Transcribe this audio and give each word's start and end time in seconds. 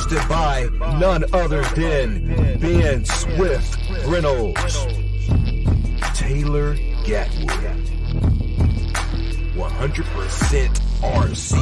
Hosted 0.00 0.28
by 0.30 0.66
none 0.98 1.24
other 1.34 1.62
than 1.74 2.58
Ben 2.58 3.04
Swift 3.04 3.78
Reynolds, 4.06 4.86
Taylor 6.14 6.74
Gatwood, 7.04 7.84
100% 9.54 10.80
RC, 11.02 11.54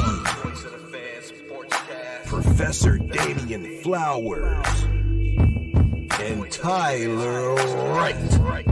Professor 2.27 2.99
Damian 2.99 3.83
Flowers, 3.83 4.85
and 6.21 6.49
Tyler 6.53 7.57
Wright. 7.57 8.68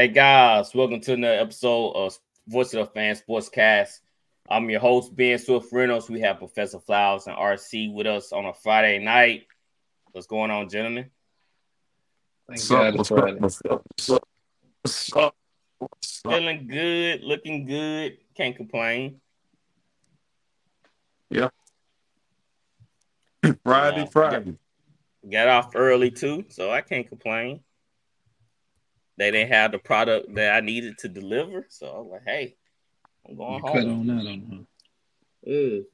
Hey 0.00 0.08
guys, 0.08 0.74
welcome 0.74 0.98
to 1.02 1.12
another 1.12 1.34
episode 1.40 1.90
of 1.90 2.18
Voice 2.48 2.72
of 2.72 2.86
the 2.86 2.92
Fan 2.94 3.14
Sportscast. 3.14 4.00
I'm 4.48 4.70
your 4.70 4.80
host, 4.80 5.14
Ben 5.14 5.38
Swift 5.38 5.70
Reynolds. 5.70 6.08
We 6.08 6.20
have 6.22 6.38
Professor 6.38 6.80
Flowers 6.80 7.26
and 7.26 7.36
RC 7.36 7.92
with 7.92 8.06
us 8.06 8.32
on 8.32 8.46
a 8.46 8.54
Friday 8.54 8.98
night. 8.98 9.42
What's 10.12 10.26
going 10.26 10.50
on, 10.50 10.70
gentlemen? 10.70 11.10
Thank 12.48 12.60
What's 12.60 12.68
God 12.70 12.94
up? 12.94 13.00
it's 13.00 13.10
What's 13.10 13.10
up? 13.10 13.18
Friday. 13.18 13.40
What's 13.40 13.60
up? 13.68 13.82
What's 13.90 14.10
up? 14.10 14.28
What's 14.80 15.12
up? 15.16 15.34
What's 15.80 16.22
up? 16.24 16.32
Feeling 16.32 16.66
good, 16.66 17.22
looking 17.22 17.66
good. 17.66 18.16
Can't 18.34 18.56
complain. 18.56 19.20
Friday, 23.62 23.98
Yeah. 24.00 24.04
Friday. 24.06 24.54
Got 25.30 25.48
off 25.48 25.72
early 25.74 26.10
too, 26.10 26.46
so 26.48 26.70
I 26.70 26.80
can't 26.80 27.06
complain. 27.06 27.60
They 29.20 29.30
didn't 29.30 29.52
have 29.52 29.72
the 29.72 29.78
product 29.78 30.34
that 30.36 30.54
I 30.54 30.60
needed 30.60 30.96
to 31.00 31.08
deliver, 31.08 31.66
so 31.68 31.86
I 31.86 31.98
was 31.98 32.08
like, 32.10 32.22
"Hey, 32.24 32.56
I'm 33.28 33.36
going 33.36 33.56
You 33.56 33.62
cut 33.62 33.86
on 33.86 34.06
that 34.06 34.26
on 34.26 34.66
Ugh. 35.46 35.84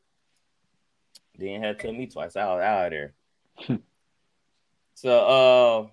Didn't 1.36 1.62
have 1.64 1.76
to 1.76 1.82
tell 1.82 1.92
me 1.92 2.06
twice. 2.06 2.36
I 2.36 2.46
was 2.54 2.62
out 2.62 2.84
of 2.84 2.90
there. 2.92 3.14
so 4.94 5.18
uh 5.26 5.86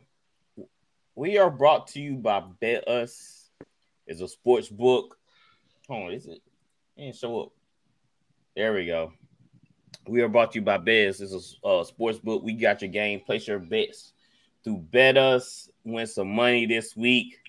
we 1.15 1.39
are 1.39 1.49
brought 1.49 1.87
to 1.87 1.99
you 1.99 2.17
by 2.17 2.43
BetUS. 2.61 3.49
It's 4.05 4.21
a 4.21 4.27
sports 4.27 4.69
book. 4.69 5.17
Hold 5.89 6.09
on, 6.09 6.13
is 6.13 6.27
it? 6.27 6.39
It 6.97 7.01
didn't 7.01 7.15
show 7.15 7.41
up. 7.41 7.49
There 8.55 8.73
we 8.73 8.85
go. 8.85 9.11
We 10.07 10.21
are 10.21 10.29
brought 10.29 10.51
to 10.51 10.59
you 10.59 10.65
by 10.65 10.77
Bez. 10.77 11.19
It's 11.19 11.57
a 11.63 11.67
uh, 11.67 11.83
sports 11.83 12.19
book. 12.19 12.43
We 12.43 12.53
got 12.53 12.83
your 12.83 12.91
game. 12.91 13.21
Place 13.21 13.47
your 13.47 13.57
bets 13.57 14.13
through 14.63 14.85
BetUS. 14.91 15.69
Win 15.83 16.07
some 16.07 16.29
money 16.29 16.65
this 16.65 16.95
week. 16.95 17.39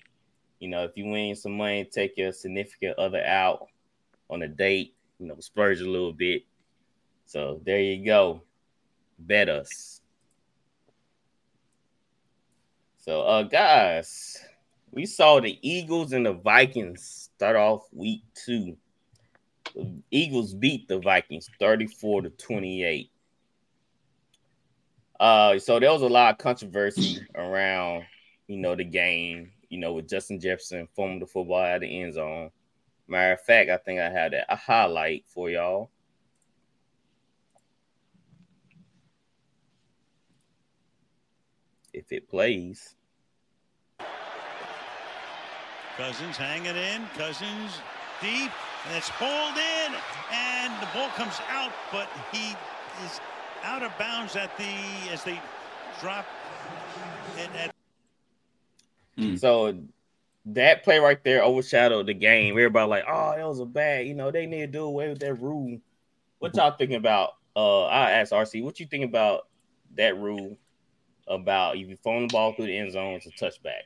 You 0.59 0.69
know, 0.69 0.83
if 0.83 0.91
you 0.95 1.05
win 1.05 1.35
some 1.35 1.57
money, 1.57 1.85
take 1.85 2.17
your 2.17 2.31
significant 2.31 2.97
other 2.97 3.23
out 3.23 3.67
on 4.29 4.41
a 4.41 4.47
date. 4.47 4.95
You 5.19 5.27
know, 5.27 5.35
splurge 5.39 5.81
a 5.81 5.89
little 5.89 6.13
bit. 6.13 6.43
So 7.25 7.61
there 7.65 7.79
you 7.79 8.05
go. 8.05 8.41
Bet 9.19 9.49
us. 9.49 10.01
So, 12.97 13.21
uh, 13.21 13.43
guys, 13.43 14.43
we 14.91 15.05
saw 15.05 15.39
the 15.39 15.59
Eagles 15.61 16.13
and 16.13 16.25
the 16.25 16.33
Vikings 16.33 17.29
start 17.35 17.55
off 17.55 17.83
week 17.91 18.23
two. 18.33 18.77
The 19.75 19.91
Eagles 20.09 20.53
beat 20.53 20.87
the 20.87 20.99
Vikings 20.99 21.49
34 21.59 22.23
to 22.23 22.29
28. 22.29 23.11
Uh, 25.19 25.59
so 25.59 25.79
there 25.79 25.91
was 25.91 26.01
a 26.01 26.07
lot 26.07 26.31
of 26.31 26.37
controversy 26.39 27.25
around, 27.35 28.05
you 28.47 28.57
know, 28.57 28.75
the 28.75 28.83
game, 28.83 29.51
you 29.69 29.79
know, 29.79 29.93
with 29.93 30.07
Justin 30.07 30.39
Jefferson 30.39 30.87
fumbling 30.95 31.19
the 31.19 31.25
football 31.25 31.61
out 31.61 31.75
of 31.75 31.81
the 31.81 32.01
end 32.01 32.13
zone. 32.13 32.51
Matter 33.07 33.33
of 33.33 33.41
fact, 33.41 33.69
I 33.69 33.77
think 33.77 33.99
I 33.99 34.09
have 34.09 34.33
a, 34.33 34.45
a 34.49 34.55
highlight 34.55 35.25
for 35.27 35.49
y'all. 35.49 35.89
If 41.93 42.11
it 42.11 42.29
plays. 42.29 42.95
Cousins 45.97 46.35
hanging 46.35 46.75
in. 46.75 47.07
Cousins 47.15 47.79
deep. 48.21 48.51
And 48.87 48.97
it's 48.97 49.09
pulled 49.11 49.57
in. 49.57 49.93
And 50.31 50.73
the 50.81 50.87
ball 50.93 51.09
comes 51.09 51.39
out, 51.49 51.71
but 51.91 52.09
he 52.31 52.55
is 53.05 53.21
out 53.63 53.81
of 53.81 53.97
bounds 53.97 54.35
at 54.35 54.55
the 54.57 55.11
as 55.11 55.23
they 55.23 55.39
drop 56.01 56.25
it 57.37 57.49
at 57.55 57.73
So 59.37 59.77
that 60.47 60.83
play 60.83 60.99
right 60.99 61.23
there 61.23 61.43
overshadowed 61.43 62.07
the 62.07 62.13
game. 62.13 62.53
Everybody 62.53 62.89
like, 62.89 63.05
oh, 63.07 63.33
that 63.35 63.47
was 63.47 63.59
a 63.59 63.65
bad. 63.65 64.07
You 64.07 64.13
know, 64.13 64.31
they 64.31 64.45
need 64.45 64.61
to 64.61 64.67
do 64.67 64.83
away 64.83 65.09
with 65.09 65.19
that 65.19 65.35
rule. 65.35 65.79
What 66.39 66.55
y'all 66.55 66.71
thinking 66.71 66.97
about? 66.97 67.31
Uh, 67.55 67.85
I 67.85 68.11
asked 68.11 68.33
RC, 68.33 68.63
what 68.63 68.79
you 68.79 68.85
think 68.85 69.05
about 69.05 69.47
that 69.95 70.17
rule 70.17 70.57
about 71.27 71.77
if 71.77 71.87
you 71.87 71.97
phone 71.97 72.27
the 72.27 72.31
ball 72.31 72.53
through 72.53 72.67
the 72.67 72.77
end 72.77 72.91
zone, 72.91 73.15
it's 73.15 73.25
a 73.25 73.31
touchback. 73.31 73.83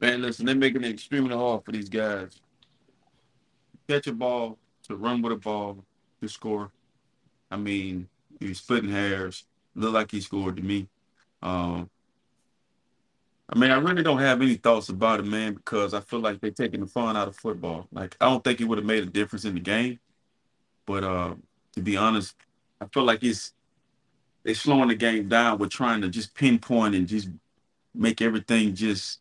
Man, 0.00 0.22
listen, 0.22 0.46
they're 0.46 0.54
making 0.54 0.84
it 0.84 0.90
extremely 0.90 1.34
hard 1.34 1.64
for 1.64 1.72
these 1.72 1.88
guys. 1.88 2.40
Catch 3.88 4.06
a 4.06 4.12
ball, 4.12 4.58
to 4.84 4.96
run 4.96 5.22
with 5.22 5.32
a 5.32 5.36
ball, 5.36 5.84
to 6.20 6.28
score. 6.28 6.70
I 7.50 7.56
mean, 7.56 8.08
he's 8.38 8.58
splitting 8.58 8.90
hairs. 8.90 9.44
Look 9.74 9.94
like 9.94 10.10
he 10.10 10.20
scored 10.20 10.56
to 10.56 10.62
me. 10.62 10.88
Um, 11.42 11.90
I 13.52 13.58
mean, 13.58 13.70
I 13.72 13.78
really 13.78 14.04
don't 14.04 14.18
have 14.18 14.40
any 14.40 14.54
thoughts 14.54 14.90
about 14.90 15.18
it, 15.18 15.26
man, 15.26 15.54
because 15.54 15.92
I 15.92 16.00
feel 16.00 16.20
like 16.20 16.40
they're 16.40 16.52
taking 16.52 16.80
the 16.80 16.86
fun 16.86 17.16
out 17.16 17.26
of 17.26 17.36
football. 17.36 17.88
Like, 17.90 18.16
I 18.20 18.26
don't 18.26 18.44
think 18.44 18.60
it 18.60 18.64
would 18.64 18.78
have 18.78 18.86
made 18.86 19.02
a 19.02 19.06
difference 19.06 19.44
in 19.44 19.54
the 19.54 19.60
game. 19.60 19.98
But 20.86 21.02
uh, 21.02 21.34
to 21.74 21.80
be 21.82 21.96
honest, 21.96 22.36
I 22.80 22.86
feel 22.86 23.02
like 23.02 23.24
it's 23.24 23.52
they're 24.44 24.54
slowing 24.54 24.88
the 24.88 24.94
game 24.94 25.28
down. 25.28 25.58
We're 25.58 25.66
trying 25.66 26.00
to 26.02 26.08
just 26.08 26.34
pinpoint 26.34 26.94
and 26.94 27.08
just 27.08 27.28
make 27.94 28.22
everything 28.22 28.74
just. 28.74 29.20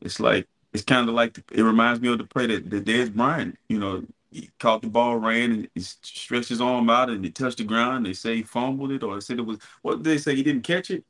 It's 0.00 0.20
like 0.20 0.48
it's 0.72 0.84
kind 0.84 1.08
of 1.08 1.14
like 1.14 1.38
it 1.52 1.62
reminds 1.62 2.00
me 2.00 2.08
of 2.08 2.18
the 2.18 2.24
play 2.24 2.46
that, 2.46 2.70
that 2.70 2.84
Dez 2.84 3.12
Bryant. 3.14 3.58
You 3.68 3.78
know, 3.78 4.04
he 4.30 4.50
caught 4.58 4.82
the 4.82 4.88
ball, 4.88 5.16
ran, 5.18 5.52
and 5.52 5.68
he 5.74 5.80
stretched 5.80 6.48
his 6.48 6.60
arm 6.60 6.88
out, 6.90 7.10
and 7.10 7.24
it 7.24 7.34
touched 7.34 7.58
the 7.58 7.64
ground. 7.64 8.06
They 8.06 8.14
say 8.14 8.36
he 8.36 8.42
fumbled 8.42 8.90
it, 8.90 9.02
or 9.02 9.14
they 9.14 9.20
said 9.20 9.38
it 9.38 9.46
was. 9.46 9.58
What 9.82 9.96
did 9.96 10.04
they 10.04 10.18
say? 10.18 10.34
He 10.34 10.42
didn't 10.42 10.62
catch 10.62 10.90
it. 10.90 11.04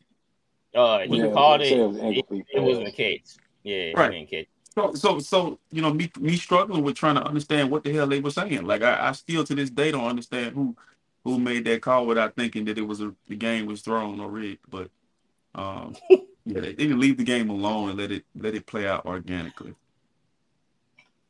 Uh, 0.75 1.01
he 1.01 1.17
Yeah, 1.19 1.33
called 1.33 1.61
it. 1.61 1.73
it 1.73 1.87
was 1.87 1.97
It, 1.97 2.03
incomplete 2.03 2.47
it 2.53 2.61
wasn't 2.61 2.89
a 2.89 2.91
pass. 2.91 2.97
catch. 2.97 3.45
Yeah, 3.62 3.93
Right. 3.95 4.12
he 4.12 4.19
didn't 4.19 4.31
catch. 4.31 4.47
So, 4.75 4.95
so, 4.95 5.19
so 5.21 5.59
you 5.71 5.83
know, 5.83 5.95
me, 5.95 6.11
me 6.19 6.37
struggling 6.37 6.83
with 6.83 6.97
trying 6.97 7.15
to 7.15 7.23
understand 7.25 7.71
what 7.71 7.85
the 7.85 7.93
hell 7.93 8.09
they 8.09 8.21
were 8.21 8.31
saying. 8.31 8.67
Like, 8.67 8.83
I, 8.83 9.09
I 9.09 9.12
still 9.12 9.45
to 9.45 9.55
this 9.55 9.71
day 9.71 9.93
don't 9.93 10.09
understand 10.09 10.55
who, 10.55 10.75
who 11.23 11.39
made 11.39 11.65
that 11.67 11.81
call 11.81 12.07
without 12.07 12.35
thinking 12.35 12.65
that 12.65 12.76
it 12.79 12.82
was 12.82 13.00
a 13.00 13.15
the 13.29 13.37
game 13.37 13.67
was 13.67 13.82
thrown 13.82 14.19
or 14.19 14.29
rigged. 14.29 14.65
But, 14.69 14.91
um, 15.55 15.94
yeah, 16.11 16.61
they 16.61 16.75
need 16.75 16.88
to 16.88 16.97
leave 16.97 17.19
the 17.19 17.25
game 17.25 17.50
alone 17.50 17.91
and 17.91 17.99
let 17.99 18.11
it 18.11 18.25
let 18.35 18.55
it 18.56 18.67
play 18.67 18.88
out 18.88 19.06
organically. 19.06 19.75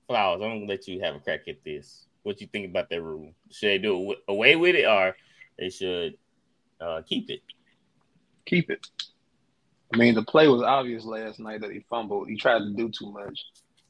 Flowers, 0.09 0.41
I'm 0.43 0.61
gonna 0.61 0.67
let 0.67 0.89
you 0.89 1.01
have 1.01 1.15
a 1.15 1.21
crack 1.21 1.47
at 1.49 1.63
this. 1.65 2.07
What 2.23 2.41
you 2.41 2.47
think 2.47 2.71
about 2.71 2.89
that 2.89 3.03
rule? 3.03 3.33
Should 3.51 3.69
they 3.69 3.79
do 3.79 4.15
away 4.27 4.57
with 4.57 4.75
it, 4.75 4.87
or 4.87 5.15
they 5.59 5.69
should 5.69 6.17
uh, 6.81 7.03
keep 7.07 7.29
it? 7.29 7.43
Keep 8.47 8.71
it. 8.71 8.87
I 9.95 9.97
mean, 9.97 10.15
the 10.15 10.25
play 10.25 10.49
was 10.49 10.61
obvious 10.61 11.05
last 11.05 11.39
night 11.39 11.61
that 11.61 11.71
he 11.71 11.85
fumbled. 11.89 12.29
He 12.29 12.37
tried 12.37 12.59
to 12.59 12.73
do 12.73 12.89
too 12.89 13.13
much. 13.13 13.45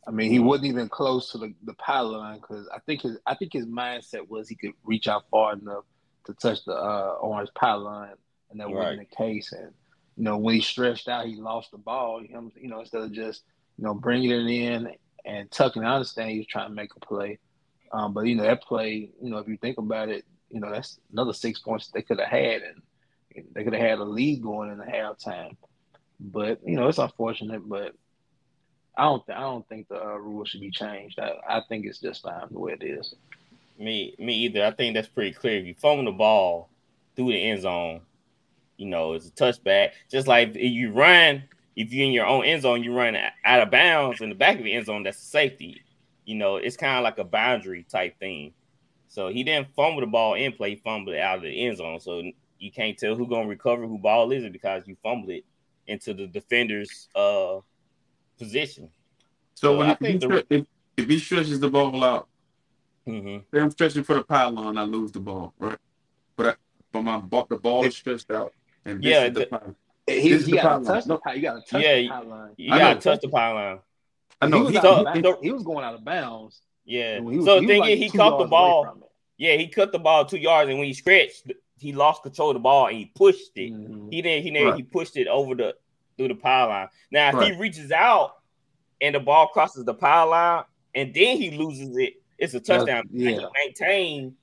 I 0.06 0.10
mean, 0.10 0.30
he 0.30 0.38
wasn't 0.38 0.66
even 0.66 0.90
close 0.90 1.32
to 1.32 1.38
the, 1.38 1.54
the 1.64 1.72
pile 1.74 2.10
line 2.12 2.40
because 2.40 2.68
I 2.68 2.78
think 2.80 3.00
his 3.00 3.16
I 3.26 3.34
think 3.34 3.54
his 3.54 3.64
mindset 3.64 4.28
was 4.28 4.46
he 4.46 4.54
could 4.54 4.72
reach 4.84 5.08
out 5.08 5.24
far 5.30 5.54
enough 5.54 5.84
to 6.26 6.34
touch 6.34 6.62
the 6.66 6.74
uh, 6.74 7.16
orange 7.22 7.48
line, 7.62 8.12
and 8.50 8.60
that 8.60 8.70
wasn't 8.70 8.98
the 8.98 9.16
case. 9.16 9.52
And 9.52 9.72
you 10.18 10.24
know, 10.24 10.36
when 10.36 10.56
he 10.56 10.60
stretched 10.60 11.08
out, 11.08 11.24
he 11.26 11.36
lost 11.36 11.70
the 11.70 11.78
ball. 11.78 12.20
Him, 12.20 12.52
you 12.54 12.68
know, 12.68 12.80
instead 12.80 13.00
of 13.00 13.12
just 13.12 13.44
you 13.78 13.84
know 13.84 13.94
bringing 13.94 14.30
it 14.30 14.46
in 14.46 14.92
and 15.24 15.50
tucking. 15.50 15.84
I 15.84 15.94
understand 15.94 16.32
he 16.32 16.38
was 16.38 16.46
trying 16.48 16.68
to 16.68 16.74
make 16.74 16.90
a 16.94 17.00
play, 17.00 17.38
um, 17.92 18.12
but 18.12 18.26
you 18.26 18.34
know 18.36 18.42
that 18.42 18.62
play, 18.62 19.10
you 19.22 19.30
know, 19.30 19.38
if 19.38 19.48
you 19.48 19.56
think 19.56 19.78
about 19.78 20.10
it, 20.10 20.26
you 20.50 20.60
know 20.60 20.70
that's 20.70 21.00
another 21.12 21.32
six 21.32 21.60
points 21.60 21.88
they 21.88 22.02
could 22.02 22.20
have 22.20 22.28
had, 22.28 22.60
and 22.60 22.82
They 23.54 23.64
could 23.64 23.72
have 23.72 23.82
had 23.82 23.98
a 24.00 24.04
lead 24.04 24.42
going 24.42 24.70
in 24.70 24.76
the 24.76 24.84
halftime. 24.84 25.56
But 26.20 26.60
you 26.64 26.76
know, 26.76 26.88
it's 26.88 26.98
unfortunate. 26.98 27.68
But 27.68 27.94
I 28.96 29.04
don't. 29.04 29.24
Th- 29.26 29.36
I 29.36 29.42
don't 29.42 29.68
think 29.68 29.88
the 29.88 30.02
uh, 30.02 30.16
rule 30.16 30.44
should 30.44 30.60
be 30.60 30.70
changed. 30.70 31.18
I, 31.18 31.32
I 31.48 31.62
think 31.68 31.86
it's 31.86 32.00
just 32.00 32.22
fine 32.22 32.46
the 32.50 32.58
way 32.58 32.76
it 32.80 32.84
is. 32.84 33.14
Me, 33.78 34.14
me 34.18 34.34
either. 34.44 34.64
I 34.64 34.70
think 34.70 34.94
that's 34.94 35.08
pretty 35.08 35.32
clear. 35.32 35.58
If 35.58 35.66
you 35.66 35.74
fumble 35.74 36.04
the 36.04 36.12
ball 36.12 36.68
through 37.16 37.32
the 37.32 37.50
end 37.50 37.62
zone, 37.62 38.00
you 38.76 38.86
know 38.86 39.14
it's 39.14 39.28
a 39.28 39.32
touchback. 39.32 39.90
Just 40.10 40.28
like 40.28 40.50
if 40.50 40.56
you 40.56 40.92
run, 40.92 41.42
if 41.74 41.92
you're 41.92 42.06
in 42.06 42.12
your 42.12 42.26
own 42.26 42.44
end 42.44 42.62
zone, 42.62 42.84
you 42.84 42.94
run 42.94 43.16
out 43.44 43.60
of 43.60 43.70
bounds 43.70 44.20
in 44.20 44.28
the 44.28 44.34
back 44.34 44.58
of 44.58 44.64
the 44.64 44.72
end 44.72 44.86
zone. 44.86 45.02
That's 45.02 45.18
a 45.18 45.26
safety. 45.26 45.82
You 46.24 46.36
know, 46.36 46.56
it's 46.56 46.76
kind 46.76 46.96
of 46.96 47.02
like 47.02 47.18
a 47.18 47.24
boundary 47.24 47.84
type 47.90 48.18
thing. 48.18 48.54
So 49.08 49.28
he 49.28 49.44
didn't 49.44 49.74
fumble 49.74 50.00
the 50.00 50.06
ball 50.06 50.34
in 50.34 50.52
play, 50.52 50.76
fumbled 50.76 51.14
it 51.14 51.20
out 51.20 51.38
of 51.38 51.42
the 51.42 51.66
end 51.66 51.76
zone. 51.76 52.00
So 52.00 52.22
you 52.58 52.70
can't 52.70 52.96
tell 52.96 53.14
who 53.14 53.26
gonna 53.26 53.48
recover 53.48 53.86
who 53.86 53.98
ball 53.98 54.32
is 54.32 54.44
it 54.44 54.52
because 54.52 54.84
you 54.86 54.96
fumbled 55.02 55.30
it 55.30 55.44
into 55.86 56.14
the 56.14 56.26
defender's 56.26 57.08
uh 57.14 57.58
position. 58.38 58.88
So, 59.54 59.72
So 59.72 59.78
when 59.78 59.88
I 59.88 59.92
if, 59.92 59.98
he, 59.98 60.04
think 60.06 60.20
the- 60.20 60.46
if, 60.50 60.66
if 60.96 61.08
he 61.08 61.18
stretches 61.18 61.60
the 61.60 61.68
ball 61.70 62.02
out, 62.04 62.28
Mm-hmm. 63.06 63.40
say 63.54 63.60
I'm 63.62 63.70
stretching 63.70 64.02
for 64.02 64.14
the 64.14 64.22
pylon, 64.24 64.78
I 64.78 64.84
lose 64.84 65.12
the 65.12 65.20
ball, 65.20 65.52
right? 65.58 65.76
But 66.36 66.46
I, 66.46 66.54
but 66.90 67.02
my 67.02 67.18
ball, 67.18 67.46
the 67.50 67.58
ball 67.58 67.84
is 67.84 67.94
stretched 67.94 68.30
out, 68.30 68.54
and 68.86 68.98
this 69.02 69.10
Yeah, 69.10 69.24
is 69.24 69.34
the 69.34 69.40
the- 69.40 69.46
pylon. 69.46 69.76
He, 70.06 70.14
This 70.30 70.40
is 70.40 70.46
he 70.46 70.52
the 70.52 70.56
got 70.56 70.62
to 70.62 70.68
pylon. 70.68 70.84
touch 70.84 71.04
the 71.04 71.18
pylon. 71.18 71.36
You 71.36 71.42
got 71.42 71.54
to 71.54 71.70
touch 71.70 71.82
Yeah, 71.82 71.94
the 71.96 72.00
you- 72.02 72.08
pylon. 72.08 72.50
You 72.56 72.68
gotta 72.70 73.00
touch 73.00 73.20
the 73.20 73.28
pylon. 73.28 73.78
I 74.40 74.46
know 74.46 74.56
he, 74.58 74.62
was 74.64 74.72
he, 74.72 74.78
out 74.78 74.84
of 74.86 75.16
So- 75.16 75.22
so- 75.34 75.38
he 75.42 75.52
was 75.52 75.62
going 75.62 75.84
out 75.84 75.94
of 75.94 76.02
bounds. 76.04 76.62
Yeah. 76.86 77.20
was- 77.20 77.44
so 77.44 77.60
he 77.60 77.66
the 77.66 77.72
thing 77.74 77.80
like 77.80 77.90
is, 77.90 77.98
he 77.98 78.08
caught 78.18 78.38
the 78.38 78.46
ball. 78.46 79.10
Yeah, 79.36 79.56
he 79.56 79.68
cut 79.68 79.92
the 79.92 79.98
ball 79.98 80.24
two 80.24 80.38
yards, 80.38 80.70
and 80.70 80.78
when 80.78 80.86
he 80.88 80.94
stretched, 80.94 81.52
he 81.84 81.92
lost 81.92 82.22
control 82.22 82.50
of 82.50 82.54
the 82.54 82.60
ball 82.60 82.86
and 82.88 82.96
he 82.96 83.06
pushed 83.14 83.52
it. 83.56 83.72
Mhm. 83.72 84.12
He 84.12 84.22
didn't. 84.22 84.42
He 84.44 84.50
didn't. 84.50 84.68
Right. 84.68 84.76
He 84.76 84.82
pushed 84.82 85.16
it 85.16 85.28
over 85.28 85.54
the 85.54 85.76
through 86.16 86.28
the 86.28 86.34
pylon. 86.34 86.88
Now, 87.10 87.28
if 87.30 87.34
Right. 87.34 87.52
he 87.52 87.58
reaches 87.58 87.90
out 87.92 88.36
and 89.00 89.14
the 89.14 89.20
ball 89.20 89.48
crosses 89.48 89.84
the 89.84 89.94
pylon 89.94 90.64
and 90.94 91.12
then 91.12 91.36
he 91.38 91.50
loses 91.52 91.96
it, 91.96 92.14
it's 92.38 92.54
a 92.54 92.60
touchdown. 92.60 93.04
yeah. 93.12 93.30
He 93.30 93.46
maintained 93.66 94.34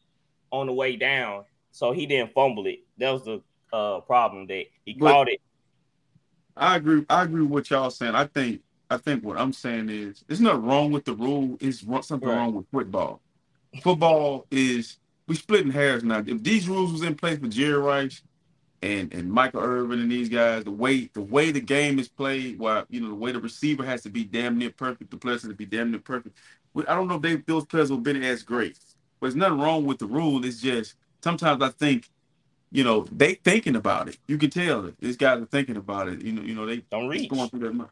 on 0.52 0.68
the 0.68 0.74
way 0.74 0.96
down, 0.98 1.46
so 1.72 1.92
he 1.94 2.06
didn't 2.06 2.34
fumble 2.34 2.66
it. 2.68 2.80
That 2.98 3.12
was 3.12 3.24
the 3.26 3.42
uh, 3.74 4.02
problem 4.02 4.48
that 4.48 4.66
he 4.86 4.94
But- 4.94 5.12
caught 5.12 5.30
it. 5.30 5.42
I 6.58 6.76
agree. 6.76 7.06
I 7.10 7.24
agree 7.24 7.42
with 7.44 7.52
what 7.52 7.70
y'all 7.70 7.90
saying. 7.90 8.16
I 8.16 8.26
think. 8.26 8.62
I 8.90 8.98
think 8.98 9.24
what 9.24 9.38
I'm 9.38 9.54
saying 9.54 9.88
is, 9.88 10.26
there's 10.28 10.42
nothing 10.42 10.64
wrong 10.66 10.92
with 10.92 11.06
the 11.06 11.14
rule. 11.14 11.58
It's 11.62 11.80
something 12.06 12.28
Right. 12.28 12.36
wrong 12.36 12.54
with 12.56 12.68
football. 12.70 13.22
Football 13.82 14.46
is 14.52 14.98
we 15.32 15.36
splitting 15.38 15.72
hairs 15.72 16.04
now. 16.04 16.22
If 16.28 16.44
these 16.44 16.68
rules 16.68 16.92
was 16.92 17.04
in 17.04 17.16
place 17.16 17.40
for 17.40 17.48
Jerry 17.48 17.78
Rice 17.80 18.22
and 18.82 19.14
and 19.14 19.32
Michael 19.32 19.62
Irvin 19.62 20.02
and 20.02 20.12
these 20.12 20.28
guys, 20.28 20.66
the 20.66 20.72
way 20.72 21.10
the 21.14 21.22
way 21.22 21.52
the 21.52 21.62
game 21.62 22.00
is 22.00 22.10
played, 22.10 22.60
while 22.60 22.84
you 22.90 23.00
know 23.00 23.08
the 23.08 23.16
way 23.16 23.32
the 23.32 23.40
receiver 23.40 23.86
has 23.86 24.02
to 24.04 24.10
be 24.10 24.26
damn 24.26 24.58
near 24.58 24.72
perfect, 24.72 25.10
the 25.10 25.16
players 25.16 25.44
have 25.44 25.52
to 25.52 25.56
be 25.56 25.66
damn 25.66 25.90
near 25.92 26.02
perfect. 26.02 26.38
I 26.76 26.94
don't 26.96 27.08
know 27.08 27.16
if 27.16 27.22
they, 27.22 27.36
those 27.38 27.66
players 27.66 27.90
would 27.92 27.98
have 28.00 28.04
been 28.04 28.22
as 28.24 28.44
great. 28.44 28.78
But 29.22 29.28
there's 29.28 29.36
nothing 29.38 29.60
wrong 29.60 29.86
with 29.86 30.00
the 30.00 30.06
rule. 30.06 30.44
It's 30.44 30.60
just 30.60 30.96
sometimes 31.24 31.64
I 31.64 31.70
think, 31.70 32.10
you 32.72 32.84
know, 32.84 33.06
they 33.10 33.36
thinking 33.36 33.78
about 33.78 34.10
it. 34.10 34.18
You 34.28 34.38
can 34.38 34.50
tell 34.50 34.82
that 34.82 35.00
these 35.00 35.16
guys 35.16 35.42
are 35.42 35.46
thinking 35.46 35.78
about 35.78 36.10
it. 36.10 36.22
You 36.22 36.34
know, 36.34 36.42
you 36.42 36.56
know 36.56 36.66
they 36.66 36.84
Don't 36.92 37.08
reach. 37.08 37.30
going 37.30 37.50
through 37.50 37.60
their 37.62 37.72
mind. 37.74 37.90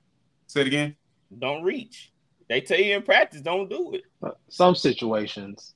Say 0.48 0.62
it 0.62 0.68
again. 0.68 0.96
Don't 1.38 1.64
reach. 1.64 2.12
They 2.50 2.60
tell 2.60 2.80
you 2.80 2.98
in 2.98 3.04
practice, 3.04 3.40
don't 3.42 3.70
do 3.70 3.94
it. 3.94 4.04
Some 4.50 4.76
situations, 4.76 5.76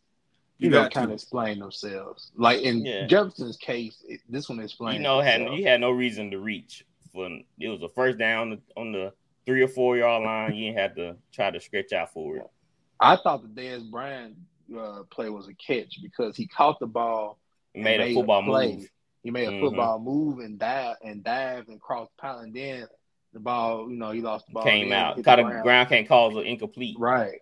you, 0.63 0.69
You 0.69 0.75
know, 0.75 0.89
kind 0.89 1.07
of 1.12 1.13
explain 1.15 1.60
themselves. 1.60 2.31
Like 2.36 2.62
in 2.62 2.86
Yeah. 2.86 3.06
Jefferson's 3.07 3.57
case, 3.57 4.04
it, 4.07 4.21
this 4.30 4.48
one 4.50 4.60
explains. 4.60 4.95
You 4.98 5.04
know, 5.04 5.19
had 5.19 5.42
you 5.42 5.65
had 5.65 5.81
no 5.81 5.92
reason 5.92 6.31
to 6.31 6.39
reach. 6.39 6.86
When 7.12 7.44
it 7.60 7.68
was 7.68 7.81
a 7.83 7.89
first 7.89 8.18
down 8.18 8.60
on 8.75 8.92
the 8.92 9.13
three 9.45 9.62
or 9.62 9.68
four 9.68 9.98
yard 9.98 10.24
line, 10.24 10.56
you 10.56 10.65
didn't 10.68 10.80
have 10.80 10.95
to 10.95 11.15
try 11.31 11.51
to 11.51 11.60
stretch 11.60 11.94
out 11.94 12.12
for 12.12 12.38
it. 12.38 12.50
I 13.00 13.18
thought 13.18 13.44
the 13.44 13.62
Dez 13.62 13.89
Bryant 13.92 14.36
uh, 14.75 15.04
play 15.12 15.30
was 15.30 15.48
a 15.48 15.54
catch 15.54 16.01
because 16.01 16.36
he 16.36 16.48
caught 16.48 16.80
the 16.80 16.88
ball, 16.88 17.38
and 17.75 17.83
made 17.83 18.00
a 18.00 18.13
football 18.13 18.42
play. 18.44 18.77
move. 18.77 18.89
He 19.21 19.30
made 19.31 19.48
a 19.48 19.51
Mhm. 19.51 19.59
football 19.59 20.00
move 20.00 20.39
and 20.39 20.57
dive 20.57 20.95
and 21.04 21.24
dived 21.24 21.68
and 21.69 21.80
crossed 21.80 22.16
pile, 22.18 22.39
and 22.39 22.54
then 22.54 22.88
the 23.33 23.39
ball, 23.39 23.89
you 23.92 23.98
know, 23.98 24.12
he 24.12 24.21
lost 24.21 24.48
the 24.48 24.54
ball. 24.54 24.63
Came 24.63 24.92
out. 24.92 25.16
Caught 25.24 25.36
the 25.38 25.42
a 25.42 25.44
ground. 25.50 25.63
ground 25.63 25.89
can't 25.89 26.07
cause 26.07 26.36
an 26.36 26.44
incomplete 26.45 26.95
Right. 26.98 27.42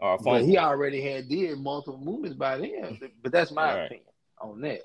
A 0.00 0.18
But 0.22 0.44
he 0.44 0.56
already 0.58 1.00
had 1.02 1.28
did 1.28 1.58
multiple 1.58 2.00
movements 2.00 2.36
by 2.36 2.58
then. 2.58 2.98
But 3.22 3.32
that's 3.32 3.50
my 3.52 3.74
Right. 3.74 3.84
opinion 3.86 4.06
on 4.40 4.60
that. 4.62 4.80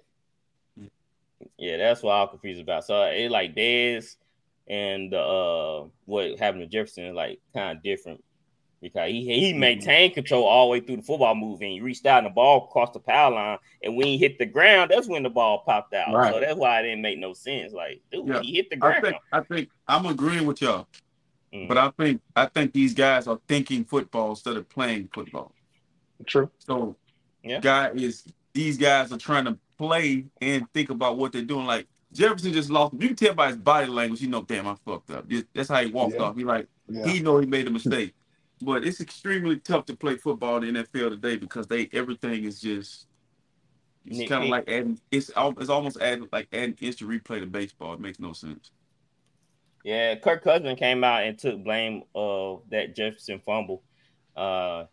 Yeah, 1.57 1.77
that's 1.77 2.01
what 2.01 2.13
I'm 2.13 2.27
confused 2.29 2.61
about. 2.61 2.85
So 2.85 3.01
it 3.03 3.29
like 3.31 3.55
Dez 3.55 4.15
and 4.67 5.13
uh 5.13 5.83
what 6.05 6.39
happened 6.39 6.61
to 6.63 6.67
Jefferson 6.67 7.05
is 7.05 7.13
like 7.13 7.39
kind 7.53 7.77
of 7.77 7.83
different 7.83 8.23
because 8.81 9.09
he 9.09 9.25
he 9.25 9.51
Mm-hmm. 9.51 9.59
maintained 9.59 10.13
control 10.15 10.43
all 10.43 10.67
the 10.67 10.71
way 10.71 10.79
through 10.79 10.97
the 10.97 11.01
football 11.03 11.35
move 11.35 11.61
and 11.61 11.71
he 11.71 11.81
reached 11.81 12.05
out 12.05 12.19
and 12.19 12.27
the 12.27 12.31
ball 12.31 12.67
crossed 12.67 12.93
the 12.93 12.99
power 12.99 13.31
line 13.33 13.57
and 13.83 13.95
when 13.95 14.07
he 14.07 14.17
hit 14.17 14.37
the 14.39 14.45
ground, 14.45 14.91
that's 14.91 15.07
when 15.07 15.23
the 15.23 15.29
ball 15.29 15.59
popped 15.65 15.93
out. 15.93 16.13
Right. 16.13 16.33
So 16.33 16.39
that's 16.39 16.57
why 16.57 16.79
it 16.79 16.83
didn't 16.83 17.01
make 17.01 17.19
no 17.19 17.33
sense. 17.33 17.73
Like, 17.73 18.01
dude, 18.11 18.27
Yeah. 18.27 18.41
he 18.41 18.55
hit 18.55 18.69
the 18.69 18.75
I 18.77 18.79
ground. 18.79 19.03
think 19.03 19.15
I 19.31 19.39
think 19.41 19.69
I'm 19.87 20.05
agreeing 20.07 20.45
with 20.45 20.61
y'all, 20.61 20.87
Mhm. 21.55 21.67
but 21.67 21.77
I 21.77 21.89
think 21.91 22.21
I 22.35 22.45
think 22.47 22.73
these 22.73 22.93
guys 22.93 23.27
are 23.27 23.39
thinking 23.47 23.85
football 23.85 24.31
instead 24.31 24.57
of 24.57 24.67
playing 24.69 25.09
football. 25.13 25.53
True. 26.25 26.49
So, 26.59 26.95
Yeah. 27.43 27.59
guy 27.59 27.91
is 27.91 28.25
these 28.53 28.77
guys 28.77 29.11
are 29.11 29.17
trying 29.17 29.45
to 29.45 29.57
play 29.77 30.25
and 30.41 30.71
think 30.73 30.89
about 30.89 31.17
what 31.17 31.31
they're 31.31 31.41
doing. 31.41 31.65
Like 31.65 31.87
Jefferson 32.13 32.53
just 32.53 32.69
lost. 32.69 32.93
You 32.93 33.07
can 33.09 33.15
tell 33.15 33.33
by 33.33 33.47
his 33.47 33.57
body 33.57 33.87
language. 33.87 34.21
You 34.21 34.29
know, 34.29 34.41
damn, 34.41 34.67
I 34.67 34.75
fucked 34.85 35.11
up. 35.11 35.25
That's 35.53 35.69
how 35.69 35.83
he 35.83 35.91
walked 35.91 36.15
Yeah. 36.15 36.21
off. 36.21 36.37
He 36.37 36.43
like 36.43 36.67
Yeah. 36.89 37.07
he 37.07 37.19
know 37.19 37.39
he 37.39 37.45
made 37.45 37.67
a 37.67 37.71
mistake. 37.71 38.13
But 38.61 38.85
it's 38.85 39.01
extremely 39.01 39.57
tough 39.59 39.85
to 39.87 39.95
play 39.95 40.15
football 40.15 40.57
in 40.63 40.73
the 40.73 40.79
NFL 40.79 41.09
today 41.09 41.35
because 41.35 41.67
they 41.67 41.89
everything 41.91 42.45
is 42.45 42.61
just 42.61 43.07
it's 44.05 44.29
kind 44.29 44.43
of 44.43 44.49
like 44.49 44.69
adding 44.69 44.99
it's 45.11 45.29
it's 45.35 45.69
almost 45.69 45.97
adding 45.99 46.29
like 46.31 46.47
adding 46.53 46.77
instant 46.79 47.09
replay 47.09 47.39
to 47.41 47.47
baseball. 47.47 47.93
It 47.95 47.99
makes 47.99 48.19
no 48.19 48.31
sense. 48.33 48.71
Yeah, 49.85 50.15
Kirk 50.15 50.43
Cousins 50.43 50.79
came 50.79 51.03
out 51.03 51.25
and 51.25 51.37
took 51.37 51.63
blame 51.63 52.03
of 52.15 52.63
that 52.71 52.95
Jefferson 52.95 53.39
fumble. 53.45 53.83
Uh, 54.35 54.85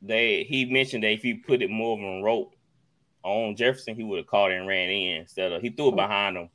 they 0.00 0.44
he 0.44 0.66
mentioned 0.66 1.02
that 1.02 1.10
if 1.10 1.22
he 1.22 1.34
put 1.34 1.62
it 1.62 1.68
more 1.68 1.98
of 1.98 2.04
a 2.04 2.22
rope 2.22 2.54
on 3.24 3.56
Jefferson, 3.56 3.96
he 3.96 4.04
would 4.04 4.18
have 4.18 4.28
caught 4.28 4.52
it 4.52 4.58
and 4.58 4.68
ran 4.68 4.88
in 4.88 5.22
instead 5.22 5.50
of 5.50 5.60
he 5.62 5.70
threw 5.70 5.88
it 5.88 5.96
behind 5.96 6.36
him. 6.36 6.48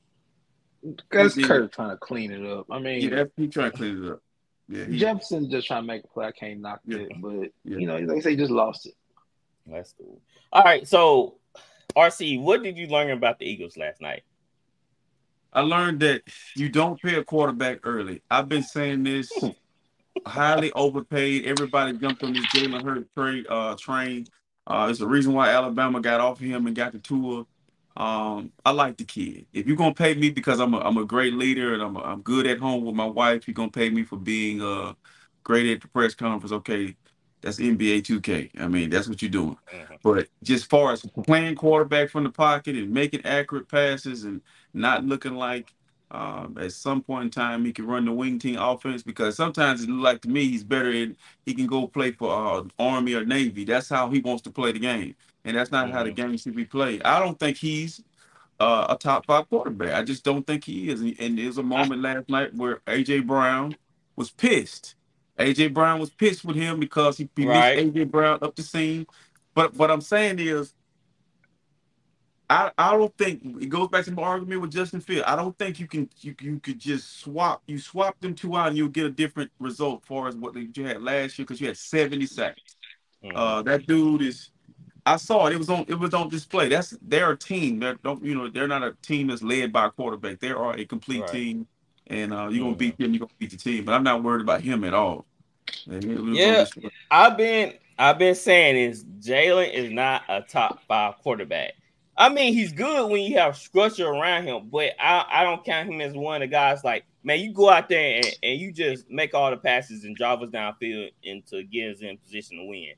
That's 1.12 1.36
He 1.36 1.42
did. 1.42 1.50
Kirk 1.50 1.72
trying 1.74 1.90
to 1.90 1.98
clean 1.98 2.32
it 2.32 2.50
up. 2.50 2.68
I 2.72 2.80
mean, 2.80 3.02
Yeah, 3.10 3.16
that's, 3.16 3.32
he 3.36 3.50
trying 3.50 3.72
to 3.72 3.78
clean 3.78 4.06
it 4.06 4.10
up. 4.14 4.22
Yeah, 4.70 4.86
he, 4.86 4.98
Jefferson 4.98 5.52
just 5.52 5.68
trying 5.68 5.84
to 5.84 5.88
make 5.88 6.06
a 6.06 6.08
play. 6.08 6.28
I 6.28 6.32
can't 6.32 6.62
knock 6.62 6.80
Yeah. 6.86 7.00
it, 7.00 7.12
but 7.20 7.50
Yeah. 7.66 7.78
you 7.78 7.88
know, 7.88 7.98
like 7.98 8.20
I 8.20 8.20
say, 8.22 8.30
he 8.32 8.36
just 8.38 8.52
lost 8.52 8.86
it. 8.86 8.94
That's 9.68 9.92
cool. 9.98 10.22
All 10.54 10.64
right, 10.64 10.88
so 10.88 11.40
RC, 11.94 12.42
what 12.42 12.64
did 12.64 12.78
you 12.78 12.88
learn 12.88 13.10
about 13.12 13.38
the 13.40 13.46
Eagles 13.46 13.76
last 13.76 14.00
night? 14.00 14.24
I 15.52 15.62
learned 15.62 16.02
that 16.02 16.24
you 16.56 16.70
don't 16.70 17.02
pay 17.02 17.16
a 17.16 17.24
quarterback 17.24 17.80
early. 17.84 18.22
I've 18.30 18.50
been 18.50 18.64
saying 18.64 19.04
this 19.04 19.32
highly 20.26 20.72
overpaid. 20.74 21.46
Everybody 21.46 21.98
jumped 21.98 22.24
on 22.24 22.34
this 22.34 22.46
Jalen 22.48 22.84
Hurts 22.84 23.10
train. 23.16 23.46
Uh, 23.50 23.76
train. 23.76 24.26
Uh, 24.68 24.88
it's 24.90 25.00
the 25.00 25.08
reason 25.08 25.34
why 25.34 25.50
Alabama 25.50 26.00
got 26.00 26.20
off 26.20 26.40
of 26.40 26.46
him 26.46 26.68
and 26.68 26.76
got 26.76 26.92
the 26.92 27.00
Tua. 27.00 27.46
Um, 27.98 28.52
I 28.64 28.72
like 28.72 28.98
the 28.98 29.04
kid. 29.04 29.48
If 29.52 29.68
you're 29.68 29.76
gonna 29.76 29.94
pay 29.94 30.14
me 30.14 30.30
because 30.30 30.60
I'm 30.60 30.74
a 30.74 30.80
I'm 30.80 30.98
a 30.98 31.06
great 31.06 31.34
leader 31.34 31.74
and 31.74 31.82
I'm 31.82 31.96
a, 31.98 32.02
I'm 32.02 32.22
good 32.22 32.48
at 32.48 32.60
home 32.60 32.86
with 32.86 32.96
my 32.96 33.06
wife, 33.06 33.48
you're 33.48 33.56
gonna 33.56 33.72
pay 33.72 33.90
me 33.90 34.04
for 34.04 34.18
being 34.18 34.62
uh 34.62 34.94
great 35.44 35.66
at 35.70 35.82
the 35.82 35.88
press 35.88 36.14
conference. 36.16 36.54
Okay, 36.54 36.96
that's 37.42 37.60
NBA 37.60 38.02
2K. 38.02 38.52
I 38.60 38.68
mean, 38.68 38.90
that's 38.90 39.08
what 39.08 39.22
you're 39.22 39.32
doing. 39.32 39.58
Mhm. 39.74 39.98
But 40.04 40.28
just 40.44 40.70
far 40.70 40.94
as 40.94 41.06
playing 41.26 41.56
quarterback 41.56 42.10
from 42.10 42.24
the 42.24 42.30
pocket 42.30 42.76
and 42.76 42.92
making 42.92 43.26
accurate 43.26 43.68
passes 43.70 44.24
and 44.24 44.42
not 44.74 45.06
looking 45.06 45.36
like 45.36 45.74
um, 46.12 46.58
at 46.60 46.72
some 46.74 47.02
point 47.02 47.26
in 47.26 47.30
time 47.30 47.66
he 47.66 47.72
can 47.72 47.86
run 47.86 48.06
the 48.06 48.12
wing 48.12 48.40
team 48.40 48.58
offense 48.60 49.04
because 49.04 49.36
sometimes 49.36 49.84
it 49.84 49.90
look 49.90 50.04
like 50.04 50.22
to 50.22 50.30
me 50.30 50.48
he's 50.48 50.64
better 50.64 50.92
in 50.92 51.16
he 51.46 51.54
can 51.54 51.68
go 51.68 51.88
play 51.88 52.12
for 52.12 52.32
uh, 52.32 52.64
Army 52.80 53.14
or 53.14 53.26
Navy. 53.26 53.64
That's 53.64 53.90
how 53.90 54.10
he 54.10 54.20
wants 54.20 54.42
to 54.44 54.50
play 54.50 54.72
the 54.72 54.80
game, 54.80 55.16
and 55.46 55.56
that's 55.56 55.72
not 55.72 55.92
how 55.92 56.04
the 56.04 56.12
game 56.12 56.36
should 56.38 56.56
be 56.56 56.66
played. 56.66 57.04
I 57.04 57.20
don't 57.20 57.40
think 57.40 57.58
he's 57.58 58.02
uh, 58.60 58.88
a 58.90 58.98
top 58.98 59.26
five 59.26 59.50
quarterback. 59.50 59.94
I 59.94 60.04
just 60.04 60.24
don't 60.24 60.46
think 60.46 60.64
he 60.64 60.90
is. 60.90 61.02
And, 61.02 61.16
and 61.20 61.38
there's 61.38 61.58
a 61.58 61.64
moment 61.64 62.02
last 62.02 62.30
night 62.30 62.54
where 62.56 62.78
AJ 62.88 63.28
Brown 63.28 63.76
was 64.16 64.32
pissed. 64.32 64.96
AJ 65.40 65.74
Brown 65.74 66.00
was 66.00 66.10
pissed 66.10 66.44
with 66.46 66.56
him 66.56 66.80
because 66.80 67.18
he, 67.18 67.30
he 67.36 67.46
Right. 67.46 67.78
missed 67.78 67.96
AJ 67.96 68.12
Brown 68.12 68.40
up 68.42 68.56
the 68.56 68.64
seam. 68.64 69.08
But 69.56 69.74
what 69.76 69.90
I'm 69.92 70.02
saying 70.02 70.40
is, 70.40 70.74
I 72.50 72.72
I 72.78 72.92
don't 72.94 73.16
think 73.18 73.44
it 73.62 73.68
goes 73.70 73.88
back 73.90 74.06
to 74.06 74.12
my 74.12 74.24
argument 74.24 74.62
with 74.62 74.72
Justin 74.72 75.02
Field. 75.02 75.24
I 75.28 75.36
don't 75.36 75.58
think 75.58 75.80
you 75.80 75.88
can 75.88 76.10
you 76.22 76.36
you 76.42 76.60
could 76.60 76.80
just 76.80 77.20
swap 77.20 77.62
you 77.68 77.78
swap 77.78 78.20
them 78.20 78.34
two 78.34 78.56
out 78.56 78.70
and 78.70 78.78
you'll 78.78 78.88
get 78.90 79.06
a 79.06 79.12
different 79.12 79.52
result 79.60 80.04
for 80.04 80.28
as 80.28 80.36
what 80.36 80.56
you 80.56 80.86
had 80.86 81.02
last 81.02 81.38
year 81.38 81.46
because 81.46 81.62
you 81.62 81.68
had 81.68 81.78
70 81.78 82.26
sacks. 82.26 82.76
Mhm. 83.24 83.32
Uh, 83.36 83.62
that 83.64 83.86
dude 83.86 84.24
is 84.24 84.52
I 85.06 85.16
saw 85.18 85.48
it. 85.48 85.54
It 85.54 85.58
was 85.58 85.70
on. 85.70 85.86
It 85.88 85.96
was 85.96 86.14
on 86.14 86.30
display. 86.30 86.70
That's 86.70 86.98
they're 87.02 87.32
a 87.32 87.38
team. 87.38 87.80
They're 87.80 87.96
don't 87.96 88.24
you 88.24 88.36
know 88.36 88.50
they're 88.50 88.68
not 88.68 88.84
a 88.84 88.96
team 89.02 89.28
that's 89.28 89.42
led 89.44 89.72
by 89.72 89.86
a 89.86 89.92
quarterback. 89.92 90.40
They 90.40 90.52
are 90.52 90.76
a 90.76 90.86
complete 90.86 91.22
Right. 91.22 91.32
team, 91.32 91.68
and 92.08 92.34
uh, 92.34 92.50
you're 92.52 92.64
gonna 92.66 92.76
Mhm. 92.76 92.78
beat 92.78 92.98
them. 92.98 93.14
You're 93.14 93.20
gonna 93.20 93.32
beat 93.40 93.52
the 93.52 93.58
team. 93.58 93.86
But 93.86 93.94
I'm 93.94 94.04
not 94.04 94.24
worried 94.24 94.42
about 94.42 94.62
him 94.62 94.84
at 94.84 94.94
all. 94.94 95.26
And 95.88 96.04
it 96.04 96.20
was 96.20 96.20
on 96.20 96.36
Yeah. 96.36 96.66
I've 97.12 97.38
been 97.38 97.74
I've 97.98 98.18
been 98.18 98.36
saying 98.36 98.78
is 98.78 99.04
Jalen 99.20 99.74
is 99.74 99.92
not 99.92 100.24
a 100.30 100.42
top 100.42 100.82
five 100.88 101.18
quarterback. 101.20 101.74
I 102.20 102.28
mean, 102.28 102.54
he's 102.54 102.74
good 102.74 103.10
when 103.10 103.22
you 103.22 103.38
have 103.38 103.56
structure 103.56 104.08
around 104.08 104.46
him, 104.46 104.68
but 104.70 104.92
I, 105.00 105.26
I 105.32 105.44
don't 105.44 105.64
count 105.64 105.90
him 105.90 106.02
as 106.02 106.14
one 106.14 106.42
of 106.42 106.50
the 106.50 106.52
guys 106.52 106.84
like, 106.84 107.06
man, 107.24 107.40
you 107.40 107.54
go 107.54 107.70
out 107.70 107.88
there 107.88 108.18
and, 108.18 108.26
and 108.44 108.60
you 108.60 108.74
just 108.74 109.10
make 109.10 109.34
all 109.34 109.50
the 109.50 109.58
passes 109.58 110.04
and 110.04 110.18
drive 110.18 110.42
us 110.42 110.50
downfield 110.50 111.12
and 111.26 111.46
to 111.48 111.64
get 111.64 111.92
us 111.92 112.02
in 112.02 112.18
position 112.18 112.58
to 112.58 112.66
win. 112.66 112.94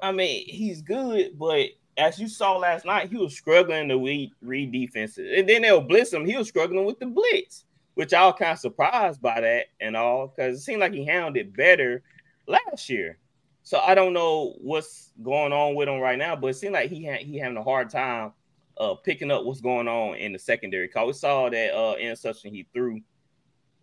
I 0.00 0.12
mean, 0.12 0.44
he's 0.46 0.82
good, 0.82 1.36
but 1.36 1.70
as 1.96 2.20
you 2.20 2.28
saw 2.28 2.56
last 2.56 2.84
night, 2.84 3.10
he 3.10 3.16
was 3.16 3.36
struggling 3.36 3.88
to 3.88 3.98
read, 3.98 4.30
read 4.40 4.70
defenses. 4.70 5.36
And 5.36 5.48
then 5.48 5.62
they'll 5.62 5.80
blitz 5.80 6.12
him. 6.12 6.24
He 6.24 6.36
was 6.36 6.48
struggling 6.48 6.84
with 6.84 7.00
the 7.00 7.06
blitz, 7.06 7.64
which 7.98 8.14
I 8.14 8.24
was 8.26 8.36
kind 8.38 8.52
of 8.52 8.60
surprised 8.60 9.20
by 9.20 9.40
that 9.40 9.66
and 9.80 9.96
all, 9.96 10.28
because 10.28 10.56
it 10.56 10.62
seemed 10.62 10.78
like 10.78 10.92
he 10.92 11.04
handled 11.04 11.36
it 11.36 11.56
better 11.56 12.04
last 12.46 12.88
year. 12.88 13.18
So 13.64 13.80
I 13.80 13.96
don't 13.96 14.12
know 14.12 14.54
what's 14.60 15.10
going 15.20 15.52
on 15.52 15.74
with 15.74 15.88
him 15.88 15.98
right 15.98 16.16
now, 16.16 16.36
but 16.36 16.46
it 16.46 16.54
seemed 16.54 16.74
like 16.74 16.90
he 16.90 17.02
had 17.02 17.22
he 17.22 17.38
having 17.38 17.56
a 17.56 17.62
hard 17.64 17.90
time 17.90 18.34
uh 18.78 18.94
picking 18.94 19.32
up 19.32 19.44
what's 19.44 19.60
going 19.60 19.88
on 19.88 20.14
in 20.14 20.32
the 20.32 20.38
secondary. 20.38 20.86
Cause 20.86 21.06
we 21.08 21.12
saw 21.12 21.50
that 21.50 21.76
uh 21.76 21.96
interception 21.96 22.54
he 22.54 22.68
threw. 22.72 23.00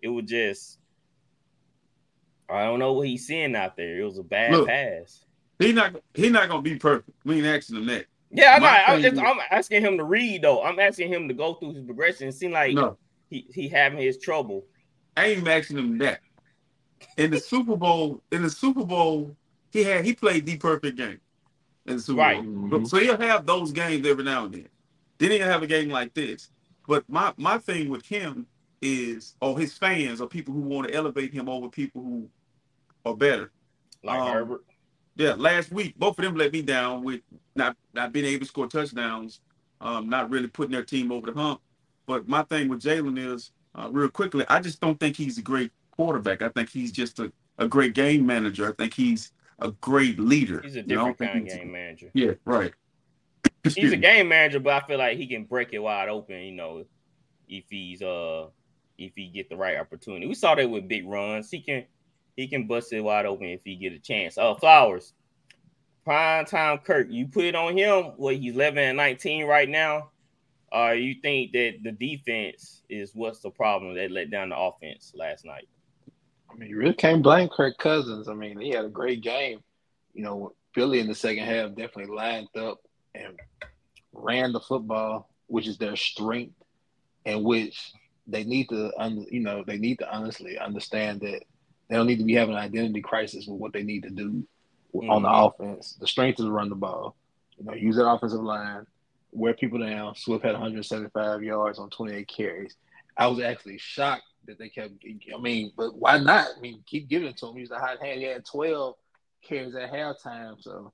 It 0.01 0.07
was 0.07 0.23
just 0.23 0.79
I 2.49 2.63
don't 2.63 2.79
know 2.79 2.93
what 2.93 3.09
he's 3.09 3.27
seeing 3.27 3.53
out 3.53 3.75
there. 3.75 3.99
It 3.99 4.05
was 4.05 4.17
a 4.17 4.23
bad 4.23 4.53
Look. 4.53 4.69
pass. 4.69 5.25
He 5.59 5.73
not 5.73 5.93
he 6.13 6.29
not 6.29 6.47
gonna 6.47 6.61
be 6.61 6.77
perfect. 6.77 7.17
We 7.25 7.39
ain't 7.39 7.47
asking 7.47 7.75
him 7.75 7.87
that. 7.87 8.05
Yeah, 8.31 8.55
I'm, 8.55 8.61
not, 8.61 8.79
I'm, 8.87 9.01
just, 9.01 9.21
I'm 9.21 9.39
asking 9.51 9.81
him 9.81 9.97
to 9.97 10.05
read 10.05 10.41
though. 10.41 10.63
I'm 10.63 10.79
asking 10.79 11.11
him 11.11 11.27
to 11.27 11.33
go 11.33 11.55
through 11.55 11.73
his 11.73 11.83
progression. 11.83 12.29
It 12.29 12.33
seemed 12.33 12.53
like 12.53 12.73
No, 12.73 12.97
he, 13.29 13.45
he 13.53 13.67
having 13.67 13.99
his 13.99 14.17
trouble. 14.17 14.65
I 15.17 15.27
ain't 15.27 15.47
asking 15.47 15.77
him 15.77 15.97
that. 15.99 16.19
In 17.17 17.31
the 17.31 17.39
Super 17.39 17.75
Bowl, 17.75 18.21
in 18.31 18.43
the 18.43 18.49
Super 18.49 18.85
Bowl, 18.85 19.35
he 19.71 19.83
had 19.83 20.05
he 20.05 20.13
played 20.13 20.45
the 20.45 20.57
perfect 20.57 20.97
game 20.97 21.19
in 21.85 21.97
the 21.97 22.01
Super 22.01 22.19
Right. 22.19 22.43
Bowl. 22.43 22.79
Mhm. 22.79 22.87
So 22.87 22.97
he'll 22.97 23.17
have 23.17 23.45
those 23.45 23.71
games 23.71 24.07
every 24.07 24.23
now 24.23 24.45
and 24.45 24.53
then. 24.53 24.67
Then 25.17 25.31
he'll 25.31 25.47
have 25.47 25.63
a 25.63 25.67
game 25.67 25.89
like 25.89 26.13
this. 26.13 26.49
But 26.87 27.07
my 27.09 27.33
my 27.37 27.57
thing 27.57 27.89
with 27.89 28.05
him 28.05 28.47
is, 28.81 29.35
or 29.41 29.57
his 29.57 29.77
fans, 29.77 30.21
or 30.21 30.27
people 30.27 30.53
who 30.53 30.61
want 30.61 30.87
to 30.87 30.93
elevate 30.93 31.33
him 31.33 31.49
over 31.49 31.69
people 31.69 32.01
who 32.03 32.29
are 33.05 33.15
better. 33.15 33.51
Like 34.03 34.19
Um, 34.19 34.31
Herbert. 34.31 34.65
Yeah, 35.15 35.33
last 35.35 35.71
week 35.71 35.97
both 35.97 36.19
of 36.19 36.25
them 36.25 36.35
let 36.35 36.51
me 36.51 36.61
down 36.61 37.03
with 37.03 37.21
not 37.55 37.77
not 37.93 38.11
being 38.11 38.25
able 38.25 38.41
to 38.41 38.45
score 38.45 38.67
touchdowns, 38.67 39.39
um, 39.79 40.09
not 40.09 40.29
really 40.29 40.47
putting 40.47 40.73
their 40.73 40.83
team 40.83 41.11
over 41.11 41.31
the 41.31 41.39
hump. 41.39 41.61
But 42.05 42.27
my 42.27 42.43
thing 42.43 42.67
with 42.67 42.81
Jalen 42.81 43.33
is, 43.33 43.51
uh, 43.73 43.89
real 43.91 44.09
quickly, 44.09 44.45
I 44.47 44.59
just 44.59 44.79
don't 44.79 44.99
think 44.99 45.15
he's 45.15 45.37
a 45.37 45.41
great 45.41 45.71
quarterback. 45.91 46.41
I 46.41 46.49
think 46.49 46.69
he's 46.69 46.91
just 46.91 47.19
a, 47.19 47.31
a 47.57 47.67
great 47.67 47.93
game 47.93 48.25
manager. 48.25 48.69
I 48.69 48.73
think 48.73 48.93
he's 48.93 49.31
a 49.59 49.71
great 49.71 50.19
leader. 50.19 50.61
He's 50.61 50.75
a 50.75 50.81
You 50.81 50.95
know, 50.95 51.07
different 51.09 51.33
kind 51.33 51.51
of 51.51 51.57
game 51.57 51.71
manager. 51.71 52.11
Yeah, 52.13 52.31
right. 52.45 52.73
he's 53.63 53.93
a 53.93 53.97
game 53.97 54.27
manager, 54.27 54.59
but 54.59 54.83
I 54.83 54.87
feel 54.87 54.97
like 54.97 55.17
he 55.17 55.27
can 55.27 55.45
break 55.45 55.73
it 55.73 55.79
wide 55.79 56.09
open. 56.09 56.39
You 56.39 56.51
know, 56.51 56.85
if 57.47 57.65
he's 57.69 58.01
uh 58.01 58.47
if 58.97 59.13
he 59.15 59.27
get 59.27 59.49
the 59.49 59.57
right 59.57 59.77
opportunity. 59.77 60.27
We 60.27 60.35
saw 60.35 60.55
that 60.55 60.69
with 60.69 60.87
big 60.87 61.07
runs. 61.07 61.51
He 61.51 61.59
can 61.59 61.85
he 62.35 62.47
can 62.47 62.67
bust 62.67 62.93
it 62.93 63.01
wide 63.01 63.25
open 63.25 63.47
if 63.47 63.61
he 63.63 63.75
get 63.75 63.93
a 63.93 63.99
chance. 63.99 64.37
Oh, 64.37 64.55
Flowers, 64.55 65.13
prime 66.03 66.45
time 66.45 66.79
Kirk. 66.79 67.07
You 67.09 67.27
put 67.27 67.45
it 67.45 67.55
on 67.55 67.77
him. 67.77 68.13
What 68.17 68.35
he's 68.35 68.53
eleven 68.53 68.79
and 68.79 68.97
nineteen 68.97 69.45
right 69.45 69.69
now. 69.69 70.09
Uh, 70.75 70.91
you 70.91 71.15
think 71.21 71.53
that 71.53 71.75
the 71.83 71.91
defense 71.91 72.81
is 72.89 73.11
what's 73.13 73.39
the 73.39 73.49
problem 73.49 73.95
that 73.95 74.11
let 74.11 74.29
down 74.29 74.49
the 74.49 74.57
offense 74.57 75.13
last 75.15 75.45
night? 75.45 75.67
I 76.51 76.55
mean, 76.55 76.69
you 76.69 76.77
really 76.77 76.93
can't 76.93 77.23
blame 77.23 77.47
Kirk 77.49 77.77
Cousins. 77.77 78.27
I 78.27 78.33
mean, 78.33 78.59
he 78.59 78.71
had 78.71 78.85
a 78.85 78.89
great 78.89 79.21
game. 79.21 79.63
You 80.13 80.23
know, 80.23 80.53
Philly 80.73 80.99
in 80.99 81.07
the 81.07 81.15
second 81.15 81.45
half 81.45 81.69
definitely 81.69 82.13
lined 82.13 82.49
up 82.57 82.79
and 83.13 83.39
ran 84.13 84.51
the 84.51 84.59
football, 84.59 85.29
which 85.47 85.67
is 85.67 85.77
their 85.77 85.95
strength, 85.95 86.55
and 87.25 87.43
which 87.43 87.93
they 88.27 88.43
need 88.43 88.69
to, 88.69 88.91
you 89.31 89.39
know, 89.39 89.63
they 89.65 89.77
need 89.77 89.99
to 89.99 90.13
honestly 90.13 90.57
understand 90.57 91.21
that 91.21 91.43
they 91.87 91.95
don't 91.95 92.07
need 92.07 92.19
to 92.19 92.25
be 92.25 92.33
having 92.33 92.55
an 92.55 92.61
identity 92.61 93.01
crisis 93.01 93.47
with 93.47 93.59
what 93.59 93.71
they 93.71 93.83
need 93.83 94.03
to 94.03 94.09
do 94.09 94.43
on 94.93 95.21
the 95.21 95.29
Mhm. 95.29 95.47
offense. 95.47 95.93
The 95.93 96.07
strength 96.07 96.39
is 96.39 96.45
to 96.45 96.51
run 96.51 96.69
the 96.69 96.75
ball. 96.75 97.15
You 97.57 97.65
know, 97.65 97.73
use 97.73 97.95
that 97.95 98.09
offensive 98.09 98.41
line, 98.41 98.85
wear 99.35 99.53
people 99.53 99.79
down. 99.79 100.15
Swift 100.15 100.43
had 100.43 100.53
175 100.53 101.43
yards 101.43 101.79
on 101.79 101.89
28 101.89 102.27
carries. 102.27 102.75
I 103.17 103.27
was 103.27 103.39
actually 103.39 103.77
shocked 103.77 104.23
that 104.47 104.57
they 104.59 104.69
kept. 104.69 104.93
I 105.33 105.39
mean, 105.39 105.71
but 105.75 105.95
why 105.95 106.17
not? 106.17 106.47
I 106.57 106.59
mean, 106.59 106.83
keep 106.85 107.07
giving 107.07 107.27
it 107.27 107.37
to 107.37 107.47
him. 107.47 107.55
He's 107.55 107.71
a 107.71 107.79
hot 107.79 108.01
hand. 108.01 108.19
He 108.19 108.25
had 108.25 108.45
12 108.45 108.95
carries 109.43 109.75
at 109.75 109.91
halftime, 109.91 110.61
so 110.61 110.91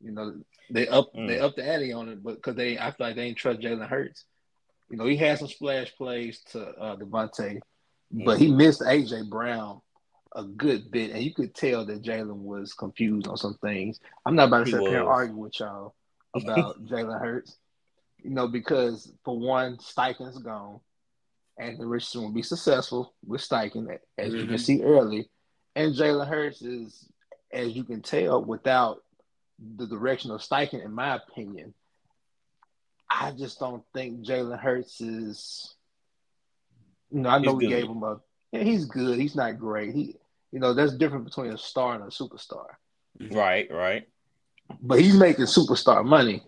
you 0.00 0.12
know 0.12 0.34
they 0.70 0.86
up 0.88 1.12
Mm. 1.14 1.26
they 1.26 1.38
up 1.40 1.56
the 1.56 1.64
ante 1.64 1.92
on 1.92 2.08
it, 2.08 2.22
but 2.22 2.36
because 2.36 2.54
they 2.54 2.78
I 2.78 2.92
feel 2.92 3.06
like 3.08 3.16
they 3.16 3.24
ain't 3.24 3.38
trust 3.38 3.60
Jalen 3.60 3.88
Hurts. 3.88 4.24
You 4.90 4.96
know, 4.96 5.06
he 5.06 5.16
had 5.16 5.38
some 5.38 5.48
splash 5.48 5.94
plays 5.96 6.40
to 6.52 6.68
uh, 6.68 6.96
DeVonta, 6.96 7.60
but 8.10 8.38
he 8.38 8.50
missed 8.50 8.80
AJ 8.80 9.28
Brown 9.28 9.80
a 10.34 10.44
good 10.44 10.90
bit, 10.90 11.10
and 11.10 11.22
you 11.22 11.34
could 11.34 11.54
tell 11.54 11.84
that 11.86 12.02
Jalen 12.02 12.42
was 12.42 12.72
confused 12.74 13.26
on 13.26 13.36
some 13.36 13.54
things. 13.60 13.98
I'm 14.24 14.36
not 14.36 14.48
about 14.48 14.66
to 14.66 14.70
sit 14.70 14.80
here 14.80 14.98
and 15.00 15.08
argue 15.08 15.36
with 15.36 15.58
y'all 15.60 15.94
about 16.34 16.84
Jalen 16.86 17.20
Hurts, 17.20 17.56
you 18.22 18.30
know, 18.30 18.48
because 18.48 19.12
for 19.24 19.38
one, 19.38 19.76
Steichen's 19.78 20.38
gone. 20.38 20.80
Anthony 21.58 21.86
Richardson 21.86 22.22
will 22.22 22.32
be 22.32 22.42
successful 22.42 23.14
with 23.26 23.40
Steichen, 23.40 23.98
as 24.16 24.32
you 24.32 24.46
can 24.46 24.54
Mhm. 24.56 24.60
see 24.60 24.82
early. 24.82 25.28
And 25.74 25.94
Jalen 25.94 26.28
Hurts 26.28 26.62
is, 26.62 27.10
as 27.52 27.72
you 27.74 27.84
can 27.84 28.00
tell, 28.02 28.44
without 28.44 29.02
the 29.76 29.86
direction 29.86 30.30
of 30.30 30.40
Steichen, 30.40 30.84
in 30.84 30.92
my 30.92 31.16
opinion, 31.16 31.74
I 33.10 33.32
just 33.32 33.58
don't 33.58 33.82
think 33.92 34.24
Jalen 34.24 34.58
Hurts 34.60 35.00
is. 35.00 35.74
You 37.10 37.20
know, 37.20 37.30
I 37.30 37.38
know 37.38 37.52
He's 37.52 37.56
we 37.58 37.64
good. 37.64 37.80
gave 37.80 37.90
him 37.90 38.02
a. 38.02 38.20
Yeah, 38.52 38.62
he's 38.62 38.84
good. 38.84 39.18
He's 39.18 39.34
not 39.34 39.58
great. 39.58 39.94
He, 39.94 40.16
you 40.52 40.60
know, 40.60 40.74
there's 40.74 40.94
a 40.94 40.98
difference 40.98 41.24
between 41.34 41.52
a 41.52 41.58
star 41.58 41.94
and 41.94 42.04
a 42.04 42.08
superstar. 42.08 42.66
Right, 43.18 43.70
right. 43.70 44.08
But 44.80 45.00
he's 45.00 45.14
making 45.16 45.46
superstar 45.46 46.04
money. 46.04 46.42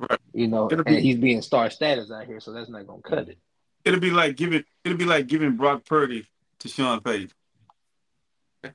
Right. 0.00 0.18
You 0.32 0.46
know, 0.48 0.68
It'll 0.70 0.84
be- 0.84 0.94
and 0.96 1.04
he's 1.04 1.16
being 1.16 1.42
star 1.42 1.70
status 1.70 2.10
out 2.10 2.26
here, 2.26 2.40
so 2.40 2.52
that's 2.52 2.68
not 2.70 2.86
gonna 2.86 3.02
cut 3.02 3.28
it. 3.28 3.38
It'll 3.84 4.00
be 4.00 4.10
like 4.10 4.36
giving 4.36 4.64
it'll 4.84 4.98
be 4.98 5.04
like 5.04 5.26
giving 5.26 5.56
Brock 5.56 5.84
Purdy 5.84 6.26
to 6.60 6.68
Sean 6.68 7.00
Payton. 7.00 7.30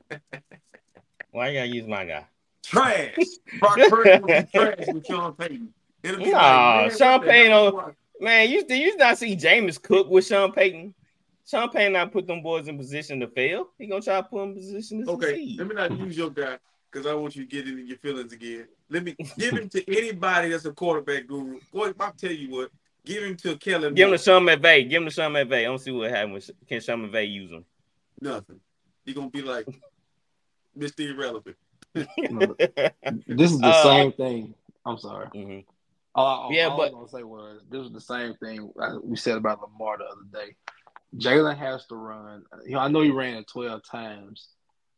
Why 1.32 1.50
you 1.50 1.60
gotta 1.60 1.68
use 1.68 1.88
my 1.88 2.06
guy? 2.06 2.26
Trash. 2.64 3.16
Brock 3.60 3.78
Purdy 3.90 4.20
will 4.20 4.28
be 4.28 4.48
trash 4.54 4.88
with 4.88 5.06
Sean 5.06 5.34
Payton. 5.34 5.74
It'll 6.04 6.18
be 6.24 6.32
Nah, 6.32 6.38
like, 6.38 6.88
man, 6.90 6.98
Sean 6.98 7.22
Payton 7.22 7.94
Man, 8.20 8.50
you 8.50 8.66
did 8.66 8.80
you 8.80 8.98
not 8.98 9.18
see 9.18 9.36
Jameis 9.36 9.82
Cook 9.82 10.10
with 10.10 10.26
Sean 10.26 10.52
Payton? 10.52 10.94
Sean 11.46 11.70
Payton 11.70 11.94
not 11.94 12.12
put 12.12 12.26
them 12.28 12.42
boys 12.42 12.68
in 12.68 12.78
position 12.78 13.20
to 13.20 13.28
fail. 13.28 13.68
He 13.78 13.88
gonna 13.88 14.02
try 14.02 14.18
to 14.18 14.24
put 14.24 14.40
them 14.40 14.50
in 14.52 14.56
position 14.56 15.06
to 15.06 15.12
Okay, 15.12 15.28
succeed. 15.28 15.60
let 15.60 15.68
me 15.68 15.76
not 15.76 15.98
use 15.98 16.18
your 16.18 16.30
guy 16.30 16.58
because 16.94 17.08
I 17.08 17.16
want 17.16 17.36
you 17.36 17.44
to 17.44 17.50
get 17.50 17.68
into 17.68 17.82
your 17.82 17.98
feelings 17.98 18.32
again. 18.34 18.68
Let 18.90 19.04
me 19.04 19.16
give 19.38 19.54
him 19.54 19.68
to 19.70 19.98
anybody 19.98 20.50
that's 20.50 20.66
a 20.66 20.72
quarterback 20.74 21.26
guru. 21.28 21.60
Boy, 21.74 21.92
I'll 22.00 22.12
tell 22.14 22.32
you 22.32 22.52
what. 22.52 22.70
Give 23.06 23.24
him 23.24 23.36
to 23.38 23.58
Kellen. 23.58 23.96
Give 23.96 24.06
him 24.06 24.12
Moore. 24.12 24.18
to 24.18 24.24
Sean 24.24 24.44
McVay. 24.44 24.90
Give 24.90 25.02
him 25.02 25.10
to 25.10 25.14
Sean 25.14 25.34
McVay. 25.34 25.60
I 25.60 25.64
don't 25.64 25.80
see 25.80 25.92
what 25.92 26.10
happens. 26.12 26.50
Can 26.70 26.80
Sean 26.80 27.10
McVay 27.10 27.30
use 27.32 27.52
him? 27.52 27.66
Nothing. 28.22 28.60
You're 29.06 29.16
gonna 29.16 29.30
be 29.30 29.42
like 29.42 29.66
Mr. 30.78 31.10
Irrelevant. 31.10 31.58
This 33.28 33.52
is 33.52 33.60
the 33.60 33.68
Uh, 33.68 33.84
same 33.84 34.12
thing. 34.14 34.54
I'm 34.86 34.98
sorry. 34.98 35.28
Mhm. 35.36 35.66
All, 36.16 36.26
all, 36.44 36.52
Yeah, 36.54 36.68
all 36.68 36.78
but- 36.78 36.92
I 36.92 36.96
was 36.96 37.12
gonna 37.12 37.22
say 37.22 37.24
was 37.24 37.62
this 37.70 37.80
was 37.82 37.92
the 37.92 38.02
same 38.02 38.36
thing 38.36 38.72
uh, 38.80 38.98
we 39.04 39.16
said 39.18 39.38
about 39.38 39.62
Lamar 39.62 39.98
the 39.98 40.06
other 40.06 40.46
day. 40.46 40.56
Jalen 41.18 41.58
has 41.58 41.86
to 41.88 41.96
run. 41.96 42.44
You 42.66 42.72
know, 42.74 42.80
I 42.80 42.88
know 42.88 43.02
he 43.02 43.12
ran 43.12 43.36
it 43.36 43.48
12 43.48 43.84
times, 43.84 44.48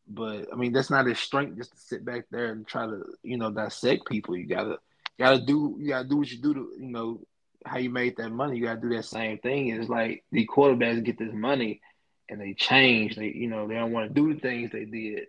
but 0.08 0.48
I 0.52 0.56
mean 0.56 0.72
that's 0.74 0.90
not 0.90 1.06
his 1.08 1.20
strength 1.20 1.58
just 1.58 1.72
to 1.74 1.78
sit 1.80 2.06
back 2.06 2.26
there 2.32 2.52
and 2.52 2.66
try 2.68 2.86
to 2.86 3.04
you 3.24 3.38
know 3.38 3.52
dissect 3.52 4.08
people. 4.08 4.36
You 4.38 4.46
gotta 4.48 4.70
you 5.18 5.26
gotta 5.26 5.42
do 5.42 5.78
you 5.80 5.90
gotta 5.90 6.08
do 6.08 6.18
what 6.18 6.32
you 6.32 6.42
do 6.42 6.54
to 6.54 6.72
you 6.80 6.88
know 6.90 7.22
how 7.66 7.78
you 7.78 7.90
made 7.90 8.16
that 8.18 8.30
money. 8.30 8.58
You 8.58 8.66
gotta 8.66 8.82
do 8.82 8.90
that 8.96 9.06
same 9.06 9.40
thing. 9.40 9.70
It's 9.70 9.90
like 9.90 10.24
the 10.32 10.46
quarterbacks 10.48 11.04
get 11.04 11.18
this 11.18 11.34
money 11.34 11.82
and 12.30 12.40
they 12.40 12.54
change. 12.54 13.16
They 13.16 13.28
you 13.28 13.48
know 13.48 13.68
they 13.68 13.76
don't 13.76 13.92
want 13.92 14.10
to 14.10 14.14
do 14.14 14.34
the 14.34 14.40
things 14.40 14.72
they 14.72 14.86
did. 14.86 15.28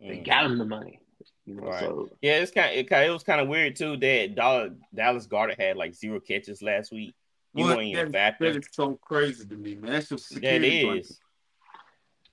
They 0.00 0.18
Mhm. 0.18 0.24
got 0.26 0.42
them 0.44 0.58
the 0.58 0.64
money. 0.64 1.00
You 1.44 1.54
know, 1.54 1.62
Right. 1.64 1.80
so 1.80 2.10
Yeah, 2.20 2.38
it's 2.38 2.52
kind. 2.52 2.70
Of, 2.72 2.86
it, 2.86 2.92
it 2.92 3.10
was 3.12 3.24
kind 3.24 3.40
of 3.40 3.48
weird 3.48 3.74
too 3.76 3.96
that 3.96 4.34
Dallas, 4.36 4.72
Dallas 4.94 5.26
Goedert 5.26 5.58
had 5.60 5.76
like 5.76 5.94
zero 5.94 6.20
catches 6.20 6.62
last 6.62 6.92
week. 6.92 7.14
You 7.54 7.64
What? 7.64 7.76
wasn't 7.76 7.86
even 7.88 8.12
That, 8.12 8.38
factor. 8.38 8.52
that 8.52 8.58
is 8.60 8.68
so 8.72 8.94
crazy 8.96 9.44
to 9.46 9.54
me, 9.56 9.74
man. 9.74 9.92
That's 9.92 10.08
just 10.08 10.28
That 10.30 10.34
security. 10.36 10.82
blanket. 10.82 11.06
is. 11.06 11.20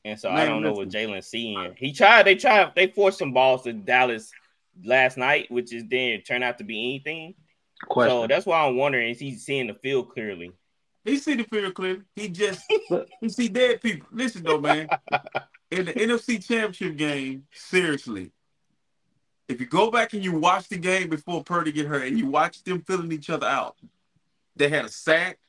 And 0.06 0.20
so 0.20 0.30
I 0.30 0.46
don't 0.46 0.64
know 0.64 0.72
what 0.72 0.88
listen. 0.88 1.10
Jalen's 1.10 1.28
seeing. 1.28 1.76
He 1.78 1.92
tried. 1.92 2.24
They 2.24 2.36
tried. 2.36 2.74
They 2.76 2.88
forced 2.88 3.20
some 3.20 3.34
balls 3.34 3.64
to 3.64 3.74
Dallas 3.74 4.32
last 4.84 5.18
night, 5.18 5.52
which 5.52 5.74
is 5.74 5.84
then 5.90 6.22
turn 6.22 6.44
out 6.44 6.58
to 6.60 6.64
be 6.64 6.84
anything. 6.86 7.36
Question. 7.88 8.12
So 8.12 8.28
that's 8.28 8.46
why 8.46 8.66
I'm 8.66 8.78
wondering 8.78 9.10
is 9.10 9.20
he 9.20 9.36
seeing 9.36 9.68
the 9.68 9.74
field 9.74 10.12
clearly? 10.12 10.52
He 11.06 11.18
see 11.18 11.36
the 11.36 11.44
field 11.44 11.74
clearly. 11.74 12.02
He 12.16 12.30
just 12.30 12.62
he 13.22 13.30
see 13.30 13.48
dead 13.50 13.82
people. 13.82 14.08
Listen 14.12 14.44
though, 14.44 14.60
man. 14.60 14.90
In 15.72 15.86
the 15.86 15.94
NFC 15.94 16.46
Championship 16.46 16.98
game, 16.98 17.46
seriously, 17.54 18.32
if 19.48 19.60
you 19.60 19.66
go 19.66 19.92
back 19.92 20.14
and 20.14 20.24
you 20.24 20.38
watch 20.38 20.68
the 20.68 20.78
game 20.78 21.10
before 21.10 21.44
Purdy 21.44 21.72
get 21.72 21.88
hurt, 21.88 22.08
and 22.08 22.18
you 22.18 22.28
watch 22.28 22.64
them 22.64 22.82
filling 22.82 23.12
each 23.12 23.30
other 23.30 23.48
out, 23.48 23.76
they 24.56 24.70
had 24.70 24.86
a 24.86 24.90
sack, 24.90 25.40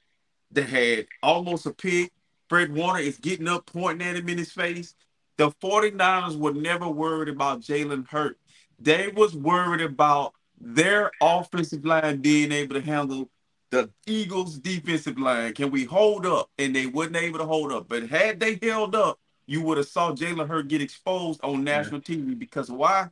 they 0.51 0.63
had 0.63 1.07
almost 1.23 1.67
a 1.67 1.73
pick. 1.73 2.13
Fred 2.51 2.75
Warner 2.75 2.99
is 2.99 3.17
getting 3.17 3.47
up, 3.47 3.67
pointing 3.67 4.07
at 4.07 4.17
him 4.17 4.29
in 4.29 4.37
his 4.37 4.51
face. 4.51 4.97
The 5.37 5.53
49ers 5.53 6.37
were 6.37 6.53
never 6.53 6.89
worried 6.89 7.29
about 7.29 7.61
Jalen 7.61 8.09
Hurt. 8.09 8.39
They 8.81 9.07
was 9.07 9.37
worried 9.37 9.81
about 9.81 10.35
their 10.61 11.13
offensive 11.23 11.85
line 11.85 12.19
being 12.19 12.51
able 12.51 12.75
to 12.75 12.81
handle 12.81 13.31
the 13.71 13.89
Eagles' 14.05 14.59
defensive 14.59 15.17
line. 15.17 15.55
Can 15.55 15.71
we 15.71 15.85
hold 15.85 16.27
up? 16.27 16.51
And 16.59 16.75
they 16.75 16.87
wasn't 16.87 17.17
able 17.17 17.39
to 17.39 17.47
hold 17.47 17.71
up. 17.71 17.89
But 17.89 18.09
had 18.09 18.41
they 18.41 18.59
held 18.61 18.97
up, 18.97 19.21
you 19.47 19.63
would 19.63 19.79
have 19.79 19.87
saw 19.87 20.13
Jalen 20.13 20.49
Hurt 20.49 20.67
get 20.67 20.83
exposed 20.83 21.41
on 21.45 21.63
national 21.63 22.01
yeah. 22.05 22.17
TV. 22.17 22.37
Because 22.37 22.69
why? 22.69 23.11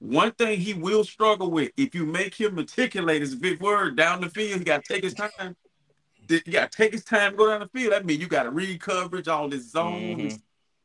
One 0.00 0.32
thing 0.32 0.58
he 0.58 0.74
will 0.74 1.04
struggle 1.04 1.50
with, 1.52 1.70
if 1.76 1.94
you 1.94 2.06
make 2.06 2.34
him 2.34 2.58
articulate 2.58 3.22
is 3.22 3.34
a 3.34 3.36
big 3.36 3.60
word 3.60 3.96
down 3.96 4.20
the 4.20 4.30
field. 4.30 4.58
He 4.58 4.64
got 4.64 4.84
to 4.84 4.94
take 4.94 5.04
his 5.04 5.14
time. 5.14 5.54
You 6.30 6.52
got 6.52 6.70
to 6.70 6.76
take 6.76 6.92
his 6.92 7.04
time 7.04 7.32
to 7.32 7.36
go 7.36 7.48
down 7.48 7.60
the 7.60 7.68
field. 7.68 7.92
That 7.92 8.06
means 8.06 8.20
you 8.20 8.28
got 8.28 8.44
to 8.44 8.50
read 8.50 8.80
coverage, 8.80 9.28
all 9.28 9.48
this 9.48 9.70
zone. 9.70 10.16
Mm-hmm. 10.16 10.36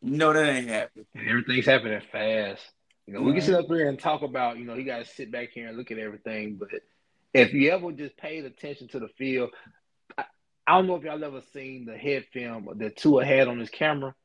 No, 0.01 0.33
that 0.33 0.47
ain't 0.47 0.67
happening. 0.67 1.05
Everything's 1.15 1.65
happening 1.65 2.01
fast. 2.11 2.61
You 3.07 3.13
know, 3.13 3.21
we 3.21 3.33
can 3.33 3.41
sit 3.41 3.55
up 3.55 3.67
here 3.67 3.87
and 3.87 3.99
talk 3.99 4.23
about, 4.23 4.57
you 4.57 4.65
know, 4.65 4.73
you 4.73 4.83
got 4.83 4.99
to 4.99 5.05
sit 5.05 5.31
back 5.31 5.49
here 5.51 5.67
and 5.67 5.77
look 5.77 5.91
at 5.91 5.99
everything. 5.99 6.55
But 6.55 6.69
if 7.33 7.53
you 7.53 7.71
ever 7.71 7.91
just 7.91 8.17
paid 8.17 8.45
attention 8.45 8.87
to 8.89 8.99
the 8.99 9.09
field, 9.17 9.51
I, 10.17 10.25
I 10.65 10.75
don't 10.75 10.87
know 10.87 10.95
if 10.95 11.03
y'all 11.03 11.23
ever 11.23 11.41
seen 11.53 11.85
the 11.85 11.97
head 11.97 12.25
film 12.33 12.67
that 12.77 12.97
Tua 12.97 13.25
had 13.25 13.47
on 13.47 13.59
his 13.59 13.69
camera. 13.69 14.15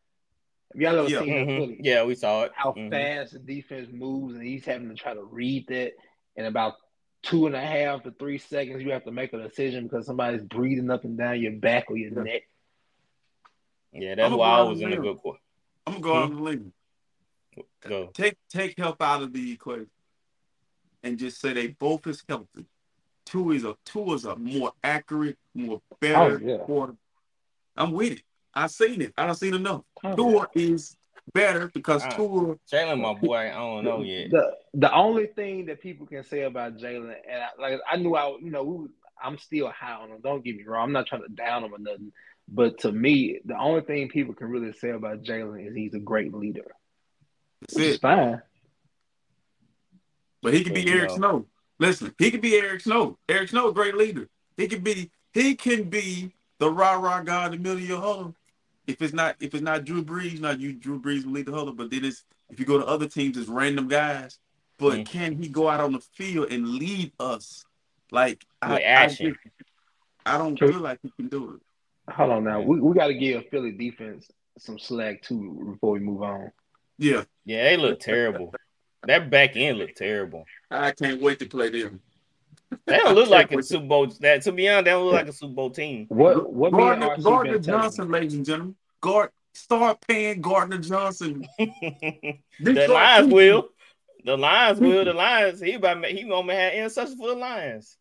Have 0.73 0.81
y'all 0.81 0.99
ever 0.99 1.09
yeah. 1.09 1.19
seen 1.19 1.29
mm-hmm. 1.29 1.71
that 1.73 1.85
Yeah, 1.85 2.05
we 2.05 2.15
saw 2.15 2.45
it. 2.45 2.53
How 2.55 2.73
mm-hmm. 2.73 2.91
fast 2.91 3.33
the 3.33 3.39
defense 3.39 3.89
moves, 3.93 4.35
and 4.35 4.43
he's 4.43 4.65
having 4.65 4.89
to 4.89 4.95
try 4.95 5.13
to 5.15 5.25
read 5.25 5.67
that 5.69 5.93
in 6.37 6.47
about 6.47 6.75
two 7.23 7.47
and 7.47 7.55
a 7.55 7.61
half 7.61 8.03
to 8.05 8.11
three 8.13 8.39
seconds. 8.39 8.83
You 8.83 8.93
have 8.93 9.05
to 9.05 9.13
make 9.13 9.33
a 9.33 9.39
decision 9.39 9.85
because 9.85 10.07
somebody's 10.07 10.43
breathing 10.43 10.91
up 10.91 11.05
and 11.05 11.19
down 11.19 11.41
your 11.41 11.53
back 11.53 11.91
or 11.91 11.97
your 11.97 12.13
yeah. 12.13 12.33
neck. 12.33 12.43
Yeah, 13.93 14.15
that's 14.15 14.35
why 14.35 14.59
I 14.59 14.63
was 14.63 14.81
in 14.81 14.93
a 14.93 14.97
good 14.97 15.19
quarter. 15.19 15.41
I'm 15.87 16.01
gonna 16.01 16.03
go 16.03 16.13
hmm? 16.13 16.19
out 16.19 16.25
on 16.25 16.37
the 16.37 16.43
limb. 16.43 16.73
Go. 17.81 18.11
Take 18.15 18.37
take 18.49 18.79
help 18.79 19.03
out 19.03 19.23
of 19.23 19.33
the 19.33 19.53
equation, 19.53 19.91
and 21.03 21.19
just 21.19 21.41
say 21.41 21.53
they 21.53 21.69
both 21.69 22.07
is 22.07 22.23
healthy. 22.29 22.67
Tua 23.27 23.55
is 23.55 23.65
a 23.65 23.77
Tua 23.85 24.15
is 24.15 24.25
a 24.25 24.37
more 24.37 24.73
accurate, 24.83 25.39
more 25.55 25.81
better 26.01 26.39
oh, 26.39 26.39
yeah. 26.43 26.59
quarter. 26.59 26.95
I'm 27.77 27.93
with 27.93 28.13
it. 28.13 28.23
I've 28.55 28.71
seen 28.71 29.01
it. 29.01 29.13
I 29.17 29.27
don't 29.27 29.35
seen 29.35 29.55
enough. 29.55 29.83
Oh, 30.05 30.15
Tua 30.15 30.49
yeah. 30.55 30.63
is 30.63 30.97
better 31.33 31.71
because 31.73 32.05
uh, 32.05 32.11
Tua. 32.11 32.57
Jalen, 32.73 33.01
my 33.01 33.15
boy, 33.15 33.37
I 33.37 33.55
don't 33.55 33.85
know 33.85 34.03
yet. 34.03 34.31
The 34.31 34.53
the 34.75 34.93
only 34.93 35.27
thing 35.27 35.67
that 35.67 35.81
people 35.81 36.07
can 36.07 36.25
say 36.25 36.43
about 36.43 36.77
Jalen, 36.77 37.15
and 37.31 37.43
I, 37.43 37.49
like 37.61 37.81
I 37.91 37.97
knew 37.97 38.15
I, 38.15 38.29
you 38.41 38.51
know, 38.51 38.65
we, 38.65 38.89
I'm 39.23 39.39
still 39.39 39.71
high 39.71 39.95
on 39.95 40.11
him. 40.11 40.21
Don't 40.23 40.45
get 40.45 40.57
me 40.57 40.65
wrong. 40.65 40.85
I'm 40.85 40.93
not 40.93 41.07
trying 41.07 41.23
to 41.23 41.29
down 41.29 41.65
him 41.65 41.75
or 41.75 41.79
nothing. 41.79 42.13
But 42.49 42.79
to 42.81 42.93
me, 42.93 43.41
the 43.45 43.59
only 43.59 43.83
thing 43.83 44.09
people 44.09 44.35
can 44.35 44.49
really 44.49 44.73
say 44.73 44.91
about 44.91 45.23
Jalen 45.23 45.67
is 45.69 45.75
he's 45.75 45.95
a 45.95 46.01
great 46.01 46.35
leader. 46.35 46.75
That's 47.61 47.75
which 47.75 47.85
it. 47.85 47.91
is 47.91 47.97
fine. 47.99 48.43
But 50.43 50.55
he 50.55 50.65
could 50.65 50.75
be 50.75 50.91
Eric 50.91 51.11
know. 51.11 51.17
Snow. 51.17 51.47
Listen, 51.79 52.15
he 52.19 52.31
could 52.31 52.41
be 52.41 52.57
Eric 52.57 52.81
Snow. 52.81 53.19
Eric 53.29 53.51
Snow, 53.51 53.69
a 53.69 53.73
great 53.73 53.97
leader. 53.97 54.29
He 54.57 54.69
could 54.69 54.83
be 54.83 55.11
he 55.33 55.55
can 55.55 55.85
be 55.85 56.33
the 56.59 56.71
rah 56.71 56.95
rah 56.95 57.23
guy 57.23 57.47
in 57.47 57.53
the 57.53 57.59
middle 57.59 57.79
of 57.79 57.89
your 57.89 58.01
huddle. 58.01 58.35
If 58.91 59.03
it's 59.03 59.13
not 59.13 59.37
if 59.41 59.55
it's 59.55 59.63
not 59.63 59.85
Drew 59.85 60.05
Brees, 60.05 60.41
not 60.41 60.61
you 60.61 60.73
Drew 60.73 61.01
Brees 61.01 61.25
will 61.25 61.33
lead 61.33 61.47
the 61.47 61.53
huddle, 61.53 61.73
but 61.73 61.91
then 61.91 62.05
it's 62.05 62.25
if 62.51 62.59
you 62.59 62.67
go 62.67 62.79
to 62.79 62.87
other 62.87 63.09
teams, 63.09 63.37
it's 63.37 63.49
random 63.49 63.89
guys. 63.89 64.39
But 64.79 65.01
mm. 65.01 65.07
can 65.07 65.37
he 65.37 65.49
go 65.49 65.69
out 65.69 65.81
on 65.81 65.93
the 65.93 66.01
field 66.01 66.51
and 66.51 66.67
lead 66.67 67.13
us? 67.21 67.65
Like 68.11 68.45
I, 68.61 68.79
I, 68.83 69.35
I, 70.27 70.39
don't 70.39 70.59
feel 70.59 70.81
like 70.81 70.99
he 71.03 71.11
can 71.11 71.29
do 71.29 71.55
it. 71.55 72.13
Hold 72.13 72.31
on 72.31 72.45
now. 72.45 72.61
We, 72.61 72.81
we 72.81 72.95
got 72.95 73.07
to 73.07 73.15
give 73.15 73.49
Philly 73.51 73.73
defense 73.73 74.27
some 74.59 74.79
slack 74.79 75.23
too 75.23 75.73
before 75.73 75.93
we 75.93 76.01
move 76.01 76.23
on. 76.23 76.51
Yeah. 76.99 77.25
Yeah, 77.45 77.65
they 77.65 77.77
look 77.77 78.01
terrible. 78.01 78.53
that 79.07 79.31
back 79.31 79.57
end 79.57 79.79
looked 79.79 79.97
terrible. 79.97 80.45
I 80.71 80.91
can't 80.91 81.23
wait 81.23 81.39
to 81.39 81.47
play 81.47 81.69
them. 81.69 82.01
They 82.87 82.97
don't 82.97 83.15
look 83.17 83.29
like 83.29 83.53
a 83.53 83.63
Super 83.63 83.87
Bowl. 83.87 84.07
That 84.21 84.43
to 84.43 84.53
be 84.53 84.69
honest, 84.69 84.85
they 84.85 84.91
don't 84.91 85.05
look 85.05 85.15
like 85.15 85.29
a 85.29 85.33
Super 85.33 85.55
Bowl 85.55 85.71
team. 85.71 86.07
What 86.09 86.53
what 86.53 86.73
Gardner, 86.73 87.17
Gardner 87.19 87.59
Johnson, 87.59 88.11
ladies 88.11 88.35
and 88.35 88.45
gentlemen. 88.45 88.77
Guard 89.01 89.31
start 89.55 90.01
paying 90.07 90.41
Gardner 90.41 90.79
Johnson. 90.79 91.47
the 91.59 92.89
Lions 92.89 93.33
will. 93.33 93.69
The 94.25 94.37
Lions 94.37 94.81
will. 94.81 95.05
The 95.05 95.13
Lions. 95.13 95.61
He 95.61 95.75
about 95.75 96.05
he 96.07 96.25
gonna 96.25 96.55
have 96.55 96.73
interception 96.75 97.17
for 97.17 97.29
the 97.29 97.35
Lions. 97.35 97.97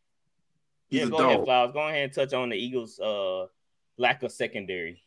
He's 0.90 1.02
yeah, 1.02 1.10
go 1.10 1.18
ahead, 1.18 1.44
Flowers. 1.44 1.72
Go 1.74 1.88
ahead 1.88 2.04
and 2.04 2.14
touch 2.14 2.34
on 2.34 2.50
the 2.50 2.56
Eagles' 2.56 3.00
uh, 3.00 3.46
lack 3.98 4.24
of 4.24 4.32
secondary. 4.32 5.02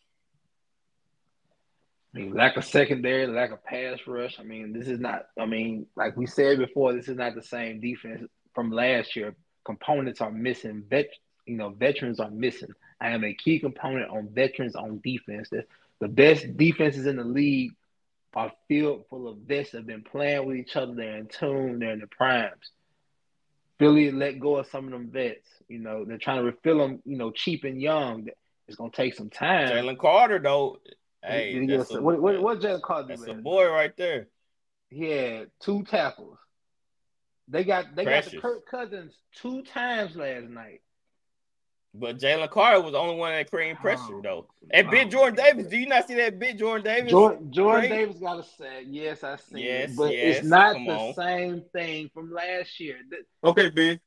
I 2.14 2.18
mean, 2.18 2.35
lack 2.35 2.57
of 2.57 2.64
secondary, 2.64 3.27
lack 3.27 3.53
of 3.53 3.64
pass 3.64 3.98
rush. 4.07 4.38
I 4.38 4.42
mean, 4.42 4.72
this 4.72 4.87
is 4.87 5.01
not. 5.01 5.27
I 5.38 5.46
mean, 5.46 5.87
like 5.96 6.16
we 6.16 6.27
said 6.27 6.59
before, 6.59 6.92
this 6.92 7.09
is 7.09 7.16
not 7.16 7.35
the 7.35 7.42
same 7.42 7.81
defense 7.81 8.22
from 8.55 8.70
last 8.70 9.16
year. 9.16 9.35
Components 9.64 10.20
are 10.20 10.31
missing. 10.31 10.85
Vet, 10.88 11.09
you 11.46 11.57
know, 11.57 11.70
veterans 11.70 12.20
are 12.20 12.31
missing. 12.31 12.70
I 13.01 13.11
am 13.11 13.25
a 13.25 13.35
key 13.35 13.59
component 13.59 14.11
on 14.11 14.29
veterans 14.33 14.77
on 14.77 15.01
defense. 15.03 15.48
The, 15.51 15.64
the 16.01 16.09
best 16.09 16.57
defenses 16.57 17.07
in 17.07 17.16
the 17.16 17.25
league 17.25 17.72
are 18.35 18.53
filled 18.68 19.07
full 19.09 19.29
of 19.29 19.38
vets 19.38 19.72
that 19.72 19.79
have 19.79 19.87
been 19.87 20.03
playing 20.05 20.46
with 20.46 20.57
each 20.57 20.77
other. 20.77 20.94
They're 20.94 21.18
in 21.18 21.27
tune. 21.27 21.79
They're 21.79 21.92
in 21.92 22.01
the 22.01 22.07
primes. 22.07 22.70
Philly 23.79 24.11
let 24.11 24.38
go 24.38 24.57
of 24.57 24.66
some 24.68 24.87
of 24.87 24.92
them 24.92 25.11
vets. 25.11 25.48
You 25.68 25.81
know, 25.81 26.05
they're 26.05 26.18
trying 26.18 26.38
to 26.38 26.44
refill 26.44 26.79
them. 26.79 27.03
You 27.05 27.16
know, 27.16 27.31
cheap 27.31 27.64
and 27.64 27.81
young. 27.81 28.29
It's 28.68 28.77
gonna 28.77 28.90
take 28.90 29.14
some 29.14 29.29
time. 29.29 29.68
Jalen 29.68 29.98
Carter, 29.98 30.38
though, 30.38 30.79
hey, 31.22 31.66
that's 31.66 31.92
a, 31.92 32.01
what, 32.01 32.20
what, 32.20 32.40
what 32.40 32.61
Jalen 32.61 32.83
Carter? 32.83 33.09
That's 33.09 33.27
a 33.27 33.35
boy 33.35 33.68
right 33.68 33.94
there. 33.96 34.29
He 34.88 35.11
had 35.11 35.51
two 35.61 35.83
tackles. 35.85 36.38
They 37.48 37.64
got 37.64 37.94
they 37.94 38.05
Precious. 38.05 38.33
got 38.33 38.42
the 38.42 38.48
Kirk 38.48 38.66
Cousins 38.66 39.12
two 39.37 39.62
times 39.62 40.16
last 40.16 40.48
night. 40.48 40.81
But 41.94 42.18
Jalen 42.18 42.50
Carter 42.50 42.81
was 42.81 42.92
the 42.92 42.98
only 42.98 43.16
one 43.16 43.33
that 43.33 43.50
created 43.50 43.76
pressure, 43.76 44.14
oh, 44.14 44.20
though. 44.22 44.46
And 44.70 44.90
big 44.90 45.11
Jordan 45.11 45.37
Davis, 45.37 45.66
do 45.66 45.76
you 45.76 45.87
not 45.87 46.09
see 46.09 46.14
that 46.14 46.38
big 46.38 46.59
Jordan 46.59 46.85
Davis? 46.85 47.11
Jordan, 47.11 47.52
Jordan 47.52 47.90
Davis 47.90 48.16
got 48.16 48.38
a 48.38 48.44
sack. 48.44 48.85
Yes, 48.87 49.22
I 49.22 49.37
see 49.37 49.64
yes, 49.64 49.90
it. 49.90 49.96
But 49.96 50.12
yes, 50.12 50.38
it's 50.38 50.46
not 50.46 50.72
the 50.74 50.90
on. 50.90 51.14
same 51.14 51.64
thing 51.74 52.11
from 52.14 52.33
last 52.33 52.81
year. 52.81 52.96
Okay, 53.44 53.68
Ben. 53.68 54.00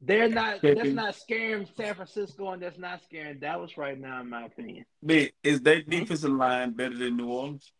They're 0.00 0.28
not. 0.28 0.60
That's 0.62 0.90
not 0.90 1.16
scaring 1.16 1.66
San 1.76 1.94
Francisco, 1.94 2.50
and 2.50 2.62
that's 2.62 2.78
not 2.78 3.02
scaring 3.02 3.40
Dallas 3.40 3.76
right 3.76 3.98
now, 3.98 4.20
in 4.20 4.28
my 4.28 4.44
opinion. 4.44 4.84
Man, 5.02 5.28
is 5.42 5.62
their 5.62 5.80
mm-hmm. 5.80 5.90
defensive 5.90 6.30
line 6.30 6.72
better 6.72 6.96
than 6.96 7.16
New 7.16 7.28
Orleans? 7.28 7.72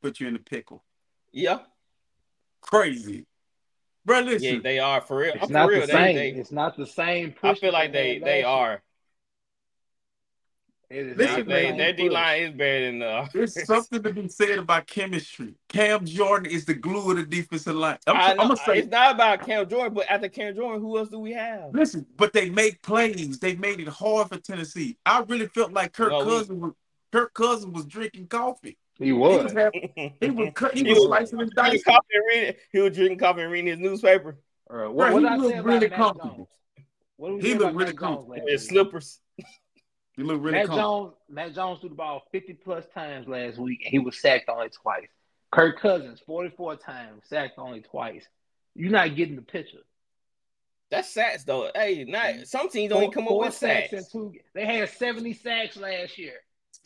Put 0.00 0.20
you 0.20 0.28
in 0.28 0.34
the 0.34 0.38
pickle. 0.38 0.84
Yeah. 1.32 1.58
Crazy. 2.62 3.26
Bro, 4.08 4.20
listen. 4.20 4.54
Yeah, 4.54 4.60
they 4.62 4.78
are 4.78 5.02
for 5.02 5.18
real. 5.18 5.34
It's 5.34 5.50
not 5.50 5.68
real. 5.68 5.82
the 5.82 5.88
same. 5.88 6.16
They, 6.16 6.32
they, 6.32 6.38
it's 6.38 6.50
not 6.50 6.78
the 6.78 6.86
same. 6.86 7.34
I 7.42 7.54
feel 7.54 7.74
like 7.74 7.92
they 7.92 8.18
they 8.18 8.42
are. 8.42 8.82
Listen, 10.90 11.46
they, 11.46 11.76
their 11.76 11.92
D 11.92 12.08
line 12.08 12.44
is 12.44 12.52
better 12.52 12.86
than 12.86 13.00
the. 13.00 13.28
There's 13.34 13.66
something 13.66 14.02
to 14.02 14.10
be 14.10 14.26
said 14.28 14.58
about 14.58 14.86
chemistry. 14.86 15.56
Cam 15.68 16.06
Jordan 16.06 16.50
is 16.50 16.64
the 16.64 16.72
glue 16.72 17.10
of 17.10 17.18
the 17.18 17.24
defensive 17.24 17.74
line. 17.74 17.98
I'm, 18.06 18.16
I 18.16 18.30
am 18.30 18.36
gonna 18.38 18.56
say 18.56 18.78
it's 18.78 18.88
not 18.88 19.14
about 19.14 19.44
Cam 19.44 19.68
Jordan, 19.68 19.92
but 19.92 20.06
after 20.08 20.30
Cam 20.30 20.56
Jordan, 20.56 20.80
who 20.80 20.96
else 20.96 21.10
do 21.10 21.18
we 21.18 21.34
have? 21.34 21.74
Listen, 21.74 22.06
but 22.16 22.32
they 22.32 22.48
make 22.48 22.80
plays. 22.80 23.38
They 23.38 23.56
made 23.56 23.78
it 23.78 23.88
hard 23.88 24.30
for 24.30 24.38
Tennessee. 24.38 24.96
I 25.04 25.22
really 25.28 25.48
felt 25.48 25.74
like 25.74 25.92
Kirk 25.92 26.12
well, 26.12 26.24
Cousins. 26.24 26.48
We, 26.48 26.68
was, 26.68 26.72
Kirk 27.12 27.34
Cousins 27.34 27.74
was 27.74 27.84
drinking 27.84 28.28
coffee. 28.28 28.78
He 28.98 29.12
was. 29.12 29.36
He 29.36 29.44
was, 29.44 29.52
having, 29.52 30.14
he 30.20 30.30
was, 30.30 30.50
he 30.72 30.82
he 30.82 30.92
was 30.92 31.02
slicing 31.06 31.38
his 31.38 31.50
dice. 31.50 31.82
He 32.72 32.80
was 32.80 32.94
drinking 32.94 33.18
coffee 33.18 33.42
and 33.42 33.52
reading 33.52 33.68
his 33.68 33.78
newspaper. 33.78 34.38
Uh, 34.68 34.90
what, 34.90 35.12
what 35.12 35.22
he 35.22 35.38
looked 35.38 35.64
really 35.64 35.88
comfortable. 35.88 36.48
he 37.16 37.54
looked 37.54 37.76
really 37.76 37.92
comfortable. 37.92 38.36
His 38.46 38.66
slippers. 38.66 39.20
He 40.16 40.24
looked 40.24 40.42
really 40.42 40.58
Mac 40.58 40.66
Jones, 40.66 41.14
Mac 41.28 41.54
Jones 41.54 41.78
threw 41.78 41.90
the 41.90 41.94
ball 41.94 42.24
50 42.32 42.54
plus 42.54 42.84
times 42.92 43.28
last 43.28 43.56
week, 43.56 43.82
and 43.84 43.92
he 43.92 44.00
was 44.00 44.20
sacked 44.20 44.48
only 44.48 44.68
twice. 44.68 45.06
Kirk 45.52 45.80
Cousins, 45.80 46.20
44 46.26 46.76
times, 46.76 47.22
sacked 47.28 47.56
only 47.56 47.80
twice. 47.82 48.26
You're 48.74 48.90
not 48.90 49.14
getting 49.14 49.36
the 49.36 49.42
picture. 49.42 49.78
That's 50.90 51.08
sacks 51.08 51.44
though. 51.44 51.70
Hey, 51.74 52.04
not 52.04 52.46
some 52.46 52.68
teams 52.68 52.92
only 52.92 53.10
come 53.10 53.28
up 53.28 53.36
with 53.36 53.54
sacks. 53.54 53.92
and 53.92 54.06
Two, 54.10 54.32
they 54.54 54.64
had 54.64 54.88
70 54.88 55.34
sacks 55.34 55.76
last 55.76 56.18
year. 56.18 56.34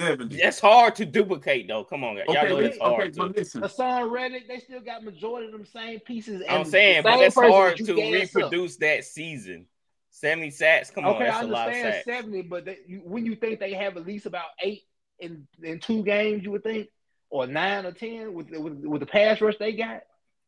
70. 0.00 0.36
That's 0.36 0.58
hard 0.60 0.96
to 0.96 1.04
duplicate, 1.06 1.68
though. 1.68 1.84
Come 1.84 2.02
on, 2.04 2.16
guys. 2.16 2.24
Y'all 2.28 2.48
know 2.48 2.56
but- 2.56 2.64
it's 2.64 2.78
hard. 2.78 3.00
okay, 3.02 3.10
to. 3.12 3.18
but 3.18 3.36
listen. 3.36 3.60
Haason 3.62 4.10
Reddick, 4.10 4.48
they 4.48 4.58
still 4.58 4.80
got 4.80 5.04
majority 5.04 5.46
of 5.46 5.52
them 5.52 5.64
same 5.66 6.00
pieces. 6.00 6.42
I'm 6.48 6.64
saying, 6.64 7.02
but 7.04 7.18
that's 7.18 7.34
hard 7.34 7.78
that 7.78 7.86
to 7.86 7.94
gas 7.94 8.30
up. 8.30 8.34
reproduce 8.42 8.76
that 8.78 9.04
season. 9.04 9.66
70 10.10 10.50
sacks. 10.50 10.90
Come 10.90 11.04
on, 11.06 11.14
Okay, 11.14 11.24
that's 11.24 11.38
I 11.38 11.42
a 11.42 11.46
lot 11.46 11.68
of 11.68 11.74
sacks. 11.74 12.04
seventy, 12.04 12.42
but 12.42 12.66
they, 12.66 12.78
you, 12.86 12.98
when 13.04 13.24
you 13.24 13.34
think 13.34 13.60
they 13.60 13.72
have 13.74 13.96
at 13.96 14.06
least 14.06 14.26
about 14.26 14.44
eight 14.60 14.82
in 15.20 15.46
in 15.62 15.78
two 15.80 16.02
games, 16.02 16.42
you 16.44 16.50
would 16.50 16.62
think, 16.62 16.88
or 17.30 17.46
nine 17.46 17.86
or 17.86 17.92
ten 17.92 18.34
with 18.34 18.50
with, 18.50 18.74
with 18.84 19.00
the 19.00 19.06
pass 19.06 19.40
rush 19.40 19.56
they 19.58 19.72
got. 19.72 20.02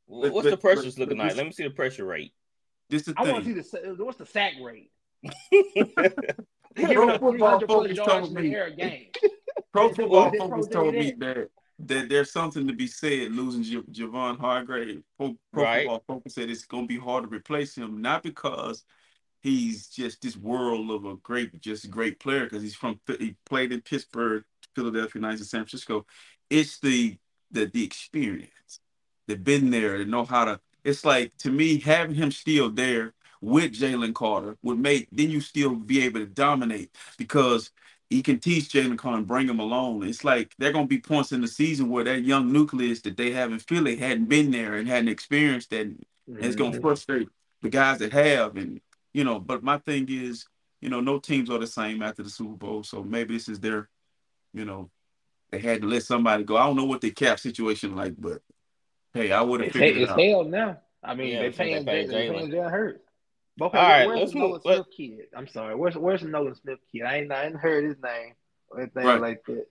What's 0.06 0.34
But- 0.34 0.42
the 0.44 0.50
but- 0.50 0.60
pressures 0.60 0.96
but- 0.96 1.00
looking 1.00 1.16
but 1.16 1.22
like? 1.24 1.30
this- 1.30 1.36
Let 1.38 1.46
me 1.46 1.52
see 1.52 1.62
the 1.64 1.70
pressure 1.70 2.04
rate. 2.04 2.32
This 2.90 3.08
is 3.08 3.14
the 3.14 3.20
I 3.20 3.32
want 3.32 3.44
to 3.46 3.62
see 3.62 3.78
the 3.78 4.04
what's 4.04 4.18
the 4.18 4.26
sack 4.26 4.52
rate. 4.62 4.90
Pro 6.74 6.84
They're 6.86 6.94
giving 6.94 7.10
up 7.10 7.20
Football 7.20 7.58
300 7.60 7.66
plus 7.66 7.86
Focus 7.96 8.06
told 8.06 8.32
me- 8.34 8.54
air 8.54 8.66
a 8.68 8.70
game. 8.70 9.06
Pro 9.72 9.88
Football 9.92 10.30
did 10.30 10.38
Focus 10.40 10.66
told 10.68 10.94
me 10.94 11.12
that 11.18 11.48
that 11.80 12.08
there's 12.08 12.30
something 12.30 12.68
to 12.68 12.72
be 12.72 12.86
said 12.86 13.32
losing 13.32 13.62
J- 13.64 14.04
Javon 14.04 14.38
Hargrave. 14.38 15.02
Pro, 15.18 15.34
Pro 15.52 15.62
Right. 15.64 15.78
Football 15.88 16.04
Focus 16.06 16.34
said 16.34 16.48
it's 16.48 16.64
going 16.64 16.84
to 16.84 16.88
be 16.88 16.98
hard 16.98 17.24
to 17.24 17.34
replace 17.34 17.74
him, 17.76 18.00
not 18.00 18.22
because 18.22 18.84
he's 19.42 19.88
just 19.88 20.22
this 20.22 20.36
world 20.36 20.90
of 20.92 21.04
a 21.04 21.16
great, 21.16 21.60
just 21.60 21.84
a 21.84 21.88
great 21.88 22.20
player, 22.20 22.44
because 22.44 22.62
he's 22.62 22.76
from 22.76 23.00
he 23.18 23.34
played 23.46 23.72
in 23.72 23.80
Pittsburgh, 23.80 24.44
Philadelphia 24.76 25.20
United, 25.20 25.40
and 25.40 25.46
San 25.46 25.60
Francisco. 25.62 26.06
It's 26.48 26.78
the 26.78 27.16
the 27.50 27.66
the 27.66 27.84
experience. 27.84 28.80
They've 29.26 29.42
been 29.42 29.70
there. 29.70 29.98
They 29.98 30.04
know 30.04 30.24
how 30.24 30.44
to. 30.44 30.60
It's 30.84 31.04
like 31.04 31.36
to 31.38 31.50
me 31.50 31.80
having 31.80 32.14
him 32.14 32.30
still 32.30 32.70
there 32.70 33.14
with 33.40 33.72
Jalen 33.72 34.14
Carter 34.14 34.56
would 34.62 34.78
make 34.78 35.08
then 35.12 35.30
you 35.30 35.40
still 35.40 35.74
be 35.74 36.04
able 36.04 36.20
to 36.20 36.26
dominate 36.26 36.90
because 37.18 37.70
he 38.10 38.22
can 38.22 38.38
teach 38.38 38.68
Jalen 38.68 38.98
Carter 38.98 39.18
and 39.18 39.26
bring 39.26 39.48
him 39.48 39.58
along. 39.60 40.04
It's 40.04 40.24
like 40.24 40.54
there 40.58 40.70
are 40.70 40.72
gonna 40.72 40.86
be 40.86 41.00
points 41.00 41.32
in 41.32 41.40
the 41.40 41.48
season 41.48 41.88
where 41.88 42.04
that 42.04 42.22
young 42.22 42.52
nucleus 42.52 43.00
that 43.02 43.16
they 43.16 43.32
have 43.32 43.52
in 43.52 43.58
Philly 43.58 43.96
hadn't 43.96 44.26
been 44.26 44.50
there 44.50 44.74
and 44.74 44.88
hadn't 44.88 45.08
experienced 45.08 45.70
that, 45.70 45.82
and 45.82 46.04
it's 46.28 46.56
gonna 46.56 46.72
mm-hmm. 46.72 46.80
frustrate 46.80 47.28
the 47.62 47.70
guys 47.70 47.98
that 47.98 48.12
have. 48.12 48.56
And 48.56 48.80
you 49.12 49.24
know, 49.24 49.40
but 49.40 49.62
my 49.62 49.78
thing 49.78 50.06
is, 50.08 50.46
you 50.80 50.90
know, 50.90 51.00
no 51.00 51.18
teams 51.18 51.50
are 51.50 51.58
the 51.58 51.66
same 51.66 52.02
after 52.02 52.22
the 52.22 52.30
Super 52.30 52.56
Bowl, 52.56 52.82
so 52.82 53.02
maybe 53.02 53.34
this 53.34 53.48
is 53.48 53.60
their, 53.60 53.88
you 54.52 54.64
know, 54.64 54.90
they 55.50 55.58
had 55.58 55.82
to 55.82 55.88
let 55.88 56.02
somebody 56.02 56.44
go. 56.44 56.56
I 56.56 56.66
don't 56.66 56.76
know 56.76 56.84
what 56.84 57.00
the 57.00 57.10
cap 57.10 57.40
situation 57.40 57.96
like, 57.96 58.14
but 58.18 58.42
hey, 59.14 59.32
I 59.32 59.40
would 59.40 59.60
have 59.60 59.68
It's, 59.68 59.76
figured 59.76 60.02
it 60.02 60.10
it's 60.10 60.20
hell 60.20 60.44
now. 60.44 60.78
I 61.02 61.14
mean, 61.14 61.32
Yeah, 61.32 61.40
they 61.40 61.46
it's 61.48 61.58
what 61.58 61.64
they 61.64 61.84
paying 61.84 61.86
Jalen. 61.86 62.08
They 62.08 62.28
Jalen. 62.28 62.34
paying 62.34 62.50
Jalen 62.50 62.70
Hurts. 62.70 63.03
But 63.56 63.66
okay, 63.66 63.78
All 63.78 63.84
right, 63.88 64.06
where's 64.06 64.18
let's 64.20 64.32
the 64.32 64.38
Nolan 64.38 64.52
move- 64.52 64.64
let- 64.64 64.74
Smith 64.76 64.86
kid? 64.96 65.26
I'm 65.36 65.46
sorry. 65.48 65.74
Where's 65.76 65.96
where's 65.96 66.22
the 66.22 66.28
Nolan 66.28 66.54
Smith 66.56 66.78
kid? 66.90 67.02
I 67.02 67.18
ain't 67.18 67.32
I 67.32 67.46
ain't 67.46 67.56
heard 67.56 67.84
his 67.84 67.96
name 68.02 68.32
or 68.70 68.80
anything 68.80 69.04
Right. 69.04 69.20
like 69.20 69.44
that. 69.46 69.66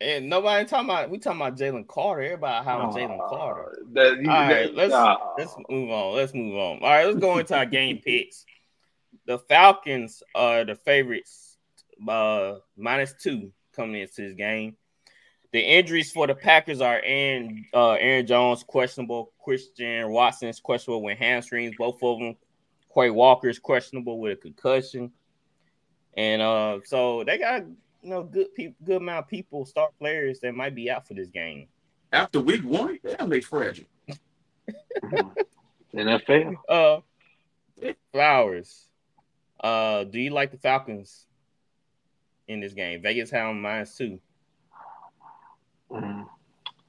And 0.00 0.30
nobody 0.30 0.64
talking 0.66 0.86
about 0.88 1.10
we 1.10 1.18
talking 1.18 1.40
about 1.40 1.58
Jalen 1.58 1.86
Carter. 1.88 2.22
Everybody 2.22 2.64
how 2.64 2.90
Jalen 2.92 3.28
Carter. 3.28 3.78
that- 3.92 4.16
you- 4.22 4.30
All 4.30 4.36
right, 4.36 4.48
that- 4.66 4.74
let's 4.74 4.94
aw. 4.94 5.34
let's 5.36 5.54
move 5.68 5.90
on. 5.90 6.14
Let's 6.16 6.32
move 6.34 6.54
on. 6.56 6.78
All 6.82 6.88
right, 6.88 7.04
let's 7.06 7.18
go 7.18 7.38
into 7.38 7.56
our 7.56 7.66
game 7.66 7.98
picks. 8.04 8.46
The 9.26 9.38
Falcons 9.38 10.22
are 10.34 10.64
the 10.64 10.74
favorites, 10.74 11.58
uh, 12.08 12.54
minus 12.76 13.12
two 13.20 13.52
coming 13.72 14.00
into 14.00 14.22
this 14.22 14.32
game. 14.34 14.76
The 15.52 15.60
injuries 15.60 16.12
for 16.12 16.26
the 16.26 16.34
Packers 16.34 16.80
are 16.80 17.00
Aaron 17.02 17.66
uh, 17.74 17.92
Aaron 17.92 18.26
Jones 18.26 18.62
questionable, 18.62 19.32
Christian 19.42 20.10
Watson's 20.10 20.60
questionable 20.60 21.02
with 21.02 21.18
hamstrings, 21.18 21.74
both 21.76 22.02
of 22.02 22.18
them. 22.20 22.36
Quay 22.98 23.48
is 23.48 23.58
questionable 23.58 24.18
with 24.18 24.32
a 24.32 24.36
concussion, 24.36 25.12
and 26.16 26.42
uh, 26.42 26.80
so 26.84 27.22
they 27.24 27.38
got 27.38 27.62
you 28.02 28.10
know 28.10 28.24
good 28.24 28.52
people, 28.54 28.74
good 28.84 28.96
amount 28.96 29.24
of 29.24 29.28
people, 29.28 29.64
start 29.66 29.96
players 29.98 30.40
that 30.40 30.54
might 30.54 30.74
be 30.74 30.90
out 30.90 31.06
for 31.06 31.14
this 31.14 31.30
game. 31.30 31.68
After 32.12 32.40
week 32.40 32.64
one, 32.64 32.98
damn, 33.06 33.28
they 33.28 33.40
fragile. 33.40 33.86
NFL. 35.94 36.54
Uh, 36.68 37.00
Flowers. 38.12 38.86
Uh, 39.60 40.04
do 40.04 40.18
you 40.20 40.30
like 40.30 40.50
the 40.50 40.58
Falcons 40.58 41.26
in 42.46 42.60
this 42.60 42.72
game? 42.72 43.02
Vegas 43.02 43.30
Hound 43.30 43.62
minus 43.62 43.96
two. 43.96 44.18
Mhm. 45.90 46.26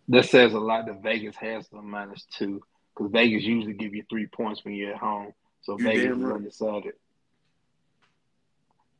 That 0.10 0.26
says 0.26 0.54
a 0.54 0.60
lot 0.60 0.88
that 0.88 1.04
Vegas 1.04 1.36
has 1.36 1.70
them 1.70 1.90
minus 1.90 2.26
two 2.38 2.64
because 2.96 3.12
Vegas 3.12 3.44
usually 3.44 3.74
give 3.74 3.94
you 3.94 4.04
three 4.10 4.28
points 4.28 4.66
when 4.66 4.74
you're 4.74 4.94
at 4.94 5.00
home. 5.00 5.34
So 5.62 5.78
You 5.78 5.86
Vegas 5.86 6.18
is 6.18 6.24
undecided. 6.24 6.94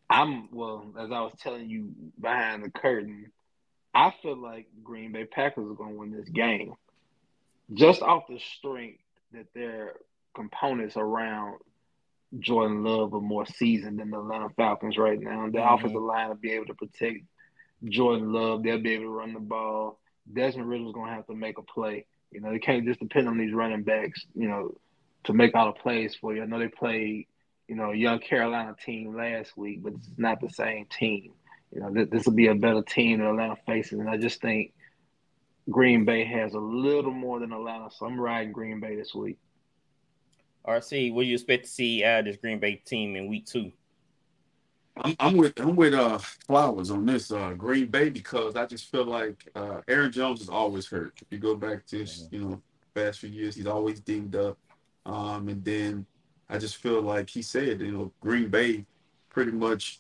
I'm 0.10 0.50
well, 0.52 0.94
as 1.00 1.12
I 1.12 1.22
was 1.22 1.34
telling 1.40 1.70
you 1.70 1.90
behind 2.20 2.64
the 2.64 2.72
curtain, 2.72 3.32
I 3.94 4.14
feel 4.22 4.38
like 4.38 4.68
Green 4.84 5.12
Bay 5.12 5.26
Packers 5.26 5.70
are 5.70 5.76
going 5.76 5.94
to 5.94 6.00
win 6.00 6.12
this 6.12 6.30
game 6.30 6.74
just 7.74 8.02
off 8.02 8.28
the 8.28 8.40
strength 8.40 9.00
that 9.32 9.46
their 9.54 9.94
components 10.36 10.98
around 10.98 11.60
Jordan 12.40 12.84
Love 12.84 13.14
are 13.14 13.22
more 13.22 13.46
seasoned 13.46 14.00
than 14.00 14.10
the 14.12 14.20
Atlanta 14.20 14.50
Falcons 14.56 14.98
right 14.98 15.20
now. 15.20 15.46
The 15.50 15.60
Mhm. 15.60 15.76
offensive 15.76 16.02
line 16.02 16.30
will 16.30 16.36
be 16.36 16.52
able 16.52 16.68
to 16.68 16.74
protect 16.74 17.20
Jordan 17.86 18.32
Love. 18.32 18.64
They'll 18.64 18.80
be 18.80 18.94
able 18.94 19.06
to 19.06 19.10
run 19.10 19.34
the 19.34 19.40
ball. 19.40 20.00
Desmond 20.32 20.70
Ridder's 20.70 20.92
going 20.92 21.10
to 21.10 21.16
have 21.16 21.28
to 21.28 21.36
make 21.36 21.58
a 21.58 21.64
play. 21.64 22.06
You 22.32 22.42
know, 22.42 22.52
they 22.52 22.60
can't 22.60 22.86
just 22.86 23.00
depend 23.00 23.28
on 23.28 23.38
these 23.38 23.54
running 23.54 23.84
backs, 23.84 24.26
you 24.36 24.48
know, 24.48 24.76
to 25.26 25.34
make 25.34 25.56
all 25.56 25.68
the 25.68 25.80
plays 25.80 26.16
for 26.16 26.34
you. 26.34 26.42
I 26.42 26.46
know 26.46 26.60
they 26.60 26.68
played, 26.68 27.28
you 27.68 27.76
know, 27.76 27.92
a 27.92 27.96
young 27.96 28.20
Carolina 28.20 28.76
team 28.84 29.16
last 29.16 29.56
week, 29.58 29.84
but 29.84 29.94
it's 29.94 30.10
not 30.18 30.42
the 30.42 30.50
same 30.50 30.86
team. 30.86 31.34
You 31.74 31.82
know, 31.82 31.94
th- 31.94 32.10
this 32.10 32.26
will 32.26 32.34
be 32.34 32.48
a 32.48 32.56
better 32.56 32.82
team 32.82 33.20
than 33.20 33.28
Atlanta 33.28 33.58
faces. 33.66 34.00
And 34.00 34.10
I 34.10 34.18
just 34.18 34.42
think 34.42 34.74
Green 35.70 36.06
Bay 36.06 36.24
has 36.26 36.54
a 36.54 36.60
little 36.60 37.12
more 37.12 37.40
than 37.40 37.54
Atlanta. 37.54 37.90
So 37.92 38.06
I'm 38.06 38.20
riding 38.20 38.54
Green 38.54 38.80
Bay 38.80 38.96
this 38.96 39.14
week. 39.14 39.38
RC, 40.68 41.14
what 41.14 41.24
do 41.24 41.28
you 41.28 41.36
expect 41.36 41.66
to 41.66 41.70
see 41.70 42.04
out 42.04 42.20
of 42.20 42.26
this 42.26 42.38
Green 42.38 42.60
Bay 42.60 42.76
team 42.76 43.16
in 43.16 43.28
week 43.28 43.46
two? 43.46 43.72
I'm, 45.02 45.16
I'm 45.20 45.38
with 45.38 45.58
I'm 45.60 45.76
with 45.76 45.94
uh 45.94 46.18
Flowers 46.18 46.92
on 46.92 47.06
this 47.06 47.32
uh 47.32 47.54
Green 47.54 47.86
Bay 47.86 48.10
because 48.10 48.56
I 48.56 48.66
just 48.66 48.92
feel 48.92 49.06
like 49.06 49.50
uh 49.56 49.82
Aaron 49.88 50.12
Jones 50.12 50.42
is 50.42 50.50
always 50.50 50.88
hurt. 50.88 51.14
If 51.22 51.28
you 51.32 51.38
go 51.38 51.56
back 51.56 51.86
to 51.88 52.00
his, 52.00 52.28
you 52.32 52.40
know 52.40 52.62
past 52.94 53.20
few 53.20 53.30
years, 53.30 53.56
he's 53.56 53.68
always 53.68 54.00
dinged 54.00 54.36
up. 54.36 54.58
Um, 55.10 55.50
and 55.50 55.64
then 55.66 56.06
I 56.50 56.58
just 56.58 56.78
feel 56.78 57.02
like 57.02 57.30
he 57.30 57.42
said, 57.42 57.82
you 57.82 57.92
know, 57.92 58.12
Green 58.22 58.48
Bay, 58.50 58.86
pretty 59.30 59.52
much 59.52 60.00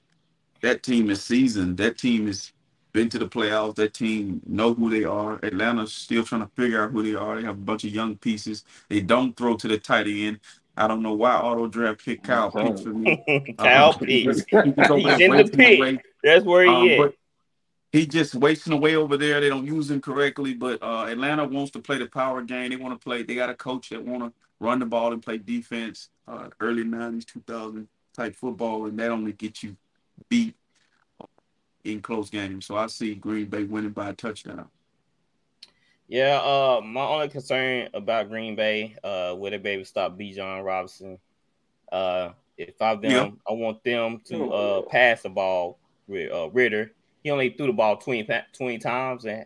that 0.61 0.83
team 0.83 1.09
is 1.09 1.23
seasoned. 1.23 1.77
That 1.77 1.97
team 1.97 2.27
has 2.27 2.51
been 2.93 3.09
to 3.09 3.19
the 3.19 3.27
playoffs. 3.27 3.75
That 3.75 3.93
team 3.93 4.41
know 4.45 4.73
who 4.73 4.89
they 4.89 5.03
are. 5.03 5.39
Atlanta's 5.43 5.93
still 5.93 6.23
trying 6.23 6.41
to 6.41 6.51
figure 6.55 6.83
out 6.83 6.91
who 6.91 7.03
they 7.03 7.15
are. 7.15 7.37
They 7.37 7.43
have 7.43 7.55
a 7.57 7.61
bunch 7.61 7.83
of 7.85 7.91
young 7.91 8.17
pieces. 8.17 8.63
They 8.89 9.01
don't 9.01 9.35
throw 9.35 9.55
to 9.55 9.67
the 9.67 9.77
tight 9.77 10.07
end. 10.07 10.39
I 10.77 10.87
don't 10.87 11.01
know 11.01 11.13
why 11.13 11.35
auto 11.35 11.67
draft 11.67 12.05
pick 12.05 12.23
Kyle 12.23 12.51
Pitts 12.51 12.81
for 12.81 12.89
me. 12.89 13.21
Kyle 13.57 13.89
Um, 13.93 13.99
Pitts. 13.99 14.45
he 14.51 14.63
He's 14.63 14.67
in 14.67 14.75
the 14.75 15.27
wasting 15.29 15.57
pit. 15.57 16.01
That's 16.23 16.45
where 16.45 16.63
he 16.65 16.69
Um, 16.69 16.87
is. 16.87 16.97
but 16.97 17.15
he 17.91 18.05
just 18.05 18.35
wasting 18.35 18.73
away 18.73 18.95
over 18.95 19.17
there. 19.17 19.41
They 19.41 19.49
don't 19.49 19.65
use 19.65 19.89
him 19.89 19.99
correctly. 20.01 20.53
But 20.53 20.81
uh, 20.83 21.05
Atlanta 21.09 21.45
wants 21.45 21.71
to 21.71 21.79
play 21.79 21.97
the 21.97 22.05
power 22.05 22.41
game. 22.43 22.69
They 22.69 22.75
want 22.75 22.99
to 22.99 23.03
play. 23.03 23.23
They 23.23 23.35
got 23.35 23.49
a 23.49 23.55
coach 23.55 23.89
that 23.89 24.03
want 24.03 24.23
to 24.23 24.33
run 24.59 24.79
the 24.79 24.85
ball 24.85 25.13
and 25.13 25.21
play 25.21 25.37
defense. 25.37 26.09
Uh, 26.27 26.49
early 26.59 26.83
'90s, 26.83 27.25
2000 27.25 27.87
type 28.15 28.35
football, 28.35 28.85
and 28.85 28.99
that 28.99 29.09
only 29.11 29.33
gets 29.33 29.63
you 29.63 29.75
beat 30.29 30.55
in 31.83 32.01
close 32.01 32.29
games. 32.29 32.65
So 32.65 32.75
I 32.75 32.87
see 32.87 33.15
Green 33.15 33.45
Bay 33.45 33.63
winning 33.63 33.91
by 33.91 34.09
a 34.09 34.13
touchdown. 34.13 34.67
Yeah, 36.07 36.39
uh, 36.39 36.81
my 36.83 37.01
only 37.01 37.29
concern 37.29 37.89
about 37.93 38.29
Green 38.29 38.55
Bay, 38.55 38.95
uh, 39.03 39.35
will 39.37 39.51
they 39.51 39.57
be 39.57 39.69
able 39.69 39.83
to 39.83 39.87
stop 39.89 40.17
Bijan 40.17 40.63
Robinson? 40.65 41.19
Uh, 41.91 42.31
if 42.57 42.81
I'm 42.81 42.99
them, 42.99 43.11
Yeah. 43.11 43.29
I 43.47 43.53
want 43.53 43.83
them 43.83 44.19
to 44.25 44.51
uh 44.51 44.81
pass 44.83 45.21
the 45.21 45.29
ball 45.29 45.77
with 46.07 46.31
uh, 46.31 46.49
Ridder. 46.49 46.91
He 47.23 47.29
only 47.31 47.51
threw 47.51 47.67
the 47.67 47.73
ball 47.73 47.97
20, 47.97 48.27
20 48.53 48.77
times 48.79 49.25
and 49.25 49.45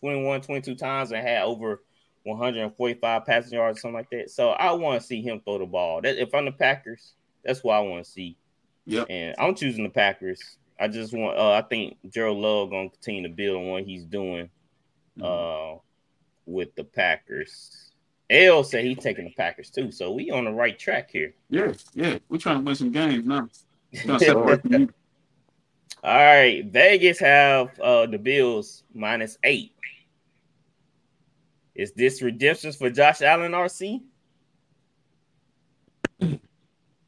21, 0.00 0.40
22 0.40 0.74
times 0.74 1.12
and 1.12 1.26
had 1.26 1.42
over 1.42 1.82
145 2.24 3.24
passing 3.26 3.52
yards, 3.54 3.80
something 3.80 3.94
like 3.96 4.10
that. 4.10 4.30
So 4.30 4.50
I 4.50 4.72
want 4.72 5.00
to 5.00 5.06
see 5.06 5.22
him 5.22 5.40
throw 5.44 5.58
the 5.58 5.66
ball. 5.66 6.00
That 6.02 6.20
if 6.20 6.34
I'm 6.34 6.44
the 6.44 6.52
Packers, 6.52 7.14
that's 7.44 7.64
what 7.64 7.74
I 7.74 7.80
want 7.80 8.04
to 8.04 8.10
see. 8.10 8.36
Yeah. 8.86 9.04
And 9.08 9.34
I'm 9.38 9.54
choosing 9.54 9.84
the 9.84 9.90
Packers. 9.90 10.40
I 10.78 10.88
just 10.88 11.12
want. 11.12 11.36
Uh, 11.38 11.52
I 11.52 11.62
think 11.62 11.98
Gerald 12.10 12.38
Love 12.38 12.70
gonna 12.70 12.88
continue 12.90 13.22
to 13.24 13.28
build 13.28 13.56
on 13.56 13.68
what 13.68 13.84
he's 13.84 14.04
doing 14.04 14.48
Mm-hmm. 15.18 15.76
uh, 15.76 15.78
with 16.46 16.74
the 16.76 16.84
Packers. 16.84 17.90
L 18.30 18.62
said 18.62 18.84
he's 18.84 18.98
taking 18.98 19.24
the 19.24 19.32
Packers 19.32 19.70
too, 19.70 19.90
so 19.90 20.12
we 20.12 20.30
on 20.30 20.44
the 20.44 20.52
right 20.52 20.78
track 20.78 21.10
here. 21.10 21.34
Yeah, 21.48 21.72
yeah. 21.94 22.18
We're 22.28 22.38
trying 22.38 22.58
to 22.58 22.62
win 22.64 22.76
some 22.76 22.92
games 22.92 23.26
now. 23.26 23.48
Trying 23.92 24.18
to 24.20 24.24
separate. 24.24 24.90
All 26.02 26.14
right, 26.14 26.64
Vegas 26.64 27.18
have 27.18 27.78
uh, 27.80 28.06
the 28.06 28.18
Bills 28.18 28.84
minus 28.94 29.36
eight. 29.42 29.72
Is 31.74 31.92
this 31.92 32.22
redemptions 32.22 32.76
for 32.76 32.90
Josh 32.90 33.22
Allen, 33.22 33.52
RC? 33.52 34.00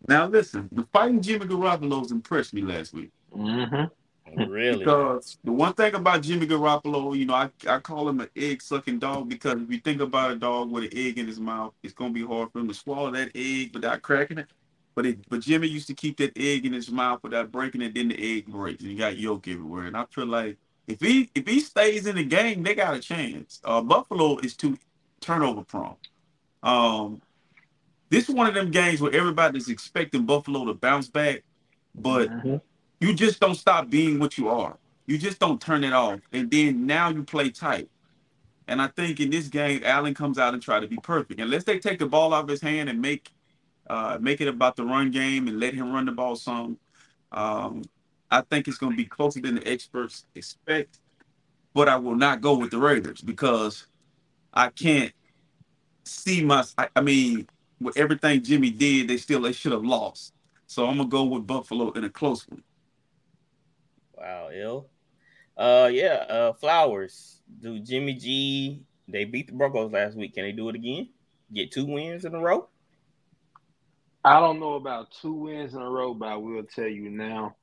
Now 0.08 0.26
listen, 0.26 0.68
the 0.72 0.86
fighting 0.92 1.20
Jimmy 1.20 1.46
Garoppolo's 1.46 2.10
impressed 2.10 2.54
me 2.54 2.62
last 2.62 2.92
week. 2.92 3.10
Mm-hmm. 3.34 3.84
Really? 4.50 4.78
Because 4.78 5.38
the 5.44 5.52
one 5.52 5.74
thing 5.74 5.94
about 5.94 6.22
Jimmy 6.22 6.46
Garoppolo, 6.46 7.16
you 7.16 7.26
know, 7.26 7.34
I, 7.34 7.50
I 7.68 7.78
call 7.78 8.08
him 8.08 8.20
an 8.20 8.28
egg 8.34 8.62
sucking 8.62 8.98
dog 8.98 9.28
because 9.28 9.60
if 9.60 9.70
you 9.70 9.78
think 9.78 10.00
about 10.00 10.32
a 10.32 10.36
dog 10.36 10.70
with 10.70 10.84
an 10.84 10.90
egg 10.92 11.18
in 11.18 11.26
his 11.26 11.38
mouth, 11.38 11.74
it's 11.82 11.92
gonna 11.92 12.12
be 12.12 12.24
hard 12.24 12.50
for 12.52 12.60
him 12.60 12.68
to 12.68 12.74
swallow 12.74 13.10
that 13.10 13.30
egg 13.34 13.74
without 13.74 14.02
cracking 14.02 14.38
it. 14.38 14.46
But 14.94 15.06
it, 15.06 15.28
but 15.28 15.40
Jimmy 15.40 15.68
used 15.68 15.86
to 15.88 15.94
keep 15.94 16.18
that 16.18 16.32
egg 16.36 16.66
in 16.66 16.72
his 16.72 16.90
mouth 16.90 17.22
without 17.22 17.52
breaking 17.52 17.82
it, 17.82 17.94
then 17.94 18.08
the 18.08 18.38
egg 18.38 18.46
breaks 18.46 18.82
and 18.82 18.92
you 18.92 18.98
got 18.98 19.16
yolk 19.16 19.48
everywhere. 19.48 19.86
And 19.86 19.96
I 19.96 20.04
feel 20.10 20.26
like 20.26 20.58
if 20.86 21.00
he 21.00 21.30
if 21.34 21.46
he 21.46 21.60
stays 21.60 22.06
in 22.06 22.16
the 22.16 22.24
game, 22.24 22.62
they 22.62 22.74
got 22.74 22.94
a 22.94 23.00
chance. 23.00 23.60
Uh, 23.64 23.80
Buffalo 23.80 24.38
is 24.38 24.56
too 24.56 24.78
turnover 25.20 25.62
prone. 25.62 25.96
Um, 26.62 27.22
this 28.10 28.28
is 28.28 28.34
one 28.34 28.46
of 28.46 28.54
them 28.54 28.70
games 28.70 29.00
where 29.00 29.14
everybody's 29.14 29.68
expecting 29.68 30.26
Buffalo 30.26 30.66
to 30.66 30.74
bounce 30.74 31.08
back, 31.08 31.42
but 31.94 32.30
Mhm. 32.30 32.60
you 33.00 33.14
just 33.14 33.40
don't 33.40 33.54
stop 33.54 33.88
being 33.88 34.18
what 34.18 34.36
you 34.36 34.48
are. 34.48 34.76
You 35.06 35.18
just 35.18 35.38
don't 35.38 35.60
turn 35.60 35.82
it 35.84 35.92
off. 35.92 36.20
And 36.32 36.50
then 36.50 36.86
now 36.86 37.08
you 37.08 37.22
play 37.24 37.50
tight. 37.50 37.88
And 38.68 38.80
I 38.80 38.86
think 38.88 39.18
in 39.18 39.30
this 39.30 39.48
game, 39.48 39.82
Allen 39.84 40.14
comes 40.14 40.38
out 40.38 40.54
and 40.54 40.62
try 40.62 40.78
to 40.78 40.86
be 40.86 40.96
perfect. 40.96 41.40
Unless 41.40 41.64
they 41.64 41.78
take 41.78 41.98
the 41.98 42.06
ball 42.06 42.32
out 42.32 42.44
of 42.44 42.48
his 42.48 42.60
hand 42.60 42.88
and 42.88 43.00
make 43.00 43.30
uh, 43.90 44.16
make 44.20 44.40
it 44.40 44.48
about 44.48 44.76
the 44.76 44.84
run 44.84 45.10
game 45.10 45.48
and 45.48 45.58
let 45.58 45.74
him 45.74 45.92
run 45.92 46.04
the 46.06 46.12
ball 46.12 46.36
some, 46.36 46.78
um, 47.32 47.82
I 48.32 48.40
think 48.40 48.66
it's 48.66 48.78
going 48.78 48.92
to 48.92 48.96
be 48.96 49.04
closer 49.04 49.40
than 49.40 49.56
the 49.56 49.68
experts 49.68 50.24
expect. 50.34 51.00
But 51.74 51.88
I 51.88 51.96
will 51.96 52.16
not 52.16 52.40
go 52.40 52.56
with 52.56 52.70
the 52.70 52.78
Raiders 52.78 53.20
because 53.20 53.86
I 54.52 54.70
can't 54.70 55.12
see 56.04 56.42
my. 56.42 56.64
I, 56.78 56.88
I 56.96 57.00
mean, 57.02 57.46
with 57.80 57.96
everything 57.96 58.42
Jimmy 58.42 58.70
did, 58.70 59.08
they 59.08 59.18
still 59.18 59.42
they 59.42 59.52
should 59.52 59.72
have 59.72 59.84
lost. 59.84 60.32
So 60.66 60.86
I'm 60.86 60.96
gonna 60.96 61.08
go 61.08 61.24
with 61.24 61.46
Buffalo 61.46 61.90
in 61.92 62.04
a 62.04 62.10
close 62.10 62.48
one. 62.48 62.62
Wow, 64.16 64.48
ill. 64.52 64.88
Uh, 65.56 65.90
yeah. 65.92 66.24
Uh, 66.28 66.52
Flowers. 66.54 67.40
Do 67.60 67.78
Jimmy 67.78 68.14
G? 68.14 68.82
They 69.08 69.24
beat 69.24 69.48
the 69.48 69.52
Broncos 69.52 69.92
last 69.92 70.16
week. 70.16 70.34
Can 70.34 70.44
they 70.44 70.52
do 70.52 70.70
it 70.70 70.74
again? 70.74 71.10
Get 71.52 71.70
two 71.70 71.84
wins 71.84 72.24
in 72.24 72.34
a 72.34 72.40
row? 72.40 72.68
I 74.24 74.40
don't 74.40 74.60
know 74.60 74.74
about 74.74 75.10
two 75.20 75.34
wins 75.34 75.74
in 75.74 75.82
a 75.82 75.90
row, 75.90 76.14
but 76.14 76.28
I 76.28 76.36
will 76.36 76.62
tell 76.62 76.86
you 76.86 77.10
now 77.10 77.56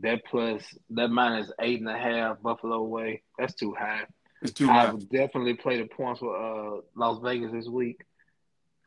that 0.00 0.24
plus 0.26 0.62
that 0.90 1.08
minus 1.10 1.50
eight 1.60 1.80
and 1.80 1.88
a 1.88 1.96
half 1.98 2.40
Buffalo 2.42 2.82
way. 2.82 3.22
That's 3.38 3.54
too 3.54 3.74
high. 3.78 4.02
It's 4.42 4.52
too 4.52 4.66
high. 4.66 4.82
I 4.82 4.86
high. 4.86 4.92
would 4.92 5.08
definitely 5.10 5.54
play 5.54 5.78
the 5.78 5.86
points 5.86 6.20
with 6.20 6.30
uh, 6.34 6.80
Las 6.94 7.20
Vegas 7.22 7.52
this 7.52 7.68
week. 7.68 8.00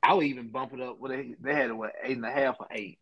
I 0.01 0.13
would 0.13 0.25
even 0.25 0.49
bump 0.49 0.73
it 0.73 0.81
up. 0.81 0.99
What 0.99 1.11
they 1.11 1.35
they 1.39 1.53
had 1.53 1.69
it 1.69 1.73
what 1.77 1.93
eight 2.03 2.17
and 2.17 2.25
a 2.25 2.31
half 2.31 2.55
or 2.59 2.67
eight. 2.71 2.99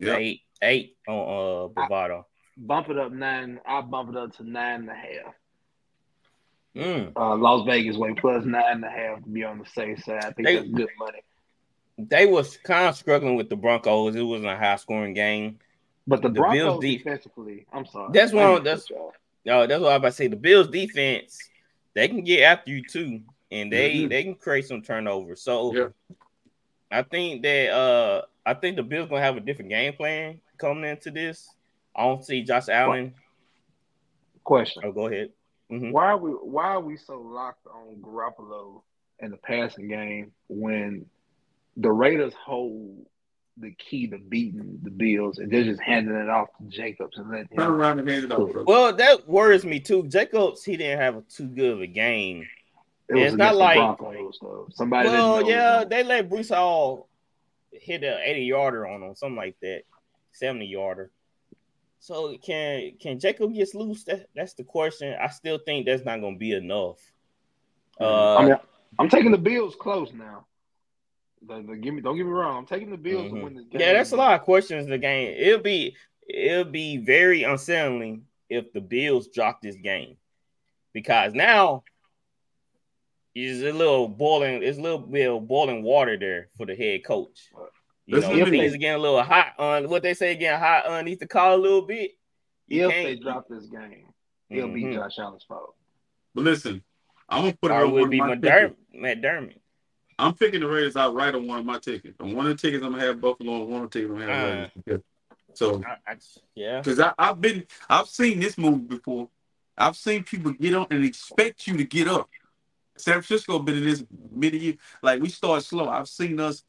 Yep. 0.00 0.18
Eight, 0.18 0.40
eight 0.60 0.96
on 1.08 1.14
uh 1.14 1.68
Bovada. 1.88 2.24
Bump 2.56 2.88
it 2.90 2.98
up 2.98 3.12
nine. 3.12 3.60
I 3.66 3.80
bump 3.80 4.10
it 4.10 4.16
up 4.16 4.36
to 4.36 4.44
nine 4.48 4.80
and 4.80 4.90
a 4.90 4.94
half. 4.94 5.34
Mm. 6.76 7.12
Uh, 7.16 7.36
Las 7.36 7.64
Vegas 7.66 7.96
way 7.96 8.14
plus 8.14 8.44
nine 8.44 8.62
and 8.66 8.84
a 8.84 8.90
half 8.90 9.22
to 9.22 9.28
be 9.28 9.44
on 9.44 9.58
the 9.58 9.66
safe 9.66 10.02
side. 10.02 10.24
I 10.24 10.30
think 10.32 10.46
They- 10.46 10.56
that's 10.56 10.68
good 10.68 10.88
money. 10.98 11.20
They 11.96 12.26
was 12.26 12.56
kind 12.56 12.88
of 12.88 12.96
struggling 12.96 13.36
with 13.36 13.48
the 13.48 13.54
Broncos. 13.54 14.16
It 14.16 14.22
wasn't 14.22 14.50
a 14.50 14.56
high 14.56 14.74
scoring 14.76 15.14
game. 15.14 15.60
But 16.06 16.22
the 16.22 16.28
The 16.28 16.34
Bills 16.34 16.52
Broncos 16.52 16.80
deep- 16.80 17.04
defensively, 17.04 17.66
I'm 17.72 17.86
sorry. 17.86 18.10
That's 18.12 18.32
I 18.32 18.36
one- 18.36 18.64
that's- 18.64 18.82
cut 18.88 18.90
you 18.90 18.96
off. 19.02 19.14
No, 19.46 19.66
that's 19.66 19.80
what 19.80 19.88
I 19.88 19.96
was 19.96 19.98
about 19.98 20.08
to 20.08 20.12
say. 20.14 20.26
The 20.28 20.36
Bills 20.36 20.68
defense, 20.68 21.38
they 21.94 22.08
can 22.08 22.22
get 22.24 22.42
after 22.44 22.70
you 22.70 22.82
too, 22.82 23.20
and 23.50 23.70
they 23.72 23.94
Mhm. 23.96 24.08
they 24.08 24.22
can 24.24 24.34
create 24.34 24.66
some 24.66 24.82
turnovers. 24.82 25.42
So 25.42 25.74
Yeah. 25.74 25.88
I 26.90 27.02
think 27.02 27.42
that 27.42 27.70
uh 27.70 28.22
I 28.46 28.54
think 28.54 28.76
the 28.76 28.82
Bills 28.82 29.08
gonna 29.08 29.20
have 29.22 29.36
a 29.36 29.40
different 29.40 29.70
game 29.70 29.94
plan 29.94 30.40
coming 30.58 30.84
into 30.88 31.10
this. 31.10 31.54
I 31.96 32.04
don't 32.04 32.24
see 32.24 32.42
Josh 32.42 32.68
Allen. 32.68 33.14
question. 34.42 34.82
Oh, 34.84 34.92
go 34.92 35.06
ahead. 35.06 35.32
Mhm. 35.70 35.90
Why 35.92 36.06
are 36.08 36.18
we 36.18 36.30
why 36.32 36.66
are 36.66 36.80
we 36.80 36.96
so 36.98 37.18
locked 37.20 37.66
on 37.66 37.96
Garoppolo 38.02 38.82
in 39.20 39.30
the 39.30 39.38
passing 39.38 39.88
game 39.88 40.32
when 40.48 41.08
the 41.78 41.90
Raiders 41.90 42.34
hold 42.34 43.06
the 43.56 43.70
key 43.72 44.08
to 44.08 44.18
beating 44.18 44.80
the 44.82 44.90
Bills 44.90 45.38
and 45.38 45.50
they're 45.50 45.62
just 45.64 45.80
handing 45.80 46.16
it 46.16 46.28
off 46.28 46.48
to 46.58 46.64
Jacobs 46.68 47.16
and 47.18 47.30
letting 47.30 47.46
Turn 47.56 47.66
him 47.68 47.72
around 47.74 47.98
and 48.00 48.08
hand 48.08 48.24
it 48.24 48.32
over. 48.32 48.52
bro. 48.52 48.64
Well, 48.66 48.96
that 48.96 49.28
worries 49.28 49.64
me 49.64 49.78
too. 49.80 50.08
Jacobs, 50.08 50.64
he 50.64 50.76
didn't 50.76 50.98
have 51.00 51.16
a 51.16 51.22
too 51.22 51.46
good 51.46 51.72
of 51.74 51.80
a 51.80 51.86
game. 51.86 52.46
it 53.08 53.14
was 53.14 53.22
it's 53.26 53.34
not 53.36 53.54
against 53.54 53.58
like- 53.60 53.76
Broncos 53.98 54.38
though. 54.42 54.68
Somebody 54.72 55.08
Well, 55.08 55.36
didn't 55.38 55.48
know 55.50 55.54
yeah, 55.54 55.82
him. 55.82 55.88
they 55.88 56.02
let 56.02 56.28
Breece 56.28 56.52
Hall 56.54 57.08
hit 57.72 58.02
a 58.02 58.18
80 58.28 58.42
yarder 58.42 58.86
on 58.88 59.02
him, 59.02 59.14
something 59.14 59.36
like 59.36 59.56
that, 59.62 59.82
70 60.32 60.66
yarder. 60.66 61.10
So 62.00 62.36
can 62.38 62.92
can 63.00 63.18
Jacob 63.18 63.54
get 63.54 63.74
loose? 63.74 64.04
That, 64.04 64.26
that's 64.34 64.54
the 64.54 64.64
question. 64.64 65.14
I 65.18 65.28
still 65.28 65.58
think 65.58 65.86
that's 65.86 66.04
not 66.04 66.20
gonna 66.20 66.36
be 66.36 66.52
enough. 66.52 66.98
Uh, 68.00 68.36
I 68.36 68.44
mean, 68.44 68.56
I'm 68.98 69.08
taking 69.08 69.30
the 69.30 69.38
Bills 69.38 69.74
close 69.76 70.12
now. 70.12 70.44
The, 71.46 71.62
the, 71.66 71.76
give 71.76 71.94
me, 71.94 72.00
don't 72.00 72.16
get 72.16 72.24
me 72.26 72.32
wrong. 72.32 72.58
I'm 72.58 72.66
taking 72.66 72.90
the 72.90 72.96
Bills 72.96 73.30
mhm. 73.30 73.34
to 73.38 73.44
win 73.44 73.54
this 73.54 73.64
game. 73.66 73.80
Yeah, 73.80 73.92
that's 73.92 74.12
a 74.12 74.16
lot 74.16 74.34
of 74.34 74.42
questions. 74.42 74.84
in 74.84 74.90
The 74.90 74.98
game 74.98 75.34
it'll 75.38 75.62
be 75.62 75.96
it'll 76.28 76.64
be 76.64 76.96
very 76.98 77.42
unsettling 77.42 78.22
if 78.48 78.72
the 78.72 78.80
Bills 78.80 79.28
drop 79.28 79.60
this 79.62 79.76
game 79.76 80.16
because 80.92 81.34
now 81.34 81.84
it's 83.34 83.62
a 83.62 83.72
little 83.76 84.08
boiling. 84.08 84.62
It's 84.62 84.78
a 84.78 84.80
little 84.80 84.98
bit 84.98 85.28
of 85.28 85.46
boiling 85.46 85.82
water 85.82 86.16
there 86.18 86.48
for 86.56 86.66
the 86.66 86.74
head 86.74 87.04
coach. 87.04 87.50
You 88.06 88.16
Listen 88.16 88.38
know, 88.38 88.44
to 88.44 88.50
me. 88.50 88.58
things 88.60 88.74
are 88.74 88.78
getting 88.78 89.00
a 89.00 89.02
little 89.02 89.22
hot 89.22 89.54
on 89.58 89.88
what 89.88 90.02
they 90.02 90.14
say 90.14 90.36
getting 90.36 90.60
hot 90.60 90.84
underneath 90.86 91.20
the 91.20 91.26
collar 91.26 91.54
a 91.54 91.58
little 91.58 91.82
bit. 91.82 92.12
If 92.68 92.90
can't- 92.90 93.04
they 93.06 93.16
drop 93.16 93.48
this 93.48 93.66
game, 93.66 94.06
it'll 94.50 94.68
be 94.70 94.84
Mhm. 94.84 94.94
Josh 94.94 95.18
Allen's 95.18 95.44
fault. 95.44 95.74
But 96.34 96.44
listen, 96.44 96.82
I'm 97.28 97.42
gonna 97.42 97.56
put 97.60 97.70
it 97.70 97.74
Or 97.74 97.84
on 97.86 97.92
would 97.92 98.10
be 98.10 98.20
of 98.20 98.28
my 98.28 98.36
McDermott. 98.36 98.76
McDermott. 98.94 99.58
I'm 100.18 100.34
picking 100.34 100.60
the 100.60 100.68
Raiders 100.68 100.96
out 100.96 101.14
right 101.14 101.34
on 101.34 101.46
one 101.46 101.58
of 101.58 101.64
my 101.64 101.78
tickets. 101.78 102.16
On 102.20 102.34
one 102.34 102.46
of 102.46 102.56
the 102.56 102.60
tickets, 102.60 102.84
I'm 102.84 102.92
gonna 102.92 103.04
have 103.04 103.20
Buffalo. 103.20 103.62
On 103.62 103.70
one 103.70 103.82
of 103.84 103.90
the 103.90 103.98
tickets, 103.98 104.12
I'm 104.12 104.20
gonna 104.20 104.34
have. 104.34 104.54
Raiders. 104.54 104.70
Yeah. 104.86 104.96
So, 105.54 105.82
I, 105.86 106.12
I, 106.12 106.16
yeah. 106.54 106.80
because 106.80 107.00
I've 107.16 107.40
been, 107.40 107.64
I've 107.88 108.08
seen 108.08 108.40
this 108.40 108.58
movie 108.58 108.84
before. 108.84 109.28
I've 109.76 109.96
seen 109.96 110.24
people 110.24 110.52
get 110.52 110.74
up 110.74 110.90
and 110.90 111.04
expect 111.04 111.66
you 111.66 111.76
to 111.76 111.84
get 111.84 112.08
up. 112.08 112.28
San 112.96 113.14
Francisco 113.14 113.58
been 113.58 113.76
in 113.76 113.84
this 113.84 114.04
many 114.32 114.58
years. 114.58 114.76
Like 115.02 115.20
we 115.20 115.28
start 115.28 115.62
slow. 115.64 115.88
I've 115.88 116.08
seen 116.08 116.38
us, 116.38 116.62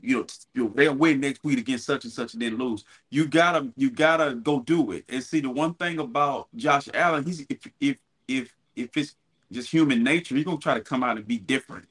you 0.00 0.18
know, 0.18 0.26
you 0.54 0.64
know, 0.64 0.72
they'll 0.74 0.94
win 0.94 1.20
next 1.20 1.42
week 1.42 1.58
against 1.58 1.86
such 1.86 2.04
and 2.04 2.12
such 2.12 2.34
and 2.34 2.42
then 2.42 2.56
lose. 2.56 2.84
You 3.10 3.26
gotta, 3.26 3.68
you 3.76 3.90
gotta 3.90 4.34
go 4.34 4.60
do 4.60 4.92
it. 4.92 5.04
And 5.08 5.22
see, 5.22 5.40
the 5.40 5.50
one 5.50 5.74
thing 5.74 5.98
about 5.98 6.48
Josh 6.54 6.88
Allen, 6.94 7.24
he's 7.24 7.44
if 7.48 7.58
if 7.80 7.96
if 8.28 8.54
if 8.76 8.96
it's 8.96 9.16
just 9.50 9.70
human 9.70 10.04
nature, 10.04 10.36
he's 10.36 10.44
gonna 10.44 10.58
try 10.58 10.74
to 10.74 10.80
come 10.80 11.02
out 11.02 11.16
and 11.16 11.26
be 11.26 11.38
different 11.38 11.86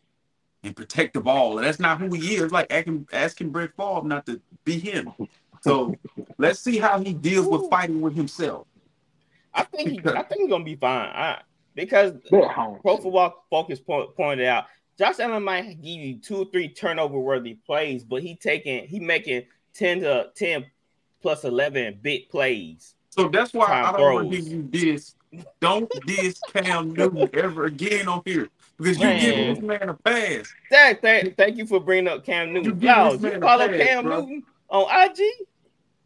and 0.64 0.76
protect 0.76 1.14
the 1.14 1.22
ball. 1.22 1.58
And 1.58 1.66
that's 1.68 1.80
not 1.80 2.00
who 2.00 2.14
he 2.14 2.36
is. 2.36 2.52
Like 2.52 2.72
asking 2.72 3.08
asking 3.14 3.50
Brett 3.50 3.72
Favre 3.76 4.04
not 4.04 4.26
to 4.28 4.42
be 4.64 4.80
him. 4.80 5.12
So 5.62 5.96
let's 6.38 6.60
see 6.60 6.78
how 6.78 7.00
he 7.00 7.14
deals 7.14 7.48
with 7.48 7.70
fighting 7.70 8.02
with 8.02 8.16
himself. 8.16 8.68
I 9.54 9.64
think 9.64 9.90
he, 9.90 10.00
I 10.10 10.24
think 10.24 10.42
he's 10.42 10.50
gonna 10.50 10.64
be 10.64 10.76
fine. 10.76 11.10
I, 11.10 11.42
because 11.76 12.14
They're 12.30 12.46
at 12.46 12.52
home. 12.52 12.80
Pro 12.82 12.98
Football 12.98 13.46
Focus 13.50 13.80
point, 13.80 14.16
pointed 14.16 14.46
out 14.48 14.66
Josh 14.98 15.20
Allen 15.20 15.44
might 15.44 15.82
give 15.82 16.00
you 16.00 16.18
two 16.18 16.38
or 16.38 16.46
three 16.46 16.70
turnover 16.70 17.20
worthy 17.20 17.56
plays, 17.56 18.04
but 18.04 18.22
he 18.22 18.36
taking 18.36 18.88
he 18.88 19.00
making 19.00 19.44
ten 19.74 20.02
to 20.02 20.30
ten 20.36 20.66
plus 21.22 21.44
eleven 21.44 22.00
big 22.02 22.30
plays. 22.30 22.96
So 23.10 23.28
that's 23.28 23.54
why 23.54 23.66
I 23.68 23.92
don't 23.92 24.14
want 24.14 24.32
to 24.32 24.38
throws. 24.38 24.48
hear 24.48 24.58
you 24.58 24.64
diss. 24.64 25.16
Don't 25.60 25.92
diss 26.06 26.40
Cam 26.54 26.94
Newton 26.94 27.30
ever 27.34 27.66
again 27.66 28.08
on 28.08 28.22
here 28.26 28.50
because 28.82 28.98
you 28.98 29.04
Man. 29.06 29.20
giving 29.22 29.54
this 29.54 29.64
man 29.64 29.90
a 29.90 29.94
pass. 29.94 30.54
Thank, 30.70 31.02
thank, 31.02 31.38
thank 31.38 31.58
you 31.58 31.66
for 31.66 31.80
bringing 31.80 32.08
up 32.08 32.26
Cam 32.26 32.54
Newton. 32.54 32.74
give 32.74 32.84
Y'all, 32.84 33.12
this 33.14 33.22
you 33.22 33.30
man 33.30 33.38
a 33.38 33.46
follow 33.46 33.68
pass, 33.68 33.78
Cam 33.88 34.04
bro. 34.04 34.20
Newton 34.22 34.44
on 34.70 34.84
IG? 34.84 35.20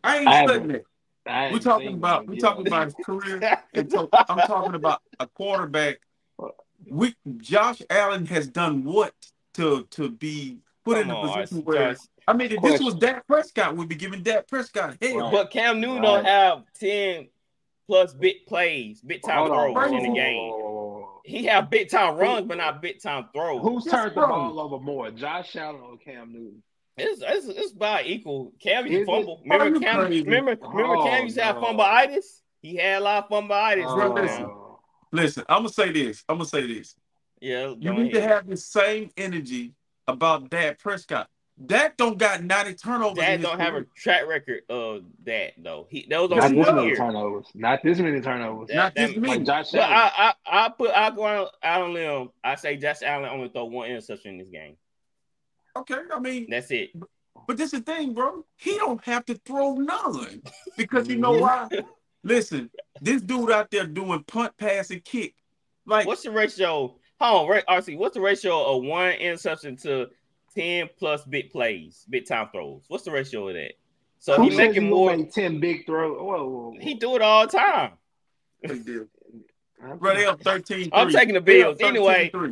I 0.04 0.18
ain't 0.20 0.28
I 0.28 0.44
studying 0.46 0.48
haven't- 0.70 0.86
that. 1.26 1.52
We're 1.52 1.58
talking 1.60 1.94
about 1.96 2.28
we're 2.28 2.36
talking 2.36 2.68
about 2.68 2.86
his 2.86 2.96
career. 3.04 3.40
And 3.74 3.92
so 3.92 4.08
I'm 4.14 4.38
talking 4.48 4.76
about 4.76 5.02
a 5.20 5.26
quarterback. 5.26 5.98
We 6.88 7.16
Josh 7.38 7.82
Allen 7.90 8.28
has 8.28 8.48
done 8.48 8.84
what 8.84 9.12
to 9.56 9.88
to 9.92 10.10
be 10.12 10.60
put 10.84 11.00
in 11.00 11.08
Come 11.08 11.16
a 11.16 11.20
on, 11.22 11.34
position 11.42 11.58
Josh. 11.62 11.66
where 11.66 11.96
I 12.28 12.34
mean 12.34 12.52
if 12.52 12.62
this 12.62 12.74
was 12.80 12.94
Question. 12.94 13.00
Dak 13.00 13.26
Prescott, 13.28 13.76
we'd 13.76 13.90
be 13.90 13.96
giving 13.96 14.22
Dak 14.22 14.48
Prescott 14.48 14.98
hell. 15.02 15.18
Right. 15.18 15.32
But 15.32 15.50
Cam 15.50 15.80
Newton 15.82 15.96
Right. 16.04 16.04
don't 16.04 16.26
have 16.26 16.64
ten 16.80 17.28
plus 17.88 18.14
big 18.14 18.46
plays, 18.46 19.02
big 19.02 19.24
time 19.24 19.50
Hold 19.50 19.74
throws 19.76 19.92
in 19.94 20.04
the 20.14 20.16
game. 20.20 20.52
He 21.26 21.46
have 21.46 21.70
big 21.70 21.90
time 21.90 22.18
runs, 22.18 22.48
but 22.48 22.58
not 22.58 22.82
big 22.82 23.02
time 23.02 23.28
throws. 23.34 23.62
Who's 23.62 23.86
Yes, 23.86 23.94
turned 23.96 24.12
the 24.12 24.22
bro. 24.22 24.28
ball 24.28 24.60
over 24.60 24.80
more, 24.80 25.10
Josh 25.12 25.56
Allen 25.56 25.82
or 25.82 25.98
Cam 25.98 26.32
Newton? 26.32 26.62
It's, 26.98 27.22
it's, 27.26 27.48
it's 27.48 27.74
about 27.74 28.06
equal. 28.06 28.54
Cam 28.62 28.86
Is 28.86 28.92
used 28.92 29.06
fumble. 29.08 29.42
Are 29.50 29.58
Remember 29.60 29.80
Cam? 29.80 30.06
crazy? 30.06 30.24
Remember, 30.24 30.52
remember 30.62 30.96
Oh, 30.98 31.04
Cam 31.04 31.24
used 31.24 31.38
to 31.38 31.44
have 31.44 31.56
fumbleitis. 31.58 32.42
He 32.62 32.76
had 32.76 33.02
a 33.02 33.04
lot 33.04 33.24
of 33.26 33.30
fumbleitis. 33.30 33.86
Oh, 33.86 34.14
listen. 34.14 34.52
Listen, 35.12 35.44
I'm 35.50 35.60
gonna 35.60 35.70
say 35.70 35.92
this. 35.92 36.24
I'm 36.30 36.38
gonna 36.38 36.48
say 36.50 36.68
this. 36.68 36.96
Yeah, 37.42 37.70
You 37.80 37.92
go 37.92 37.94
need 37.94 38.14
to 38.14 38.22
have 38.22 38.48
the 38.48 38.56
same 38.58 39.10
energy 39.18 39.74
about 40.08 40.50
Dak 40.50 40.80
Prescott. 40.80 41.28
Dak 41.64 41.96
don't 41.96 42.18
got 42.18 42.44
90 42.44 42.74
turnovers. 42.76 43.18
Dak 43.18 43.36
in 43.36 43.42
don't 43.42 43.60
have 43.60 43.76
a 43.76 43.86
track 43.96 44.28
record 44.28 44.62
of 44.70 45.04
that 45.26 45.54
though. 45.58 45.88
He 45.90 46.06
that 46.10 46.20
was 46.22 46.30
Not 46.32 46.44
only 46.44 46.58
this 46.58 46.66
one 46.68 46.76
many 46.76 46.88
year. 46.88 46.96
turnovers. 46.98 47.48
Not 47.56 47.80
this 47.82 47.98
many 48.00 48.20
turnovers. 48.22 48.68
That- 48.68 48.76
Not 48.76 48.96
that- 48.96 49.08
this 49.08 49.18
many. 49.18 49.38
Like 49.38 49.46
Josh 49.46 49.72
Well, 49.74 49.84
I 49.90 50.34
I 50.50 50.66
I 50.66 50.70
put 50.70 50.92
I 50.92 51.12
go 51.12 51.26
out 51.26 51.52
out 51.64 51.82
on 51.84 51.94
limb. 51.94 52.30
I 52.44 52.56
say 52.56 52.76
Josh 52.76 53.02
Allen 53.04 53.30
only 53.30 53.48
throw 53.50 53.66
one 53.66 53.90
interception 53.90 54.32
in 54.32 54.38
this 54.40 54.50
game. 54.50 54.76
Okay, 55.78 55.96
I 56.14 56.20
mean, 56.20 56.48
That's 56.50 56.72
it. 56.72 56.92
but 57.48 57.56
this 57.58 57.74
is 57.74 57.82
the 57.84 57.86
thing, 57.94 58.14
bro. 58.14 58.46
He 58.58 58.78
don't 58.78 59.04
have 59.06 59.26
to 59.26 59.36
throw 59.46 59.76
none 59.76 60.42
because 60.78 61.08
you 61.08 61.18
know 61.18 61.34
why? 61.38 61.70
Listen, 62.24 62.70
this 63.02 63.22
dude 63.22 63.52
out 63.52 63.72
there 63.72 63.86
doing 63.86 64.24
punt, 64.24 64.58
pass, 64.58 64.90
and 64.90 65.04
kick. 65.04 65.36
Like, 65.86 66.08
What's 66.08 66.24
the 66.24 66.32
ratio? 66.32 66.96
Hold 67.22 67.44
on, 67.44 67.50
right, 67.50 67.64
RC. 67.68 67.98
What's 67.98 68.16
the 68.16 68.22
ratio 68.22 68.76
of 68.76 68.84
one 68.84 69.12
interception 69.12 69.78
to 69.78 70.08
ten 70.56 70.90
plus 70.98 71.24
big 71.26 71.52
plays, 71.52 72.06
big 72.10 72.26
time 72.28 72.50
throws? 72.52 72.84
What's 72.88 73.04
the 73.04 73.12
ratio 73.12 73.48
of 73.50 73.56
that? 73.56 73.74
So 74.20 74.36
Who 74.38 74.44
he 74.44 74.50
says 74.52 74.58
making 74.58 74.84
he 74.84 74.90
more. 74.90 75.12
gonna 75.12 75.26
ten 75.26 75.60
big 75.60 75.86
throws. 75.86 76.18
Whoa, 76.20 76.26
whoa, 76.48 76.70
whoa. 76.72 76.74
He 76.80 76.96
do 76.96 77.16
it 77.16 77.22
all 77.22 77.46
the 77.48 77.58
time. 77.58 77.92
bro, 80.00 80.16
they 80.16 80.26
up 80.26 80.42
13 80.42 80.90
I'm 80.94 81.10
taking 81.12 81.36
the 81.36 81.42
Bills. 81.42 81.78
Anyway, 81.82 82.32
They 82.34 82.50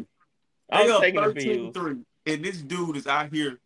I'm 0.72 0.92
up 0.92 1.02
taking 1.02 1.22
the 1.22 1.34
Bills. 1.34 1.74
3. 1.74 1.96
And 2.26 2.46
this 2.46 2.62
dude 2.62 2.98
is 2.98 3.08
out 3.08 3.34
here 3.34 3.60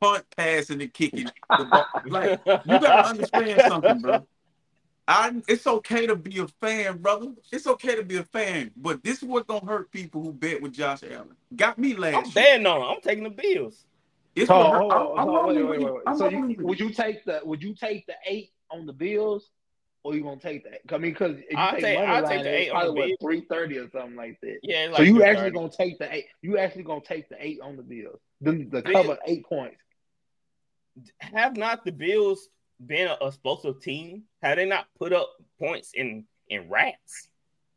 punt, 0.00 0.24
passing, 0.36 0.82
and 0.82 0.92
kicking 0.92 1.24
the 1.48 1.64
ball. 1.64 1.86
Like, 2.06 2.40
you 2.46 2.78
gotta 2.80 3.08
understand 3.10 3.62
something, 3.68 4.00
bro. 4.00 4.26
I 5.08 5.42
it's 5.48 5.66
okay 5.66 6.06
to 6.06 6.14
be 6.16 6.38
a 6.38 6.46
fan, 6.60 6.98
brother. 6.98 7.32
It's 7.50 7.66
okay 7.66 7.96
to 7.96 8.04
be 8.04 8.16
a 8.18 8.22
fan, 8.24 8.70
but 8.76 9.02
this 9.02 9.18
is 9.18 9.24
what's 9.24 9.46
gonna 9.46 9.66
hurt 9.66 9.90
people 9.90 10.22
who 10.22 10.32
bet 10.32 10.62
with 10.62 10.72
Josh 10.72 11.02
Allen. 11.02 11.34
Got 11.56 11.78
me 11.78 11.94
last 11.94 12.14
I'm 12.16 12.24
year. 12.24 12.32
betting 12.34 12.66
on. 12.66 12.80
him. 12.82 12.88
I'm 12.88 13.00
taking 13.00 13.24
the 13.24 13.30
Bills. 13.30 13.84
It's 14.36 14.46
So, 14.48 14.56
what 14.56 14.70
hurt- 14.70 14.80
hold 14.80 14.92
I'm- 14.92 15.18
I'm 15.18 15.26
hold 15.28 15.46
wait, 15.56 15.62
wait, 15.64 15.80
wait, 15.80 15.92
wait. 15.92 16.02
I'm 16.06 16.16
So 16.16 16.28
you, 16.28 16.56
would 16.60 16.78
you 16.80 16.90
take 16.90 17.24
the 17.24 17.40
would 17.44 17.62
you 17.62 17.74
take 17.74 18.06
the 18.06 18.14
eight 18.26 18.52
on 18.70 18.86
the 18.86 18.92
Bills, 18.92 19.50
or 20.04 20.14
you 20.14 20.22
gonna 20.22 20.40
take 20.40 20.62
that? 20.64 20.80
I 20.94 20.98
mean, 20.98 21.12
because 21.12 21.36
if 21.36 21.50
you 21.50 21.56
I'll 21.58 21.72
take, 21.72 21.80
take- 21.82 21.98
money 21.98 22.06
I'll 22.12 22.22
line, 22.22 22.30
take 22.32 22.42
the 22.44 22.48
it's 22.50 22.68
eight 22.68 22.70
on 22.70 22.74
the 22.74 22.84
probably 22.84 23.00
what 23.00 23.06
Bills. 23.08 23.18
three 23.20 23.40
thirty 23.50 23.78
or 23.78 23.90
something 23.90 24.16
like 24.16 24.38
that. 24.42 24.58
Yeah. 24.62 24.96
so 24.96 25.02
you 25.02 25.22
actually 25.24 25.50
gonna 25.50 25.68
take 25.68 25.98
the 25.98 26.14
eight? 26.14 26.26
You 26.42 26.58
actually 26.58 26.84
gonna 26.84 27.00
take 27.04 27.28
the 27.28 27.36
eight 27.44 27.60
on 27.60 27.76
the 27.76 27.82
Bills? 27.82 28.20
The, 28.40 28.64
the 28.70 28.82
cover 28.82 29.18
eight 29.26 29.44
points. 29.46 29.76
have 31.18 31.56
not 31.56 31.84
the 31.84 31.92
Bills 31.92 32.48
been 32.86 33.08
an 33.08 33.16
explosive 33.22 33.80
team? 33.80 34.24
Have 34.42 34.56
they 34.56 34.66
not 34.66 34.86
put 34.98 35.12
up 35.12 35.30
points 35.58 35.92
in 35.94 36.24
in 36.48 36.68
rats? 36.68 37.28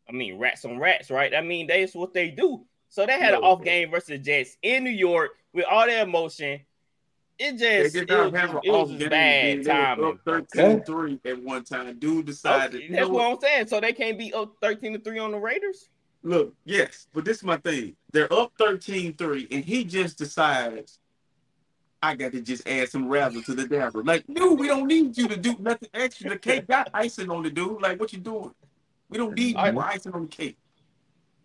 I 0.07 0.11
mean, 0.11 0.37
rats 0.37 0.65
on 0.65 0.77
rats, 0.79 1.09
right? 1.09 1.33
I 1.33 1.41
mean, 1.41 1.67
that's 1.67 1.95
what 1.95 2.13
they 2.13 2.29
do. 2.29 2.65
So 2.89 3.05
they 3.05 3.19
had 3.19 3.33
an 3.33 3.41
off 3.41 3.59
bro. 3.59 3.65
game 3.65 3.91
versus 3.91 4.07
the 4.09 4.17
Jets 4.19 4.57
in 4.61 4.83
New 4.83 4.89
York 4.91 5.31
with 5.53 5.65
all 5.69 5.85
their 5.85 6.03
emotion. 6.03 6.61
It 7.37 7.57
They 7.77 7.89
just 7.89 7.93
did 7.93 8.09
it 8.09 8.15
was, 8.15 8.31
not 8.31 8.33
have 8.33 8.51
just, 8.51 8.53
an 8.53 8.61
it 8.63 8.69
off 8.69 8.89
game. 8.99 9.09
bad 9.09 9.63
They 9.65 9.73
were 9.73 9.87
timing. 9.87 10.05
up 10.05 10.25
13-3 10.25 11.19
at 11.25 11.43
one 11.43 11.63
time. 11.65 11.99
Dude 11.99 12.25
decided, 12.25 12.75
Okay, 12.75 12.83
you 12.83 12.95
that's 12.95 13.07
know 13.07 13.13
what 13.13 13.23
what? 13.29 13.31
I'm 13.31 13.41
saying. 13.41 13.67
So 13.67 13.81
they 13.81 13.93
can't 13.93 14.17
be 14.17 14.33
up 14.33 14.55
13 14.61 14.93
to 14.93 14.99
3 14.99 15.19
on 15.19 15.31
the 15.31 15.39
Raiders. 15.39 15.89
Look, 16.23 16.55
yes, 16.65 17.07
but 17.13 17.25
this 17.25 17.37
is 17.37 17.43
my 17.43 17.57
thing. 17.57 17.95
They're 18.11 18.31
up 18.31 18.53
13-3, 18.59 19.47
and 19.51 19.65
he 19.65 19.83
just 19.83 20.17
decides, 20.17 20.99
I 22.05 22.15
got 22.15 22.31
to 22.33 22.41
just 22.41 22.67
add 22.67 22.89
some 22.89 23.07
razzle 23.07 23.41
to 23.43 23.55
the 23.55 23.67
dabble. 23.67 24.03
Like, 24.03 24.25
dude, 24.27 24.59
we 24.59 24.67
don't 24.67 24.87
need 24.87 25.17
you 25.17 25.27
to 25.27 25.35
do 25.35 25.55
nothing 25.59 25.89
extra. 25.93 26.29
The 26.29 26.37
cake 26.37 26.67
got 26.67 26.89
icing 26.93 27.31
on 27.31 27.41
the 27.41 27.49
dude. 27.49 27.81
Like, 27.81 27.99
what 27.99 28.13
you 28.13 28.19
doing? 28.19 28.53
We 29.09 29.17
don't 29.17 29.35
need 29.35 29.55
I- 29.55 29.71
you 29.71 29.79
icing 29.79 30.13
on 30.13 30.23
the 30.23 30.27
cake. 30.27 30.57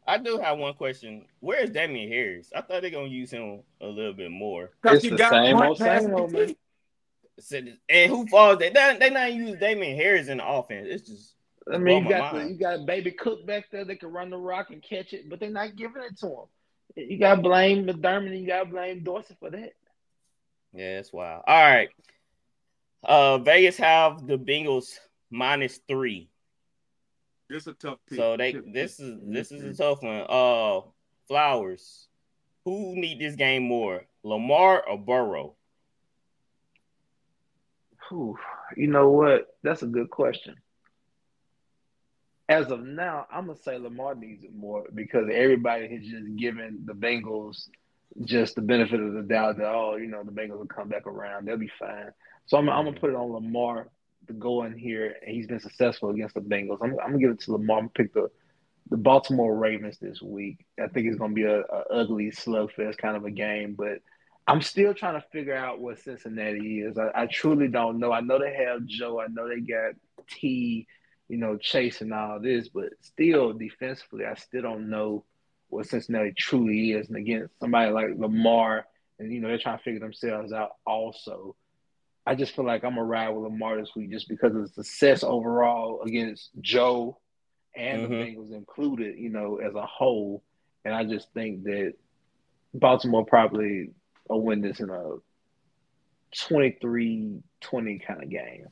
I 0.07 0.19
do 0.19 0.39
have 0.39 0.59
one 0.59 0.75
question. 0.75 1.25
Where 1.39 1.61
is 1.61 1.71
Damien 1.71 2.09
Harris? 2.11 2.51
I 2.55 2.63
thought 2.63 2.83
they're 2.83 2.91
gonna 2.91 3.07
use 3.07 3.31
him 3.31 3.61
a 3.81 3.87
little 3.87 4.13
bit 4.13 4.31
more. 4.31 4.71
Because 4.83 4.97
It's 4.97 5.05
you 5.05 5.11
the 5.11 5.17
got 5.19 5.31
same 5.31 5.57
point 5.57 5.69
old, 5.69 5.79
pass 5.79 6.01
same 6.03 6.11
and 6.11 6.21
old, 6.21 6.33
man. 6.33 7.79
And 7.89 8.11
who 8.11 8.27
falls? 8.27 8.59
They 8.59 8.71
they 8.71 8.97
they 8.99 9.11
not 9.11 9.33
use 9.33 9.59
Damien 9.61 9.97
Harris 9.97 10.27
in 10.27 10.39
the 10.39 10.49
offense. 10.49 10.89
It's 10.91 11.09
just 11.09 11.35
I 11.73 11.79
mean, 11.79 12.05
you 12.05 12.11
got 12.11 12.35
the, 12.35 12.45
you 12.45 12.59
got 12.59 12.87
Baby 12.87 13.13
Cook 13.13 13.47
back 13.47 13.71
there 13.71 13.85
that 13.85 14.01
can 14.01 14.11
run 14.11 14.31
the 14.31 14.37
rock 14.37 14.71
and 14.71 14.83
catch 14.83 15.13
it, 15.13 15.29
but 15.29 15.39
they're 15.39 15.51
not 15.51 15.77
giving 15.77 16.03
it 16.03 16.19
to 16.21 16.27
him. 16.27 16.47
You 16.97 17.19
got 17.19 17.37
to 17.37 17.43
blame 17.43 17.87
McDermott 17.87 18.31
and 18.31 18.41
you 18.41 18.47
got 18.47 18.65
to 18.65 18.71
blame 18.71 19.05
Dorsey 19.05 19.37
for 19.39 19.51
that. 19.51 19.75
Yeah, 20.73 20.99
it's 20.99 21.13
wild. 21.13 21.43
All 21.47 21.63
right. 21.63 21.89
Uh 23.03 23.39
Vegas 23.39 23.77
have 23.79 24.27
the 24.27 24.39
Bengals 24.39 24.99
minus 25.31 25.81
three. 25.89 26.29
It's 27.49 27.67
a 27.67 27.73
tough 27.73 27.99
pick. 28.09 28.19
So 28.19 28.37
they 28.37 28.53
this 28.53 29.01
is 29.01 29.19
this 29.23 29.51
is 29.51 29.81
a 29.81 29.83
tough 29.83 30.03
one. 30.03 30.25
Uh 30.29 30.81
Flowers. 31.29 32.09
Who 32.65 32.95
need 32.95 33.21
this 33.21 33.37
game 33.37 33.63
more? 33.63 34.05
Lamar 34.23 34.87
or 34.87 34.99
Burrow? 34.99 35.57
Whew, 38.09 38.37
you 38.77 38.89
know 38.89 39.09
what? 39.11 39.47
That's 39.63 39.83
a 39.83 39.87
good 39.87 40.11
question. 40.11 40.57
As 42.49 42.71
of 42.71 42.83
now, 42.83 43.27
I'm 43.33 43.47
gonna 43.47 43.59
say 43.59 43.79
Lamar 43.79 44.15
needs 44.15 44.43
it 44.45 44.55
more 44.55 44.85
because 44.93 45.29
everybody 45.33 45.89
has 45.89 46.05
just 46.05 46.37
given 46.37 46.83
the 46.85 46.93
Bengals 46.93 47.69
just 48.25 48.55
the 48.55 48.63
benefit 48.63 49.01
of 49.01 49.13
the 49.15 49.23
doubt 49.23 49.59
that 49.59 49.67
oh, 49.67 49.97
you 49.97 50.07
know, 50.07 50.23
the 50.23 50.33
Bengals 50.33 50.59
will 50.59 50.67
come 50.67 50.89
back 50.89 51.07
around, 51.07 51.47
they'll 51.47 51.57
be 51.57 51.71
fine. 51.79 52.11
So 52.47 52.57
I'm, 52.57 52.69
I'm 52.69 52.85
gonna 52.85 52.99
put 52.99 53.11
it 53.11 53.17
on 53.17 53.33
Lamar 53.33 53.89
to 54.27 54.33
go 54.33 54.65
in 54.65 54.77
here, 54.77 55.17
and 55.25 55.35
he's 55.35 55.47
been 55.47 55.61
successful 55.61 56.11
against 56.11 56.35
the 56.35 56.41
Bengals. 56.41 56.79
I'm, 56.83 56.93
I'm 57.01 57.13
gonna 57.13 57.19
give 57.19 57.31
it 57.31 57.41
to 57.41 57.53
Lamar. 57.53 57.79
I'm 57.79 57.85
gonna 57.85 57.93
pick 57.95 58.15
the 58.15 58.31
the 58.91 58.97
Baltimore 58.97 59.57
Ravens 59.57 59.99
this 59.99 60.21
week. 60.21 60.67
I 60.83 60.89
think 60.89 61.07
it's 61.07 61.19
gonna 61.19 61.33
be 61.33 61.45
a, 61.45 61.61
a 61.61 61.85
ugly 61.91 62.31
slugfest 62.31 62.99
kind 62.99 63.17
of 63.17 63.25
a 63.25 63.31
game, 63.31 63.75
but 63.79 63.99
I'm 64.47 64.63
still 64.63 64.95
trying 64.95 65.21
to 65.21 65.27
figure 65.29 65.55
out 65.55 65.81
what 65.81 66.01
Cincinnati 66.01 66.81
is. 66.81 66.99
I, 66.99 67.23
I 67.23 67.27
truly 67.27 67.69
don't 67.69 68.01
know. 68.01 68.13
I 68.13 68.21
know 68.21 68.39
they 68.39 68.55
have 68.55 68.85
Joe. 68.85 69.21
I 69.21 69.29
know 69.29 69.49
they 69.49 69.61
got 69.61 69.95
T, 70.29 70.89
you 71.29 71.37
know, 71.37 71.57
chasing 71.57 72.11
all 72.11 72.41
this, 72.41 72.69
but 72.69 72.89
still 73.01 73.53
defensively, 73.53 74.25
I 74.25 74.35
still 74.35 74.63
don't 74.63 74.91
know 74.91 75.25
what 75.71 75.87
Cincinnati 75.87 76.33
truly 76.37 76.93
is. 76.93 77.09
And 77.09 77.17
again, 77.17 77.49
somebody 77.61 77.91
like 77.91 78.09
Lamar, 78.17 78.87
and 79.19 79.33
you 79.33 79.41
know, 79.41 79.49
they're 79.49 79.59
trying 79.59 79.79
to 79.79 79.85
figure 79.85 80.01
themselves 80.01 80.53
out 80.53 80.71
also. 80.87 81.57
I 82.27 82.35
just 82.35 82.55
feel 82.55 82.65
like 82.67 82.85
I'm 82.85 82.91
gonna 82.95 83.05
ride 83.05 83.31
with 83.31 83.45
Lamar 83.51 83.79
this 83.81 83.95
week 83.97 84.11
just 84.11 84.29
because 84.29 84.55
of 84.55 84.63
the 84.63 84.85
success 84.85 85.23
overall 85.23 86.03
against 86.03 86.51
Joe 86.61 87.19
and 87.75 88.05
the 88.05 88.09
Mhm. 88.09 88.37
Bengals 88.37 88.53
included, 88.53 89.19
you 89.19 89.31
know, 89.31 89.57
as 89.57 89.75
a 89.75 89.87
whole. 89.87 90.43
And 90.85 90.95
I 90.95 91.05
just 91.05 91.33
think 91.33 91.65
that 91.65 91.95
Baltimore 92.75 93.25
probably 93.25 93.91
will 94.29 94.43
win 94.43 94.61
this 94.61 94.81
in 94.81 94.91
a 94.91 95.17
23-20 96.33 97.99
kind 97.99 98.23
of 98.23 98.29
game. 98.29 98.69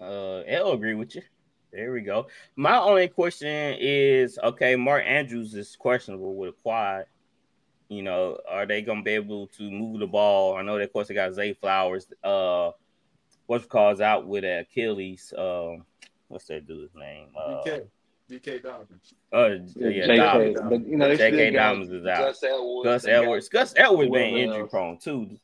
Uh, 0.00 0.40
I'll 0.40 0.72
agree 0.72 0.94
with 0.94 1.14
you. 1.14 1.22
There 1.72 1.92
we 1.92 2.00
go. 2.00 2.28
My 2.56 2.78
only 2.78 3.08
question 3.08 3.76
is 3.78 4.38
okay, 4.42 4.74
Mark 4.76 5.04
Andrews 5.06 5.54
is 5.54 5.76
questionable 5.76 6.34
with 6.34 6.50
a 6.50 6.52
quad. 6.52 7.04
You 7.88 8.02
know, 8.02 8.38
are 8.48 8.66
they 8.66 8.82
gonna 8.82 9.02
be 9.02 9.12
able 9.12 9.46
to 9.48 9.70
move 9.70 10.00
the 10.00 10.06
ball? 10.06 10.56
I 10.56 10.62
know 10.62 10.78
that 10.78 10.84
of 10.84 10.92
course 10.92 11.08
they 11.08 11.14
got 11.14 11.32
Zay 11.34 11.52
Flowers. 11.54 12.06
Uh 12.24 12.70
what's 13.46 13.66
calls 13.66 14.00
out 14.00 14.26
with 14.26 14.44
Achilles. 14.44 15.32
Um 15.36 15.84
what's 16.28 16.46
that 16.46 16.66
dude's 16.66 16.94
name? 16.94 17.28
Uh, 17.36 17.62
BK. 17.64 17.86
DK 18.30 18.62
Dobbins. 18.62 19.14
uh 19.32 19.48
yeah, 19.76 20.06
JK, 20.06 20.16
Dobbins. 20.16 20.60
but 20.68 20.86
you 20.86 20.96
know, 20.96 21.08
they 21.08 21.16
J.K. 21.16 21.36
still 21.36 21.52
got 21.52 21.72
Dobbins 21.72 21.90
is 21.90 22.06
out. 22.06 22.18
Gus 22.18 22.42
Edwards. 22.42 22.84
Gus 22.84 23.02
they 23.02 23.10
got- 23.10 23.22
Edwards. 23.22 23.48
Gus 23.48 23.74
Edwards 23.76 24.10
been 24.10 24.30
whoever 24.30 24.36
injury 24.38 24.60
else. 24.60 24.70
prone 24.70 24.98
too. 24.98 25.38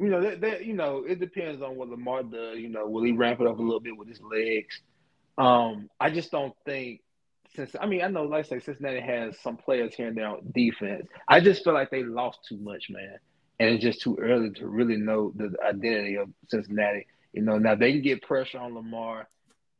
You 0.00 0.08
know, 0.08 0.20
that, 0.22 0.40
that 0.40 0.64
you 0.64 0.72
know, 0.72 1.04
it 1.06 1.20
depends 1.20 1.60
on 1.60 1.76
what 1.76 1.88
Lamar 1.90 2.22
does. 2.22 2.58
You 2.58 2.68
know, 2.70 2.86
will 2.88 3.02
he 3.02 3.12
ramp 3.12 3.40
it 3.40 3.46
up 3.46 3.58
a 3.58 3.62
little 3.62 3.80
bit 3.80 3.96
with 3.96 4.08
his 4.08 4.20
legs? 4.22 4.80
Um, 5.40 5.88
I 5.98 6.10
just 6.10 6.30
don't 6.30 6.54
think 6.66 7.00
since 7.56 7.74
I 7.80 7.86
mean 7.86 8.02
I 8.02 8.08
know 8.08 8.24
like 8.24 8.46
I 8.46 8.48
say 8.48 8.60
Cincinnati 8.60 9.00
has 9.00 9.38
some 9.40 9.56
players 9.56 9.94
here 9.94 10.08
and 10.08 10.16
there 10.16 10.28
on 10.28 10.40
defense. 10.54 11.06
I 11.28 11.40
just 11.40 11.64
feel 11.64 11.72
like 11.72 11.90
they 11.90 12.04
lost 12.04 12.40
too 12.48 12.58
much, 12.58 12.90
man. 12.90 13.18
And 13.58 13.70
it's 13.70 13.82
just 13.82 14.02
too 14.02 14.16
early 14.20 14.50
to 14.50 14.66
really 14.66 14.96
know 14.96 15.32
the 15.34 15.52
identity 15.66 16.16
of 16.16 16.28
Cincinnati. 16.48 17.06
You 17.32 17.42
know, 17.42 17.58
now 17.58 17.74
they 17.74 17.92
can 17.92 18.02
get 18.02 18.22
pressure 18.22 18.58
on 18.58 18.74
Lamar, 18.74 19.28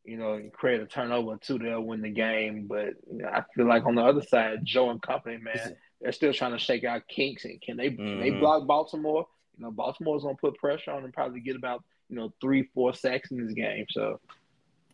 you 0.05 0.17
know, 0.17 0.35
and 0.35 0.53
create 0.53 0.81
a 0.81 0.87
turnover 0.87 1.37
too, 1.37 1.59
they'll 1.59 1.81
win 1.83 2.03
the 2.03 2.11
game. 2.11 2.67
But 2.67 2.95
you 3.11 3.19
know, 3.19 3.29
I 3.29 3.45
feel 3.55 3.67
like 3.67 3.85
on 3.87 3.95
the 3.97 4.03
other 4.03 4.23
side, 4.23 4.65
Joe 4.65 4.91
and 4.91 5.03
company, 5.03 5.39
man, 5.39 5.77
they're 6.01 6.13
still 6.13 6.33
trying 6.33 6.53
to 6.53 6.59
shake 6.59 6.85
out 6.85 7.07
kinks 7.09 7.45
and 7.45 7.61
can 7.61 7.77
they 7.77 7.91
can 7.91 8.19
they 8.19 8.31
Mhm. 8.31 8.41
block 8.41 8.67
Baltimore? 8.67 9.27
You 9.59 9.65
know, 9.65 9.71
Baltimore's 9.71 10.23
gonna 10.23 10.37
put 10.37 10.57
pressure 10.57 10.93
on 10.93 11.05
and 11.05 11.13
probably 11.13 11.41
get 11.41 11.57
about, 11.57 11.85
you 12.09 12.17
know, 12.17 12.33
three, 12.41 12.63
four 12.75 12.95
sacks 12.95 13.31
in 13.31 13.45
this 13.45 13.53
game. 13.53 13.87
So 13.91 14.21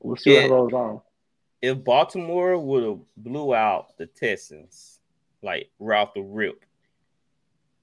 we'll 0.01 0.17
see 0.17 0.35
Yeah. 0.35 0.49
what 0.49 0.71
goes 0.71 0.73
on. 0.73 1.01
if 1.63 1.83
Baltimore 1.83 2.59
would 2.59 2.83
have 2.85 2.99
blew 3.17 3.55
out 3.55 3.97
the 3.97 4.07
Texans 4.07 5.01
like 5.43 5.71
right 5.79 6.01
off 6.01 6.15
the 6.15 6.21
rip, 6.23 6.65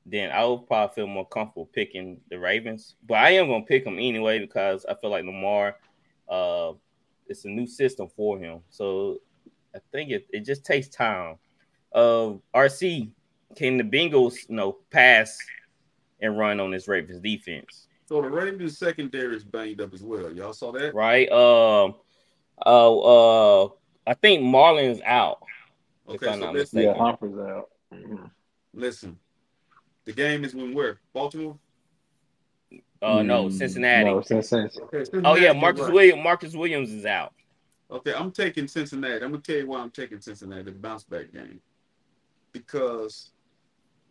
then 0.06 0.32
I 0.32 0.46
would 0.46 0.68
probably 0.68 0.94
feel 0.94 1.08
more 1.08 1.28
comfortable 1.28 1.66
picking 1.68 2.20
the 2.30 2.38
Ravens. 2.38 2.96
But 3.08 3.16
I 3.20 3.32
am 3.32 3.48
gonna 3.48 3.64
pick 3.66 3.84
them 3.86 3.98
anyway 4.00 4.40
because 4.40 4.86
I 4.86 4.96
feel 4.96 5.10
like 5.10 5.26
Lamar, 5.26 5.78
uh, 6.30 6.74
it's 7.28 7.46
a 7.46 7.50
new 7.50 7.66
system 7.68 8.08
for 8.10 8.38
him. 8.38 8.60
So 8.70 9.20
I 9.76 9.80
think 9.92 10.12
it, 10.12 10.28
it 10.32 10.42
just 10.42 10.66
takes 10.66 10.88
time. 10.90 11.38
Uh, 11.94 12.34
RC, 12.54 13.12
can 13.56 13.78
the 13.78 13.84
Bengals, 13.84 14.50
you 14.50 14.56
know, 14.56 14.78
pass 14.92 15.38
and 16.22 16.38
run 16.38 16.60
on 16.60 16.72
this 16.72 16.88
Ravens 16.88 17.20
defense. 17.20 17.88
So 18.06 18.22
the 18.22 18.30
Ravens 18.30 18.78
secondary 18.78 19.36
is 19.36 19.44
banged 19.44 19.80
up 19.82 19.94
as 19.94 20.04
well. 20.04 20.32
Y'all 20.34 20.54
saw 20.54 20.72
that? 20.74 20.94
Right. 20.94 21.32
Um 21.32 21.96
uh 22.66 22.98
uh 22.98 23.70
I 24.06 24.14
think 24.16 24.44
Marlon's 24.44 25.02
out. 25.06 25.40
Okay, 26.08 26.26
so 26.26 26.40
not 26.40 26.54
listen, 26.54 26.80
Yeah, 26.80 26.86
mistaken. 26.88 27.06
Humphreys 27.06 27.38
out. 27.38 27.70
Mhm. 27.94 28.32
listen. 28.74 29.20
The 30.06 30.14
game 30.14 30.44
is 30.44 30.54
when 30.54 30.74
where? 30.74 31.00
Baltimore? 31.14 31.58
Uh 33.02 33.22
no, 33.24 33.46
Mm, 33.46 33.52
Cincinnati. 33.52 34.06
No, 34.06 34.22
Cincinnati. 34.22 34.82
Okay, 34.82 35.04
Oh 35.24 35.36
yeah, 35.36 35.54
Marcus 35.54 35.84
right. 35.84 35.94
Williams 35.94 36.24
Marcus 36.24 36.56
Williams 36.56 36.92
is 36.92 37.06
out. 37.06 37.34
Okay, 37.92 38.14
I'm 38.14 38.32
taking 38.32 38.68
Cincinnati. 38.68 39.24
I'm 39.24 39.32
gonna 39.32 39.40
tell 39.42 39.58
you 39.58 39.68
why 39.68 39.80
I'm 39.80 39.92
taking 39.92 40.20
Cincinnati, 40.20 40.64
the 40.64 40.72
bounce 40.72 41.04
back 41.04 41.32
game. 41.32 41.62
Because 42.52 43.32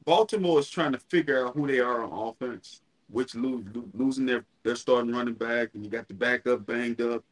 Baltimore 0.04 0.58
is 0.58 0.68
trying 0.68 0.92
to 0.92 0.98
figure 0.98 1.46
out 1.46 1.54
who 1.54 1.66
they 1.66 1.80
are 1.80 2.02
on 2.04 2.12
offense, 2.12 2.80
which 3.08 3.34
lose, 3.34 3.64
losing 3.94 4.26
their, 4.26 4.44
their 4.64 4.76
starting 4.76 5.12
running 5.12 5.34
back, 5.34 5.70
and 5.74 5.84
you 5.84 5.90
got 5.90 6.08
the 6.08 6.14
backup 6.14 6.66
banged 6.66 7.00
up. 7.00 7.24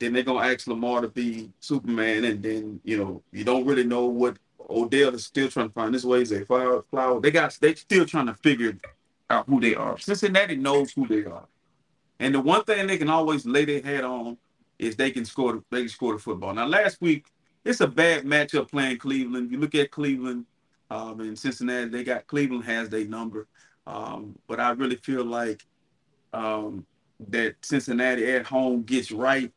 Then 0.00 0.14
they're 0.14 0.22
gonna 0.22 0.46
ask 0.46 0.66
Lamar 0.66 1.02
to 1.02 1.08
be 1.08 1.50
Superman, 1.60 2.24
and 2.24 2.42
then 2.42 2.80
you 2.84 2.96
know 2.98 3.22
you 3.32 3.44
don't 3.44 3.66
really 3.66 3.84
know 3.84 4.06
what 4.06 4.38
Odell 4.68 5.14
is 5.14 5.26
still 5.26 5.48
trying 5.48 5.68
to 5.68 5.74
find 5.74 5.94
his 5.94 6.06
ways. 6.06 6.30
They 6.30 6.44
flower, 6.44 6.82
flower. 6.90 7.20
They 7.20 7.30
got 7.30 7.56
they 7.60 7.74
still 7.74 8.06
trying 8.06 8.26
to 8.26 8.34
figure 8.34 8.76
out 9.28 9.46
who 9.46 9.60
they 9.60 9.74
are. 9.74 9.98
Cincinnati 9.98 10.56
knows 10.56 10.90
who 10.92 11.06
they 11.06 11.24
are, 11.26 11.46
and 12.18 12.34
the 12.34 12.40
one 12.40 12.64
thing 12.64 12.86
they 12.86 12.98
can 12.98 13.10
always 13.10 13.44
lay 13.44 13.66
their 13.66 13.82
head 13.82 14.02
on 14.02 14.38
is 14.78 14.96
they 14.96 15.10
can 15.10 15.26
score. 15.26 15.62
They 15.70 15.80
can 15.80 15.88
score 15.90 16.14
the 16.14 16.18
football. 16.18 16.54
Now 16.54 16.66
last 16.66 17.00
week 17.00 17.26
it's 17.64 17.80
a 17.80 17.86
bad 17.86 18.24
matchup 18.24 18.70
playing 18.70 18.98
Cleveland. 18.98 19.52
You 19.52 19.58
look 19.58 19.74
at 19.74 19.90
Cleveland 19.90 20.46
um, 20.90 21.20
and 21.20 21.38
Cincinnati. 21.38 21.90
They 21.90 22.04
got 22.04 22.26
Cleveland 22.26 22.64
has 22.64 22.88
their 22.88 23.04
number, 23.04 23.46
um, 23.86 24.38
but 24.48 24.60
I 24.60 24.70
really 24.70 24.96
feel 24.96 25.24
like 25.24 25.64
um, 26.32 26.86
that 27.28 27.56
Cincinnati 27.62 28.30
at 28.32 28.46
home 28.46 28.82
gets 28.82 29.12
right, 29.12 29.52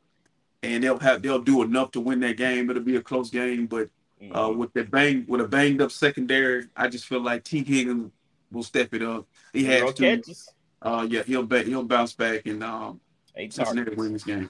and 0.64 0.84
they'll 0.84 0.98
have 1.00 1.22
they'll 1.22 1.42
do 1.42 1.62
enough 1.62 1.92
to 1.92 2.00
win 2.00 2.20
that 2.22 2.38
game. 2.38 2.70
It'll 2.70 2.82
be 2.82 2.96
a 2.96 3.02
close 3.02 3.30
game, 3.30 3.68
but 3.68 3.90
uh, 4.32 4.48
Mhm. 4.48 4.58
with 4.58 4.74
the 4.74 4.84
bang 4.86 5.26
with 5.28 5.42
a 5.42 5.48
banged 5.48 5.82
up 5.82 5.92
secondary, 5.92 6.64
I 6.76 6.88
just 6.88 7.06
feel 7.06 7.20
like 7.22 7.44
Tee 7.44 7.64
Higgins 7.64 8.12
will 8.52 8.64
step 8.64 8.94
it 8.94 9.02
up. 9.04 9.28
He 9.52 9.62
Zero 9.64 9.88
has 9.88 9.96
to. 9.96 10.02
catches. 10.04 10.50
Uh, 10.82 11.06
yeah, 11.10 11.24
he'll 11.24 11.46
he'll 11.48 11.84
bounce 11.84 12.14
back 12.14 12.46
and 12.46 12.64
um, 12.64 13.02
Cincinnati 13.36 13.96
win 13.96 14.14
this 14.14 14.24
game. 14.24 14.50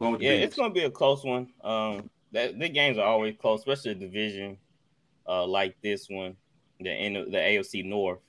Yeah, 0.00 0.30
it's 0.32 0.56
gonna 0.56 0.72
be 0.74 0.82
a 0.84 0.90
close 0.90 1.24
one. 1.24 1.48
Um, 1.62 2.10
that 2.32 2.58
the 2.58 2.68
games 2.68 2.98
are 2.98 3.06
always 3.06 3.34
close, 3.36 3.60
especially 3.60 3.92
a 3.92 3.94
division 3.94 4.58
uh 5.26 5.46
like 5.46 5.76
this 5.82 6.08
one, 6.08 6.36
the 6.80 6.84
the 7.30 7.38
AFC 7.38 7.84
North. 7.84 8.20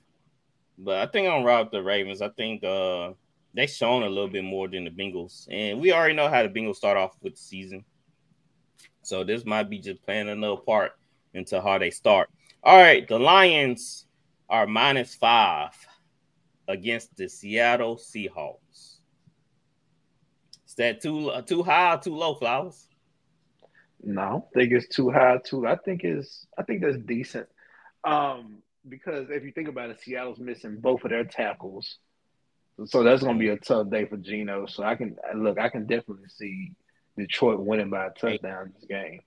But 0.78 0.98
I 0.98 1.06
think 1.10 1.28
I'm 1.28 1.42
with 1.44 1.70
the 1.70 1.82
Ravens. 1.82 2.22
I 2.22 2.28
think 2.30 2.64
uh 2.64 3.12
they 3.58 3.66
shown 3.66 4.04
a 4.04 4.08
little 4.08 4.28
bit 4.28 4.44
more 4.44 4.68
than 4.68 4.84
the 4.84 4.90
Bengals, 4.90 5.48
and 5.50 5.80
we 5.80 5.92
already 5.92 6.14
know 6.14 6.28
how 6.28 6.44
the 6.44 6.48
Bengals 6.48 6.76
start 6.76 6.96
off 6.96 7.16
with 7.20 7.34
the 7.34 7.40
season. 7.40 7.84
So 9.02 9.24
this 9.24 9.44
might 9.44 9.68
be 9.68 9.80
just 9.80 10.00
playing 10.04 10.28
another 10.28 10.60
part 10.60 10.92
into 11.34 11.60
how 11.60 11.76
they 11.78 11.90
start. 11.90 12.30
All 12.62 12.78
right, 12.78 13.06
the 13.08 13.18
Lions 13.18 14.06
are 14.48 14.68
minus 14.68 15.16
five 15.16 15.72
against 16.68 17.16
the 17.16 17.28
Seattle 17.28 17.96
Seahawks. 17.96 19.00
Is 20.68 20.74
that 20.76 21.00
too 21.00 21.32
too 21.44 21.64
high 21.64 21.96
too 21.96 22.14
low, 22.14 22.36
Flowers? 22.36 22.86
No, 24.00 24.46
I 24.54 24.58
think 24.60 24.72
it's 24.72 24.94
too 24.94 25.10
high. 25.10 25.38
Too, 25.38 25.66
I 25.66 25.74
think 25.74 26.04
it's. 26.04 26.46
I 26.56 26.62
think 26.62 26.82
that's 26.82 26.98
decent. 26.98 27.48
Um, 28.04 28.62
because 28.88 29.30
if 29.30 29.42
you 29.42 29.50
think 29.50 29.66
about 29.66 29.90
it, 29.90 30.00
Seattle's 30.00 30.38
missing 30.38 30.76
both 30.78 31.02
of 31.02 31.10
their 31.10 31.24
tackles, 31.24 31.98
so 32.86 33.02
that's 33.02 33.22
going 33.22 33.36
to 33.36 33.40
be 33.40 33.48
a 33.48 33.56
tough 33.56 33.90
day 33.90 34.04
for 34.04 34.16
Geno. 34.16 34.66
So 34.66 34.82
I 34.82 34.94
can 34.94 35.16
look. 35.34 35.58
I 35.58 35.68
can 35.68 35.86
definitely 35.86 36.28
see 36.28 36.72
Detroit 37.16 37.60
winning 37.60 37.90
by 37.90 38.06
a 38.06 38.10
touchdown 38.10 38.72
this 38.74 38.84
game. 38.88 39.20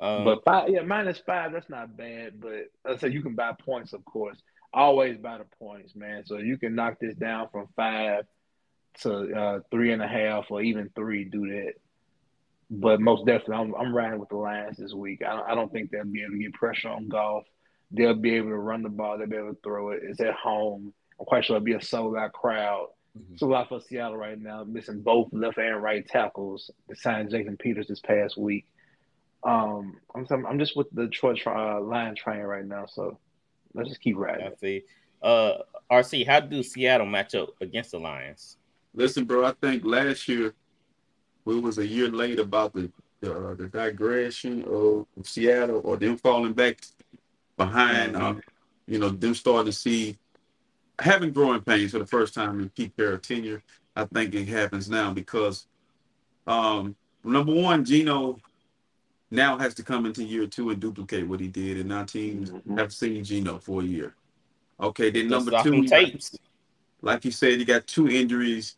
Um, 0.00 0.24
But 0.24 0.44
five, 0.44 0.68
yeah, 0.68 0.82
minus 0.82 1.18
five, 1.18 1.52
that's 1.52 1.70
not 1.70 1.96
bad. 1.96 2.40
But 2.40 2.70
I 2.84 2.96
said 2.96 3.12
you 3.12 3.22
can 3.22 3.34
buy 3.34 3.52
points, 3.52 3.92
of 3.92 4.04
course. 4.04 4.38
Always 4.72 5.16
buy 5.18 5.38
the 5.38 5.46
points, 5.58 5.94
man. 5.94 6.24
So 6.26 6.38
you 6.38 6.58
can 6.58 6.74
knock 6.74 6.98
this 7.00 7.14
down 7.14 7.48
from 7.50 7.68
five 7.76 8.24
to 9.02 9.32
uh, 9.32 9.60
three 9.70 9.92
and 9.92 10.02
a 10.02 10.08
half, 10.08 10.50
or 10.50 10.60
even 10.62 10.90
three. 10.94 11.24
Do 11.24 11.48
that. 11.48 11.74
But 12.70 13.00
most 13.00 13.24
definitely, 13.24 13.56
I'm, 13.56 13.74
I'm 13.74 13.94
riding 13.94 14.18
with 14.18 14.30
the 14.30 14.36
Lions 14.36 14.78
this 14.78 14.92
week. 14.92 15.22
I 15.22 15.36
don't, 15.36 15.48
I 15.50 15.54
don't 15.54 15.72
think 15.72 15.90
they'll 15.90 16.04
be 16.04 16.22
able 16.22 16.32
to 16.32 16.38
get 16.38 16.54
pressure 16.54 16.88
on 16.88 17.08
Goff. 17.08 17.44
They'll 17.90 18.14
be 18.14 18.34
able 18.34 18.48
to 18.48 18.56
run 18.56 18.82
the 18.82 18.88
ball. 18.88 19.16
They'll 19.16 19.28
be 19.28 19.36
able 19.36 19.54
to 19.54 19.60
throw 19.62 19.90
it. 19.90 20.00
It's 20.02 20.20
at 20.20 20.34
home. 20.34 20.92
I'm 21.18 21.26
quite 21.26 21.44
sure 21.44 21.56
it'll 21.56 21.64
be 21.64 21.74
a 21.74 21.80
sold 21.82 22.16
out 22.16 22.32
crowd. 22.32 22.88
Mhm. 23.16 23.38
So 23.38 23.46
a 23.46 23.50
lot 23.50 23.68
for 23.68 23.80
Seattle 23.80 24.16
right 24.16 24.40
now, 24.40 24.64
missing 24.64 25.00
both 25.00 25.28
left 25.32 25.58
and 25.58 25.82
right 25.82 26.06
tackles. 26.06 26.70
They 26.88 26.94
signed 26.94 27.30
Jason 27.30 27.56
Peters 27.56 27.86
this 27.86 28.00
past 28.00 28.36
week. 28.36 28.66
Um, 29.44 30.00
I'm 30.14 30.26
I'm 30.46 30.58
just 30.58 30.76
with 30.76 30.90
the 30.90 31.04
Detroit 31.06 31.40
uh, 31.46 31.80
Lion 31.80 32.14
train 32.16 32.40
right 32.40 32.64
now, 32.64 32.86
so 32.86 33.18
let's 33.74 33.88
just 33.90 34.00
keep 34.00 34.16
riding. 34.16 34.46
I 34.46 34.54
see. 34.56 34.82
Uh, 35.22 35.58
RC, 35.90 36.26
how 36.26 36.40
do 36.40 36.62
Seattle 36.62 37.06
match 37.06 37.34
up 37.34 37.50
against 37.60 37.92
the 37.92 37.98
Lions? 37.98 38.56
Listen, 38.94 39.24
bro, 39.24 39.44
I 39.44 39.52
think 39.52 39.84
last 39.84 40.28
year 40.28 40.54
we 41.44 41.60
was 41.60 41.78
a 41.78 41.86
year 41.86 42.08
late 42.08 42.38
about 42.38 42.72
the 42.72 42.90
the, 43.20 43.32
uh, 43.32 43.54
the 43.54 43.68
digression 43.68 44.64
of 44.64 45.06
Seattle 45.22 45.80
or 45.84 45.96
them 45.96 46.16
falling 46.16 46.52
back 46.52 46.80
behind. 47.56 48.14
Mhm. 48.14 48.20
Um, 48.20 48.40
you 48.86 48.98
know, 48.98 49.08
them 49.08 49.34
starting 49.34 49.66
to 49.66 49.72
see 49.72 50.16
having 51.00 51.32
growing 51.32 51.60
pains 51.60 51.92
for 51.92 51.98
the 51.98 52.06
first 52.06 52.34
time 52.34 52.60
in 52.60 52.68
Pete 52.70 52.96
Carroll 52.96 53.18
tenure. 53.18 53.62
I 53.96 54.04
think 54.06 54.34
it 54.34 54.48
happens 54.48 54.88
now 54.90 55.12
because 55.12 55.66
um, 56.46 56.94
number 57.24 57.54
one, 57.54 57.84
Geno 57.84 58.38
now 59.30 59.56
has 59.58 59.74
to 59.74 59.82
come 59.82 60.06
into 60.06 60.22
year 60.22 60.46
two 60.46 60.70
and 60.70 60.80
duplicate 60.80 61.26
what 61.26 61.40
he 61.40 61.48
did, 61.48 61.78
and 61.78 61.88
now 61.88 62.04
teams 62.04 62.50
Mhm. 62.50 62.78
have 62.78 62.92
seen 62.92 63.24
Geno 63.24 63.58
for 63.58 63.80
a 63.80 63.84
year. 63.84 64.14
Okay, 64.80 65.10
then 65.10 65.28
Just 65.28 65.46
number 65.46 65.62
two, 65.62 65.86
tapes. 65.86 66.36
like 67.02 67.24
you 67.24 67.30
said, 67.30 67.58
you 67.58 67.64
got 67.64 67.86
two 67.86 68.08
injuries 68.08 68.76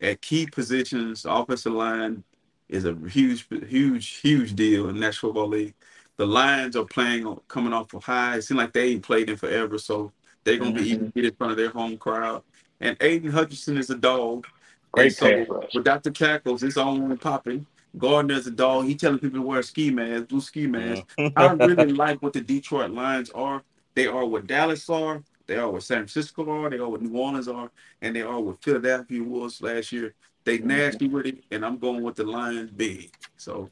at 0.00 0.20
key 0.20 0.46
positions. 0.46 1.24
Offensive 1.24 1.72
line 1.72 2.22
is 2.68 2.84
a 2.84 2.94
huge, 3.08 3.46
huge, 3.68 4.08
huge 4.20 4.54
deal 4.54 4.88
in 4.88 5.00
National 5.00 5.32
Football 5.32 5.48
League. 5.48 5.74
The 6.16 6.26
Lions 6.26 6.76
are 6.76 6.84
playing 6.84 7.38
coming 7.48 7.72
off 7.72 7.92
a 7.94 8.00
high. 8.00 8.36
It 8.36 8.42
seems 8.42 8.58
like 8.58 8.72
they 8.72 8.90
ain't 8.92 9.02
played 9.02 9.30
in 9.30 9.36
forever, 9.36 9.78
so 9.78 10.12
they're 10.44 10.56
gonna 10.58 10.72
be 10.72 10.80
Mhm. 10.80 10.86
eager 10.86 11.04
to 11.06 11.12
get 11.12 11.24
in 11.26 11.34
front 11.34 11.50
of 11.52 11.56
their 11.56 11.70
home 11.70 11.96
crowd. 11.96 12.42
And 12.80 12.96
Aidan 13.00 13.30
Hutchinson 13.30 13.76
is 13.78 13.90
a 13.90 13.96
dog. 13.96 14.46
Great 14.92 15.14
so 15.14 15.44
pass 15.44 15.74
without 15.74 16.02
the 16.02 16.10
tackles, 16.10 16.62
it's 16.62 16.76
on 16.76 17.10
and 17.10 17.20
popping. 17.20 17.66
Gardner's 17.96 18.46
a 18.46 18.50
dog. 18.50 18.86
He 18.86 18.94
telling 18.94 19.18
people 19.18 19.40
to 19.40 19.46
wear 19.46 19.62
ski 19.62 19.90
masks, 19.90 20.26
blue 20.26 20.40
ski 20.40 20.66
masks. 20.66 21.14
I 21.36 21.52
really 21.52 21.92
like 21.92 22.22
what 22.22 22.32
the 22.32 22.40
Detroit 22.40 22.90
Lions 22.90 23.30
are. 23.30 23.62
They 23.94 24.06
are 24.06 24.24
what 24.24 24.46
Dallas 24.46 24.88
are. 24.88 25.22
They 25.46 25.56
are 25.56 25.68
what 25.68 25.82
San 25.82 25.98
Francisco 25.98 26.48
are. 26.48 26.70
They 26.70 26.78
are 26.78 26.88
what 26.88 27.02
New 27.02 27.18
Orleans 27.18 27.48
are, 27.48 27.70
and 28.00 28.14
they 28.14 28.22
are 28.22 28.40
what 28.40 28.62
Philadelphia 28.62 29.22
was 29.22 29.60
last 29.60 29.90
year. 29.90 30.14
They 30.44 30.58
Mhm. 30.58 30.64
nasty 30.64 31.08
with 31.08 31.26
it, 31.26 31.44
and 31.50 31.64
I'm 31.64 31.78
going 31.78 32.02
with 32.02 32.14
the 32.16 32.24
Lions 32.24 32.70
big. 32.70 33.10
So 33.36 33.70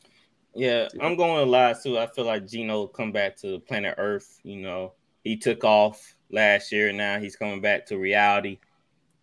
Yeah, 0.54 0.88
I'm 1.00 1.14
going 1.14 1.44
to 1.44 1.48
lie 1.50 1.74
too. 1.80 1.98
I 1.98 2.08
feel 2.08 2.24
like 2.24 2.46
Geno 2.48 2.88
come 2.88 3.12
back 3.12 3.36
to 3.38 3.60
planet 3.60 3.94
Earth. 3.96 4.40
You 4.42 4.56
know, 4.56 4.94
he 5.22 5.36
took 5.36 5.62
off 5.62 6.16
last 6.30 6.72
year. 6.72 6.92
Now 6.92 7.18
he's 7.18 7.36
coming 7.36 7.60
back 7.60 7.86
to 7.86 7.98
reality. 7.98 8.58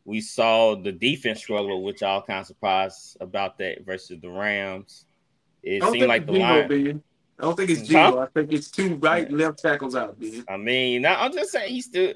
We 0.05 0.21
saw 0.21 0.75
the 0.75 0.91
defense 0.91 1.39
struggle, 1.39 1.83
which 1.83 2.01
was 2.01 2.23
kind 2.27 2.41
of 2.41 2.45
surprised 2.45 3.17
about 3.19 3.57
that 3.57 3.85
versus 3.85 4.19
the 4.21 4.29
Rams. 4.29 5.05
It 5.63 5.83
seemed 5.83 6.07
like 6.07 6.27
the. 6.27 6.33
Ben. 6.33 7.03
I 7.39 7.43
don't 7.43 7.57
think 7.57 7.69
it's? 7.69 7.81
Geno. 7.81 8.19
I 8.19 8.27
think 8.27 8.53
it's 8.53 8.69
two 8.69 8.95
right 8.95 9.27
and 9.27 9.37
left 9.37 9.59
tackles 9.59 9.95
out, 9.95 10.19
Ben. 10.19 10.45
I 10.47 10.57
mean, 10.57 11.01
now 11.01 11.19
I'm 11.19 11.33
just 11.33 11.51
saying 11.51 11.73
he 11.73 11.81
still. 11.81 12.13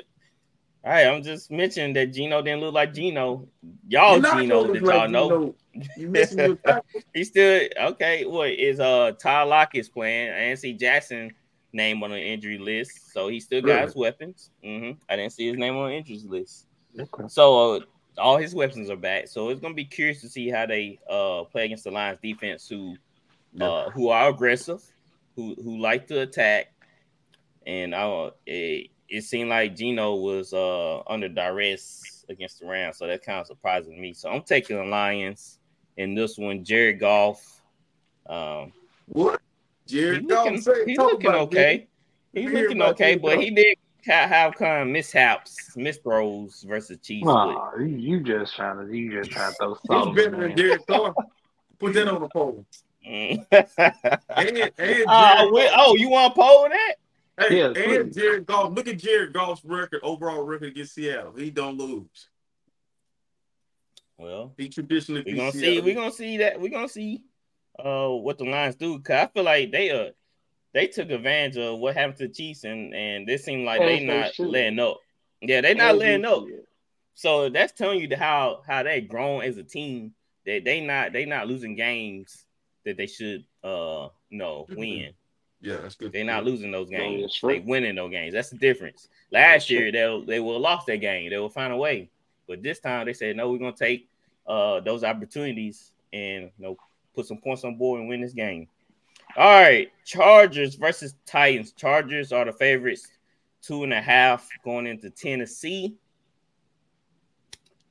All 0.86 0.94
right, 0.94 1.08
I'm 1.08 1.22
just 1.24 1.52
mentioning 1.52 1.94
that 1.96 2.14
Geno 2.14 2.42
didn't 2.42 2.62
look 2.62 2.74
like 2.74 2.94
Geno. 2.94 3.48
Y'all 3.88 4.22
Geno 4.22 4.72
that 4.72 4.82
y'all 4.82 4.98
like 5.00 5.10
know. 5.10 5.56
Geno. 5.74 5.90
You 5.98 6.08
missing 6.08 6.40
your. 6.40 6.58
He 7.14 7.24
still 7.24 7.68
okay. 7.82 8.26
What 8.26 8.52
is 8.52 8.80
uh 8.80 9.12
Ty 9.20 9.44
Lockett's 9.44 9.90
playing? 9.90 10.32
I 10.32 10.54
see 10.56 10.74
Jackson 10.74 11.34
name 11.72 12.04
on 12.04 12.12
the 12.12 12.20
injury 12.20 12.58
list, 12.58 13.14
so 13.14 13.28
he 13.28 13.40
still 13.40 13.62
got 13.62 13.68
Really? 13.68 13.86
his 13.88 13.96
weapons. 13.96 14.50
hmm 14.64 14.92
I 15.08 15.16
didn't 15.16 15.34
see 15.34 15.48
his 15.50 15.58
name 15.58 15.76
on 15.76 15.90
the 15.90 15.96
injuries 15.96 16.26
list. 16.26 16.66
Okay. 17.00 17.24
So 17.28 17.76
uh, 17.76 17.80
all 18.18 18.38
his 18.38 18.56
weapons 18.56 18.90
are 18.90 18.96
back. 18.96 19.28
So 19.28 19.50
it's 19.50 19.62
gonna 19.62 19.74
be 19.74 19.86
curious 19.86 20.22
to 20.22 20.30
see 20.30 20.50
how 20.50 20.66
they 20.66 21.00
uh 21.10 21.44
play 21.46 21.66
against 21.66 21.84
the 21.84 21.92
Lions 21.92 22.20
defense, 22.22 22.68
who 22.68 22.96
uh 23.62 23.90
who 23.92 24.10
are 24.10 24.30
aggressive, 24.30 24.82
who 25.36 25.56
who 25.64 25.78
like 25.80 26.08
to 26.08 26.22
attack, 26.22 26.74
and 27.66 27.94
uh 27.94 28.32
it, 28.46 28.90
it 29.08 29.22
seemed 29.24 29.50
like 29.50 29.76
Geno 29.76 30.16
was 30.16 30.54
uh 30.54 31.02
under 31.08 31.30
duress 31.30 32.26
against 32.30 32.60
the 32.60 32.68
Rams, 32.68 32.98
so 32.98 33.08
that 33.08 33.24
kind 33.24 33.40
of 33.40 33.48
surprising 33.48 34.00
me. 34.00 34.14
So 34.14 34.30
I'm 34.30 34.44
taking 34.44 34.78
the 34.78 34.84
Lions 34.84 35.60
in 35.98 36.16
this 36.16 36.38
one. 36.38 36.64
Jared 36.64 37.00
Goff, 37.00 37.62
um, 38.28 38.72
What? 39.08 39.42
He 39.90 40.12
looking, 40.20 40.28
Goff 40.56 40.60
say 40.64 40.86
he 40.86 40.98
looking 40.98 41.30
okay. 41.32 41.88
Ben. 42.34 42.44
He 42.44 42.48
Let 42.48 42.54
me 42.54 42.60
hear 42.60 42.68
looking 42.70 42.82
okay, 42.84 43.16
but 43.18 43.36
Goff. 43.36 43.44
he 43.44 43.50
did 43.52 43.78
have, 44.06 44.30
have 44.30 44.56
kind 44.56 44.84
of 44.84 44.88
mishaps, 44.90 45.72
misthrows 45.76 46.64
versus 46.66 46.98
Chiefs. 47.02 47.26
Nah, 47.26 47.76
you, 47.80 47.86
you 47.86 48.20
just 48.24 48.56
trying 48.56 48.88
to 48.88 48.96
you 48.96 49.12
just 49.20 49.32
trying 49.32 49.52
to 49.54 49.76
throw 49.88 50.06
He's 50.14 50.16
better 50.16 50.32
than 50.32 50.40
there. 50.40 50.50
Derek 50.56 50.88
Carr. 50.88 51.14
Put 51.80 51.94
that 51.94 52.08
on 52.08 52.22
the 52.22 52.28
poll. 52.30 52.66
Mm. 53.08 53.46
And, 53.52 54.58
and 54.58 54.72
Jared 54.78 55.06
Uh, 55.08 55.48
we- 55.52 55.62
Goff- 55.62 55.74
oh, 55.78 55.96
you 55.96 56.10
want 56.10 56.36
to 56.36 56.42
poll 56.42 56.68
that? 56.70 56.96
hey, 57.48 57.58
Yeah, 57.60 57.66
and 57.68 57.76
please. 57.76 58.16
Jared 58.16 58.46
Goff. 58.46 58.74
Look 58.74 58.88
at 58.88 58.98
Jared 58.98 59.34
Goff's 59.34 59.64
record, 59.64 60.02
overall 60.04 60.44
record 60.44 60.70
against 60.70 60.94
Seattle. 60.96 61.34
He 61.38 61.50
don't 61.50 61.78
lose. 61.78 62.28
Well, 64.18 64.54
He 64.58 64.68
traditionally 64.68 65.24
we're 65.26 65.36
gonna 65.38 65.52
see. 65.54 65.80
We're 65.80 65.96
gonna 65.96 66.12
see 66.12 66.38
that. 66.38 66.60
We're 66.60 66.70
gonna 66.72 66.90
see 66.90 67.24
uh 67.84 68.10
what 68.10 68.38
the 68.38 68.46
Lions 68.46 68.76
do. 68.76 69.00
Cause 69.00 69.16
I 69.16 69.28
feel 69.28 69.44
like 69.44 69.72
they 69.72 69.92
uh 69.92 70.12
they 70.74 70.88
took 70.88 71.10
advantage 71.10 71.58
of 71.58 71.80
what 71.80 71.96
happened 71.96 72.18
to 72.18 72.28
the 72.28 72.34
Chiefs 72.34 72.64
and 72.64 72.94
and 72.94 73.28
they 73.28 73.38
seem 73.38 73.66
like 73.66 73.82
they 73.82 74.00
they 74.00 74.06
not 74.06 74.34
should. 74.34 74.50
letting 74.50 74.80
up. 74.80 75.00
Yeah, 75.42 75.62
they 75.62 75.74
not 75.74 75.96
As 75.96 76.00
letting 76.00 76.26
up. 76.26 76.46
So 77.16 77.50
that's 77.50 77.74
telling 77.74 78.00
you 78.00 78.08
the- 78.08 78.18
how 78.18 78.64
how 78.68 78.84
they 78.84 79.02
grown 79.02 79.44
as 79.44 79.58
a 79.58 79.64
team. 79.64 80.14
That 80.46 80.64
they 80.66 80.82
not 80.82 81.14
they 81.14 81.26
not 81.26 81.48
losing 81.48 81.76
games 81.76 82.46
that 82.86 82.98
they 82.98 83.08
should 83.08 83.46
uh 83.64 84.10
no 84.32 84.68
win. 84.76 85.14
Yeah, 85.62 85.78
that's 85.82 85.96
good. 85.96 86.12
They're 86.14 86.24
not 86.24 86.46
losing 86.46 86.72
those 86.72 86.90
games. 86.90 87.22
that's 87.24 87.42
They 87.42 87.60
winning 87.60 87.96
those 87.96 88.12
games. 88.12 88.34
That's 88.34 88.50
the 88.50 88.58
difference. 88.58 89.10
Last 89.32 89.52
That's 89.54 89.70
year 89.70 89.92
they 89.92 90.24
they 90.28 90.40
will 90.40 90.60
lost 90.60 90.88
that 90.88 90.98
game. 90.98 91.30
They 91.30 91.38
will 91.38 91.50
find 91.50 91.74
a 91.74 91.78
way. 91.78 92.10
But 92.48 92.64
this 92.64 92.80
time 92.80 93.06
they 93.06 93.14
said 93.14 93.36
no, 93.36 93.50
we're 93.52 93.60
gonna 93.60 93.74
take 93.76 94.08
uh 94.48 94.80
those 94.82 95.04
opportunities 95.04 95.94
and 96.14 96.46
you 96.58 96.64
know 96.66 96.78
put 97.20 97.28
some 97.28 97.38
points 97.38 97.66
on 97.66 97.76
board 97.76 98.00
and 98.00 98.08
win 98.08 98.22
this 98.22 98.34
game. 98.34 98.68
All 99.36 99.62
right, 99.62 99.92
Chargers 100.06 100.76
versus 100.76 101.16
Titans. 101.26 101.74
Chargers 101.74 102.32
are 102.32 102.46
the 102.46 102.54
favorites, 102.54 103.08
two 103.62 103.84
and 103.84 103.94
a 103.94 104.02
half 104.02 104.48
going 104.64 104.88
into 104.88 105.10
Tennessee. 105.10 105.98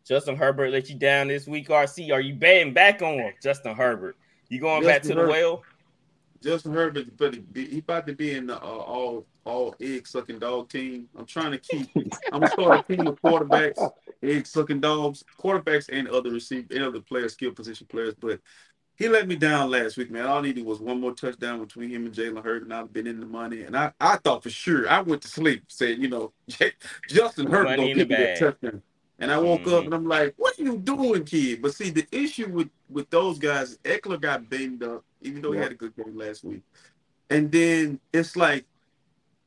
Justin 0.06 0.36
Herbert 0.36 0.70
let 0.70 0.88
you 0.88 0.96
down 0.96 1.28
this 1.28 1.46
week, 1.46 1.68
RC. 1.68 2.10
Are 2.10 2.20
you 2.20 2.34
betting 2.34 2.72
back 2.72 3.02
on 3.02 3.34
Justin 3.42 3.74
Herbert? 3.74 4.16
You 4.48 4.60
going 4.60 4.82
back 4.82 5.02
to 5.02 5.08
Justin 5.08 5.26
the 5.26 5.30
well? 5.30 5.62
Justin 6.42 6.72
Herbert, 6.72 7.16
but 7.18 7.34
he, 7.34 7.66
he 7.66 7.78
about 7.78 8.06
to 8.06 8.14
be 8.14 8.34
in 8.34 8.46
the 8.46 8.56
uh, 8.56 8.66
all 8.66 9.26
all 9.44 9.74
egg 9.80 10.06
sucking 10.06 10.38
dog 10.38 10.68
team. 10.68 11.08
I'm 11.16 11.26
trying 11.26 11.52
to 11.52 11.58
keep. 11.58 11.90
I'm 12.32 12.40
gonna 12.40 12.48
start 12.48 12.84
a 12.88 12.96
team 12.96 13.06
of 13.06 13.20
quarterbacks, 13.20 13.90
egg 14.22 14.46
sucking 14.46 14.80
dogs, 14.80 15.24
quarterbacks, 15.38 15.88
and 15.92 16.08
other 16.08 16.30
receive 16.30 16.70
and 16.70 16.84
other 16.84 17.00
players, 17.00 17.34
skill 17.34 17.52
position 17.52 17.86
players. 17.90 18.14
But 18.14 18.40
he 18.98 19.08
let 19.08 19.28
me 19.28 19.36
down 19.36 19.70
last 19.70 19.96
week, 19.96 20.10
man. 20.10 20.26
All 20.26 20.38
I 20.38 20.42
needed 20.42 20.64
was 20.64 20.80
one 20.80 21.00
more 21.00 21.12
touchdown 21.14 21.60
between 21.64 21.88
him 21.88 22.06
and 22.06 22.14
Jalen 22.14 22.42
Hurts, 22.42 22.64
and 22.64 22.74
I've 22.74 22.92
been 22.92 23.06
in 23.06 23.20
the 23.20 23.26
money. 23.26 23.62
And 23.62 23.76
I, 23.76 23.92
I 24.00 24.16
thought 24.16 24.42
for 24.42 24.50
sure 24.50 24.88
I 24.90 25.00
went 25.02 25.22
to 25.22 25.28
sleep 25.28 25.62
saying, 25.68 26.02
you 26.02 26.08
know, 26.08 26.32
Justin 27.08 27.48
Money 27.48 27.76
gonna 27.76 27.88
in 27.90 27.98
the 27.98 28.04
give 28.04 28.10
me 28.10 28.16
that 28.16 28.34
touchdown. 28.34 28.82
And 29.20 29.30
I 29.30 29.38
woke 29.38 29.62
Mhm. 29.62 29.78
up 29.78 29.84
and 29.84 29.94
I'm 29.94 30.06
like, 30.06 30.34
what 30.36 30.58
are 30.58 30.62
you 30.64 30.78
doing, 30.78 31.24
kid? 31.24 31.62
But 31.62 31.74
see, 31.74 31.90
the 31.90 32.06
issue 32.10 32.48
with 32.48 32.70
with 32.90 33.08
those 33.10 33.38
guys, 33.38 33.78
Ekeler 33.84 34.20
got 34.20 34.50
banged 34.50 34.82
up, 34.82 35.04
even 35.22 35.42
though 35.42 35.52
he 35.52 35.58
had 35.60 35.72
a 35.72 35.76
good 35.76 35.94
game 35.96 36.16
last 36.16 36.42
week. 36.42 36.62
And 37.30 37.52
then 37.52 38.00
it's 38.12 38.34
like 38.36 38.64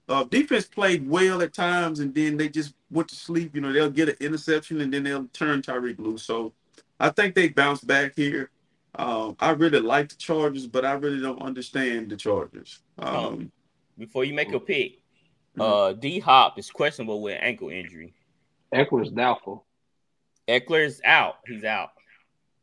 uh, 0.08 0.24
defense 0.26 0.66
played 0.66 1.10
well 1.10 1.41
at 1.41 1.54
times, 1.54 1.99
and 1.99 2.14
then 2.14 2.38
they 2.38 2.49
just 2.49 2.74
went 2.89 3.08
to 3.10 3.16
sleep. 3.16 3.54
You 3.56 3.62
know, 3.62 3.74
they'll 3.74 3.89
get 3.89 4.10
an 4.10 4.16
interception 4.22 4.82
and 4.82 4.93
then 4.93 5.04
they'll 5.04 5.28
turn 5.34 5.62
Tyreek 5.62 5.99
loose. 5.99 6.24
So 6.24 6.54
I 6.99 7.10
think 7.10 7.36
they 7.36 7.49
bounce 7.49 7.82
back 7.84 8.14
here. 8.16 8.49
Um, 8.96 9.36
I 9.39 9.52
really 9.52 9.80
like 9.80 10.10
the 10.10 10.16
Chargers, 10.16 10.68
but 10.68 10.84
I 10.86 10.94
really 10.94 11.22
don't 11.22 11.42
understand 11.42 12.10
the 12.10 12.18
Chargers. 12.18 12.80
Um, 13.00 13.52
Before 13.98 14.26
you 14.26 14.34
make 14.34 14.52
a 14.54 14.60
pick, 14.60 15.00
Mhm. 15.58 15.62
uh 15.62 15.94
D 15.94 16.20
Hop 16.20 16.58
is 16.60 16.70
questionable 16.72 17.22
with 17.22 17.38
ankle 17.42 17.70
injury. 17.70 18.14
Ekeler's 18.74 19.12
doubtful. 19.12 19.66
is 20.48 21.02
out. 21.06 21.36
He's 21.46 21.64
out. 21.64 21.92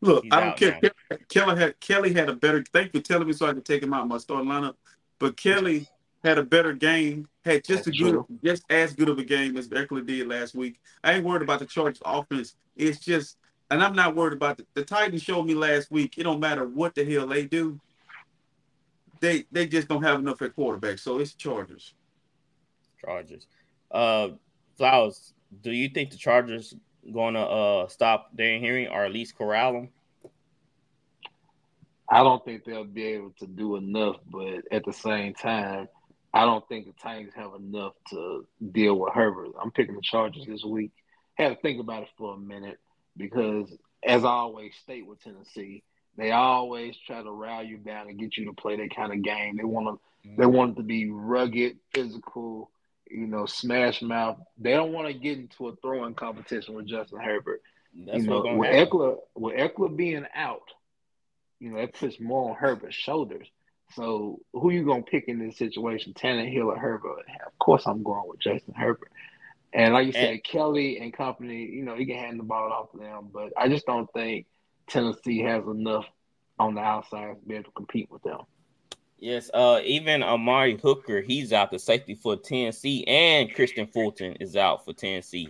Look, 0.01 0.25
He's 0.25 0.33
I 0.33 0.41
don't 0.41 0.57
care. 0.57 0.79
now. 0.83 1.17
Kelley 1.29 1.57
had 1.59 1.81
Kelley 1.81 2.13
had 2.13 2.29
a 2.29 2.35
better. 2.35 2.63
Thank 2.73 2.95
you 2.95 3.01
for 3.01 3.07
telling 3.07 3.27
me 3.27 3.33
so 3.33 3.47
I 3.47 3.53
can 3.53 3.63
take 3.63 3.83
him 3.83 3.93
out 3.95 4.03
of 4.03 4.09
my 4.09 4.19
starting 4.19 4.49
lineup. 4.49 4.75
But 5.19 5.37
Kelley 5.37 5.87
had 6.25 6.39
a 6.39 6.43
better 6.43 6.73
game. 6.73 7.29
Had 7.45 7.65
just 7.65 7.85
That's 7.85 7.97
a 7.99 8.03
good, 8.03 8.11
true. 8.13 8.27
just 8.45 8.65
as 8.71 8.93
good 8.95 9.09
of 9.09 9.19
a 9.19 9.25
game 9.25 9.57
as 9.57 9.69
Ekeler 9.69 10.05
did 10.07 10.27
last 10.29 10.55
week. 10.55 10.79
I 11.03 11.15
ain't 11.15 11.25
worried 11.25 11.43
about 11.43 11.61
the 11.61 11.67
Chargers 11.67 12.03
offense. 12.05 12.57
It's 12.77 12.99
just, 13.01 13.37
and 13.71 13.83
I'm 13.83 13.95
not 13.95 14.15
worried 14.15 14.33
about 14.33 14.57
the, 14.57 14.67
the 14.75 14.85
Titans. 14.85 15.23
Showed 15.23 15.45
me 15.45 15.55
last 15.55 15.91
week. 15.91 16.17
It 16.17 16.25
don't 16.25 16.41
matter 16.41 16.67
what 16.67 16.95
the 16.95 17.05
hell 17.05 17.27
they 17.27 17.45
do. 17.45 17.81
They 19.21 19.45
they 19.53 19.67
just 19.67 19.89
don't 19.89 20.03
have 20.03 20.21
enough 20.21 20.43
at 20.43 20.55
quarterback. 20.55 20.99
So 20.99 21.19
it's 21.19 21.35
Chargers. 21.35 21.95
Chargers. 23.01 23.47
Uh 23.91 24.31
Flowers, 24.77 25.35
do 25.63 25.73
you 25.73 25.89
think 25.89 26.11
the 26.11 26.17
Chargers 26.17 26.75
gonna 27.13 27.43
uh 27.43 27.89
stop 27.89 28.31
Derrick 28.37 28.63
Henry 28.63 28.87
or 28.87 29.05
at 29.05 29.13
least 29.13 29.37
corral 29.37 29.75
him? 29.75 29.89
I 32.11 32.23
don't 32.23 32.43
think 32.45 32.65
they'll 32.65 32.85
be 32.85 33.05
able 33.05 33.35
to 33.41 33.47
do 33.47 33.77
enough, 33.77 34.17
but 34.31 34.63
at 34.71 34.85
the 34.87 34.95
same 34.95 35.35
time, 35.35 35.89
I 36.33 36.47
don't 36.47 36.67
think 36.67 36.87
the 36.87 36.95
Titans 37.03 37.35
have 37.35 37.53
enough 37.55 37.93
to 38.11 38.47
deal 38.73 38.95
with 38.95 39.13
Herbert. 39.13 39.51
I'm 39.61 39.71
picking 39.73 39.95
the 39.95 40.01
Chargers 40.01 40.47
this 40.47 40.65
week. 40.65 40.93
Had 41.35 41.51
to 41.51 41.57
think 41.57 41.81
about 41.81 42.05
it 42.05 42.09
for 42.17 42.35
a 42.35 42.39
minute 42.39 42.79
because, 43.19 43.71
as 44.05 44.25
I 44.25 44.29
always 44.29 44.73
state 44.83 45.07
with 45.07 45.23
Tennessee, 45.23 45.83
they 46.17 46.33
always 46.33 46.97
try 47.07 47.23
to 47.23 47.31
rally 47.31 47.69
you 47.69 47.79
down 47.79 48.09
and 48.09 48.19
get 48.19 48.37
you 48.37 48.47
to 48.47 48.53
play 48.53 48.77
that 48.77 48.95
kind 48.95 49.13
of 49.13 49.23
game. 49.23 49.57
They 49.57 49.65
want 49.65 49.87
to, 49.89 50.31
they 50.37 50.45
mhm. 50.45 50.53
want 50.53 50.73
it 50.73 50.77
to 50.77 50.83
be 50.83 51.09
rugged, 51.11 51.79
physical, 51.93 52.71
you 53.11 53.27
know, 53.27 53.47
smash 53.47 54.03
mouth. 54.03 54.39
They 54.59 54.73
don't 54.73 54.93
want 54.93 55.09
to 55.09 55.15
get 55.15 55.39
into 55.39 55.69
a 55.69 55.77
throwing 55.77 56.15
competition 56.15 56.75
with 56.75 56.87
Justin 56.87 57.21
Herbert 57.21 57.63
That's 57.95 58.25
you 58.25 58.31
know, 58.31 58.43
with 58.57 58.71
happen. 58.71 58.87
Ekeler, 58.87 59.17
with 59.35 59.57
Ekeler 59.57 59.97
being 59.97 60.27
out, 60.35 60.69
you 61.61 61.71
know, 61.71 61.79
it 61.79 61.95
puts 61.95 62.21
more 62.21 62.51
on 62.51 62.57
Herbert's 62.57 62.97
shoulders. 62.97 63.49
So 63.95 64.41
who 64.53 64.71
you 64.71 64.85
gonna 64.85 65.03
pick 65.03 65.29
in 65.29 65.39
this 65.39 65.57
situation, 65.57 66.13
Tannehill 66.13 66.67
or 66.67 66.79
Herbert? 66.79 67.25
Of 67.47 67.59
course, 67.59 67.87
I'm 67.87 68.03
going 68.03 68.29
with 68.29 68.41
Justin 68.41 68.75
Herbert. 68.75 69.11
And 69.73 69.93
like 69.93 70.07
you 70.07 70.13
said, 70.13 70.31
And- 70.35 70.45
Kelley 70.45 70.99
and 70.99 71.13
company, 71.13 71.67
you 71.67 71.83
know, 71.83 71.95
you 71.95 72.07
can 72.07 72.17
hand 72.17 72.39
the 72.41 72.45
ball 72.45 72.73
off 72.73 72.91
to 72.93 72.99
them, 72.99 73.29
but 73.33 73.53
I 73.57 73.69
just 73.69 73.87
don't 73.87 74.11
think 74.13 74.47
Tennessee 74.89 75.41
has 75.41 75.65
enough 75.67 76.07
on 76.59 76.75
the 76.75 76.81
outside 76.81 77.37
to 77.41 77.47
be 77.47 77.55
able 77.55 77.65
to 77.65 77.71
compete 77.73 78.11
with 78.11 78.23
them. 78.23 78.41
Yes, 79.21 79.51
uh 79.53 79.81
even 79.85 80.23
Amani 80.23 80.79
Hooker, 80.81 81.21
he's 81.21 81.53
out 81.53 81.71
the 81.73 81.79
safety 81.79 82.15
for 82.15 82.37
Tennessee, 82.37 83.05
and 83.07 83.51
Kristian 83.53 83.93
Fulton 83.93 84.35
is 84.35 84.55
out 84.57 84.85
for 84.85 84.93
Tennessee. 84.93 85.49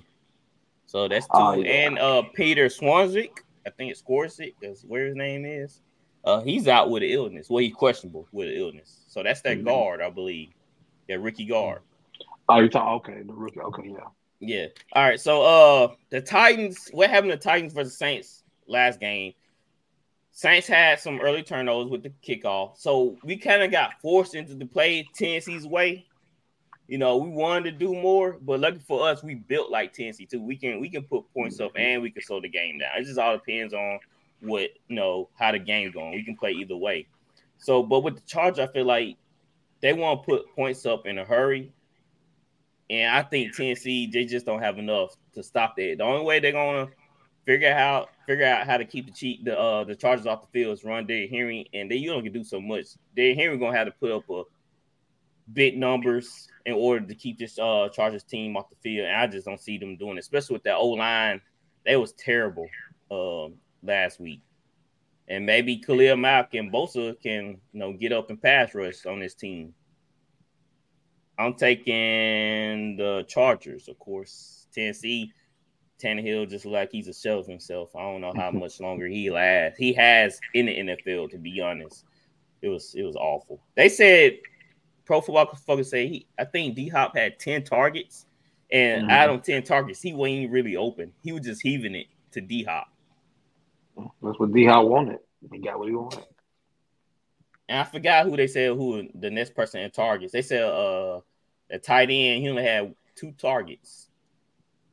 So 0.86 1.06
that's 1.06 1.26
two. 1.26 1.32
Oh, 1.34 1.52
yeah. 1.52 1.70
And 1.70 1.98
uh 1.98 2.22
Peter 2.34 2.66
Swanzik, 2.66 3.40
I 3.66 3.70
think 3.70 3.90
it's 3.90 4.02
Skorzik, 4.02 4.54
that's 4.62 4.82
where 4.84 5.06
his 5.06 5.16
name 5.16 5.44
is. 5.44 5.82
Uh 6.24 6.40
he's 6.40 6.66
out 6.66 6.90
with 6.90 7.02
an 7.02 7.10
illness. 7.10 7.48
Well, 7.50 7.58
he's 7.62 7.74
questionable 7.74 8.26
with 8.32 8.48
an 8.48 8.54
illness. 8.54 9.04
So 9.06 9.22
that's 9.22 9.42
that 9.42 9.58
Mhm. 9.58 9.64
guard, 9.64 10.00
I 10.00 10.08
believe. 10.10 10.48
That 11.08 11.20
Ricky 11.20 11.44
guard. 11.44 11.82
Oh, 12.48 12.60
you 12.60 12.68
talking? 12.68 13.12
Okay, 13.12 13.22
the 13.22 13.34
rookie. 13.34 13.60
Okay, 13.60 13.88
yeah. 13.88 14.08
Yeah. 14.40 14.66
All 14.92 15.04
right. 15.04 15.20
So 15.20 15.42
uh 15.42 15.94
the 16.10 16.20
Titans, 16.20 16.88
what 16.92 17.10
happened 17.10 17.32
to 17.32 17.38
Titans 17.38 17.72
versus 17.72 17.98
Saints 17.98 18.44
last 18.66 19.00
game? 19.00 19.34
Saints 20.30 20.68
had 20.68 21.00
some 21.00 21.20
early 21.20 21.42
turnovers 21.42 21.90
with 21.90 22.04
the 22.04 22.12
kickoff. 22.24 22.78
So 22.78 23.16
we 23.24 23.36
kind 23.36 23.62
of 23.62 23.72
got 23.72 24.00
forced 24.00 24.36
into 24.36 24.54
the 24.54 24.66
play 24.66 25.06
Tennessee's 25.14 25.66
way. 25.66 26.06
You 26.86 26.96
know, 26.96 27.16
we 27.16 27.28
wanted 27.28 27.72
to 27.72 27.72
do 27.72 27.92
more, 27.92 28.38
but 28.40 28.60
lucky 28.60 28.78
for 28.78 29.06
us, 29.06 29.22
we 29.22 29.34
built 29.34 29.70
like 29.70 29.92
Tennessee 29.92 30.24
too. 30.24 30.40
We 30.40 30.56
can 30.56 30.80
we 30.80 30.88
can 30.88 31.02
put 31.02 31.24
points 31.34 31.60
up 31.60 31.72
and 31.74 32.00
we 32.00 32.10
can 32.10 32.22
slow 32.22 32.40
the 32.40 32.48
game 32.48 32.78
down. 32.78 32.90
It 32.96 33.04
just 33.04 33.18
all 33.18 33.36
depends 33.36 33.74
on 33.74 33.98
what 34.40 34.70
you 34.86 34.96
know 34.96 35.28
how 35.38 35.52
the 35.52 35.58
game's 35.58 35.94
going. 35.94 36.12
We 36.12 36.22
can 36.22 36.36
play 36.36 36.52
either 36.52 36.76
way. 36.76 37.06
So, 37.58 37.82
but 37.82 38.00
with 38.00 38.14
the 38.14 38.22
Charge, 38.22 38.60
I 38.60 38.68
feel 38.68 38.86
like 38.86 39.16
they 39.80 39.92
want 39.92 40.22
to 40.22 40.26
put 40.26 40.54
points 40.54 40.86
up 40.86 41.06
in 41.06 41.18
a 41.18 41.24
hurry. 41.24 41.72
And 42.90 43.14
I 43.14 43.22
think 43.22 43.54
Tennessee 43.54 44.08
they 44.10 44.24
just 44.24 44.46
don't 44.46 44.62
have 44.62 44.78
enough 44.78 45.14
to 45.34 45.42
stop 45.42 45.76
that. 45.76 45.96
The 45.98 46.04
only 46.04 46.24
way 46.24 46.40
they're 46.40 46.52
gonna 46.52 46.88
figure 47.44 47.72
out 47.72 48.10
figure 48.26 48.44
out 48.44 48.66
how 48.66 48.76
to 48.76 48.84
keep 48.84 49.06
the 49.06 49.12
cheat 49.12 49.44
the 49.44 49.58
uh 49.58 49.84
the 49.84 49.94
Chargers 49.94 50.26
off 50.26 50.42
the 50.42 50.48
field 50.48 50.72
is 50.72 50.84
run 50.84 51.06
Derrick 51.06 51.30
Henry, 51.30 51.68
and 51.72 51.90
then 51.90 51.98
you 51.98 52.10
don't 52.10 52.22
can 52.22 52.32
do 52.32 52.44
so 52.44 52.60
much. 52.60 52.86
Derrick 53.16 53.36
Henry 53.36 53.58
gonna 53.58 53.76
have 53.76 53.86
to 53.86 53.92
put 53.92 54.12
up 54.12 54.28
a 54.30 54.42
big 55.52 55.78
numbers 55.78 56.48
in 56.66 56.74
order 56.74 57.06
to 57.06 57.14
keep 57.14 57.38
this 57.38 57.58
uh 57.58 57.88
Chargers 57.92 58.24
team 58.24 58.56
off 58.56 58.70
the 58.70 58.76
field. 58.76 59.06
And 59.06 59.16
I 59.16 59.26
just 59.26 59.46
don't 59.46 59.60
see 59.60 59.78
them 59.78 59.96
doing 59.96 60.16
it, 60.16 60.20
especially 60.20 60.54
with 60.54 60.64
that 60.64 60.76
O 60.76 60.88
line. 60.88 61.40
They 61.84 61.96
was 61.96 62.12
terrible 62.12 62.68
um 63.10 63.54
last 63.82 64.20
week. 64.20 64.40
And 65.28 65.44
maybe 65.44 65.76
Khalil 65.76 66.16
Mack 66.16 66.54
and 66.54 66.72
Bosa 66.72 67.20
can 67.20 67.58
you 67.72 67.80
know 67.80 67.92
get 67.92 68.12
up 68.12 68.30
and 68.30 68.40
pass 68.40 68.74
rush 68.74 69.04
on 69.04 69.20
this 69.20 69.34
team. 69.34 69.74
I'm 71.38 71.54
taking 71.54 72.96
the 72.96 73.24
Chargers, 73.28 73.88
of 73.88 73.98
course. 73.98 74.66
Tennessee, 74.74 75.32
Tannehill 76.02 76.48
just 76.48 76.66
like 76.66 76.90
he's 76.92 77.08
a 77.08 77.14
shell 77.14 77.38
of 77.40 77.46
himself. 77.46 77.94
I 77.96 78.00
don't 78.02 78.20
know 78.20 78.32
how 78.34 78.50
much 78.52 78.80
longer 78.80 79.06
he 79.06 79.30
lasts. 79.30 79.78
He 79.78 79.92
has 79.94 80.40
in 80.54 80.66
the 80.66 80.76
NFL, 80.78 81.30
to 81.30 81.38
be 81.38 81.60
honest. 81.60 82.04
It 82.60 82.68
was 82.68 82.94
it 82.96 83.02
was 83.04 83.14
awful. 83.16 83.60
They 83.76 83.88
said 83.88 84.38
Pro 85.04 85.20
Football 85.20 85.54
Focus 85.66 85.90
say 85.90 86.08
he 86.08 86.26
I 86.38 86.44
think 86.44 86.74
D 86.74 86.88
Hop 86.88 87.16
had 87.16 87.38
10 87.38 87.64
targets 87.64 88.26
And 88.70 89.04
Mhm. 89.04 89.10
out 89.10 89.30
of 89.30 89.42
10 89.42 89.62
targets, 89.62 90.02
he 90.02 90.12
wasn't 90.12 90.50
really 90.50 90.76
open. 90.76 91.12
He 91.22 91.32
was 91.32 91.42
just 91.46 91.62
heaving 91.62 91.94
it 91.94 92.06
to 92.32 92.40
D 92.42 92.64
Hop. 92.64 92.88
That's 94.22 94.38
what 94.38 94.52
D 94.52 94.64
Hop 94.66 94.86
wanted. 94.86 95.20
He 95.50 95.58
got 95.58 95.78
what 95.78 95.88
he 95.88 95.94
wanted. 95.94 96.24
And 97.68 97.78
I 97.78 97.84
forgot 97.84 98.26
who 98.26 98.36
they 98.36 98.46
said 98.46 98.76
who 98.76 99.08
the 99.14 99.30
next 99.30 99.54
person 99.54 99.80
in 99.80 99.90
targets. 99.90 100.32
They 100.32 100.42
said 100.42 100.62
uh 100.64 101.20
the 101.70 101.78
tight 101.78 102.10
end, 102.10 102.42
he 102.42 102.48
only 102.48 102.62
had 102.64 102.94
two 103.14 103.32
targets 103.32 104.08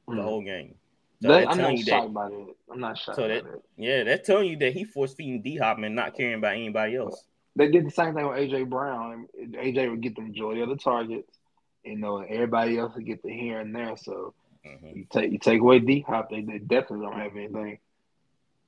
the 0.07 0.13
Mm. 0.15 0.23
whole 0.23 0.41
game. 0.41 0.75
So 1.21 1.29
That- 1.29 1.49
I'm 1.49 1.57
not 1.57 1.71
you 1.77 1.83
shocked 1.83 2.07
that, 2.07 2.13
by 2.13 2.29
that. 2.29 2.55
I'm 2.71 2.79
not 2.79 2.97
shocked 2.97 3.15
So 3.15 3.27
that- 3.27 3.43
that. 3.43 3.61
yeah, 3.77 4.03
that's 4.03 4.27
telling 4.27 4.49
you 4.49 4.57
that 4.57 4.73
he 4.73 4.83
force 4.83 5.13
feeding 5.13 5.41
D 5.41 5.57
Hop 5.57 5.79
and 5.79 5.95
not 5.95 6.15
caring 6.15 6.35
about 6.35 6.55
anybody 6.55 6.95
else. 6.95 7.25
They 7.55 7.69
did 7.71 7.85
the 7.85 7.91
same 7.91 8.13
thing 8.13 8.27
with 8.27 8.37
AJ 8.37 8.63
Brown. 8.65 9.27
AJ 9.57 9.89
would 9.89 10.01
get 10.01 10.15
the 10.15 10.21
majority 10.21 10.61
of 10.61 10.69
the 10.69 10.75
targets, 10.75 11.39
you 11.83 11.95
know, 11.97 12.17
and 12.17 12.29
everybody 12.29 12.77
else 12.77 12.93
would 12.95 13.05
get 13.05 13.23
the 13.23 13.31
here 13.31 13.59
and 13.61 13.73
there. 13.73 13.95
So 13.97 14.33
Mhm. 14.65 14.95
you 14.95 15.05
take 15.09 15.31
you 15.31 15.37
take 15.39 15.61
away 15.61 15.79
D 15.79 16.01
Hop, 16.01 16.29
they, 16.29 16.41
they 16.41 16.59
definitely 16.59 17.05
don't 17.05 17.17
have 17.19 17.35
anything. 17.35 17.79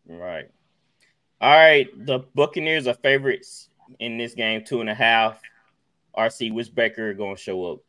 Right. 0.08 0.50
All 1.42 1.52
right. 1.52 1.88
The 2.06 2.20
Buccaneers 2.34 2.88
are 2.88 2.94
favorites 2.94 3.70
in 4.00 4.18
this 4.18 4.34
game, 4.34 4.64
two 4.64 4.80
and 4.82 4.90
a 4.90 4.96
half. 4.96 5.42
RC, 6.16 6.52
which 6.52 6.74
Baker 6.74 7.14
gonna 7.14 7.36
show 7.38 7.74
up? 7.74 7.80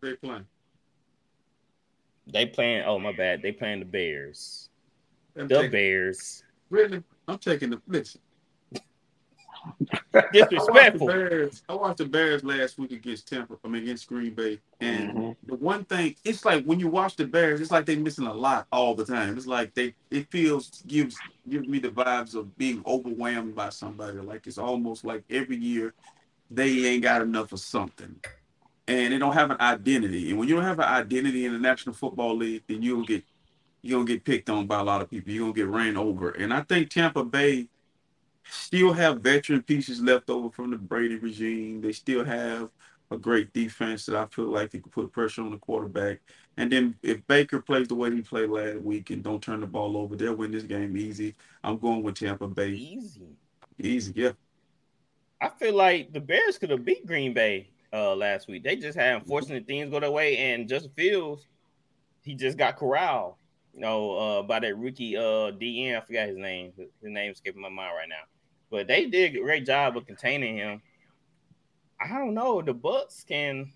What 0.00 0.10
they 0.10 0.16
playing? 0.28 0.46
They 2.32 2.46
playing. 2.46 2.82
Oh 2.86 2.98
my 2.98 3.12
bad. 3.12 3.42
They 3.42 3.52
playing 3.52 3.80
the 3.80 3.84
Bears. 3.86 4.68
I'm 5.36 5.48
The 5.48 5.56
taking- 5.56 5.70
Bears. 5.72 6.44
Really? 6.70 7.02
I'm 7.26 7.38
taking 7.38 7.70
the 7.70 7.80
listen. 7.88 8.20
I 10.14 10.22
watched, 10.32 10.98
the 10.98 11.04
Bears, 11.06 11.62
I 11.68 11.74
watched 11.74 11.98
the 11.98 12.04
Bears 12.06 12.44
last 12.44 12.78
week 12.78 12.92
against 12.92 13.28
Tampa. 13.28 13.56
I 13.64 13.68
mean 13.68 13.82
against 13.82 14.06
Green 14.06 14.32
Bay. 14.34 14.60
And 14.80 15.10
Mhm. 15.10 15.36
the 15.46 15.56
one 15.56 15.84
thing, 15.84 16.14
it's 16.24 16.44
like 16.44 16.64
when 16.64 16.78
you 16.78 16.88
watch 16.88 17.16
the 17.16 17.26
Bears, 17.26 17.60
it's 17.60 17.70
like 17.70 17.84
they're 17.84 17.96
missing 17.98 18.26
a 18.26 18.32
lot 18.32 18.66
all 18.70 18.94
the 18.94 19.04
time. 19.04 19.36
It's 19.36 19.46
like 19.46 19.74
they 19.74 19.94
it 20.10 20.30
feels 20.30 20.82
gives 20.86 21.18
gives 21.48 21.66
me 21.66 21.78
the 21.80 21.88
vibes 21.90 22.34
of 22.34 22.56
being 22.56 22.82
overwhelmed 22.86 23.54
by 23.56 23.70
somebody. 23.70 24.18
Like 24.18 24.46
it's 24.46 24.58
almost 24.58 25.04
like 25.04 25.24
every 25.28 25.56
year 25.56 25.92
they 26.50 26.86
ain't 26.86 27.02
got 27.02 27.20
enough 27.22 27.52
of 27.52 27.60
something. 27.60 28.14
And 28.88 29.12
they 29.12 29.18
don't 29.18 29.34
have 29.34 29.50
an 29.50 29.60
identity. 29.60 30.30
And 30.30 30.38
when 30.38 30.48
you 30.48 30.56
don't 30.56 30.64
have 30.64 30.78
an 30.78 30.86
identity 30.86 31.44
in 31.44 31.52
the 31.52 31.58
National 31.58 31.94
Football 31.94 32.36
League, 32.36 32.62
then 32.66 32.82
you'll 32.82 33.04
get 33.04 33.22
you're 33.82 33.98
gonna 34.00 34.08
get 34.08 34.24
picked 34.24 34.50
on 34.50 34.66
by 34.66 34.80
a 34.80 34.84
lot 34.84 35.02
of 35.02 35.10
people. 35.10 35.32
You're 35.32 35.44
gonna 35.44 35.52
get 35.52 35.68
ran 35.68 35.96
over. 35.96 36.30
And 36.30 36.52
I 36.52 36.62
think 36.62 36.90
Tampa 36.90 37.24
Bay 37.24 37.68
still 38.44 38.92
have 38.92 39.20
veteran 39.20 39.62
pieces 39.62 40.00
left 40.00 40.30
over 40.30 40.50
from 40.50 40.70
the 40.70 40.78
Brady 40.78 41.16
regime. 41.16 41.80
They 41.80 41.92
still 41.92 42.24
have 42.24 42.70
a 43.10 43.16
great 43.16 43.52
defense 43.52 44.06
that 44.06 44.16
I 44.16 44.26
feel 44.26 44.46
like 44.46 44.70
they 44.70 44.78
can 44.78 44.90
put 44.90 45.12
pressure 45.12 45.42
on 45.42 45.50
the 45.50 45.58
quarterback. 45.58 46.20
And 46.56 46.70
then 46.72 46.94
if 47.02 47.26
Baker 47.26 47.60
plays 47.60 47.88
the 47.88 47.94
way 47.94 48.14
he 48.14 48.20
played 48.20 48.50
last 48.50 48.80
week 48.80 49.10
and 49.10 49.22
don't 49.22 49.42
turn 49.42 49.60
the 49.60 49.66
ball 49.66 49.96
over, 49.96 50.16
they'll 50.16 50.34
win 50.34 50.50
this 50.50 50.64
game 50.64 50.96
easy. 50.96 51.34
I'm 51.62 51.78
going 51.78 52.02
with 52.02 52.16
Tampa 52.16 52.48
Bay. 52.48 52.70
Easy. 52.70 53.28
Easy, 53.78 54.12
yeah. 54.16 54.32
I 55.40 55.50
feel 55.50 55.74
like 55.74 56.12
the 56.12 56.20
Bears 56.20 56.58
could 56.58 56.70
have 56.70 56.84
beat 56.84 57.06
Green 57.06 57.32
Bay 57.32 57.68
uh 57.92 58.14
last 58.14 58.48
week. 58.48 58.64
They 58.64 58.76
just 58.76 58.98
had 58.98 59.16
unfortunate 59.16 59.66
things 59.66 59.90
go 59.90 60.00
their 60.00 60.10
way, 60.10 60.36
and 60.36 60.68
Justin 60.68 60.92
Fields, 60.96 61.46
he 62.22 62.34
just 62.34 62.58
got 62.58 62.76
corralled. 62.76 63.34
You 63.74 63.80
know, 63.80 64.16
uh, 64.16 64.42
by 64.42 64.60
that 64.60 64.76
rookie 64.76 65.16
uh 65.16 65.52
DN. 65.52 65.96
I 65.96 66.00
forgot 66.04 66.28
his 66.28 66.36
name. 66.36 66.72
His 66.76 66.88
name's 67.02 67.38
skipping 67.38 67.62
my 67.62 67.68
mind 67.68 67.92
right 67.96 68.08
now. 68.08 68.24
But 68.70 68.86
they 68.86 69.06
did 69.06 69.34
a 69.36 69.40
great 69.40 69.64
job 69.64 69.96
of 69.96 70.06
containing 70.06 70.56
him. 70.56 70.82
I 72.00 72.08
don't 72.18 72.34
know. 72.34 72.60
The 72.62 72.74
Bucks 72.74 73.24
can. 73.26 73.72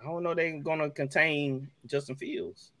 I 0.00 0.04
don't 0.04 0.22
know. 0.22 0.34
They're 0.34 0.58
gonna 0.60 0.90
contain 0.90 1.68
Justin 1.86 2.16
Fields. 2.16 2.72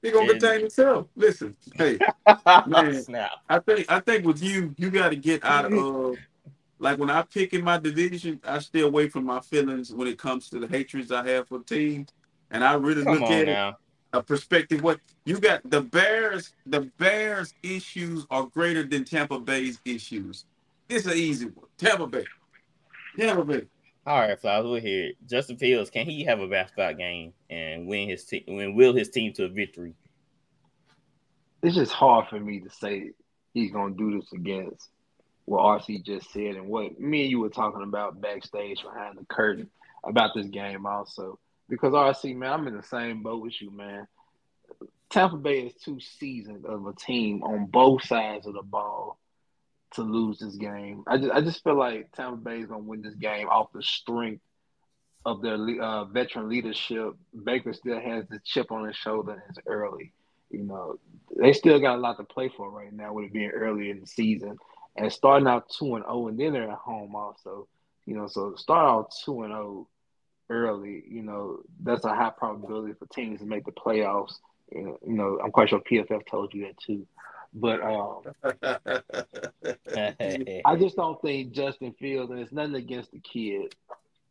They're 0.00 0.12
gonna 0.12 0.32
And- 0.32 0.40
contain 0.40 0.60
himself. 0.60 1.06
Listen, 1.16 1.56
hey, 1.76 1.98
Man. 2.66 3.02
Snap. 3.02 3.30
I 3.48 3.58
think 3.58 3.90
I 3.90 4.00
think 4.00 4.24
with 4.26 4.42
you, 4.42 4.74
you 4.78 4.90
got 4.90 5.10
to 5.10 5.16
get 5.16 5.44
out 5.44 5.66
of 5.72 6.16
like 6.82 6.98
when 6.98 7.10
I 7.10 7.22
pick 7.22 7.54
in 7.54 7.62
my 7.62 7.78
division, 7.78 8.40
I 8.44 8.58
stay 8.58 8.80
away 8.80 9.08
from 9.08 9.24
my 9.24 9.40
feelings 9.40 9.92
when 9.92 10.08
it 10.08 10.18
comes 10.18 10.48
to 10.50 10.58
the 10.58 10.66
hatreds 10.66 11.12
I 11.12 11.26
have 11.28 11.46
for 11.48 11.58
the 11.58 11.64
team, 11.64 12.06
and 12.50 12.64
I 12.64 12.74
really 12.74 13.04
Come 13.04 13.14
look 13.14 13.22
on 13.22 13.32
at 13.32 13.48
it 13.48 13.74
a 14.12 14.22
perspective. 14.22 14.82
What 14.82 15.00
you 15.24 15.38
got? 15.38 15.62
The 15.70 15.80
Bears, 15.80 16.52
the 16.66 16.90
Bears' 16.98 17.54
issues 17.62 18.26
are 18.30 18.46
greater 18.46 18.82
than 18.82 19.04
Tampa 19.04 19.38
Bay's 19.38 19.78
issues. 19.84 20.44
It's 20.88 21.06
an 21.06 21.14
easy 21.14 21.46
one. 21.46 21.66
Tampa 21.78 22.06
Bay, 22.08 22.24
Tampa 23.16 23.44
Bay. 23.44 23.62
All 24.04 24.18
right, 24.18 24.38
Flowers, 24.38 24.66
we're 24.66 24.80
here. 24.80 25.12
Justin 25.30 25.56
Fields, 25.56 25.88
can 25.88 26.04
he 26.04 26.24
have 26.24 26.40
a 26.40 26.48
basketball 26.48 26.94
game 26.94 27.32
and 27.48 27.86
win 27.86 28.08
his 28.08 28.24
team, 28.24 28.42
win 28.48 28.74
will 28.74 28.92
his 28.92 29.08
team 29.08 29.32
to 29.34 29.44
a 29.44 29.48
victory? 29.48 29.94
It's 31.62 31.76
just 31.76 31.92
hard 31.92 32.26
for 32.28 32.40
me 32.40 32.58
to 32.58 32.70
say 32.70 33.12
he's 33.54 33.70
gonna 33.70 33.94
do 33.94 34.18
this 34.18 34.32
against 34.32 34.90
what 35.44 35.82
RC 35.82 36.04
just 36.04 36.32
said 36.32 36.56
and 36.56 36.68
what 36.68 36.98
me 37.00 37.22
and 37.22 37.30
you 37.30 37.40
were 37.40 37.48
talking 37.48 37.82
about 37.82 38.20
backstage 38.20 38.82
behind 38.82 39.18
the 39.18 39.24
curtain 39.24 39.68
about 40.04 40.30
this 40.34 40.46
game 40.46 40.86
also. 40.86 41.38
Because 41.68 41.92
RC, 41.92 42.36
man, 42.36 42.52
I'm 42.52 42.66
in 42.66 42.76
the 42.76 42.82
same 42.82 43.22
boat 43.22 43.42
with 43.42 43.60
you, 43.60 43.70
man. 43.70 44.06
Tampa 45.10 45.36
Bay 45.36 45.60
is 45.60 45.74
too 45.74 46.00
seasoned 46.00 46.64
of 46.64 46.86
a 46.86 46.94
team 46.94 47.42
on 47.42 47.66
both 47.66 48.04
sides 48.04 48.46
of 48.46 48.54
the 48.54 48.62
ball 48.62 49.18
to 49.94 50.02
lose 50.02 50.38
this 50.38 50.56
game. 50.56 51.02
I 51.06 51.18
just, 51.18 51.30
I 51.30 51.40
just 51.40 51.62
feel 51.62 51.76
like 51.76 52.12
Tampa 52.12 52.36
Bay 52.36 52.60
is 52.60 52.66
gonna 52.66 52.82
win 52.82 53.02
this 53.02 53.14
game 53.14 53.48
off 53.48 53.72
the 53.72 53.82
strength 53.82 54.42
of 55.24 55.42
their 55.42 55.56
uh, 55.80 56.04
veteran 56.06 56.48
leadership. 56.48 57.14
Baker 57.44 57.72
still 57.72 58.00
has 58.00 58.24
the 58.28 58.40
chip 58.44 58.72
on 58.72 58.86
his 58.86 58.96
shoulder 58.96 59.32
and 59.32 59.42
it's 59.50 59.58
early. 59.66 60.12
You 60.50 60.64
know, 60.64 60.98
they 61.38 61.52
still 61.52 61.78
got 61.78 61.96
a 61.96 62.00
lot 62.00 62.16
to 62.18 62.24
play 62.24 62.50
for 62.54 62.70
right 62.70 62.92
now 62.92 63.12
with 63.12 63.26
it 63.26 63.32
being 63.32 63.50
early 63.50 63.90
in 63.90 64.00
the 64.00 64.06
season 64.06 64.58
and 64.96 65.12
starting 65.12 65.48
out 65.48 65.70
two 65.70 65.94
and 65.94 66.04
zero, 66.04 66.28
and 66.28 66.38
then 66.38 66.52
they're 66.52 66.70
at 66.70 66.78
home 66.78 67.14
also. 67.14 67.68
You 68.06 68.16
know, 68.16 68.26
so 68.26 68.54
start 68.56 68.88
out 68.88 69.14
two 69.24 69.42
and 69.42 69.52
zero 69.52 69.88
early. 70.50 71.04
You 71.08 71.22
know, 71.22 71.60
that's 71.82 72.04
a 72.04 72.14
high 72.14 72.30
probability 72.30 72.94
for 72.98 73.06
teams 73.06 73.40
to 73.40 73.46
make 73.46 73.64
the 73.64 73.72
playoffs. 73.72 74.34
You 74.70 74.98
know, 75.04 75.38
I'm 75.42 75.50
quite 75.50 75.68
sure 75.68 75.80
PFF 75.80 76.26
told 76.26 76.54
you 76.54 76.66
that 76.66 76.78
too. 76.78 77.06
But 77.54 77.82
um, 77.82 78.22
I 80.64 80.76
just 80.76 80.96
don't 80.96 81.20
think 81.20 81.52
Justin 81.52 81.92
Fields, 81.92 82.30
and 82.30 82.40
it's 82.40 82.52
nothing 82.52 82.76
against 82.76 83.12
the 83.12 83.18
kid. 83.18 83.74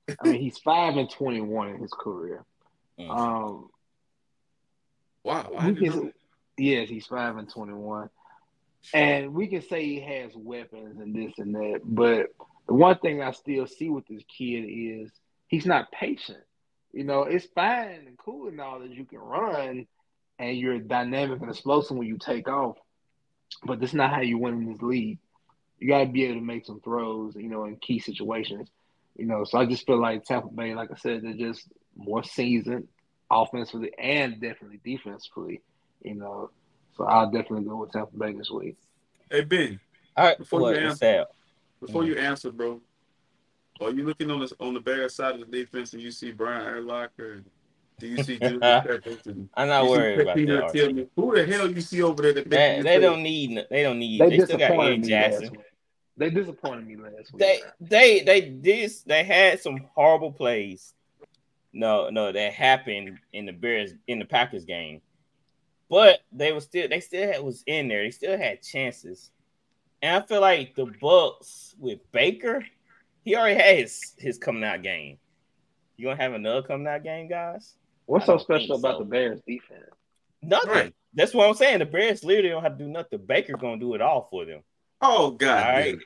I 0.10 0.28
mean, 0.28 0.42
he's 0.42 0.58
five 0.58 0.98
and 0.98 1.10
twenty 1.10 1.42
one 1.42 1.70
in 1.70 1.80
his 1.80 1.94
career. 1.94 2.44
Mm. 3.00 3.10
Um, 3.10 3.70
wow, 5.24 5.52
I 5.58 5.68
we 5.68 5.74
didn't 5.76 5.96
know. 5.96 6.02
can, 6.02 6.14
yes, 6.58 6.90
he's 6.90 7.06
five 7.06 7.38
and 7.38 7.48
twenty 7.48 7.74
one, 7.74 8.10
and 8.94 9.34
we 9.34 9.48
can 9.48 9.62
say 9.62 9.86
he 9.86 10.02
has 10.02 10.32
weapons 10.36 11.00
and 11.00 11.16
this 11.16 11.34
and 11.38 11.56
that. 11.56 11.82
But 11.84 12.28
the 12.68 12.74
one 12.74 12.98
thing 13.00 13.22
I 13.22 13.32
still 13.32 13.68
see 13.68 13.90
with 13.90 14.08
this 14.08 14.24
kid 14.38 14.66
is 14.66 15.12
he's 15.48 15.66
not 15.66 15.92
patient. 15.92 16.44
You 16.94 17.04
know, 17.04 17.24
it's 17.24 17.46
fine 17.56 18.06
and 18.08 18.18
cool 18.18 18.48
and 18.48 18.60
all 18.60 18.80
that 18.80 18.92
you 18.92 19.06
can 19.06 19.20
run, 19.20 19.88
and 20.40 20.58
you're 20.58 20.80
dynamic 20.80 21.42
and 21.42 21.50
explosive 21.50 21.96
when 21.96 22.08
you 22.08 22.18
take 22.18 22.50
off, 22.50 22.78
but 23.64 23.80
that's 23.80 23.94
not 23.94 24.12
how 24.12 24.22
you 24.22 24.38
win 24.38 24.56
in 24.56 24.72
this 24.72 24.82
league. 24.82 25.20
You 25.80 25.88
got 25.88 26.00
to 26.00 26.06
be 26.08 26.26
able 26.26 26.36
to 26.36 26.46
make 26.46 26.66
some 26.66 26.82
throws, 26.82 27.36
you 27.36 27.50
know, 27.50 27.66
in 27.66 27.78
key 27.78 28.00
situations. 28.00 28.70
You 29.18 29.26
know, 29.26 29.44
so 29.44 29.58
I 29.58 29.66
just 29.66 29.86
feel 29.86 30.00
like 30.00 30.24
Tampa 30.24 30.50
Bay, 30.50 30.74
like 30.74 30.92
I 30.92 30.96
said, 30.96 31.22
they're 31.22 31.34
just 31.34 31.68
more 31.96 32.24
seasoned 32.24 32.88
offensively 33.30 33.92
and 33.98 34.40
definitely 34.42 34.80
defensively. 34.84 35.62
You 36.04 36.16
know, 36.16 36.50
so 37.02 37.08
I'll 37.08 37.30
definitely 37.32 37.66
go 37.66 37.78
with 37.78 37.92
Tampa 37.92 38.16
Bay 38.18 38.34
this 38.34 38.52
week. 38.52 38.78
Hey 39.30 39.42
Ben, 39.42 39.80
All 40.16 40.26
right, 40.26 40.38
Before 40.38 40.60
you 40.60 40.66
what, 40.66 40.78
answer- 40.78 41.26
before 41.80 42.06
you 42.06 42.16
answer, 42.16 42.52
bro, 42.52 42.80
are 43.80 43.90
you 43.92 44.04
looking 44.06 44.30
on 44.30 44.40
the 44.42 44.56
on 44.60 44.74
the 44.74 44.80
Bears 44.80 45.16
side 45.16 45.40
of 45.40 45.40
the 45.40 45.46
defense 45.58 45.94
and 45.94 46.02
you 46.02 46.12
see 46.12 46.32
Brian 46.32 46.64
Urlacher? 46.64 47.44
Do 47.98 48.08
you 48.08 48.24
see 48.24 48.38
Julius 48.38 48.60
Peppers 48.86 49.18
I'm 49.56 49.68
not 49.68 49.84
you 49.84 49.88
see 49.88 49.92
worried 49.92 50.20
about 50.22 50.36
Peter 50.36 50.58
that. 50.58 50.74
Tillman? 50.74 51.08
Who 51.16 51.36
the 51.36 51.46
hell 51.46 51.72
you 51.72 51.82
see 51.82 52.02
over 52.04 52.22
there 52.22 52.34
that 52.34 52.50
They, 52.50 52.82
they 52.84 53.00
don't 53.00 53.24
need. 53.24 53.60
They 53.70 53.84
don't 53.84 54.00
need. 54.00 54.22
They, 54.22 54.30
They, 54.30 54.36
still 54.46 54.58
got 54.58 54.68
disappointed 54.70 55.04
Jackson. 55.04 55.58
They 56.18 56.30
disappointed 56.30 56.88
me 56.88 56.98
last 56.98 57.34
week. 57.34 57.40
They 57.40 57.60
they 57.80 58.22
they 58.24 58.50
this 58.50 59.02
they 59.02 59.24
had 59.24 59.60
some 59.60 59.88
horrible 59.96 60.32
plays. 60.32 60.94
No, 61.74 62.10
no, 62.10 62.32
that 62.32 62.54
happened 62.54 63.18
in 63.34 63.46
the 63.46 63.54
Bears 63.54 63.94
in 64.08 64.20
the 64.20 64.26
Packers 64.26 64.66
game, 64.66 65.02
but 65.92 66.22
they 66.32 66.54
were 66.54 66.62
still 66.62 66.88
they 66.88 67.02
still 67.02 67.32
had, 67.32 67.44
was 67.44 67.64
in 67.68 67.90
there. 67.90 68.02
They 68.02 68.12
still 68.12 68.38
had 68.38 68.64
chances, 68.64 69.30
and 70.02 70.24
I 70.24 70.26
feel 70.26 70.40
like 70.40 70.74
the 70.74 70.86
Bucks 70.86 71.76
with 71.78 72.00
Baker, 72.14 72.66
he 73.26 73.36
already 73.36 73.60
had 73.60 73.78
his 73.78 74.14
his 74.18 74.38
coming 74.38 74.64
out 74.64 74.82
game. 74.82 75.18
You 75.98 76.06
gonna 76.06 76.22
have 76.22 76.32
another 76.32 76.64
coming 76.64 76.88
out 76.88 77.04
game, 77.04 77.28
guys? 77.28 77.76
What's 78.06 78.26
so 78.26 78.38
special 78.38 78.78
about 78.78 78.96
so. 78.96 79.00
the 79.00 79.10
Bears 79.10 79.42
defense? 79.46 79.84
Nothing. 80.42 80.72
Right. 80.72 80.94
That's 81.14 81.34
what 81.34 81.50
I'm 81.50 81.56
saying. 81.56 81.80
The 81.80 81.86
Bears 81.86 82.24
literally 82.24 82.50
don't 82.50 82.64
have 82.64 82.78
to 82.78 82.84
do 82.86 82.90
nothing. 82.90 83.20
Baker 83.26 83.58
gonna 83.58 83.78
do 83.78 83.94
it 83.94 84.02
all 84.02 84.30
for 84.32 84.46
them. 84.46 84.62
Oh 85.02 85.32
God, 85.32 85.62
All 85.62 85.72
right. 85.74 85.98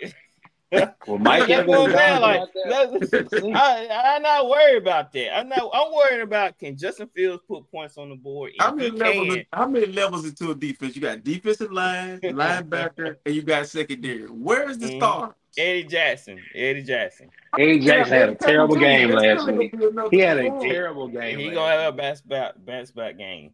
Well, 1.08 1.20
Mike 1.20 1.48
That's 1.48 1.68
what 1.68 1.80
I'm 1.80 1.92
saying. 1.92 2.22
Like, 2.22 3.56
I, 3.56 4.14
I'm 4.16 4.22
not 4.24 4.50
worried 4.50 4.78
about 4.82 5.14
that. 5.14 5.38
I'm 5.38 5.48
not. 5.48 5.70
I'm 5.74 5.94
worried 5.94 6.22
about 6.22 6.58
can 6.58 6.76
Justin 6.76 7.08
Fields 7.16 7.44
put 7.48 7.70
points 7.72 7.98
on 7.98 8.10
the 8.10 8.16
board? 8.16 8.52
If 8.56 8.64
How 8.66 8.76
he 8.76 8.90
many 8.90 8.98
levels? 9.20 9.36
Of, 9.38 9.44
how 9.54 9.68
many 9.68 9.86
levels 9.86 10.26
into 10.26 10.50
a 10.52 10.56
defense? 10.56 10.96
You 10.96 11.02
got 11.04 11.24
defensive 11.24 11.72
line, 11.72 12.20
linebacker, 12.24 13.18
and 13.26 13.36
you 13.36 13.44
got 13.44 13.68
secondary. 13.68 14.24
Where 14.24 14.68
is 14.70 14.80
the 14.80 14.88
Mhm. 14.88 14.98
star? 14.98 15.36
Eddie 15.58 15.84
Jackson. 15.86 16.42
Eddie 16.54 16.84
Jackson. 16.84 17.30
Eddie 17.58 17.80
Jackson 17.80 18.14
had 18.18 18.30
a 18.30 18.36
terrible 18.36 18.76
game 18.76 19.12
last 19.12 19.48
week. 19.50 19.74
He 20.12 20.20
had 20.20 20.38
a 20.38 20.42
terrible. 20.44 20.62
terrible 20.62 21.08
game. 21.08 21.40
He 21.40 21.52
gonna 21.52 21.72
have 21.72 21.88
a 21.88 21.92
week. 21.92 21.98
bounce 22.02 22.22
back, 22.22 22.54
bounce 22.58 22.92
back 22.92 23.18
game. 23.18 23.52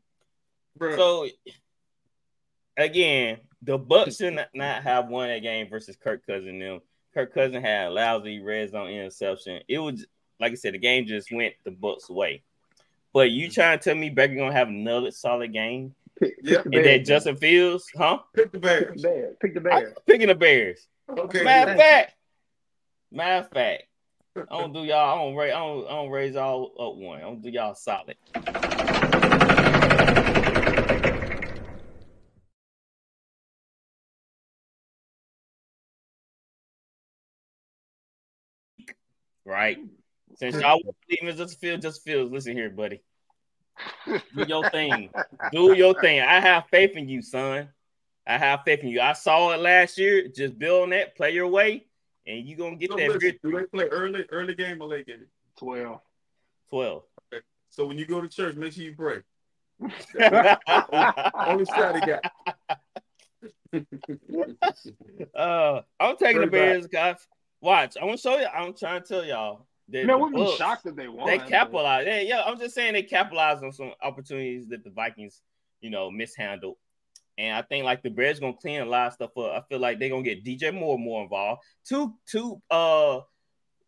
Bruh. 0.80 0.96
So 0.96 1.28
again, 2.78 3.40
the 3.62 3.78
Bucks 3.78 4.16
should 4.18 4.34
not- 4.34 4.50
not 4.56 4.84
have 4.84 5.10
won 5.10 5.28
that 5.30 5.40
game 5.40 5.68
versus 5.70 5.96
Kirk 5.98 6.26
Cousins. 6.26 6.48
and 6.48 6.62
Them 6.62 6.82
Kirk 7.14 7.34
Cousins 7.34 7.64
had 7.64 7.88
a 7.88 7.92
lousy 7.92 8.40
red 8.40 8.72
zone 8.72 8.90
interception. 8.90 9.62
It 9.68 9.80
was 9.80 10.06
like 10.40 10.54
I 10.54 10.56
said, 10.56 10.74
the 10.74 10.80
game 10.80 11.06
just 11.06 11.32
went 11.32 11.54
the 11.64 11.72
Bucks' 11.72 12.10
way. 12.10 12.44
But 13.14 13.32
you 13.32 13.46
mm-hmm. 13.46 13.54
trying 13.54 13.80
to 13.80 13.84
tell 13.84 13.96
me 13.96 14.10
Baker 14.10 14.36
gonna 14.36 14.54
have 14.54 14.70
another 14.70 15.12
solid 15.12 15.54
game 15.54 15.94
Pick, 16.20 16.36
Yeah. 16.44 16.62
pick 16.62 16.72
the 16.72 16.78
and 16.78 16.86
then 16.86 17.06
Justin 17.06 17.36
Fields, 17.36 17.86
huh? 17.98 18.20
Pick 18.36 18.52
the 18.52 18.60
Pick 18.60 18.62
Bears. 18.62 19.02
the 19.02 19.08
Bears. 19.08 19.36
Pick 19.42 19.54
the 19.54 19.60
I'm 19.60 19.64
Bears. 19.64 19.94
picking 20.06 20.28
the 20.28 20.36
Bears. 20.36 20.88
Okay. 21.10 21.44
Matter 21.44 21.72
of 21.72 21.78
fact, 21.78 22.16
matter 23.12 23.46
of 23.46 23.52
fact, 23.52 23.84
I 24.36 24.60
don't 24.60 24.72
do 24.72 24.84
y'all. 24.84 25.20
I 25.20 25.24
don't 25.24 25.36
raise. 25.36 25.54
I 25.54 25.60
don't, 25.60 25.86
I 25.88 25.90
don't 25.90 26.10
raise 26.10 26.36
y'all 26.36 26.72
up 26.80 26.96
one. 26.96 27.18
I 27.18 27.22
don't 27.22 27.42
do 27.42 27.50
y'all 27.50 27.76
solid. 27.76 28.16
Right. 39.52 39.80
Since 40.36 40.62
y'all 40.62 40.80
believe 41.10 41.30
in 41.30 41.36
just 41.36 41.60
Fields, 41.60 41.84
just 41.84 42.04
Fields. 42.06 42.32
Listen 42.32 42.56
here, 42.56 42.70
buddy. 42.70 43.02
Do 44.08 44.46
your 44.48 44.64
thing. 44.70 45.10
Do 45.52 45.74
your 45.74 45.94
thing. 46.00 46.22
I 46.22 46.40
have 46.40 46.68
faith 46.72 46.96
in 46.96 47.10
you, 47.10 47.22
son. 47.22 47.68
I 48.26 48.38
have 48.38 48.62
faith 48.64 48.80
in 48.80 48.88
you. 48.90 49.02
I 49.02 49.12
saw 49.12 49.52
it 49.52 49.60
last 49.60 49.98
year. 49.98 50.30
Just 50.30 50.58
build 50.58 50.84
on 50.84 50.90
that, 50.92 51.18
play 51.18 51.32
your 51.32 51.50
way, 51.50 51.86
and 52.26 52.48
you 52.48 52.56
gonna 52.56 52.78
get 52.78 52.92
So 52.92 52.98
that 52.98 53.08
listen, 53.10 53.20
victory. 53.32 53.52
do 53.52 53.60
they 53.60 53.66
play 53.66 53.88
early, 53.90 54.26
early 54.32 54.56
game 54.56 54.82
or 54.82 54.88
late 54.88 55.08
game? 55.08 55.26
Twelve. 55.58 56.00
12. 56.70 57.04
So 57.70 57.86
when 57.86 57.98
you 57.98 58.06
go 58.06 58.22
to 58.22 58.30
church, 58.30 58.56
make 58.56 58.72
sure 58.72 58.86
you 58.86 58.96
pray. 58.96 59.22
uh, 60.22 60.56
Only 61.46 61.66
shot 61.66 61.96
he 61.96 62.02
got. 62.02 62.24
Uh, 65.36 65.82
I'm 66.00 66.16
taking 66.16 66.40
the 66.42 66.48
Bring 66.48 66.52
Bears, 66.52 66.88
guys. 66.88 67.28
Watch, 67.62 67.96
I 68.02 68.06
want 68.06 68.18
to 68.18 68.22
show 68.22 68.38
you. 68.40 68.48
I'm 68.48 68.74
trying 68.74 69.02
to 69.02 69.08
tell 69.08 69.24
y'all. 69.26 69.68
that 69.90 70.06
Man, 70.06 70.20
wouldn't 70.20 70.36
be 70.38 70.56
shocked 70.58 70.86
if 70.88 70.96
they 70.96 71.08
won. 71.08 71.28
They 71.28 71.38
but- 71.38 71.48
capitalized. 71.48 72.08
Yeah, 72.08 72.22
yeah, 72.22 72.42
I'm 72.46 72.58
just 72.58 72.74
saying 72.76 72.94
they 72.94 73.04
capitalized 73.04 73.64
on 73.64 73.72
some 73.72 73.92
opportunities 74.02 74.68
that 74.70 74.84
the 74.84 74.90
Vikings, 74.90 75.42
you 75.82 75.90
know, 75.90 76.10
mishandled. 76.10 76.78
And 77.38 77.56
I 77.56 77.62
think 77.62 77.86
like 77.86 78.04
the 78.04 78.10
Bears 78.10 78.40
gonna 78.40 78.54
clean 78.54 78.82
a 78.82 78.86
lot 78.86 79.08
of 79.08 79.14
stuff 79.14 79.32
up. 79.38 79.52
I 79.52 79.62
feel 79.68 79.80
like 79.80 80.00
they're 80.00 80.10
gonna 80.10 80.22
get 80.24 80.44
DJ 80.44 80.74
Moore 80.74 80.98
more 81.00 81.24
involved. 81.24 81.62
Two, 81.88 82.14
two, 82.28 82.62
uh, 82.70 83.22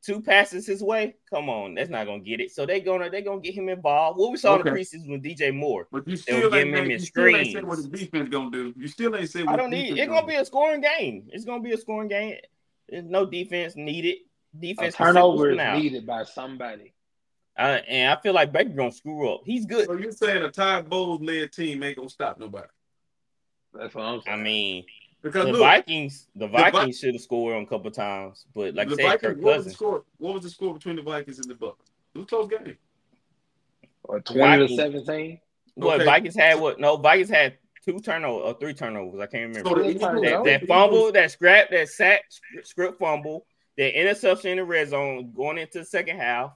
two 0.04 0.22
passes 0.22 0.66
his 0.66 0.82
way. 0.82 1.16
Come 1.30 1.50
on, 1.50 1.76
that's 1.76 1.90
not 1.90 2.06
gonna 2.06 2.20
get 2.22 2.40
it. 2.40 2.52
So 2.52 2.66
they 2.66 2.80
gonna 2.80 3.10
they 3.10 3.22
gonna 3.22 3.42
get 3.42 3.54
him 3.54 3.70
involved. 3.70 4.18
What 4.20 4.32
we 4.32 4.38
saw 4.38 4.56
in 4.56 4.62
Okay. 4.62 4.70
the 4.72 4.76
preseason 4.78 5.10
with 5.10 5.24
DJ 5.24 5.54
Moore. 5.54 5.88
But 5.92 6.08
you 6.08 6.16
still 6.16 6.54
ain't, 6.56 6.76
him 6.76 6.90
you 6.92 7.00
still 7.00 7.28
ain't 7.28 7.48
screens. 7.50 7.66
what 7.66 7.82
the 7.82 7.88
defense 7.90 8.30
gonna 8.30 8.50
do. 8.52 8.74
You 8.78 8.88
still 8.88 9.16
ain't 9.16 9.30
say 9.30 9.44
what 9.44 9.54
I 9.54 9.58
don't 9.58 9.70
need. 9.72 9.98
It's 9.98 10.08
gonna 10.10 10.26
be 10.28 10.36
a 10.36 10.46
scoring 10.46 10.82
game. 10.82 11.28
It's 11.32 11.46
gonna 11.46 11.62
be 11.62 11.74
a 11.74 11.78
scoring 11.78 12.08
game. 12.10 12.38
There's 12.90 13.06
no 13.06 13.26
defense 13.26 13.76
needed. 13.76 14.18
Defense 14.60 14.96
can 14.96 15.08
turnover 15.08 15.52
is 15.52 15.58
now. 15.58 15.78
needed 15.78 16.06
by 16.06 16.24
somebody. 16.24 16.94
Uh, 17.58 17.80
and 17.88 18.12
I 18.12 18.22
feel 18.22 18.34
like 18.34 18.52
Baker 18.52 18.70
gonna 18.70 18.92
screw 18.92 19.32
up. 19.34 19.42
He's 19.46 19.66
good. 19.66 19.86
So 19.86 19.94
you're 19.94 20.12
saying 20.12 20.44
a 20.44 20.50
Ty 20.50 20.82
Bowles 20.84 21.22
led 21.22 21.52
team 21.52 21.84
ain't 21.84 21.98
gonna 21.98 22.10
stop 22.10 22.40
nobody? 22.40 22.68
That's 23.74 23.94
what 23.96 24.04
I'm 24.06 24.22
saying. 24.22 24.40
I 24.40 24.44
mean, 24.44 24.86
Because 25.22 25.46
the 25.46 25.52
look, 25.54 25.62
Vikings, 25.62 26.28
the 26.36 26.48
Vi- 26.48 26.72
Vikings 26.72 27.00
should 27.00 27.14
have 27.14 27.22
scored 27.22 27.56
on 27.56 27.64
a 27.64 27.66
couple 27.68 27.90
times, 27.92 28.46
but 28.54 28.74
like 28.76 28.88
I 28.88 28.90
the 28.90 28.96
said, 28.96 29.04
Vikings, 29.04 29.22
Kirk 29.22 29.42
what 29.42 29.58
was 29.58 29.66
the 29.66 29.72
score? 29.72 30.04
What 30.18 30.34
was 30.36 30.44
the 30.44 30.50
score 30.50 30.74
between 30.74 30.96
the 30.96 31.02
Vikings 31.04 31.40
and 31.40 31.50
the 31.50 31.56
Bucks? 31.56 31.92
It 32.14 32.18
was 32.20 32.26
a 32.26 32.28
close 32.28 32.50
game. 32.50 32.78
or 34.04 34.20
twenty 34.20 34.68
to 34.68 34.76
seventeen. 34.76 35.40
What 35.76 35.96
Okay. 35.96 36.06
Vikings 36.06 36.36
had? 36.36 36.60
What? 36.60 36.80
No, 36.80 36.98
Vikings 36.98 37.30
had 37.30 37.58
two 37.86 38.00
turnovers 38.00 38.44
or 38.46 38.54
three 38.60 38.74
turnovers. 38.74 39.20
I 39.20 39.26
can't 39.28 39.56
remember. 39.56 39.70
So 39.70 39.76
the 39.76 39.82
They 39.84 39.90
Eagles, 39.92 40.04
turned 40.04 40.24
that, 40.26 40.44
that 40.44 40.68
fumble, 40.68 41.12
that 41.12 41.32
scrap, 41.32 41.70
that 41.72 41.90
sack, 41.90 42.24
script 42.64 43.00
fumble, 43.00 43.46
that 43.78 44.00
interception 44.00 44.52
in 44.52 44.58
the 44.58 44.64
red 44.64 44.90
zone 44.90 45.32
going 45.36 45.58
into 45.58 45.80
the 45.80 45.86
second 45.86 46.18
half, 46.18 46.52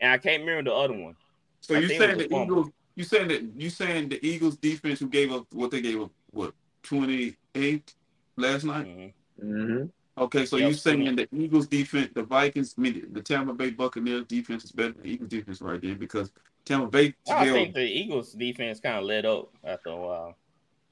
and 0.00 0.12
I 0.12 0.18
can't 0.18 0.40
remember 0.40 0.70
the 0.70 0.76
other 0.76 0.94
one. 0.94 1.16
So 1.60 1.74
you 1.74 1.88
think 1.88 2.00
saying 2.00 2.16
was 2.16 2.26
the 2.26 2.30
fumble. 2.30 2.54
Eagles? 2.60 2.72
You 2.96 3.04
saying 3.04 3.28
that 3.28 3.42
you 3.56 3.70
saying 3.70 4.08
the 4.10 4.26
Eagles 4.26 4.56
defense 4.56 5.00
who 5.00 5.08
gave 5.08 5.32
up 5.32 5.46
what 5.52 5.70
they 5.70 5.80
gave 5.80 6.00
up 6.00 6.10
what 6.32 6.52
twenty 6.82 7.36
eight 7.54 7.94
last 8.36 8.64
night? 8.64 8.86
Mhm. 8.86 9.12
Mm-hmm. 9.42 9.84
Okay, 10.18 10.44
so 10.44 10.56
Yep. 10.56 10.68
you 10.68 10.74
saying 10.74 11.16
the 11.16 11.28
Eagles 11.32 11.66
defense, 11.66 12.10
the 12.14 12.22
Vikings, 12.22 12.74
I 12.76 12.80
mean 12.82 13.08
the 13.12 13.22
Tampa 13.22 13.54
Bay 13.54 13.70
Buccaneers 13.70 14.26
defense 14.26 14.64
is 14.64 14.72
better 14.72 14.92
than 14.92 15.02
the 15.02 15.08
Eagles 15.10 15.30
defense 15.30 15.62
right 15.62 15.80
there 15.80 15.94
because 15.94 16.30
Tampa 16.66 16.88
Bay. 16.88 17.14
I 17.30 17.50
think 17.50 17.74
the 17.74 17.80
Eagles 17.80 18.32
defense 18.32 18.80
kind 18.80 18.98
of 18.98 19.04
let 19.04 19.24
up 19.24 19.48
after 19.64 19.90
a 19.90 19.96
while. 19.96 20.36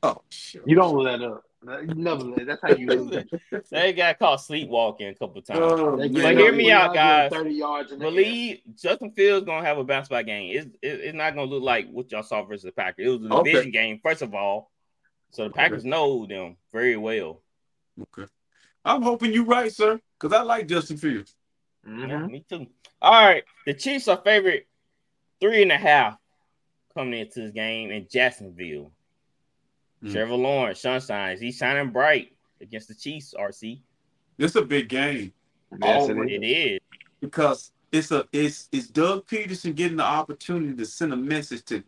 Oh 0.03 0.23
shit. 0.31 0.63
You 0.67 0.77
don't 0.77 0.97
let 0.97 1.23
up. 1.23 1.45
You 1.67 1.95
never 1.97 2.23
let. 2.23 2.47
That's 2.47 2.63
how 2.63 2.71
you 2.71 2.87
lose. 3.11 3.25
They 3.71 3.93
got 3.93 4.19
caught 4.19 4.41
sleepwalking 4.41 5.09
a 5.09 5.15
couple 5.15 5.43
times. 5.43 5.59
Oh, 5.61 5.97
They 5.97 6.09
man. 6.09 6.23
But 6.23 6.37
hear 6.37 6.53
me 6.53 6.67
when 6.67 6.75
out, 6.75 6.95
guys. 6.95 7.33
Thirty 7.33 7.51
yards 7.55 7.91
in 7.93 7.99
the. 7.99 8.05
Believe 8.05 8.61
Justin 8.77 9.11
Fields 9.13 9.45
gonna 9.45 9.67
have 9.67 9.79
a 9.79 9.85
bounce 9.85 10.09
back 10.09 10.27
game. 10.27 10.57
It's 10.57 10.77
it's 10.83 11.15
not 11.17 11.35
gonna 11.35 11.51
look 11.51 11.63
like 11.65 11.89
what 11.91 12.11
y'all 12.13 12.23
saw 12.23 12.45
versus 12.45 12.63
the 12.65 12.73
Packers. 12.73 13.07
It 13.07 13.09
was 13.21 13.31
a 13.31 13.35
Okay. 13.35 13.51
division 13.53 13.73
game, 13.73 14.01
first 14.03 14.23
of 14.23 14.35
all. 14.35 14.71
So 15.33 15.45
the 15.45 15.51
Packers 15.51 15.85
know 15.85 16.27
them 16.27 16.57
very 16.73 16.97
well. 16.97 17.43
Okay. 18.01 18.31
I'm 18.85 19.03
hoping 19.03 19.33
you're 19.33 19.45
right, 19.45 19.71
sir, 19.73 20.01
because 20.19 20.35
I 20.37 20.43
like 20.43 20.69
Justin 20.69 20.97
Fields. 20.97 21.35
Yeah, 21.85 21.93
Mhm. 21.93 22.31
me 22.31 22.45
too. 22.49 22.67
All 23.03 23.13
right, 23.25 23.45
the 23.67 23.75
Chiefs 23.75 24.07
are 24.09 24.17
favorite 24.25 24.69
three 25.41 25.63
and 25.63 25.73
a 25.73 25.77
half 25.77 26.19
coming 26.95 27.19
into 27.21 27.41
this 27.41 27.51
game 27.51 27.91
in 27.91 28.07
Jacksonville. 28.09 28.93
Hmm. 30.03 30.13
Trevor 30.13 30.35
Lawrence, 30.37 30.81
sunshine, 30.81 31.39
he's 31.41 31.57
shining 31.57 31.91
bright 31.93 32.33
against 32.61 32.89
the 32.89 32.95
Chiefs. 32.95 33.35
RC, 33.39 33.81
It's 34.39 34.55
a 34.55 34.63
big 34.63 34.89
game 34.89 35.33
Yes, 35.83 36.09
it 36.09 36.13
Always. 36.17 36.31
is. 36.31 36.39
it 36.41 36.45
is. 36.47 36.79
because 37.21 37.73
it's 37.93 38.11
a 38.11 38.25
it's 38.33 38.69
it's 38.73 38.87
Doug 38.89 39.27
Pederson 39.27 39.75
getting 39.75 39.97
the 39.97 40.05
opportunity 40.05 40.75
to 40.77 40.85
send 40.87 41.13
a 41.13 41.17
message 41.17 41.65
to 41.67 41.83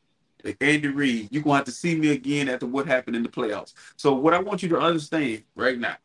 Andy 0.60 0.88
Reid. 0.88 1.28
You're 1.30 1.42
gonna 1.42 1.56
have 1.56 1.64
to 1.66 1.70
see 1.72 1.94
me 1.94 2.10
again 2.10 2.48
after 2.48 2.66
what 2.66 2.86
happened 2.86 3.16
in 3.16 3.22
the 3.22 3.28
playoffs. 3.28 3.74
So 3.96 4.12
what 4.14 4.34
I 4.34 4.38
want 4.40 4.62
you 4.62 4.68
to 4.70 4.78
understand 4.80 5.42
right 5.54 5.78
now, 5.78 5.96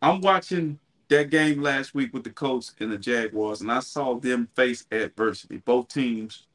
I'm 0.00 0.20
watching 0.20 0.78
that 1.08 1.30
game 1.30 1.60
last 1.62 1.94
week 1.94 2.12
with 2.12 2.24
the 2.24 2.30
Colts 2.30 2.74
and 2.80 2.90
the 2.92 2.98
Jaguars, 2.98 3.60
and 3.60 3.70
I 3.72 3.80
saw 3.80 4.14
them 4.18 4.48
face 4.54 4.86
adversity. 4.90 5.58
Both 5.58 5.88
teams, 5.88 6.46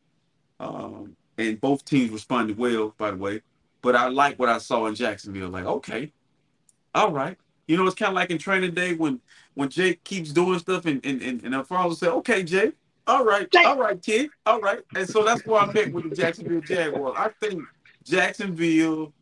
um, 0.59 1.15
and 1.37 1.59
both 1.61 1.85
teams 1.85 2.11
responded 2.11 2.57
well, 2.57 2.93
by 2.97 3.11
the 3.11 3.17
way. 3.17 3.41
But 3.87 3.95
I 3.95 4.09
like 4.09 4.37
what 4.37 4.49
I 4.49 4.57
saw 4.57 4.85
in 4.87 4.95
Jacksonville. 4.95 5.47
Like, 5.47 5.63
okay, 5.63 6.11
all 6.93 7.09
right. 7.13 7.37
You 7.69 7.77
know, 7.77 7.85
it's 7.85 7.95
kind 7.95 8.09
of 8.09 8.15
like 8.15 8.29
in 8.31 8.37
training 8.37 8.73
day 8.73 8.93
when 8.95 9.21
when 9.53 9.69
Jake 9.69 10.03
keeps 10.03 10.33
doing 10.33 10.59
stuff 10.59 10.85
and 10.85 10.99
and 11.05 11.21
and, 11.21 11.41
and 11.41 11.55
Alfonso 11.55 11.95
say, 11.95 12.07
"Okay, 12.11 12.43
Jake, 12.43 12.73
all 13.07 13.23
right, 13.23 13.49
Jake. 13.49 13.65
all 13.65 13.77
right, 13.77 14.01
kid, 14.01 14.29
all 14.45 14.59
right." 14.59 14.81
And 14.93 15.07
so 15.07 15.23
that's 15.23 15.45
where 15.45 15.61
I 15.61 15.71
met 15.71 15.93
with 15.93 16.09
the 16.09 16.13
Jacksonville 16.17 16.59
Jaguars. 16.59 17.15
I 17.17 17.29
think 17.39 17.63
Jacksonville 18.03 19.13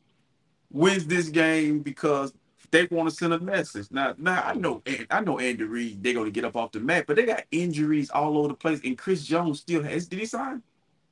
wins 0.71 1.05
this 1.05 1.29
game 1.29 1.81
because 1.81 2.33
they 2.71 2.87
want 2.89 3.07
to 3.07 3.15
send 3.15 3.33
a 3.33 3.39
message. 3.39 3.89
Now, 3.91 4.15
now 4.17 4.41
I 4.43 4.55
know 4.55 4.81
I 5.11 5.21
know 5.21 5.37
Andy 5.37 5.63
Reid. 5.65 6.01
They're 6.01 6.15
going 6.15 6.25
to 6.25 6.31
get 6.31 6.43
up 6.43 6.55
off 6.55 6.71
the 6.71 6.79
mat, 6.79 7.05
but 7.05 7.17
they 7.17 7.25
got 7.27 7.43
injuries 7.51 8.09
all 8.09 8.35
over 8.39 8.47
the 8.47 8.55
place. 8.55 8.81
And 8.83 8.97
Chris 8.97 9.23
Jones 9.23 9.59
still 9.59 9.83
has. 9.83 10.07
Did 10.07 10.17
he 10.17 10.25
sign? 10.25 10.63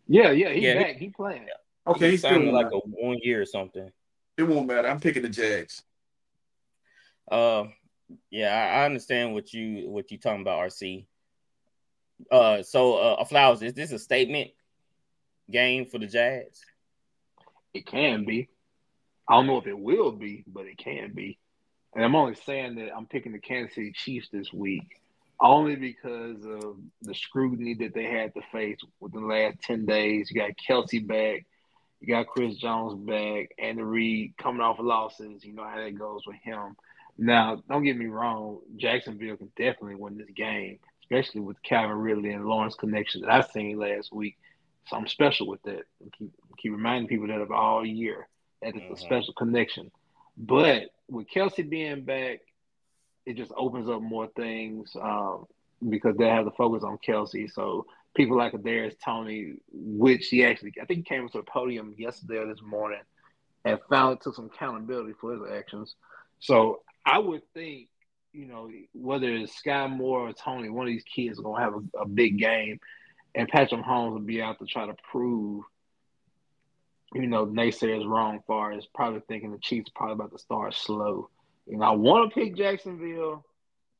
Yeah, 0.08 0.32
yeah, 0.32 0.50
he's 0.50 0.64
Yeah, 0.64 0.74
he- 0.80 0.84
back. 0.84 0.96
He 0.98 1.10
playing. 1.10 1.46
Okay, 1.86 2.12
he's 2.12 2.22
signed 2.22 2.44
still 2.44 2.54
like 2.54 2.72
a 2.72 2.78
one 2.78 3.18
year 3.22 3.42
or 3.42 3.46
something. 3.46 3.92
It 4.38 4.44
won't 4.44 4.68
matter. 4.68 4.88
I'm 4.88 5.00
picking 5.00 5.24
the 5.24 5.30
Jags. 5.30 5.84
Uh, 7.30 7.66
yeah, 8.30 8.50
I, 8.50 8.82
I 8.82 8.86
understand 8.86 9.34
what 9.34 9.54
you 9.54 9.90
what 9.90 10.12
you 10.12 10.18
talking 10.18 10.42
about, 10.42 10.60
RC. 10.60 11.06
Uh, 12.32 12.64
so 12.64 12.96
uh, 12.96 13.26
flowers, 13.26 13.62
is 13.62 13.74
this 13.74 13.92
a 13.92 14.00
statement 14.00 14.52
game 15.52 15.86
for 15.86 16.00
the 16.00 16.08
Jags? 16.08 16.62
It 17.74 17.86
can 17.86 18.24
be. 18.24 18.50
I 19.28 19.36
don't 19.36 19.48
know 19.48 19.58
if 19.58 19.68
it 19.68 19.78
will 19.78 20.12
be, 20.12 20.44
but 20.48 20.66
it 20.66 20.78
can 20.78 21.12
be. 21.14 21.38
And 21.96 22.04
I'm 22.04 22.16
only 22.16 22.36
saying 22.36 22.76
that 22.76 22.96
I'm 22.96 23.06
picking 23.06 23.32
the 23.32 23.40
Kansas 23.40 23.76
City 23.76 23.94
Chiefs 23.94 24.30
this 24.32 24.52
week 24.52 25.02
only 25.40 25.76
because 25.76 26.46
of 26.46 26.78
the 27.02 27.14
scrutiny 27.14 27.74
that 27.76 27.94
they 27.94 28.06
had 28.06 28.34
to 28.34 28.42
face 28.52 28.78
within 29.00 29.22
the 29.22 29.28
last 29.28 29.62
10 29.62 29.86
days. 29.86 30.32
You 30.32 30.40
got 30.40 30.52
Kelce 30.58 31.06
back. 31.06 31.46
You 32.04 32.16
got 32.16 32.28
Chris 32.28 32.58
Jones 32.58 32.96
back. 32.96 33.56
Andy 33.58 33.82
Reid 33.82 34.34
coming 34.38 34.60
off 34.60 34.78
of 34.78 34.84
losses. 34.84 35.46
You 35.46 35.54
know 35.54 35.64
how 35.64 35.78
that 35.78 35.98
goes 35.98 36.28
with 36.28 36.36
him. 36.44 36.76
Now, 37.18 37.64
don't 37.70 37.86
get 37.86 37.96
me 37.96 38.08
wrong, 38.08 38.60
Jacksonville 38.76 39.38
can 39.38 39.50
definitely 39.56 39.96
win 39.96 40.18
this 40.18 40.30
game, 40.36 40.80
especially 41.02 41.40
with 41.40 41.64
Calvin 41.64 41.96
Ridley 41.96 42.32
and 42.32 42.46
Lawrence 42.46 42.76
connection 42.76 43.22
that 43.22 43.30
I've 43.30 43.52
seen 43.52 43.80
last 43.80 44.12
week. 44.12 44.36
Something 44.90 45.08
special 45.08 45.48
with 45.48 45.64
that. 45.64 45.84
And 46.02 46.12
keep 46.12 46.34
keep 46.58 46.74
reminding 46.74 47.08
people 47.08 47.28
that 47.28 47.40
of 47.40 47.54
all 47.54 47.86
year 47.86 48.28
that 48.62 48.76
it's 48.76 49.00
a 49.00 49.02
special 49.02 49.34
connection. 49.36 49.90
But 50.36 50.90
with 51.10 51.28
Kelce 51.34 51.70
being 51.70 52.04
back, 52.04 52.42
it 53.26 53.38
just 53.38 53.54
opens 53.56 53.90
up 53.90 54.02
more 54.02 54.28
things 54.36 54.94
um, 55.02 55.46
because 55.88 56.18
they 56.18 56.28
have 56.28 56.44
to 56.44 56.52
focus 56.52 56.84
on 56.84 56.98
Kelce. 56.98 57.50
So 57.50 57.86
people 58.16 58.38
like 58.38 58.52
Darius 58.64 58.96
Toney, 59.04 59.56
which 59.72 60.28
he 60.28 60.46
actually, 60.46 60.74
I 60.82 60.86
think 60.86 61.00
he 61.00 61.16
came 61.16 61.28
to 61.28 61.38
the 61.38 61.44
podium 61.44 61.96
yesterday 61.98 62.38
or 62.38 62.48
this 62.48 62.62
morning, 62.62 63.02
and 63.66 63.80
finally 63.90 64.18
took 64.22 64.36
some 64.36 64.52
accountability 64.54 65.14
for 65.20 65.34
his 65.34 65.42
actions. 65.52 65.96
So 66.40 66.82
I 67.06 67.20
would 67.20 67.42
think, 67.54 67.90
you 68.34 68.46
know, 68.46 68.70
whether 68.94 69.30
it's 69.30 69.62
Skyy 69.62 69.90
Moore 69.90 70.30
or 70.30 70.34
Toney, 70.34 70.70
one 70.70 70.88
of 70.88 70.94
these 70.94 71.04
kids 71.04 71.40
are 71.40 71.44
gonna 71.44 71.64
have 71.64 71.74
a, 71.76 72.00
a 72.00 72.08
big 72.08 72.38
game, 72.38 72.80
and 73.36 73.48
Patrick 73.48 73.82
Mahomes 73.82 74.14
will 74.14 74.20
be 74.20 74.42
out 74.42 74.60
to 74.60 74.66
try 74.66 74.86
to 74.86 74.96
prove, 75.12 75.64
you 77.14 77.28
know, 77.28 77.46
naysayers 77.46 78.08
wrong. 78.08 78.42
Far 78.48 78.74
as 78.74 78.86
probably 78.94 79.22
thinking 79.28 79.52
the 79.52 79.60
Chiefs 79.60 79.92
probably 79.96 80.14
about 80.14 80.32
to 80.32 80.40
start 80.40 80.74
slow. 80.74 81.30
You 81.66 81.78
know, 81.78 81.86
I 81.86 81.92
want 81.92 82.30
to 82.30 82.36
pick 82.40 82.56
Jacksonville, 82.58 83.46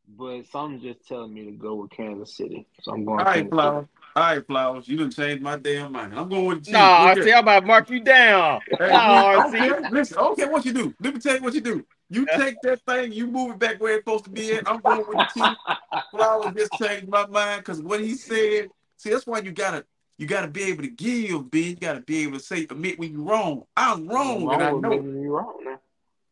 but 0.08 0.46
something's 0.48 0.84
just 0.84 1.08
telling 1.08 1.34
me 1.34 1.46
to 1.46 1.52
go 1.52 1.76
with 1.76 1.92
Kansas 1.92 2.36
City. 2.36 2.68
So 2.82 2.92
I'm 2.92 3.06
going. 3.06 3.20
All 3.20 3.26
right, 3.26 3.36
Kansas 3.36 3.50
City. 3.50 3.50
Flowers. 3.50 3.88
All 4.16 4.24
right, 4.24 4.46
Flowers. 4.46 4.88
You 4.88 4.98
done 4.98 5.10
changed 5.12 5.42
my 5.42 5.58
damn 5.58 5.92
mind. 5.92 6.14
I'm 6.18 6.30
going 6.30 6.46
with 6.46 6.58
the 6.60 6.66
Chiefs. 6.66 6.74
Nah, 6.78 7.06
I 7.08 7.14
here. 7.16 7.24
see. 7.24 7.34
I'm 7.34 7.44
about 7.44 7.62
to 7.62 7.66
mark 7.66 7.90
you 7.90 8.00
down. 8.02 8.62
Hey, 8.78 8.92
Nah, 8.92 9.48
okay, 9.48 9.70
RC. 9.70 9.92
listen, 9.92 10.18
okay, 10.20 10.46
what 10.46 10.66
you 10.66 10.74
do? 10.74 10.94
Let 11.02 11.14
me 11.16 11.20
tell 11.20 11.36
you 11.36 11.42
what 11.42 11.54
you 11.56 11.62
do. 11.62 11.86
You 12.10 12.28
take 12.38 12.62
that 12.62 12.82
thing, 12.86 13.12
you 13.12 13.26
move 13.26 13.52
it 13.54 13.60
back 13.60 13.82
where 13.82 13.96
it's 13.96 14.02
supposed 14.06 14.26
to 14.26 14.30
be 14.30 14.54
at. 14.54 14.70
I'm 14.70 14.82
going 14.82 15.04
with 15.08 15.18
the 15.18 15.26
Chiefs. 15.26 15.60
Flowers 16.12 16.54
just 16.56 16.78
changed 16.78 17.08
my 17.08 17.26
mind 17.26 17.62
because 17.62 17.82
what 17.82 18.02
he 18.02 18.14
said. 18.14 18.70
See, 18.98 19.10
that's 19.10 19.26
why 19.26 19.40
you 19.40 19.52
gotta 19.52 19.84
you 20.20 20.28
gotta 20.28 20.48
be 20.48 20.64
able 20.64 20.84
to 20.84 20.90
give, 20.90 21.50
B. 21.50 21.70
You 21.70 21.76
gotta 21.76 22.02
be 22.02 22.20
able 22.24 22.38
to 22.38 22.44
say 22.44 22.64
admit 22.70 23.00
when 23.00 23.12
you're 23.14 23.24
wrong. 23.24 23.64
I'm 23.76 24.08
wrong, 24.08 24.54
and 24.54 24.62
I 24.62 24.72
know 24.72 24.92
you're 25.02 25.32
wrong 25.38 25.58
now. 25.66 25.80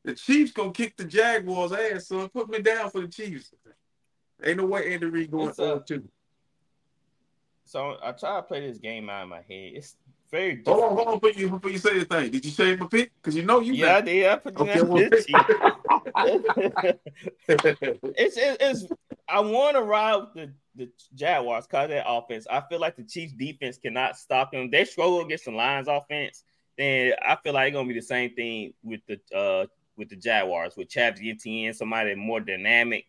the 0.06 0.14
Chiefs 0.14 0.52
gonna 0.52 0.72
kick 0.72 0.98
the 0.98 1.06
Jaguars' 1.06 1.72
ass, 1.72 2.08
son. 2.08 2.30
Put 2.30 2.48
me 2.50 2.62
down 2.62 2.92
for 2.92 3.02
the 3.02 3.08
Chiefs. 3.08 3.52
Ain't 4.44 4.58
no 4.58 4.66
way 4.66 4.94
Andy 4.94 5.08
Reid 5.08 5.32
going 5.32 5.50
It's, 5.50 5.58
for 5.58 5.80
two. 5.80 6.08
So 7.72 7.96
I 8.04 8.12
try 8.12 8.36
to 8.36 8.44
play 8.44 8.68
this 8.68 8.80
game 8.80 9.10
out 9.10 9.24
in 9.24 9.30
my 9.30 9.38
head. 9.38 9.72
It's 9.76 9.96
very 10.30 10.62
Hold 10.68 10.84
on, 10.84 10.96
hold 10.98 11.08
on, 11.08 11.20
before 11.20 11.40
you 11.40 11.50
before 11.52 11.72
you 11.72 11.78
say 11.78 12.00
the 12.00 12.06
thing. 12.06 12.30
Did 12.30 12.44
you 12.44 12.52
change 12.52 12.78
my 12.82 12.86
pick? 12.88 13.14
Because 13.16 13.34
you 13.34 13.44
know 13.44 13.62
you 13.62 13.72
Yeah, 13.72 13.96
I 13.96 14.02
did. 14.02 14.26
I 14.28 14.36
put 14.36 14.58
Okay, 14.58 14.80
down 14.80 14.90
well, 14.90 14.98
it's, 18.18 18.38
it's 18.38 18.58
it's 18.60 18.86
I 19.30 19.40
want 19.40 19.78
to 19.78 19.84
ride 19.84 20.18
with 20.18 20.34
the 20.34 20.54
the 20.76 20.90
Jaguars 21.16 21.66
because 21.66 21.86
of 21.86 21.90
their 21.92 22.04
offense. 22.06 22.46
I 22.52 22.62
feel 22.70 22.82
like 22.82 22.98
the 22.98 23.04
Chiefs 23.04 23.32
defense 23.32 23.78
cannot 23.78 24.18
stop 24.18 24.52
them. 24.52 24.70
They 24.70 24.84
struggle 24.84 25.22
against 25.22 25.46
the 25.46 25.52
Lions 25.52 25.88
offense. 25.88 26.44
Then 26.78 27.14
I 27.26 27.38
feel 27.42 27.54
like 27.54 27.70
it's 27.70 27.76
gonna 27.76 27.88
be 27.88 27.94
the 27.94 28.02
same 28.02 28.36
thing 28.36 28.74
with 28.84 29.00
the 29.08 29.18
uh 29.34 29.66
with 29.96 30.10
the 30.10 30.18
Jaguars 30.18 30.76
with 30.76 30.90
Chaps 30.90 31.22
Etienne, 31.24 31.74
somebody 31.74 32.16
more 32.16 32.42
dynamic. 32.42 33.06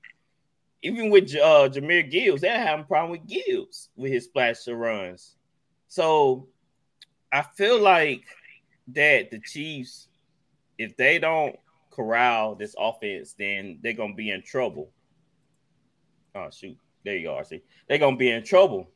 Even 0.83 1.11
with 1.11 1.35
uh 1.37 1.68
Jahmyr 1.68 2.11
Gibbs, 2.11 2.41
they're 2.41 2.59
having 2.59 2.85
a 2.85 2.89
problem 2.89 3.12
with 3.12 3.26
Gibbs 3.26 3.89
with 3.97 4.12
his 4.12 4.24
splash 4.24 4.66
of 4.66 4.76
runs. 4.76 5.37
So 5.89 6.49
I 7.30 7.43
feel 7.43 7.80
like 7.80 8.24
that 8.89 9.30
the 9.30 9.41
Chiefs, 9.41 10.09
if 10.78 10.97
they 10.97 11.18
don't 11.18 11.57
corral 11.91 12.55
this 12.55 12.74
offense, 12.78 13.35
then 13.39 13.78
they're 13.83 13.93
gonna 13.93 14.14
be 14.14 14.30
in 14.30 14.43
trouble. 14.43 14.91
Oh 16.35 16.49
shoot, 16.51 16.76
there 17.05 17.16
you 17.16 17.24
go, 17.28 17.35
RC. 17.35 17.61
They're 17.89 17.99
gonna 17.99 18.16
be 18.16 18.30
in 18.30 18.43
trouble. 18.43 18.91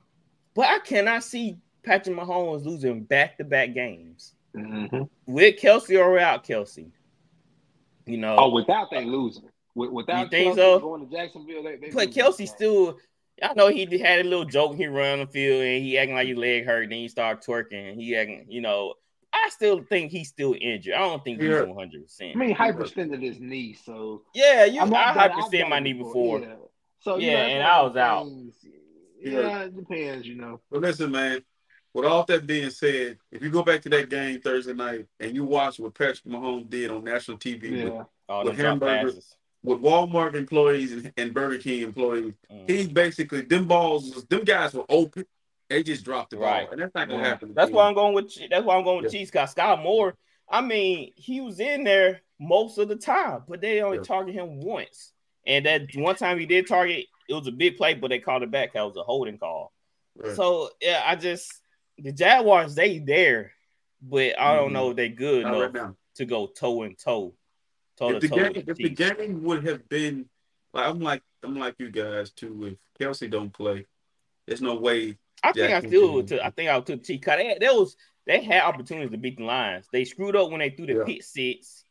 But 0.55 0.69
I 0.69 0.79
cannot 0.81 1.23
see 1.23 1.57
Patrick 1.85 2.17
Mahomes 2.17 2.65
losing 2.65 3.05
back-to-back 3.05 3.75
games 3.75 4.35
hmm 4.55 5.03
with 5.27 5.61
Kelce 5.61 5.99
or 5.99 6.13
without 6.13 6.45
Kelce. 6.45 6.91
You 8.07 8.17
know, 8.19 8.37
Oh, 8.39 8.49
without 8.51 8.91
they 8.91 9.05
losing, 9.05 9.45
With, 9.77 9.91
without 9.91 10.23
You 10.25 10.29
think 10.31 10.55
Kelce 10.55 10.57
so? 10.57 10.81
going 10.81 11.07
to 11.09 11.15
Jacksonville, 11.17 11.63
they, 11.63 11.77
they 11.77 11.91
but 11.91 12.09
Kelce 12.11 12.39
this 12.39 12.51
game. 12.51 12.57
still. 12.57 12.99
I 13.43 13.53
know 13.53 13.69
he 13.69 13.85
had 13.99 14.21
a 14.21 14.29
little 14.29 14.47
joke. 14.47 14.77
He 14.77 14.87
run 14.87 15.13
on 15.13 15.19
the 15.21 15.27
field 15.27 15.63
and 15.63 15.85
he 15.85 15.99
acting 15.99 16.15
like 16.17 16.27
his 16.27 16.39
leg 16.39 16.65
hurt. 16.65 16.89
Then 16.89 16.99
he 16.99 17.09
start 17.09 17.45
twerking. 17.45 17.95
He 17.95 18.17
acting, 18.17 18.47
you 18.49 18.63
know. 18.63 18.95
I 19.33 19.51
still 19.51 19.83
think 19.83 20.11
he's 20.11 20.29
still 20.31 20.55
injured. 20.59 20.95
I 20.95 21.01
don't 21.01 21.23
think 21.23 21.41
he's 21.43 21.51
one 21.51 21.75
hundred 21.77 22.05
percent. 22.05 22.35
I 22.35 22.39
mean, 22.39 22.57
hyperextended 22.57 23.21
his 23.23 23.39
knee, 23.39 23.75
so 23.85 24.23
Yeah, 24.35 24.65
you. 24.65 24.81
I'm 24.81 24.93
I 24.95 25.13
not 25.15 25.17
hyperextended 25.33 25.69
my 25.69 25.81
knee 25.81 25.93
before. 25.93 26.41
Yeah. 26.41 26.55
So 27.01 27.19
Yeah, 27.19 27.33
know, 27.47 27.53
and 27.55 27.63
I 27.63 27.83
was 27.83 27.97
out. 27.97 28.25
things- 28.25 28.57
Yeah. 29.21 29.33
Yeah, 29.41 29.63
it 29.65 29.77
depends, 29.77 30.27
you 30.27 30.37
know. 30.37 30.61
But 30.71 30.81
listen, 30.81 31.11
man. 31.13 31.43
With 31.93 32.05
all 32.07 32.25
that 32.25 32.47
being 32.47 32.71
said, 32.71 33.19
if 33.33 33.43
you 33.43 33.51
go 33.51 33.63
back 33.63 33.81
to 33.83 33.89
that 33.91 34.09
game 34.11 34.41
Thursday 34.41 34.73
night 34.75 35.07
and 35.21 35.35
you 35.35 35.45
watch 35.45 35.79
what 35.79 35.95
Patrick 35.95 36.25
Mahomes 36.25 36.69
did 36.71 36.91
on 36.91 37.05
national 37.05 37.39
TV 37.39 37.71
with, 37.85 37.93
Yeah, 37.93 38.43
With 38.45 38.57
them 38.57 38.79
drop 38.79 38.91
hamburger- 38.91 39.09
passes. 39.13 39.37
With 39.67 39.83
Walmart 39.83 40.35
employees 40.35 40.93
and, 40.93 41.13
and 41.17 41.35
Burger 41.35 41.59
King 41.59 41.83
employees, 41.83 42.35
Mm. 42.51 42.71
he 42.71 42.87
basically 42.87 43.43
them 43.43 43.67
balls, 43.67 44.15
was- 44.15 44.25
them 44.27 44.45
guys 44.45 44.73
were 44.73 44.85
open. 44.89 45.27
They 45.69 45.83
just 45.83 46.05
dropped 46.05 46.31
the 46.31 46.39
Right. 46.39 46.63
ball, 46.65 46.73
and 46.73 46.81
that's 46.83 46.95
not 46.95 47.09
gonna 47.09 47.21
Yeah. 47.23 47.29
happen. 47.29 47.53
That's 47.53 47.73
why 47.73 47.89
I'm 47.89 47.95
going 47.95 48.15
with. 48.15 48.33
That's 48.49 48.65
why 48.65 48.77
I'm 48.77 48.85
going 48.85 49.03
with 49.03 49.13
Yeah. 49.13 49.21
Chiefs. 49.27 49.51
Scott 49.51 49.83
Moore. 49.83 50.15
I 50.49 50.61
mean, 50.61 51.13
he 51.17 51.41
was 51.41 51.59
in 51.59 51.83
there 51.83 52.23
most 52.39 52.79
of 52.79 52.87
the 52.89 52.95
time, 52.95 53.43
but 53.49 53.61
they 53.61 53.83
only 53.83 53.99
Yeah. 53.99 54.05
target 54.05 54.35
him 54.37 54.61
once. 54.61 55.13
And 55.45 55.67
that 55.67 55.89
one 55.97 56.15
time 56.15 56.39
he 56.39 56.47
did 56.47 56.69
target, 56.69 57.07
it 57.29 57.35
was 57.35 57.49
a 57.49 57.53
big 57.53 57.77
play, 57.77 57.95
but 57.95 58.09
they 58.09 58.21
called 58.21 58.45
it 58.45 58.51
back. 58.53 58.75
That 58.75 58.83
was 58.83 58.97
a 58.97 59.03
holding 59.03 59.39
call. 59.39 59.73
Right. 60.15 60.37
So 60.37 60.71
yeah, 60.81 61.03
I 61.05 61.17
just 61.17 61.53
the 61.99 62.13
Jaguars 62.13 62.77
they 62.77 62.99
there, 63.01 63.53
but 64.01 64.39
I 64.39 64.55
don't 64.55 64.71
Mhm. 64.71 64.73
know 64.75 64.91
if 64.91 64.97
they 64.97 65.09
good 65.09 65.41
enough 65.47 65.75
right 65.75 65.95
to 66.15 66.25
go 66.25 66.47
toe 66.47 66.83
and 66.83 66.97
toe, 66.97 67.35
toe 67.97 68.11
If 68.11 68.21
the 68.23 68.29
toe 68.29 68.37
game, 68.37 68.53
if 68.57 68.65
the 68.67 68.75
Chiefs. 68.75 69.15
game 69.15 69.43
would 69.45 69.65
have 69.67 69.89
been, 69.89 70.29
like 70.73 70.87
I'm 70.87 71.01
like 71.01 71.23
I'm 71.43 71.57
like 71.59 71.75
you 71.79 71.91
guys 71.91 72.31
too. 72.31 72.77
If 72.99 73.07
Kelce 73.09 73.31
don't 73.31 73.53
play, 73.53 73.87
there's 74.47 74.63
no 74.63 74.75
way. 74.77 75.17
I 75.43 75.53
think 75.53 75.65
I 75.67 75.69
Jackson 75.69 75.91
still 75.91 76.17
can- 76.19 76.27
took. 76.27 76.41
I 76.41 76.51
think 76.51 76.71
I 76.71 76.81
took 76.81 77.05
Chiefs. 77.05 77.25
Cause 77.25 77.37
they, 77.37 77.57
there 77.61 77.75
was 77.75 77.97
they 78.27 78.43
had 78.43 78.63
opportunities 78.65 79.11
to 79.13 79.19
beat 79.19 79.37
the 79.39 79.45
Lions. 79.45 79.87
They 79.93 80.05
screwed 80.05 80.35
up 80.37 80.51
when 80.51 80.61
they 80.61 80.71
threw 80.71 80.87
the 80.87 80.95
Yeah. 80.95 81.05
pit 81.05 81.25
six, 81.25 81.85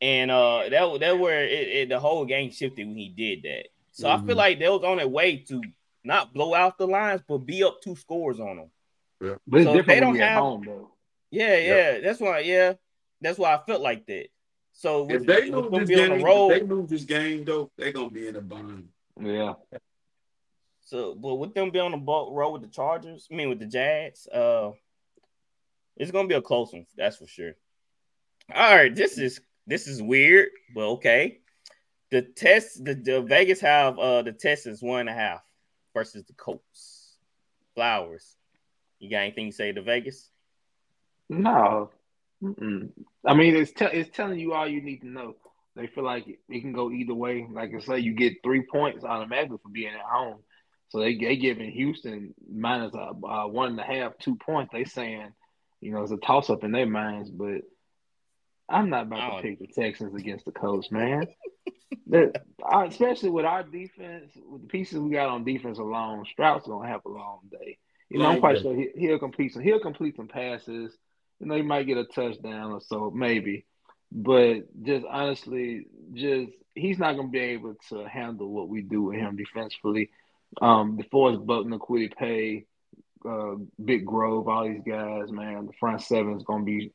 and 0.00 0.30
uh, 0.30 0.68
that 0.68 1.00
that 1.00 1.18
where 1.18 1.44
it, 1.44 1.68
it, 1.68 1.88
the 1.88 2.00
whole 2.00 2.24
game 2.24 2.50
shifted 2.50 2.86
when 2.86 2.96
he 2.96 3.08
did 3.08 3.42
that. 3.44 3.68
So 3.92 4.08
I 4.08 4.16
feel 4.18 4.34
Mhm. 4.34 4.36
like 4.36 4.58
they 4.58 4.68
was 4.68 4.82
on 4.82 4.96
their 4.96 5.08
way 5.08 5.36
to 5.48 5.62
not 6.04 6.32
blow 6.32 6.54
out 6.54 6.78
the 6.78 6.86
Lions, 6.86 7.22
but 7.28 7.38
be 7.38 7.62
up 7.62 7.80
two 7.82 7.94
scores 7.96 8.40
on 8.40 8.56
them. 8.56 8.70
Yeah. 9.20 9.34
but 9.46 9.62
So 9.64 9.70
if 9.70 9.76
different 9.76 9.86
they 9.88 10.00
don't 10.00 10.14
you're 10.14 10.24
at 10.24 10.30
have- 10.32 10.40
home, 10.40 10.64
though. 10.64 10.90
Yeah, 11.30 11.56
yeah, 11.58 12.00
that's 12.00 12.18
why. 12.18 12.40
Yeah, 12.40 12.72
that's 13.20 13.38
why 13.38 13.54
I 13.54 13.58
felt 13.66 13.82
like 13.82 14.06
that. 14.06 14.28
So 14.80 15.06
If 15.10 15.20
with, 15.20 15.26
they 15.26 15.50
with 15.50 15.66
lose 15.66 15.88
this 15.88 15.98
game, 15.98 16.22
road, 16.22 16.48
they 16.52 16.62
lose 16.62 16.88
this 16.88 17.04
game 17.04 17.44
though, 17.44 17.70
they're 17.76 17.92
gonna 17.92 18.08
be 18.08 18.28
in 18.28 18.36
a 18.36 18.40
bind. 18.40 18.88
Yeah, 19.20 19.52
So, 20.86 21.14
but 21.14 21.34
with 21.34 21.52
them 21.52 21.68
being 21.68 21.84
on 21.84 21.90
the 21.90 21.98
boat 21.98 22.32
road 22.32 22.52
with 22.52 22.62
the 22.62 22.68
Chargers, 22.68 23.28
I 23.30 23.34
mean 23.34 23.50
with 23.50 23.58
the 23.58 23.66
Jags, 23.66 24.26
uh, 24.28 24.70
it's 25.98 26.10
gonna 26.10 26.28
be 26.28 26.34
a 26.34 26.40
close 26.40 26.72
one. 26.72 26.86
That's 26.96 27.18
for 27.18 27.26
sure. 27.26 27.52
All 28.54 28.74
right, 28.74 28.94
this 28.94 29.18
is 29.18 29.42
this 29.66 29.86
is 29.86 30.00
weird, 30.00 30.48
but 30.74 30.88
okay. 30.92 31.40
The 32.10 32.22
test, 32.22 32.82
the, 32.82 32.94
the 32.94 33.20
Vegas 33.20 33.60
have 33.60 33.98
uh 33.98 34.22
the 34.22 34.32
test 34.32 34.66
is 34.66 34.82
one 34.82 35.00
and 35.00 35.10
a 35.10 35.12
half 35.12 35.42
versus 35.92 36.24
the 36.24 36.32
Colts. 36.32 37.18
Flowers. 37.74 38.34
You 38.98 39.10
got 39.10 39.18
anything 39.18 39.50
to 39.50 39.54
say 39.54 39.72
to 39.72 39.82
Vegas? 39.82 40.30
no. 41.28 41.90
Mm-mm. 42.42 42.90
I 43.24 43.34
mean, 43.34 43.54
it's 43.56 43.72
te- 43.72 43.84
it's 43.86 44.14
telling 44.16 44.38
you 44.38 44.52
all 44.54 44.68
you 44.68 44.82
need 44.82 45.00
to 45.00 45.08
know. 45.08 45.36
They 45.76 45.86
feel 45.86 46.04
like 46.04 46.26
it, 46.26 46.38
it 46.48 46.60
can 46.60 46.72
go 46.72 46.90
either 46.90 47.14
way. 47.14 47.46
Like 47.50 47.72
I 47.74 47.80
say, 47.80 47.98
you 47.98 48.14
get 48.14 48.42
three 48.42 48.62
points 48.62 49.04
automatically 49.04 49.58
for 49.62 49.68
being 49.68 49.94
at 49.94 50.00
home. 50.00 50.38
So 50.88 50.98
they 50.98 51.16
they 51.16 51.36
giving 51.36 51.70
Houston 51.70 52.34
minus 52.50 52.94
a, 52.94 53.12
uh, 53.26 53.46
one 53.46 53.70
and 53.70 53.80
a 53.80 53.84
half, 53.84 54.18
two 54.18 54.36
points. 54.36 54.72
They 54.72 54.84
saying, 54.84 55.32
you 55.80 55.92
know, 55.92 56.02
it's 56.02 56.12
a 56.12 56.16
toss 56.16 56.50
up 56.50 56.64
in 56.64 56.72
their 56.72 56.86
minds. 56.86 57.30
But 57.30 57.62
I'm 58.68 58.90
not 58.90 59.06
about 59.06 59.20
I 59.20 59.36
to 59.36 59.42
pick 59.42 59.58
the 59.60 59.68
Texans 59.68 60.14
against 60.14 60.46
the 60.46 60.52
Colts, 60.52 60.90
man. 60.90 61.26
Uh, 62.12 62.86
especially 62.88 63.30
with 63.30 63.44
our 63.44 63.62
defense, 63.62 64.32
with 64.48 64.62
the 64.62 64.68
pieces 64.68 64.98
we 64.98 65.10
got 65.10 65.28
on 65.28 65.44
defense 65.44 65.78
alone, 65.78 66.24
Stroud's 66.24 66.66
gonna 66.66 66.88
have 66.88 67.04
a 67.04 67.08
long 67.08 67.40
day. 67.50 67.78
You 68.08 68.18
know, 68.18 68.26
I'm 68.26 68.40
quite 68.40 68.60
sure 68.60 68.74
he, 68.74 68.88
he'll 68.96 69.20
complete 69.20 69.52
some. 69.52 69.62
He'll 69.62 69.78
complete 69.78 70.16
some 70.16 70.26
passes. 70.26 70.96
You 71.40 71.46
know, 71.46 71.56
he 71.56 71.62
might 71.62 71.86
get 71.86 71.98
a 71.98 72.04
touchdown 72.04 72.72
or 72.72 72.80
so, 72.80 73.10
maybe. 73.14 73.66
But 74.12 74.82
just 74.82 75.06
honestly, 75.08 75.86
just 76.14 76.52
he's 76.74 76.98
not 76.98 77.16
gonna 77.16 77.28
be 77.28 77.40
able 77.40 77.76
to 77.90 78.08
handle 78.08 78.48
what 78.50 78.68
we 78.68 78.82
do 78.82 79.02
with 79.04 79.16
him 79.18 79.36
defensively. 79.36 80.10
Um, 80.60 80.98
DeForest 80.98 81.46
Buckner, 81.46 81.78
Kwity 81.78 82.14
Paye, 82.16 82.66
uh, 83.28 83.56
Big 83.84 84.04
Grove, 84.06 84.48
all 84.48 84.68
these 84.68 84.82
guys, 84.86 85.30
man. 85.30 85.66
The 85.66 85.72
front 85.74 86.02
seven 86.02 86.36
is 86.36 86.44
gonna 86.44 86.64
be, 86.64 86.92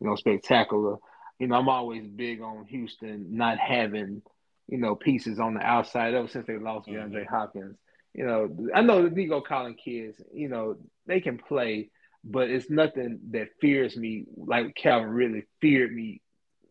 you 0.00 0.06
know, 0.06 0.16
spectacular. 0.16 0.96
You 1.38 1.48
know, 1.48 1.56
I'm 1.56 1.68
always 1.68 2.06
big 2.06 2.40
on 2.42 2.64
Houston 2.66 3.36
not 3.36 3.58
having 3.58 4.22
you 4.68 4.78
know, 4.78 4.94
pieces 4.96 5.38
on 5.38 5.54
the 5.54 5.60
outside 5.60 6.14
ever 6.14 6.28
since 6.28 6.46
they 6.46 6.58
lost 6.58 6.88
Mhm. 6.88 6.94
DeAndre 7.10 7.26
Hopkins. 7.26 7.76
You 8.14 8.26
know, 8.26 8.68
I 8.74 8.82
know 8.82 9.02
the 9.02 9.10
Nico 9.10 9.40
Collins 9.40 9.78
kids, 9.82 10.20
you 10.32 10.48
know, 10.48 10.76
they 11.06 11.20
can 11.20 11.38
play, 11.38 11.90
but 12.28 12.50
it's 12.50 12.68
nothing 12.68 13.20
that 13.30 13.48
fears 13.60 13.96
me 13.96 14.24
like 14.36 14.74
Calvin 14.74 15.10
really 15.10 15.44
feared 15.60 15.94
me 15.94 16.20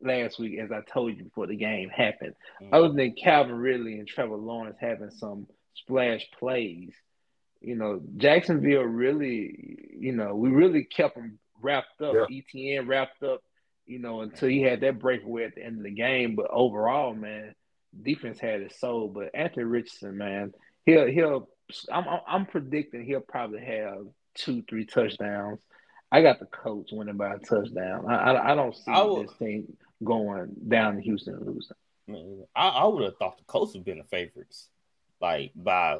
last 0.02 0.38
week, 0.38 0.60
as 0.60 0.72
I 0.72 0.82
told 0.82 1.18
you 1.18 1.24
before 1.24 1.48
the 1.48 1.56
game 1.56 1.90
happened. 1.90 2.36
Mhm. 2.62 2.70
Other 2.74 2.90
than 2.90 3.14
Calvin 3.14 3.56
Ridley 3.56 3.98
and 3.98 4.08
Trevor 4.08 4.36
Lawrence 4.36 4.78
having 4.80 5.10
some 5.10 5.48
splash 5.74 6.30
plays, 6.32 6.94
you 7.62 7.76
know, 7.76 8.02
Jacksonville 8.18 8.84
really, 8.84 9.96
you 9.98 10.12
know, 10.12 10.36
we 10.36 10.50
really 10.50 10.84
kept 10.84 11.16
them 11.16 11.40
wrapped 11.62 12.02
up. 12.02 12.14
Yeah. 12.30 12.38
Etienne 12.38 12.88
wrapped 12.88 13.24
up, 13.24 13.42
you 13.86 14.00
know, 14.00 14.22
until 14.22 14.50
he 14.50 14.62
had 14.62 14.82
that 14.82 15.00
breakaway 15.00 15.46
at 15.46 15.56
the 15.56 15.64
end 15.64 15.78
of 15.78 15.84
the 15.84 15.92
game. 15.92 16.36
But 16.36 16.52
overall, 16.52 17.14
man, 17.16 17.56
defense 18.00 18.40
had 18.40 18.62
it 18.62 18.74
sold. 18.74 19.14
But 19.14 19.34
Anthony 19.34 19.64
Richardson, 19.64 20.18
man, 20.18 20.54
he'll 20.86 21.08
he'll. 21.08 21.50
I'm- 21.92 22.22
I'm 22.28 22.46
predicting 22.46 23.06
he'll 23.06 23.22
probably 23.22 23.62
have 23.62 24.06
two, 24.36 24.64
three 24.70 24.86
touchdowns. 24.86 25.62
I 26.12 26.22
got 26.22 26.40
the 26.40 26.46
Colts 26.46 26.92
winning 26.94 27.18
by 27.18 27.34
a 27.34 27.40
touchdown. 27.40 28.06
I 28.10 28.16
I, 28.34 28.52
I 28.52 28.56
don't 28.56 28.76
see 28.76 28.92
I 28.92 29.02
will- 29.04 29.24
this 29.24 29.34
thing 29.38 29.76
going 30.04 30.54
down 30.68 30.96
to 30.96 31.02
Houston 31.02 31.36
and 31.36 31.46
losing. 31.46 31.76
Man, 32.08 32.44
I, 32.56 32.68
I 32.68 32.86
would 32.86 33.04
have 33.04 33.18
thought 33.18 33.38
the 33.38 33.44
Colts 33.46 33.74
would 33.74 33.80
have 33.80 33.86
been 33.86 33.98
the 33.98 34.04
favorites, 34.04 34.68
like 35.20 35.52
by 35.56 36.00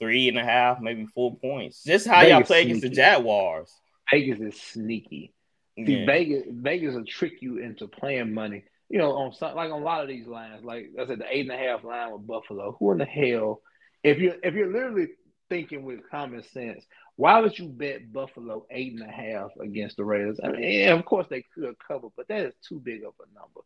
three 0.00 0.28
and 0.28 0.38
a 0.38 0.44
half, 0.44 0.80
maybe 0.80 1.06
four 1.14 1.36
points. 1.36 1.84
Just 1.84 2.06
how 2.08 2.22
y'all 2.22 2.38
Vegas 2.38 2.46
play 2.48 2.62
against 2.62 2.82
the. 2.82 2.88
Jaguars. 2.88 3.72
Vegas 4.10 4.40
is 4.40 4.60
sneaky. 4.60 5.32
See, 5.76 5.82
Yeah. 6.00 6.06
Vegas 6.06 6.42
Vegas 6.50 6.94
will 6.94 7.04
trick 7.04 7.34
you 7.42 7.58
into 7.58 7.86
playing 7.86 8.34
money. 8.34 8.64
You 8.88 8.98
know, 8.98 9.12
on 9.12 9.32
some, 9.34 9.54
like 9.56 9.70
on 9.70 9.80
a 9.82 9.84
lot 9.84 10.02
of 10.02 10.08
these 10.08 10.26
lines, 10.26 10.64
like 10.64 10.90
I 11.00 11.06
said, 11.06 11.18
the 11.20 11.26
eight 11.28 11.48
and 11.48 11.52
a 11.52 11.56
half 11.56 11.84
line 11.84 12.12
with 12.12 12.26
Buffalo. 12.26 12.76
Who 12.80 12.92
in 12.92 12.98
the 12.98 13.04
hell? 13.04 13.60
If 14.02 14.18
you 14.18 14.34
if 14.42 14.54
you're 14.54 14.72
literally 14.72 15.08
thinking 15.48 15.84
with 15.84 16.08
common 16.10 16.42
sense, 16.42 16.84
why 17.16 17.40
would 17.40 17.58
you 17.58 17.66
bet 17.68 18.12
Buffalo 18.12 18.66
eight 18.70 18.92
and 18.92 19.02
a 19.02 19.12
half 19.12 19.50
against 19.60 19.96
the 19.96 20.04
Raiders? 20.04 20.38
I 20.42 20.48
mean, 20.48 20.62
yeah, 20.62 20.92
of 20.94 21.04
course 21.04 21.26
they 21.28 21.44
could 21.54 21.74
cover, 21.86 22.08
but 22.16 22.28
that 22.28 22.40
is 22.46 22.54
too 22.68 22.78
big 22.78 23.02
of 23.04 23.14
a 23.20 23.34
number 23.38 23.60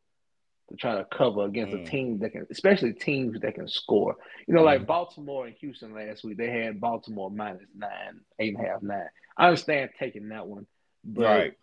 to 0.68 0.76
try 0.76 0.94
to 0.94 1.04
cover 1.04 1.44
against 1.46 1.74
Mm. 1.74 1.82
a 1.82 1.90
team 1.90 2.18
that 2.20 2.30
can, 2.30 2.46
especially 2.50 2.92
teams 2.92 3.40
that 3.40 3.56
can 3.56 3.66
score. 3.66 4.16
You 4.46 4.54
know, 4.54 4.60
Mm. 4.62 4.66
like 4.66 4.86
Baltimore 4.86 5.46
and 5.46 5.56
Houston 5.56 5.92
last 5.94 6.22
week, 6.22 6.36
they 6.36 6.50
had 6.50 6.80
Baltimore 6.80 7.28
minus 7.30 7.66
nine, 7.76 8.20
eight 8.38 8.56
and 8.56 8.64
a 8.64 8.68
half, 8.68 8.82
nine. 8.82 9.08
I 9.36 9.48
understand 9.48 9.90
taking 9.98 10.28
that 10.28 10.46
one, 10.46 10.66
but 11.04 11.24
right. 11.24 11.54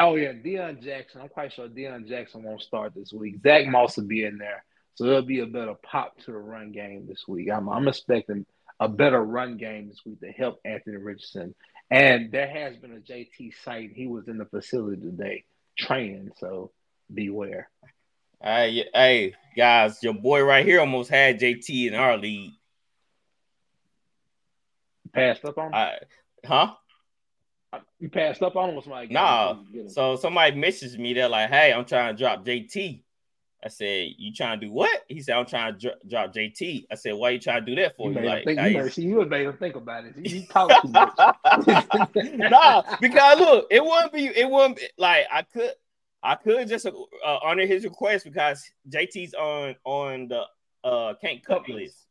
Oh 0.00 0.14
yeah, 0.14 0.32
Deon 0.32 0.80
Jackson. 0.80 1.20
I'm 1.20 1.28
quite 1.28 1.52
sure 1.52 1.68
Deon 1.68 2.06
Jackson 2.06 2.44
won't 2.44 2.62
start 2.62 2.94
this 2.94 3.12
week. 3.12 3.40
Zach 3.42 3.66
Moss 3.66 3.96
will 3.96 4.04
be 4.06 4.22
in 4.22 4.38
there, 4.38 4.64
so 4.94 5.02
there'll 5.02 5.22
be 5.22 5.40
a 5.40 5.46
better 5.46 5.74
pop 5.82 6.16
to 6.18 6.30
the 6.30 6.38
run 6.38 6.70
game 6.70 7.06
this 7.08 7.26
week. 7.26 7.50
I'm, 7.50 7.68
I'm 7.68 7.88
expecting 7.88 8.46
a 8.80 8.88
better 8.88 9.22
run 9.22 9.56
game 9.56 9.88
this 9.88 10.00
week 10.04 10.20
to 10.20 10.30
help 10.30 10.60
Anthony 10.64 10.96
Richardson. 10.96 11.54
And 11.90 12.30
there 12.30 12.48
has 12.48 12.76
been 12.76 12.92
a 12.92 13.00
JT 13.00 13.52
site. 13.64 13.90
He 13.94 14.06
was 14.06 14.28
in 14.28 14.38
the 14.38 14.44
facility 14.44 15.00
today 15.00 15.44
training, 15.78 16.30
so 16.38 16.72
beware. 17.12 17.70
Hey, 18.42 18.84
hey, 18.94 19.34
guys, 19.56 19.98
your 20.02 20.14
boy 20.14 20.42
right 20.42 20.64
here 20.64 20.80
almost 20.80 21.10
had 21.10 21.40
JT 21.40 21.88
in 21.88 21.94
our 21.94 22.16
lead. 22.16 22.52
Passed 25.12 25.44
up 25.44 25.58
on. 25.58 25.74
I, 25.74 25.98
huh? 26.44 26.74
you 27.98 28.08
passed 28.08 28.42
up 28.42 28.56
on 28.56 28.70
him. 28.70 28.80
Somebody 28.80 29.08
Nah. 29.08 29.56
So 29.88 30.16
somebody 30.16 30.56
messaged 30.56 30.98
me. 30.98 31.14
They're 31.14 31.28
like, 31.28 31.50
"Hey, 31.50 31.72
I'm 31.72 31.84
trying 31.84 32.14
to 32.14 32.22
drop 32.22 32.44
JT." 32.44 33.02
I 33.64 33.68
said, 33.68 34.10
"You 34.18 34.32
trying 34.32 34.60
to 34.60 34.66
do 34.66 34.72
what?" 34.72 35.04
He 35.08 35.20
said, 35.20 35.36
"I'm 35.36 35.46
trying 35.46 35.74
to 35.74 35.78
dro- 35.78 35.98
drop 36.08 36.32
JT." 36.32 36.86
I 36.90 36.94
said, 36.94 37.14
"Why 37.14 37.30
you 37.30 37.40
trying 37.40 37.64
to 37.64 37.74
do 37.74 37.80
that 37.82 37.96
for?" 37.96 38.12
You 38.12 38.20
You 38.20 38.26
like, 38.26 38.44
think, 38.44 38.60
you, 38.60 38.82
made, 38.82 38.92
see, 38.92 39.02
you 39.02 39.24
made 39.24 39.46
him 39.46 39.56
think 39.56 39.74
about 39.76 40.04
it. 40.04 40.16
You, 40.16 40.46
talk 40.50 40.80
too 40.80 40.88
much. 40.88 41.10
nah, 42.36 42.82
because 43.00 43.38
look, 43.38 43.66
it 43.70 43.84
wouldn't 43.84 44.12
be, 44.12 44.26
it 44.26 44.48
wouldn't 44.48 44.76
be, 44.76 44.88
like 44.96 45.26
I 45.30 45.42
could, 45.42 45.72
I 46.22 46.36
could 46.36 46.68
just 46.68 46.86
uh, 46.86 46.92
honor 47.24 47.66
his 47.66 47.84
request 47.84 48.24
because 48.24 48.70
JT's 48.88 49.34
on 49.34 49.74
on 49.84 50.28
the 50.28 50.44
uh 50.84 51.14
can't 51.20 51.44
cut 51.44 51.68
list. 51.68 52.06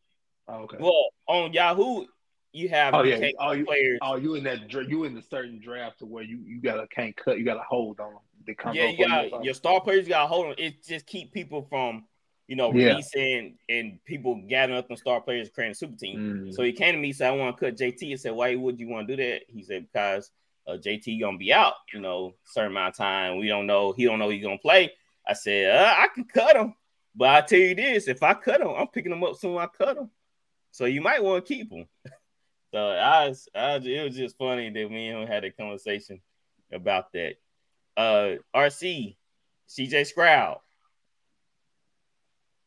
Oh, 0.49 0.63
okay. 0.63 0.77
Well, 0.79 1.09
on 1.27 1.53
Yahoo, 1.53 2.05
you 2.51 2.69
have 2.69 2.93
Oh 2.93 3.03
yeah. 3.03 3.29
Oh 3.39 3.51
you, 3.53 3.65
players. 3.65 3.99
oh 4.01 4.15
you 4.15 4.35
in 4.35 4.43
that 4.43 4.71
you 4.89 5.05
in 5.05 5.15
the 5.15 5.21
certain 5.21 5.59
draft 5.59 5.99
to 5.99 6.05
where 6.05 6.23
you 6.23 6.39
you 6.45 6.61
gotta 6.61 6.87
can't 6.87 7.15
cut. 7.15 7.37
You 7.37 7.45
gotta 7.45 7.63
hold 7.67 7.99
on. 7.99 8.17
They 8.47 8.53
come 8.55 8.73
yeah, 8.73 8.85
you 8.89 9.05
got 9.07 9.29
your- 9.29 9.43
your 9.43 9.53
star 9.53 9.81
players. 9.81 10.07
You 10.07 10.11
got 10.13 10.21
to 10.23 10.27
hold 10.27 10.47
on. 10.47 10.55
It 10.57 10.83
just 10.83 11.05
keep 11.05 11.31
people 11.33 11.61
from, 11.63 12.07
you 12.47 12.55
know, 12.55 12.73
Yeah. 12.73 12.87
releasing 12.91 13.57
and 13.69 14.03
people 14.05 14.35
gathering 14.47 14.77
up 14.79 14.89
on 14.89 14.97
star 14.97 15.19
players, 15.21 15.49
creating 15.49 15.73
a 15.73 15.75
super 15.75 15.97
team. 15.97 16.47
Mm. 16.47 16.53
So 16.53 16.63
he 16.63 16.71
came 16.71 16.95
to 16.95 16.99
me, 16.99 17.11
said, 17.13 17.27
"I 17.27 17.35
want 17.35 17.55
to 17.57 17.65
cut 17.65 17.75
JT." 17.77 18.13
I 18.13 18.15
said, 18.15 18.31
"Why 18.33 18.55
would 18.55 18.79
you 18.79 18.87
want 18.87 19.07
to 19.07 19.15
do 19.15 19.21
that?" 19.23 19.43
He 19.49 19.61
said, 19.63 19.85
"Because 19.91 20.31
uh, 20.65 20.77
JT 20.77 21.19
gonna 21.19 21.37
be 21.37 21.51
out, 21.53 21.73
you 21.93 21.99
know, 21.99 22.35
certain 22.45 22.71
amount 22.71 22.93
of 22.93 22.97
time. 22.97 23.37
We 23.37 23.47
don't 23.49 23.67
know. 23.67 23.91
He 23.91 24.05
don't 24.05 24.17
know 24.19 24.29
he's 24.29 24.43
gonna 24.43 24.57
play." 24.57 24.91
I 25.25 25.33
said, 25.33 25.75
uh, 25.75 25.93
"I 25.97 26.07
can 26.07 26.23
cut 26.23 26.55
him, 26.55 26.73
but 27.15 27.29
I 27.29 27.41
tell 27.45 27.59
you 27.59 27.75
this: 27.75 28.07
if 28.07 28.23
I 28.23 28.33
cut 28.33 28.61
him, 28.61 28.69
I'm 28.69 28.87
picking 28.87 29.11
him 29.11 29.23
up 29.25 29.35
soon. 29.35 29.57
I 29.57 29.67
cut 29.67 29.97
him, 29.97 30.09
so 30.71 30.85
you 30.85 31.01
might 31.01 31.21
want 31.21 31.45
to 31.45 31.53
keep 31.53 31.69
him." 31.71 31.85
so 32.73 32.79
I, 32.91 33.27
was, 33.27 33.49
I, 33.53 33.75
was- 33.77 33.85
it 33.87 34.03
was 34.05 34.15
just 34.15 34.37
funny 34.37 34.69
that 34.69 34.89
me 34.91 35.09
and 35.09 35.21
him 35.23 35.27
had 35.27 35.43
a 35.43 35.51
conversation 35.51 36.21
about 36.71 37.11
that. 37.13 37.35
Uh, 37.97 38.35
RC, 38.55 39.15
CJ 39.67 40.05
Stroud, 40.05 40.59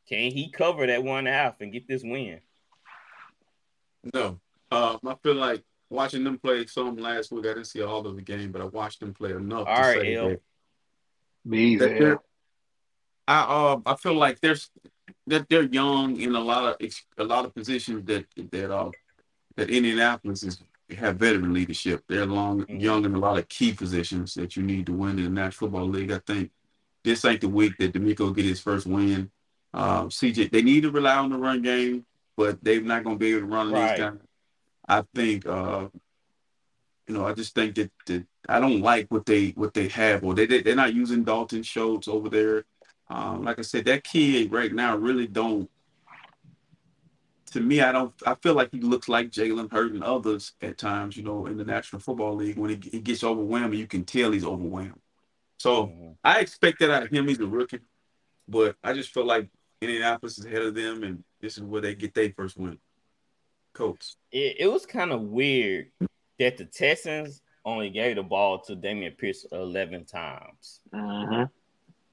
can 0.08 0.32
he 0.32 0.50
cover 0.50 0.86
that 0.88 1.04
one 1.04 1.20
and 1.20 1.28
a 1.28 1.32
half 1.32 1.60
and 1.60 1.72
get 1.72 1.86
this 1.86 2.02
win? 2.02 2.40
No. 4.12 4.40
Um, 4.72 4.98
I 5.06 5.14
feel 5.22 5.34
like 5.34 5.62
watching 5.88 6.24
them 6.24 6.38
play 6.38 6.66
some 6.66 6.96
last 6.96 7.30
week. 7.30 7.44
I 7.46 7.48
didn't 7.54 7.66
see 7.66 7.82
all 7.82 8.04
of 8.06 8.16
the 8.16 8.22
game, 8.22 8.50
but 8.50 8.60
I 8.60 8.64
watched 8.64 9.00
them 9.00 9.14
play 9.14 9.30
enough 9.30 9.68
All 9.68 9.76
to 9.76 9.80
right, 9.82 10.00
say 10.00 10.14
L. 10.16 10.28
that, 10.30 10.40
Be 11.48 11.58
easy. 11.58 11.78
that 11.78 11.98
they're. 11.98 12.18
I 13.28 13.72
um 13.72 13.82
I 13.86 13.94
feel 13.94 14.14
like 14.14 14.40
there's 14.40 14.68
that 15.28 15.48
they're 15.48 15.62
young 15.62 16.20
in 16.20 16.34
a 16.34 16.40
lot 16.40 16.80
of 16.82 16.90
a 17.18 17.24
lot 17.24 17.44
of 17.44 17.54
positions 17.54 18.04
that 18.06 18.26
that 18.50 18.74
uh 18.74 18.90
that 19.56 19.70
Indianapolis 19.70 20.42
is 20.42 20.60
have 20.96 21.16
veteran 21.16 21.52
leadership. 21.52 22.02
They're 22.08 22.26
long 22.26 22.64
Mhm. 22.64 22.80
young 22.80 23.04
in 23.04 23.14
a 23.14 23.18
lot 23.18 23.38
of 23.38 23.48
key 23.48 23.72
positions 23.72 24.34
that 24.34 24.56
you 24.56 24.62
need 24.62 24.86
to 24.86 24.92
win 24.92 25.18
in 25.18 25.24
the 25.24 25.30
National 25.30 25.70
Football 25.70 25.88
League. 25.88 26.10
I 26.12 26.18
think 26.18 26.50
this 27.04 27.24
ain't 27.24 27.40
the 27.40 27.48
week 27.48 27.76
that 27.78 27.92
DeMeco 27.92 28.34
get 28.34 28.44
his 28.44 28.60
first 28.60 28.86
win. 28.86 29.30
Um, 29.72 30.10
CJ, 30.10 30.50
they 30.50 30.62
need 30.62 30.82
to 30.82 30.90
rely 30.90 31.16
on 31.16 31.30
the 31.30 31.38
run 31.38 31.62
game, 31.62 32.04
but 32.36 32.62
they're 32.62 32.80
not 32.80 33.04
going 33.04 33.16
to 33.16 33.20
be 33.20 33.30
able 33.30 33.40
to 33.40 33.46
run 33.46 33.70
Right. 33.70 33.96
these 33.96 34.00
guys. 34.04 34.18
I 34.88 35.02
think, 35.14 35.46
uh, 35.46 35.88
you 37.06 37.14
know, 37.14 37.26
I 37.26 37.32
just 37.32 37.54
think 37.54 37.74
that, 37.76 37.90
that 38.06 38.26
I 38.48 38.58
don't 38.60 38.80
like 38.80 39.06
what 39.10 39.26
they 39.26 39.50
what 39.50 39.74
they 39.74 39.88
have, 39.88 40.24
or 40.24 40.34
they, 40.34 40.46
they 40.46 40.62
they're 40.62 40.74
not 40.74 40.94
using 40.94 41.22
Dalton 41.24 41.62
Schultz 41.62 42.08
over 42.08 42.28
there. 42.28 42.64
Um, 43.08 43.42
like 43.44 43.58
I 43.58 43.62
said, 43.62 43.84
that 43.86 44.04
kid 44.04 44.50
right 44.52 44.72
now 44.72 44.96
really 44.96 45.26
don't. 45.26 45.68
To 47.52 47.60
me, 47.60 47.80
I 47.80 47.90
don't. 47.90 48.12
I 48.26 48.36
feel 48.36 48.54
like 48.54 48.70
he 48.70 48.80
looks 48.80 49.08
like 49.08 49.30
Jalen 49.30 49.72
Hurt 49.72 49.92
and 49.92 50.04
others 50.04 50.52
at 50.62 50.78
times. 50.78 51.16
You 51.16 51.24
know, 51.24 51.46
in 51.46 51.56
the 51.56 51.64
National 51.64 52.00
Football 52.00 52.36
League, 52.36 52.56
when 52.56 52.70
he, 52.70 52.90
he 52.90 53.00
gets 53.00 53.24
overwhelmed, 53.24 53.74
you 53.74 53.86
can 53.88 54.04
tell 54.04 54.30
he's 54.30 54.44
overwhelmed. 54.44 55.00
So 55.58 55.86
Mhm. 55.88 56.16
I 56.22 56.40
expect 56.40 56.78
that 56.78 56.90
out 56.90 57.02
of 57.02 57.10
him. 57.10 57.26
He's 57.26 57.40
a 57.40 57.46
rookie, 57.46 57.80
but 58.46 58.76
I 58.84 58.92
just 58.92 59.12
feel 59.12 59.24
like 59.24 59.48
Indianapolis 59.80 60.38
is 60.38 60.44
ahead 60.44 60.62
of 60.62 60.74
them, 60.74 61.02
and 61.02 61.24
this 61.40 61.56
is 61.56 61.62
where 61.64 61.80
they 61.80 61.94
get 61.94 62.14
their 62.14 62.32
first 62.36 62.56
win. 62.56 62.78
Colts. 63.72 64.16
It, 64.30 64.56
it 64.60 64.66
was 64.68 64.86
kind 64.86 65.10
of 65.12 65.22
weird 65.22 65.90
that 66.38 66.56
the 66.56 66.64
Texans 66.64 67.42
only 67.64 67.90
gave 67.90 68.16
the 68.16 68.22
ball 68.22 68.60
to 68.60 68.76
Dameon 68.76 69.16
Pierce 69.18 69.44
11 69.52 70.04
times. 70.04 70.80
Mhm. 70.92 71.50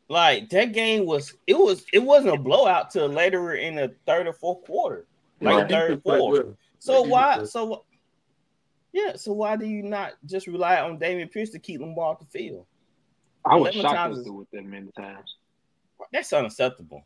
Like 0.10 0.50
that 0.50 0.72
game 0.74 1.06
was 1.06 1.34
it 1.46 1.58
was 1.58 1.86
it 1.94 2.00
wasn't 2.00 2.34
a 2.34 2.38
blowout 2.40 2.92
till 2.92 3.08
later 3.08 3.54
in 3.54 3.76
the 3.76 3.94
third 4.06 4.28
or 4.28 4.34
fourth 4.34 4.66
quarter. 4.66 5.06
Like 5.40 5.68
Their 5.68 5.80
third, 5.80 6.04
defense 6.04 6.20
fourth. 6.20 6.46
well. 6.46 6.58
So 6.80 7.02
why 7.04 7.44
so 7.44 7.86
yeah, 8.94 9.16
so 9.16 9.34
why 9.34 9.56
do 9.56 9.66
you 9.66 9.84
not 9.84 10.14
just 10.26 10.48
rely 10.48 10.80
on 10.80 10.98
Dameon 10.98 11.32
Pierce 11.32 11.50
to 11.52 11.60
keep 11.60 11.80
them 11.80 11.94
ball 11.94 12.12
off 12.12 12.20
the 12.20 12.26
field? 12.26 12.66
I 13.46 13.56
was 13.56 13.76
11 13.76 13.82
shocked 13.82 13.96
times 13.96 14.16
to 14.16 14.20
is- 14.22 14.26
do 14.28 14.42
it 14.42 14.48
that 14.54 14.66
many 14.66 14.92
times. 14.98 15.36
That's 16.12 16.32
unacceptable. 16.34 17.06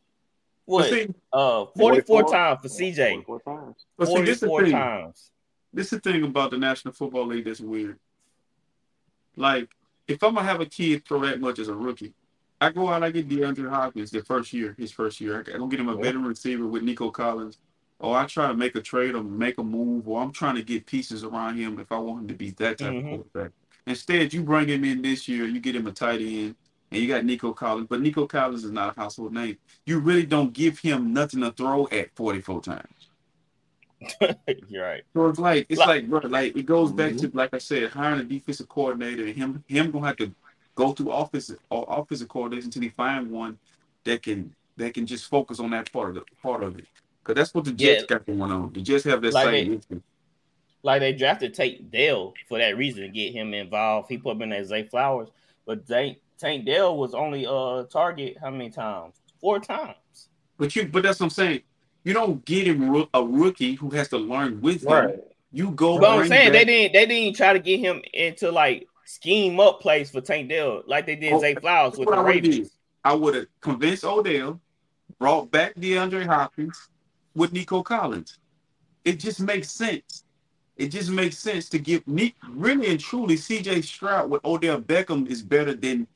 But 0.67 0.73
What 0.73 0.89
see, 0.89 1.07
uh 1.33 1.65
44 1.77 2.23
44? 2.23 2.23
times 2.31 2.59
for 2.61 2.67
CJ. 2.69 3.23
44 3.25 3.41
times. 3.41 3.85
but 3.97 4.07
see, 4.07 4.21
this 4.21 4.29
is 4.35 4.39
the 4.41 4.47
44 4.47 4.63
thing. 4.63 4.71
times. 4.79 5.31
This 5.73 5.85
is 5.87 5.99
the 5.99 6.11
thing 6.11 6.23
about 6.23 6.51
the 6.51 6.57
National 6.57 6.93
Football 6.93 7.27
League 7.27 7.45
that's 7.45 7.59
weird. 7.61 7.97
Like, 9.35 9.69
if 10.07 10.21
I'm 10.23 10.35
gonna 10.35 10.45
have 10.47 10.61
a 10.61 10.65
kid 10.65 11.05
throw 11.07 11.19
that 11.21 11.39
much 11.39 11.59
as 11.59 11.67
a 11.69 11.73
rookie, 11.75 12.13
I 12.59 12.69
go 12.71 12.89
out, 12.89 13.03
I 13.03 13.11
get 13.11 13.27
DeAndre 13.27 13.69
Hopkins 13.69 14.11
the 14.11 14.21
first 14.23 14.53
year, 14.53 14.75
his 14.77 14.91
first 14.91 15.19
year. 15.19 15.39
I 15.47 15.57
go 15.57 15.67
get 15.67 15.79
him 15.79 15.89
a 15.89 15.95
Yeah. 15.95 16.01
veteran 16.01 16.25
receiver 16.25 16.67
with 16.67 16.83
Nico 16.83 17.09
Collins, 17.09 17.57
or 18.01 18.17
I 18.17 18.25
try 18.25 18.47
to 18.47 18.53
make 18.53 18.75
a 18.75 18.81
trade 18.81 19.15
or 19.15 19.23
make 19.23 19.57
a 19.57 19.63
move, 19.63 20.07
or 20.07 20.21
I'm 20.21 20.31
trying 20.31 20.55
to 20.55 20.63
get 20.63 20.85
pieces 20.85 21.23
around 21.23 21.57
him 21.57 21.79
if 21.79 21.91
I 21.91 21.97
want 21.97 22.21
him 22.21 22.27
to 22.29 22.33
be 22.33 22.49
that 22.51 22.77
type 22.79 22.91
Mhm. 22.91 22.97
of 22.99 23.05
quarterback. 23.31 23.51
Instead, 23.87 24.33
you 24.33 24.43
bring 24.43 24.67
him 24.67 24.83
in 24.83 25.01
this 25.01 25.27
year, 25.27 25.45
you 25.45 25.59
get 25.59 25.75
him 25.75 25.87
a 25.87 25.91
tight 25.91 26.21
end, 26.21 26.55
and 26.91 27.01
you 27.01 27.07
got 27.07 27.25
Nico 27.25 27.53
Collins, 27.53 27.87
but 27.89 28.01
Nico 28.01 28.27
Collins 28.27 28.63
is 28.63 28.71
not 28.71 28.95
a 28.95 28.99
household 28.99 29.33
name. 29.33 29.57
You 29.85 29.99
really 29.99 30.25
don't 30.25 30.53
give 30.53 30.79
him 30.79 31.13
nothing 31.13 31.41
to 31.41 31.51
throw 31.51 31.87
at 31.91 32.13
44 32.15 32.61
times. 32.61 33.09
You're 34.67 34.83
right. 34.83 35.03
So 35.13 35.27
it's 35.27 35.39
like 35.39 35.67
it's 35.69 35.79
Like- 35.79 35.87
like 35.87 36.09
bro, 36.09 36.19
like 36.21 36.57
it 36.57 36.65
goes 36.65 36.91
back 36.91 37.15
to 37.17 37.29
like 37.33 37.53
I 37.53 37.59
said, 37.59 37.91
hiring 37.91 38.19
a 38.19 38.23
defensive 38.23 38.67
coordinator 38.67 39.25
and 39.27 39.35
him 39.35 39.63
him 39.67 39.91
gonna 39.91 40.07
have 40.07 40.17
to 40.17 40.33
go 40.73 40.91
through 40.93 41.11
offensive 41.11 41.59
or 41.69 41.85
offensive 41.87 42.27
coordination 42.27 42.67
until 42.69 42.81
he 42.81 42.89
find 42.89 43.29
one 43.29 43.59
that 44.05 44.23
can 44.23 44.55
that 44.77 44.95
can 44.95 45.05
just 45.05 45.27
focus 45.29 45.59
on 45.59 45.69
that 45.71 45.91
part 45.91 46.09
of 46.09 46.15
the 46.15 46.23
part 46.41 46.63
of 46.63 46.79
it. 46.79 46.87
Cause 47.31 47.35
that's 47.37 47.53
what 47.53 47.63
the 47.65 47.71
Jets 47.71 48.01
Yeah. 48.09 48.17
got 48.17 48.25
going 48.25 48.41
on. 48.41 48.73
The 48.73 48.81
Jets 48.81 49.05
have 49.05 49.21
that 49.21 49.33
Like 49.33 49.45
same 49.45 49.73
it- 49.73 49.85
issue. 49.89 50.01
Like 50.83 50.99
they 50.99 51.13
drafted 51.13 51.53
Tank 51.53 51.89
Dell 51.91 52.33
for 52.49 52.57
that 52.57 52.75
reason 52.75 53.03
to 53.03 53.09
get 53.09 53.31
him 53.33 53.53
involved. 53.53 54.09
He 54.09 54.17
put 54.17 54.31
him 54.35 54.41
in 54.41 54.49
that 54.49 54.65
Zay 54.65 54.83
Flowers, 54.83 55.29
but 55.65 55.87
Tank 55.87 56.17
Tank 56.37 56.65
Dell 56.65 56.97
was 56.97 57.13
only 57.13 57.45
uh 57.47 57.83
target 57.83 58.35
how 58.41 58.49
many 58.49 58.69
times? 58.69 59.13
Four 59.39 59.59
times. 59.59 59.95
But 60.57 60.75
you 60.75 60.87
but 60.87 61.03
that's 61.03 61.19
what 61.19 61.27
I'm 61.27 61.29
saying. 61.29 61.61
You 62.03 62.13
don't 62.13 62.43
get 62.45 62.65
him 62.67 62.89
roo- 62.89 63.07
a 63.13 63.23
rookie 63.23 63.75
who 63.75 63.91
has 63.91 64.09
to 64.09 64.17
learn 64.17 64.59
with 64.59 64.83
him. 64.83 65.21
You 65.53 65.69
go. 65.71 65.99
But 65.99 66.09
I'm 66.09 66.17
bring 66.19 66.29
saying 66.29 66.51
they 66.51 66.65
didn't 66.65 66.93
they 66.93 67.05
didn't 67.05 67.37
try 67.37 67.53
to 67.53 67.59
get 67.59 67.79
him 67.79 68.01
into 68.13 68.51
like 68.51 68.87
scheme 69.05 69.59
up 69.59 69.81
plays 69.81 70.09
for 70.09 70.19
Tank 70.19 70.49
Dell 70.49 70.81
like 70.87 71.05
they 71.05 71.15
did 71.15 71.33
Oh, 71.33 71.39
Zay 71.39 71.53
Flowers 71.55 71.97
with 71.97 72.07
what 72.07 72.15
the 72.15 72.21
I 72.21 72.23
would've 72.25 72.43
Ravens. 72.43 72.71
I 73.03 73.13
would 73.13 73.35
have 73.35 73.45
convinced 73.61 74.03
Odell, 74.03 74.59
brought 75.19 75.51
back 75.51 75.75
DeAndre 75.75 76.25
Hopkins 76.25 76.87
with 77.35 77.53
Nico 77.53 77.81
Collins. 77.81 78.37
It 79.05 79.19
just 79.19 79.41
makes 79.41 79.71
sense. 79.71 80.23
It 80.77 80.87
just 80.87 81.09
makes 81.09 81.37
sense 81.37 81.69
to 81.69 81.79
give 81.79 82.07
Nick 82.07 82.35
really 82.49 82.89
and 82.89 82.99
truly 82.99 83.35
CJ 83.35 83.83
Stroud 83.83 84.29
with 84.29 84.43
Odell 84.45 84.81
Beckham 84.81 85.27
is 85.27 85.41
better 85.41 85.73
than 85.73 86.07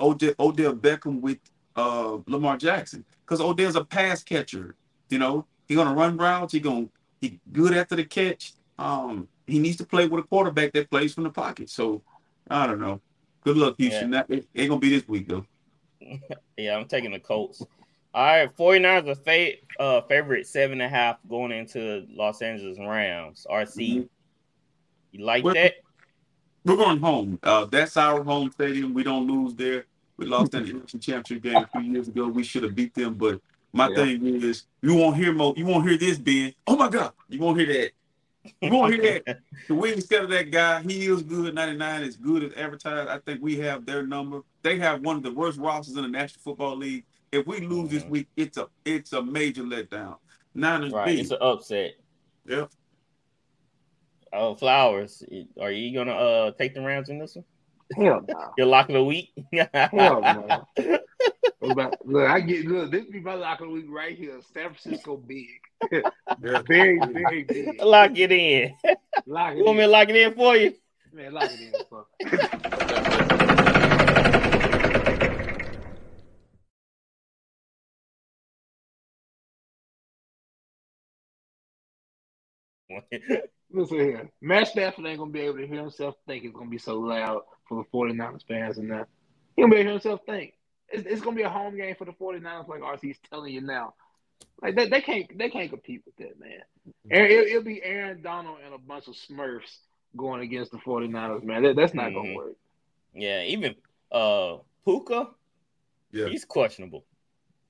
Odell, 0.00 0.34
Odell 0.38 0.74
Beckham 0.74 1.20
with 1.20 1.38
uh, 1.74 2.18
Lamar 2.26 2.56
Jackson 2.56 3.04
because 3.24 3.40
Odell's 3.40 3.76
a 3.76 3.84
pass 3.84 4.22
catcher. 4.22 4.76
You 5.08 5.18
know, 5.18 5.46
he's 5.66 5.76
gonna 5.76 5.94
run 5.94 6.16
routes. 6.16 6.52
He's 6.52 6.62
gonna 6.62 6.86
he 7.20 7.40
good 7.52 7.74
after 7.74 7.96
the 7.96 8.04
catch. 8.04 8.52
Um, 8.78 9.28
he 9.46 9.58
needs 9.58 9.76
to 9.78 9.86
play 9.86 10.06
with 10.06 10.24
a 10.24 10.28
quarterback 10.28 10.72
that 10.72 10.90
plays 10.90 11.14
from 11.14 11.24
the 11.24 11.30
pocket. 11.30 11.70
So 11.70 12.02
I 12.48 12.66
don't 12.66 12.80
know. 12.80 13.00
Good 13.42 13.56
luck, 13.56 13.74
Houston. 13.78 14.10
That 14.12 14.26
it 14.28 14.46
ain't 14.54 14.68
gonna 14.68 14.80
be 14.80 14.90
this 14.90 15.08
week 15.08 15.28
though. 15.28 15.46
Yeah, 16.56 16.76
I'm 16.76 16.86
taking 16.86 17.10
the 17.10 17.18
Colts. 17.18 17.66
All 18.14 18.24
right, 18.24 18.56
49ers 18.56 19.08
are 19.08 19.14
fa- 19.16 19.58
uh, 19.80 20.00
favorite 20.02 20.46
seven 20.46 20.80
and 20.80 20.82
a 20.82 20.88
half 20.88 21.16
going 21.28 21.50
into 21.50 22.06
Los 22.10 22.42
Angeles 22.42 22.78
Rams. 22.78 23.44
RC, 23.50 24.08
you 25.12 25.24
like 25.24 25.42
Well- 25.44 25.54
that? 25.54 25.74
We're 26.64 26.76
going 26.76 26.98
home. 27.00 27.38
Uh, 27.42 27.66
that's 27.66 27.96
our 27.98 28.22
home 28.22 28.50
stadium. 28.50 28.94
We 28.94 29.02
don't 29.02 29.26
lose 29.26 29.54
there. 29.54 29.84
We 30.16 30.24
lost 30.26 30.54
in 30.54 30.64
the 30.64 30.72
NFC 30.74 30.98
Championship 31.02 31.42
game 31.42 31.56
a 31.56 31.66
few 31.66 31.92
years 31.92 32.08
ago. 32.08 32.28
We 32.28 32.42
should 32.44 32.62
have 32.62 32.74
beat 32.74 32.94
them, 32.94 33.14
but 33.14 33.40
my 33.72 33.88
Yeah. 33.88 33.96
thing 33.96 34.24
is, 34.42 34.64
you 34.80 34.94
won't 34.94 35.16
hear 35.16 35.32
mo. 35.32 35.52
You 35.56 35.66
won't 35.66 35.86
hear 35.86 35.98
this, 35.98 36.16
Ben. 36.18 36.54
Oh 36.66 36.76
my 36.76 36.88
God, 36.88 37.12
you 37.28 37.40
won't 37.40 37.58
hear 37.58 37.66
that. 37.66 37.90
You 38.62 38.70
won't 38.70 38.94
hear 38.94 39.22
that. 39.26 39.40
The 39.68 39.74
we 39.74 39.92
instead 39.92 40.22
of 40.24 40.30
that 40.30 40.50
guy, 40.50 40.82
he 40.82 41.06
is 41.06 41.22
good. 41.22 41.54
99 41.54 42.02
is 42.02 42.16
good 42.16 42.44
as 42.44 42.52
advertised. 42.54 43.08
I 43.10 43.18
think 43.18 43.42
we 43.42 43.56
have 43.58 43.84
their 43.84 44.06
number. 44.06 44.40
They 44.62 44.78
have 44.78 45.00
one 45.02 45.16
of 45.16 45.22
the 45.22 45.32
worst 45.32 45.58
rosters 45.58 45.96
in 45.96 46.02
the 46.02 46.08
National 46.08 46.40
Football 46.42 46.76
League. 46.76 47.04
If 47.34 47.46
we 47.48 47.60
lose 47.60 47.90
this 47.90 48.04
Mhm. 48.04 48.10
week, 48.10 48.28
it's 48.36 48.56
a 48.58 48.68
it's 48.84 49.12
a 49.12 49.20
major 49.22 49.64
letdown. 49.64 50.18
Niners 50.54 50.92
Right, 50.92 51.06
B. 51.06 51.20
it's 51.20 51.32
an 51.32 51.38
upset. 51.40 51.94
Yep. 52.46 52.70
Oh, 54.32 54.54
Flowers, 54.54 55.22
are 55.60 55.72
you 55.72 55.92
gonna 55.98 56.12
uh 56.12 56.52
take 56.52 56.74
the 56.74 56.80
Rams 56.82 57.08
in 57.08 57.18
this 57.18 57.34
one? 57.34 57.44
Hell 57.96 58.24
no. 58.28 58.52
Your 58.58 58.68
lock 58.68 58.88
of 58.88 58.94
the 58.94 59.04
week? 59.04 59.32
Hell 59.52 60.20
no. 60.20 60.68
But, 61.74 61.96
look, 62.06 62.28
I 62.28 62.40
get 62.40 62.66
good. 62.66 62.90
This 62.90 63.06
be 63.06 63.20
my 63.20 63.32
lock 63.34 63.60
of 63.62 63.68
the 63.68 63.72
week 63.72 63.86
right 63.88 64.14
here. 64.18 64.38
San 64.52 64.74
Francisco 64.74 65.16
big. 65.16 65.48
Yeah. 65.90 66.60
Very, 66.66 66.98
very 66.98 67.42
big. 67.44 67.82
lock 67.82 68.10
it 68.18 68.30
in. 68.32 68.74
Lock 69.26 69.54
it 69.54 69.58
You 69.58 69.64
want 69.64 69.78
me 69.78 69.82
to 69.82 69.84
in. 69.86 69.90
lock 69.90 70.08
it 70.10 70.16
in 70.16 70.34
for 70.34 70.56
you? 70.56 70.74
Man, 71.12 71.32
lock 71.32 71.50
it 71.50 71.60
in. 73.30 73.33
Fuck. 83.10 83.20
Listen 83.70 83.96
here. 83.98 84.30
Matt 84.40 84.68
Stafford 84.68 85.06
ain't 85.06 85.18
gonna 85.18 85.30
be 85.30 85.40
able 85.40 85.58
to 85.58 85.66
hear 85.66 85.80
himself 85.80 86.14
think 86.26 86.44
it's 86.44 86.54
gonna 86.54 86.70
be 86.70 86.78
so 86.78 86.98
loud 87.00 87.42
for 87.68 87.82
the 87.82 87.88
49ers 87.96 88.46
fans 88.46 88.78
and 88.78 88.90
that. 88.90 89.08
He 89.56 89.62
gonna 89.62 89.74
be 89.74 89.80
able 89.80 89.82
to 89.82 89.82
hear 89.84 89.92
himself 89.92 90.20
think. 90.26 90.54
It's, 90.90 91.06
it's 91.06 91.20
gonna 91.22 91.36
be 91.36 91.42
a 91.42 91.48
home 91.48 91.76
game 91.76 91.94
for 91.96 92.04
the 92.04 92.12
49ers, 92.12 92.68
like 92.68 92.80
RC's 92.82 93.18
telling 93.30 93.52
you 93.52 93.60
now. 93.62 93.94
Like 94.62 94.76
they, 94.76 94.88
they 94.88 95.00
can't 95.00 95.36
they 95.36 95.48
can't 95.50 95.70
compete 95.70 96.02
with 96.04 96.16
that, 96.16 96.38
man. 96.38 96.60
Aaron, 97.10 97.30
it'll, 97.30 97.44
it'll 97.46 97.62
be 97.62 97.82
Aaron 97.82 98.22
Donald 98.22 98.58
and 98.64 98.74
a 98.74 98.78
bunch 98.78 99.08
of 99.08 99.14
Smurfs 99.14 99.78
going 100.16 100.42
against 100.42 100.70
the 100.70 100.78
49ers, 100.78 101.42
man. 101.42 101.62
That, 101.64 101.76
that's 101.76 101.94
not 101.94 102.12
gonna 102.14 102.28
Mhm. 102.28 102.36
work. 102.36 102.56
yeah, 103.14 103.42
even 103.44 103.74
uh 104.12 104.58
Puka, 104.84 105.28
Yeah. 106.12 106.28
he's 106.28 106.44
questionable. 106.44 107.04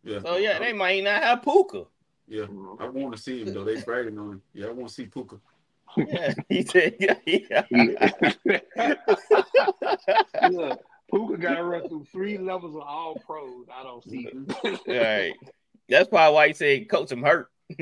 Yeah. 0.03 0.19
So 0.21 0.37
yeah, 0.37 0.59
they 0.59 0.73
might 0.75 1.03
not 1.05 1.23
have 1.23 1.43
Puka. 1.43 1.85
Yeah. 2.27 2.47
I 2.81 2.89
want 2.89 3.15
to 3.17 3.21
see 3.23 3.43
him 3.43 3.53
though. 3.53 3.65
They 3.65 3.81
bragging 3.81 4.19
on 4.19 4.33
him. 4.33 4.43
Yeah, 4.55 4.67
I 4.69 4.71
want 4.71 4.89
to 4.89 4.95
see 4.95 5.07
Puka. 5.07 5.37
Yeah, 5.97 6.35
he 6.49 6.63
said, 6.63 6.97
yeah, 6.99 7.15
yeah. 7.71 8.95
Look, 10.43 10.81
Puka 11.11 11.37
got 11.39 11.57
to 11.57 11.65
run 11.65 11.89
through 11.89 12.07
three 12.11 12.39
levels 12.39 12.75
of 12.77 12.83
all 12.83 13.17
pros. 13.27 13.67
I 13.73 13.83
don't 13.83 14.03
see 14.05 14.29
it. 14.33 14.81
right. 14.89 15.35
That's 15.89 16.09
probably 16.09 16.35
why 16.35 16.49
he 16.49 16.55
said, 16.55 16.89
"Coach, 16.89 17.13
I'm 17.13 17.23
hurt. 17.23 17.49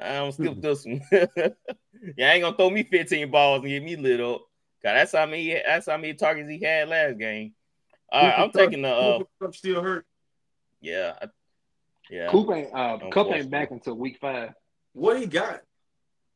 I 0.00 0.14
don't 0.14 0.32
skip 0.32 0.60
this 0.60 0.84
one. 0.84 1.00
yeah, 1.12 2.32
ain't 2.32 2.42
gonna 2.42 2.56
throw 2.56 2.68
me 2.70 2.82
15 2.82 3.30
balls 3.30 3.60
and 3.60 3.68
get 3.68 3.82
me 3.82 3.96
lit 3.96 4.20
up. 4.20 4.42
Cause 4.82 4.92
that's 4.92 5.12
how 5.12 5.24
many 5.24 5.54
that's 5.64 5.86
how 5.86 5.96
many 5.96 6.14
targets 6.14 6.50
he 6.50 6.58
had 6.62 6.88
last 6.88 7.16
game. 7.18 7.54
All 8.12 8.22
right, 8.22 8.38
I'm 8.38 8.50
taking 8.50 8.82
the 8.82 8.88
uh, 8.88 9.18
Cooper 9.18 9.30
Kupp 9.40 9.54
still 9.54 9.80
hurt. 9.82 10.04
yeah, 10.80 11.14
I- 11.22 11.28
yeah. 12.10 12.30
Coop 12.30 12.50
ain't 12.50 12.74
uh, 12.74 12.98
Kupp 13.10 13.28
ain't 13.28 13.50
back 13.50 13.70
until 13.70 13.94
week 13.94 14.18
five. 14.20 14.50
What 14.92 15.18
he 15.18 15.26
got? 15.26 15.60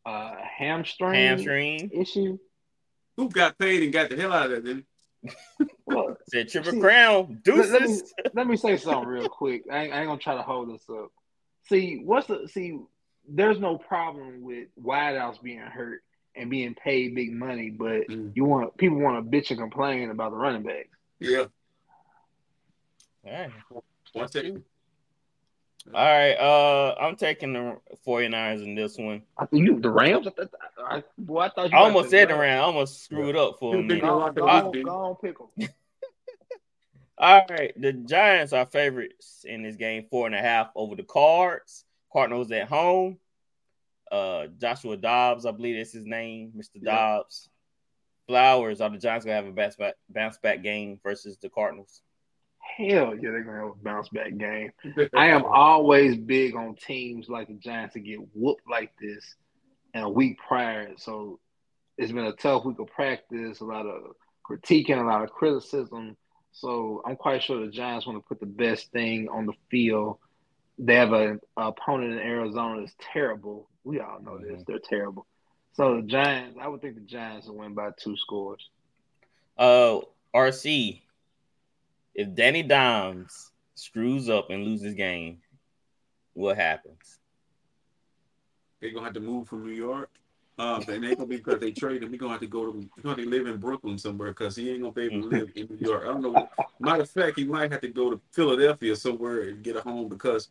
Uh, 0.06 0.34
hamstring, 0.58 1.14
hamstring. 1.14 1.90
issue. 1.92 2.38
Who 3.16 3.28
got 3.28 3.58
paid 3.58 3.82
and 3.82 3.92
got 3.92 4.10
the 4.10 4.16
hell 4.16 4.32
out 4.32 4.50
of 4.50 4.50
that? 4.52 4.64
Didn't 4.64 4.86
Well, 5.86 6.16
Said 6.28 6.48
triple 6.48 6.72
See, 6.72 6.80
crown. 6.80 7.40
let, 7.46 7.70
let 7.70 7.82
me 7.82 8.00
let 8.32 8.46
me 8.46 8.56
say 8.56 8.76
something 8.76 9.08
real 9.08 9.28
quick. 9.28 9.64
I 9.70 9.84
ain't, 9.84 9.92
I 9.92 9.98
ain't 10.00 10.08
gonna 10.08 10.20
try 10.20 10.34
to 10.36 10.42
hold 10.42 10.72
this 10.72 10.84
up. 10.90 11.10
See, 11.68 12.00
what's 12.04 12.26
the 12.28 12.48
see? 12.48 12.78
There's 13.28 13.58
no 13.60 13.76
problem 13.76 14.40
with 14.42 14.68
wideouts 14.82 15.42
being 15.42 15.58
hurt 15.58 16.00
and 16.34 16.48
being 16.48 16.74
paid 16.74 17.14
big 17.14 17.32
money, 17.32 17.68
but 17.70 18.08
Mm. 18.08 18.32
you 18.34 18.44
want 18.44 18.76
people 18.78 18.98
want 19.00 19.22
to 19.30 19.36
bitch 19.36 19.50
and 19.50 19.58
complain 19.58 20.10
about 20.10 20.30
the 20.30 20.36
running 20.38 20.62
backs. 20.62 20.88
he? 21.18 21.32
Yeah. 21.32 21.44
All 23.26 23.32
right. 23.32 23.50
One 24.14 24.28
second. 24.30 24.64
All 25.94 26.04
right. 26.04 26.34
Uh, 26.34 26.94
I'm 27.00 27.16
taking 27.16 27.52
the 27.54 27.78
49ers 28.06 28.62
in 28.62 28.74
this 28.74 28.98
one. 28.98 29.22
I 29.38 29.46
think 29.46 29.66
you 29.66 29.80
the 29.80 29.90
Rams. 29.90 30.26
I, 30.26 30.30
thought- 30.30 30.50
I, 30.78 31.02
boy, 31.16 31.40
I 31.40 31.48
thought 31.50 31.70
you 31.72 31.76
I 31.78 31.80
almost 31.82 32.10
said 32.10 32.28
the 32.28 32.34
Rams. 32.34 32.40
round. 32.40 32.60
I 32.60 32.64
almost 32.64 33.04
screwed 33.04 33.36
up 33.36 33.58
for 33.58 33.74
a 33.74 33.78
You 33.82 33.88
think 33.88 34.02
minute. 34.02 34.08
Go, 34.10 34.30
go, 34.32 34.46
it 34.46 34.50
up, 34.50 34.64
on, 34.66 34.72
dude. 34.72 34.84
go 34.84 34.90
on, 34.96 35.16
pick 35.16 35.36
'em. 35.60 35.68
All 37.20 37.44
right, 37.50 37.72
the 37.80 37.92
Giants 37.92 38.52
are 38.52 38.64
favorites 38.66 39.44
in 39.44 39.62
this 39.64 39.74
game, 39.74 40.06
four 40.08 40.26
and 40.26 40.34
a 40.36 40.40
half 40.40 40.70
over 40.76 40.94
the 40.94 41.02
Cards. 41.02 41.84
Cardinals 42.12 42.52
at 42.52 42.68
home. 42.68 43.18
Uh, 44.10 44.46
Joshua 44.58 44.96
Dobbs, 44.96 45.44
I 45.44 45.50
believe 45.50 45.76
that's 45.76 45.92
his 45.92 46.06
name, 46.06 46.52
Mr. 46.56 46.76
Yeah. 46.76 46.94
Dobbs. 46.94 47.48
Flowers 48.28 48.80
are 48.80 48.88
the 48.90 48.98
Giants 48.98 49.24
gonna 49.24 49.36
have 49.36 49.46
a 49.46 49.50
bounce 49.52 49.74
back, 49.76 49.94
bounce 50.08 50.38
back 50.38 50.62
game 50.62 51.00
versus 51.02 51.36
the 51.38 51.48
Cardinals. 51.48 52.02
Hell 52.78 53.16
yeah, 53.16 53.30
they're 53.32 53.42
gonna 53.42 53.58
have 53.58 53.70
a 53.70 53.82
bounce 53.82 54.08
back 54.10 54.36
game. 54.36 54.70
I 55.16 55.26
am 55.30 55.44
always 55.44 56.16
big 56.16 56.54
on 56.54 56.76
teams 56.76 57.28
like 57.28 57.48
the 57.48 57.54
Giants 57.54 57.94
to 57.94 58.00
get 58.00 58.20
whooped 58.34 58.70
like 58.70 58.92
this 59.00 59.34
and 59.94 60.04
a 60.04 60.08
week 60.08 60.38
prior. 60.46 60.92
So 60.96 61.40
it's 61.96 62.12
been 62.12 62.26
a 62.26 62.32
tough 62.32 62.64
week 62.64 62.78
of 62.78 62.86
practice, 62.86 63.58
a 63.58 63.64
lot 63.64 63.84
of 63.86 64.14
critiquing, 64.48 65.02
a 65.02 65.04
lot 65.04 65.24
of 65.24 65.30
criticism. 65.30 66.16
So 66.52 67.02
I'm 67.04 67.16
quite 67.16 67.42
sure 67.42 67.66
the 67.66 67.72
Giants 67.72 68.06
want 68.06 68.22
to 68.22 68.28
put 68.28 68.38
the 68.38 68.46
best 68.46 68.92
thing 68.92 69.28
on 69.28 69.46
the 69.46 69.54
field. 69.72 70.18
They 70.78 70.94
have 70.94 71.12
an 71.12 71.40
opponent 71.56 72.12
in 72.12 72.18
Arizona 72.20 72.78
that's 72.80 72.94
terrible. 73.12 73.68
We 73.82 73.98
all 73.98 74.20
know 74.22 74.38
this; 74.38 74.62
they're 74.68 74.78
terrible. 74.78 75.26
So 75.72 75.96
the 75.96 76.02
Giants, 76.02 76.56
I 76.62 76.68
would 76.68 76.80
think 76.80 76.94
the 76.94 77.00
Giants 77.00 77.48
will 77.48 77.56
win 77.56 77.74
by 77.74 77.90
two 78.00 78.16
scores. 78.16 78.64
Uh, 79.56 79.98
RC, 80.32 81.00
if 82.18 82.34
Danny 82.34 82.64
Dimes 82.64 83.52
screws 83.76 84.28
up 84.28 84.50
and 84.50 84.64
loses 84.64 84.94
game, 84.94 85.38
what 86.34 86.56
happens? 86.56 87.20
They're 88.80 88.90
gonna 88.90 89.04
have 89.04 89.14
to 89.14 89.20
move 89.20 89.46
from 89.46 89.64
New 89.64 89.72
York. 89.72 90.10
Um, 90.58 90.82
and 90.88 91.04
ain't 91.04 91.16
gonna 91.16 91.28
be 91.28 91.36
because 91.36 91.60
they 91.60 91.70
trade 91.70 92.02
him. 92.02 92.10
He 92.10 92.18
gonna 92.18 92.32
have 92.32 92.40
to 92.40 92.48
go 92.48 92.72
to. 92.72 92.90
Gonna 93.02 93.22
live 93.22 93.46
in 93.46 93.58
Brooklyn 93.58 93.96
somewhere 93.98 94.30
because 94.30 94.56
he 94.56 94.68
ain't 94.68 94.80
gonna 94.80 94.92
be 94.92 95.02
able 95.02 95.22
to 95.22 95.28
live 95.28 95.52
in 95.54 95.68
New 95.70 95.86
York. 95.86 96.02
I 96.02 96.06
don't 96.06 96.22
know. 96.22 96.48
Matter 96.80 97.02
of 97.02 97.10
fact, 97.10 97.38
he 97.38 97.44
might 97.44 97.70
have 97.70 97.82
to 97.82 97.88
go 97.88 98.10
to 98.10 98.20
Philadelphia 98.32 98.96
somewhere 98.96 99.42
and 99.42 99.62
get 99.62 99.76
a 99.76 99.80
home 99.80 100.08
because, 100.08 100.48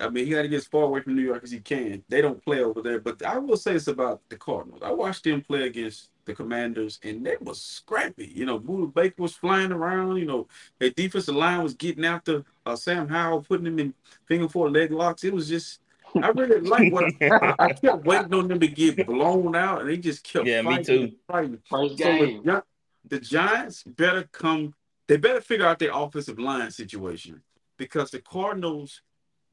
I 0.00 0.08
mean, 0.08 0.24
he 0.24 0.32
got 0.32 0.42
to 0.42 0.48
get 0.48 0.56
as 0.56 0.66
far 0.66 0.84
away 0.84 1.02
from 1.02 1.16
New 1.16 1.22
York 1.22 1.44
as 1.44 1.50
he 1.50 1.60
can. 1.60 2.02
They 2.08 2.22
don't 2.22 2.42
play 2.42 2.64
over 2.64 2.80
there. 2.80 2.98
But 2.98 3.22
I 3.26 3.36
will 3.36 3.58
say 3.58 3.74
this 3.74 3.88
about 3.88 4.22
the 4.30 4.36
Cardinals. 4.36 4.80
I 4.82 4.90
watched 4.90 5.24
them 5.24 5.42
play 5.42 5.64
against 5.64 6.08
the 6.24 6.34
Commanders, 6.34 6.98
and 7.02 7.24
they 7.24 7.36
was 7.40 7.60
scrappy. 7.60 8.32
You 8.34 8.46
know, 8.46 8.58
Budda 8.58 8.92
Baker 8.94 9.22
was 9.22 9.34
flying 9.34 9.72
around. 9.72 10.16
You 10.16 10.26
know, 10.26 10.48
their 10.78 10.90
defensive 10.90 11.34
line 11.34 11.62
was 11.62 11.74
getting 11.74 12.04
after 12.04 12.44
uh, 12.66 12.76
Sam 12.76 13.08
Howell, 13.08 13.42
putting 13.42 13.66
him 13.66 13.78
in 13.78 13.94
finger 14.26 14.48
four 14.48 14.70
leg 14.70 14.90
locks. 14.90 15.24
It 15.24 15.32
was 15.34 15.48
just 15.48 15.80
I 16.22 16.28
really 16.28 16.60
like 16.60 16.92
what 16.92 17.12
I 17.58 17.72
kept 17.72 18.04
waiting 18.04 18.32
on 18.34 18.48
them 18.48 18.60
to 18.60 18.68
get 18.68 19.06
blown 19.06 19.56
out, 19.56 19.80
and 19.80 19.88
they 19.90 19.96
just 19.96 20.24
kept 20.24 20.46
Yeah, 20.46 20.62
me 20.62 20.68
fighting 20.76 20.84
too. 20.84 21.12
fighting. 21.26 21.58
First 21.68 21.98
So 21.98 22.04
the, 22.04 22.26
game. 22.26 22.42
Gi- 22.44 23.08
the 23.08 23.20
Giants 23.20 23.82
better 23.82 24.28
come. 24.32 24.74
They 25.08 25.16
better 25.16 25.40
figure 25.40 25.66
out 25.66 25.78
their 25.78 25.90
offensive 25.92 26.38
line 26.38 26.70
situation 26.70 27.42
because 27.76 28.10
the 28.10 28.20
Cardinals, 28.20 29.02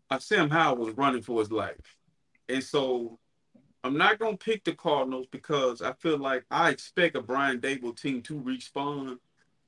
uh, 0.09 0.19
Sam 0.19 0.49
Howell 0.49 0.77
was 0.77 0.95
running 0.97 1.21
for 1.21 1.39
his 1.39 1.51
life, 1.51 1.97
and 2.47 2.63
so 2.63 3.19
I'm 3.83 3.97
not 3.97 4.19
gonna 4.19 4.37
pick 4.37 4.63
the 4.63 4.73
Cardinals 4.73 5.27
because 5.31 5.81
I 5.81 5.93
feel 5.93 6.17
like 6.17 6.45
I 6.51 6.69
expect 6.69 7.15
a 7.15 7.21
Brian 7.21 7.59
Daboll 7.59 7.99
team 7.99 8.21
to 8.23 8.39
respond. 8.41 9.17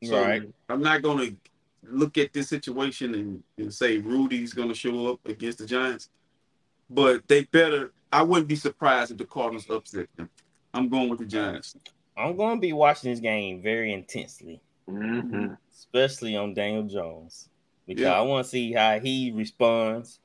So 0.04 0.22
Right. 0.22 0.44
I'm 0.70 0.82
not 0.82 1.02
gonna 1.02 1.32
look 1.84 2.18
at 2.18 2.32
this 2.34 2.50
situation 2.50 3.16
and, 3.16 3.44
and 3.58 3.74
say 3.74 3.98
Rudy's 3.98 4.54
gonna 4.54 4.76
show 4.76 5.12
up 5.14 5.20
against 5.28 5.58
the 5.60 5.66
Giants, 5.66 6.10
but 6.90 7.28
they 7.28 7.46
better. 7.46 7.92
I 8.12 8.22
wouldn't 8.22 8.48
be 8.48 8.56
surprised 8.56 9.12
if 9.12 9.18
the 9.18 9.26
Cardinals 9.26 9.70
upset 9.70 10.08
them. 10.16 10.30
I'm 10.74 10.88
going 10.90 11.10
with 11.10 11.20
the 11.20 11.26
Giants. 11.26 11.76
I'm 12.16 12.36
going 12.38 12.58
to 12.58 12.62
be 12.62 12.74
watching 12.74 13.10
this 13.10 13.20
game 13.20 13.62
very 13.64 13.92
intensely, 13.92 14.62
Mm-hmm. 14.88 15.54
especially 15.72 16.36
on 16.38 16.54
Daniel 16.54 16.84
Jones, 16.84 17.50
because 17.88 18.04
Yeah. 18.04 18.14
I 18.14 18.22
want 18.22 18.46
to 18.46 18.50
see 18.52 18.72
how 18.74 19.00
he 19.00 19.32
responds 19.32 20.20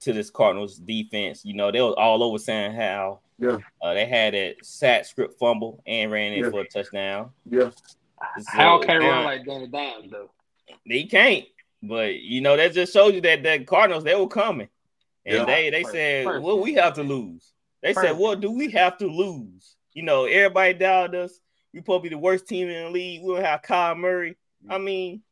to 0.00 0.14
this 0.14 0.30
Cardinals 0.30 0.78
defense. 0.78 1.44
You 1.44 1.52
know, 1.54 1.70
they 1.70 1.82
were 1.82 1.98
all 1.98 2.22
over 2.22 2.38
Sam 2.38 2.72
Howell. 2.74 3.20
Yeah. 3.38 3.58
Uh, 3.82 3.94
they 3.94 4.06
had 4.06 4.34
that 4.34 4.56
sack 4.64 5.04
script 5.04 5.38
fumble 5.38 5.82
and 5.86 6.10
ran 6.10 6.32
in 6.32 6.44
Yeah. 6.44 6.50
for 6.50 6.60
a 6.60 6.68
touchdown. 6.68 7.30
Yeah, 7.50 7.70
So, 8.38 8.44
How 8.48 8.78
can't 8.82 9.02
run 9.04 9.24
like 9.24 9.44
Danny 9.44 9.66
Dimes 9.66 10.10
though? 10.10 10.30
He 10.84 11.06
can't. 11.06 11.44
But 11.82 12.16
you 12.20 12.40
know, 12.40 12.56
that 12.56 12.72
just 12.72 12.92
shows 12.92 13.12
you 13.14 13.20
that 13.22 13.42
the 13.42 13.64
Cardinals 13.64 14.04
they 14.04 14.14
were 14.14 14.26
coming. 14.28 14.68
And 15.26 15.38
Yeah. 15.38 15.44
they 15.44 15.70
they 15.70 15.82
Perfect. 15.82 15.92
said, 15.92 16.24
Perfect. 16.26 16.44
What 16.44 16.60
we 16.62 16.74
have 16.74 16.94
to 16.94 17.02
lose? 17.02 17.52
They 17.82 17.92
said, 17.92 18.00
Perfect. 18.02 18.18
What 18.20 18.40
do 18.40 18.50
we 18.52 18.70
have 18.70 18.96
to 18.98 19.06
lose? 19.06 19.76
You 19.92 20.02
know, 20.02 20.24
everybody 20.24 20.74
doubted 20.74 21.20
us. 21.20 21.38
We 21.74 21.82
probably 21.82 22.08
the 22.08 22.18
worst 22.18 22.46
team 22.48 22.68
in 22.68 22.84
the 22.84 22.90
league. 22.90 23.22
We 23.22 23.34
don't 23.34 23.44
have 23.44 23.62
Kyle 23.62 23.94
Murray. 23.94 24.36
I 24.68 24.78
mean, 24.78 25.22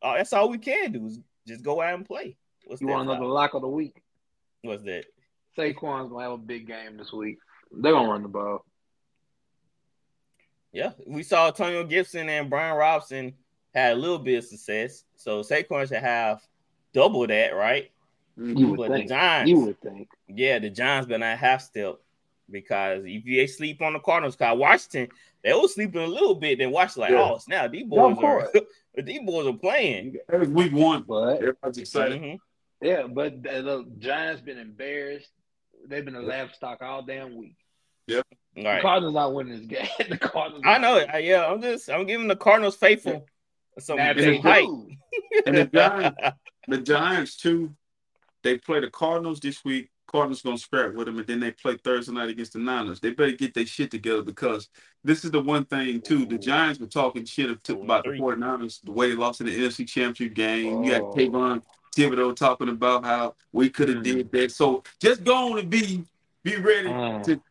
uh, 0.00 0.16
that's 0.16 0.32
all 0.32 0.48
we 0.48 0.58
can 0.58 0.92
do 0.92 1.06
is 1.06 1.20
just 1.46 1.62
go 1.62 1.82
out 1.82 1.94
and 1.94 2.06
play. 2.06 2.36
What's 2.64 2.80
You 2.80 2.86
that 2.88 2.92
want 2.94 3.10
another 3.10 3.26
lock 3.26 3.52
of 3.54 3.60
the 3.62 3.68
week? 3.68 4.02
What's 4.62 4.82
that? 4.84 5.04
Saquon's 5.56 6.10
gonna 6.10 6.22
have 6.22 6.32
a 6.32 6.38
big 6.38 6.66
game 6.66 6.96
this 6.96 7.12
week. 7.12 7.38
They're 7.70 7.92
gonna 7.92 8.08
run 8.10 8.22
the 8.22 8.28
ball. 8.28 8.64
Yeah, 10.72 10.92
we 11.06 11.22
saw 11.22 11.48
Antonio 11.48 11.84
Gibson 11.84 12.28
and 12.28 12.48
Brian 12.48 12.76
Robinson 12.76 13.34
had 13.74 13.92
a 13.92 13.96
little 13.96 14.18
bit 14.18 14.38
of 14.38 14.44
success. 14.44 15.04
So 15.16 15.40
Saquon 15.42 15.86
should 15.88 15.98
have 15.98 16.40
double 16.94 17.26
that, 17.26 17.54
right? 17.54 17.90
You 18.38 18.68
would 18.68 18.78
But 18.78 18.88
the 18.88 18.94
think. 18.98 19.08
Giants, 19.10 19.50
You 19.50 19.60
would 19.60 19.80
think. 19.82 20.08
yeah, 20.28 20.58
the 20.58 20.70
Giants 20.70 21.06
better 21.06 21.18
not 21.18 21.36
half 21.38 21.60
step 21.60 21.96
because 22.50 23.02
if 23.06 23.24
they 23.24 23.46
sleep 23.46 23.82
on 23.82 23.92
the 23.92 23.98
Cardinals, 23.98 24.36
cause 24.36 24.58
Washington, 24.58 25.08
they 25.44 25.52
was 25.52 25.74
sleeping 25.74 26.00
a 26.00 26.06
little 26.06 26.34
bit. 26.34 26.58
Then 26.58 26.70
watch 26.70 26.96
like, 26.96 27.10
Yeah. 27.10 27.30
oh 27.32 27.38
snap, 27.38 27.70
these 27.70 27.84
boys 27.84 28.16
of 28.16 28.24
are 28.24 28.50
these 29.02 29.20
boys 29.20 29.46
are 29.46 29.52
playing. 29.52 30.16
that 30.28 30.40
was 30.40 30.48
week 30.48 30.72
one. 30.72 31.02
But 31.06 31.36
Everybody's 31.38 31.78
excited. 31.78 32.20
Mhm. 32.22 32.38
yeah, 32.80 33.06
but 33.06 33.42
the, 33.42 33.60
the 33.62 33.86
Giants 33.98 34.40
been 34.40 34.58
embarrassed. 34.58 35.30
They've 35.88 36.04
been 36.04 36.16
a 36.16 36.20
laugh 36.22 36.54
stock 36.54 36.82
all 36.82 37.02
damn 37.02 37.36
week. 37.36 37.56
All 38.10 38.22
The 38.56 38.64
right, 38.64 38.82
Cardinals 38.82 39.14
not 39.14 39.32
winning 39.34 39.56
this 39.58 39.66
game. 39.66 39.88
the 40.10 40.18
Cardinals. 40.18 40.62
I 40.66 40.78
know 40.78 40.96
it. 40.96 41.08
I- 41.12 41.18
Yeah, 41.18 41.46
I'm 41.46 41.62
just 41.62 41.88
I'm 41.90 42.06
giving 42.06 42.28
the 42.28 42.36
Cardinals 42.36 42.76
faithful 42.76 43.26
some, 43.78 43.96
Now, 43.96 44.08
some 44.12 44.16
they 44.16 44.38
hype. 44.38 44.64
do, 44.64 44.88
And 45.46 45.56
the 45.56 45.64
Giants, 45.66 46.20
the 46.68 46.78
Giants 46.78 47.36
too. 47.36 47.74
They 48.42 48.58
play 48.58 48.80
the 48.80 48.90
Cardinals 48.90 49.40
this 49.40 49.64
week. 49.64 49.88
Cardinals 50.06 50.42
gonna 50.42 50.58
scrap 50.58 50.92
with 50.92 51.06
them, 51.06 51.16
and 51.18 51.26
then 51.26 51.40
they 51.40 51.52
play 51.52 51.78
Thursday 51.82 52.12
night 52.12 52.28
against 52.28 52.52
the 52.52 52.58
Niners. 52.58 53.00
They 53.00 53.10
better 53.12 53.32
get 53.32 53.54
their 53.54 53.64
shit 53.64 53.90
together 53.90 54.20
because 54.22 54.68
this 55.02 55.24
is 55.24 55.30
the 55.30 55.40
one 55.40 55.64
thing 55.64 56.02
too. 56.02 56.26
The 56.26 56.36
Giants 56.36 56.78
were 56.80 56.86
talking 56.86 57.24
shit 57.24 57.48
about 57.70 58.04
the 58.04 58.10
49ers, 58.10 58.82
the 58.82 58.92
way 58.92 59.08
they 59.08 59.16
lost 59.16 59.40
in 59.40 59.46
the 59.46 59.56
NFC 59.56 59.88
Championship 59.88 60.34
game. 60.36 60.84
You 60.84 60.90
got 60.90 61.00
Oh. 61.02 61.14
Kayvon 61.14 61.62
Thibodeaux 61.96 62.34
talking 62.34 62.68
about 62.68 63.04
how 63.04 63.34
we 63.52 63.68
could 63.68 63.88
have 63.88 63.98
Mm. 63.98 64.04
did 64.04 64.32
that. 64.32 64.52
So 64.52 64.82
just 65.00 65.24
go 65.24 65.52
on 65.52 65.58
and 65.58 65.70
be 65.70 66.04
be 66.44 66.56
ready 66.56 66.88
Mm. 66.88 67.22
to 67.24 67.42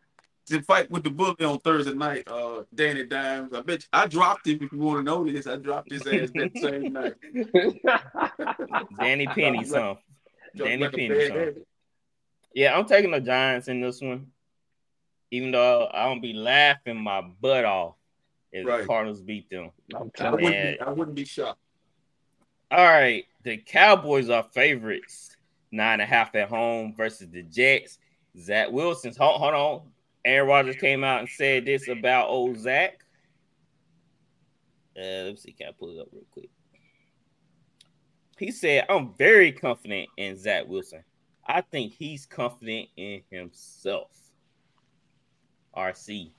to 0.48 0.62
fight 0.64 0.90
with 0.92 1.04
the 1.04 1.10
bully 1.10 1.46
on 1.46 1.60
Thursday 1.60 1.94
night. 1.94 2.28
Uh, 2.28 2.64
Danny 2.76 3.06
Dimes. 3.06 3.54
I 3.54 3.62
bet 3.62 3.84
you, 3.84 3.88
I 3.94 4.06
dropped 4.08 4.48
him. 4.48 4.60
If 4.62 4.72
you 4.74 4.80
want 4.80 5.00
to 5.00 5.04
know 5.04 5.24
this, 5.26 5.48
I 5.48 5.56
dropped 5.56 5.92
his 5.92 6.06
ass 6.06 6.30
that 6.32 6.58
same 6.58 6.92
night. 6.92 7.14
Danny 9.00 9.28
Penny, 9.28 9.64
son. 9.64 9.98
Dropped 10.56 10.70
Danny 10.70 10.84
like 10.84 10.92
Penny, 10.94 11.08
bad 11.30 11.56
Yeah, 12.54 12.78
I'm 12.78 12.86
taking 12.86 13.12
the 13.12 13.22
Giants 13.22 13.68
in 13.70 13.80
this 13.80 14.02
one. 14.02 14.28
Even 15.30 15.52
though 15.52 15.88
I 15.94 16.06
don't 16.06 16.20
be 16.22 16.34
laughing 16.34 16.98
my 17.00 17.22
butt 17.22 17.64
off 17.64 17.96
if 18.52 18.66
Right. 18.68 18.82
the 18.82 18.88
Cardinals 18.88 19.22
beat 19.22 19.50
them. 19.50 19.72
I'm 19.96 20.12
I 20.20 20.32
wouldn't, 20.32 20.52
be, 20.52 20.80
I 20.82 20.90
wouldn't 20.90 21.16
be 21.16 21.24
shocked. 21.26 21.60
All 22.72 22.86
right, 22.86 23.26
the 23.44 23.58
Cowboys 23.58 24.30
are 24.30 24.44
favorites, 24.44 25.36
nine 25.74 26.00
and 26.00 26.04
a 26.04 26.06
half 26.06 26.34
at 26.36 26.48
home 26.48 26.94
versus 26.96 27.28
the 27.30 27.44
Jets. 27.44 28.00
Zach 28.40 28.72
Wilson's 28.72 29.18
hold, 29.18 29.42
hold 29.42 29.54
on. 29.54 29.82
Aaron 30.24 30.48
Rodgers 30.48 30.78
came 30.78 31.04
out 31.04 31.20
and 31.20 31.28
said 31.28 31.66
this 31.66 31.90
about 31.90 32.30
old 32.30 32.58
Zach. 32.58 33.04
Uh, 34.98 35.26
let's 35.26 35.44
see, 35.44 35.52
can 35.52 35.68
I 35.68 35.72
pull 35.78 35.90
it 35.90 36.00
up 36.00 36.08
real 36.14 36.24
quick? 36.32 36.50
He 38.38 38.52
said, 38.52 38.86
I'm 38.90 39.14
very 39.18 39.52
confident 39.52 40.08
in 40.16 40.38
Zach 40.38 40.66
Wilson. 40.66 41.04
I 41.46 41.60
think 41.60 41.94
he's 41.94 42.26
confident 42.26 42.88
in 42.96 43.22
himself. 43.30 44.12
RC. 45.76 46.32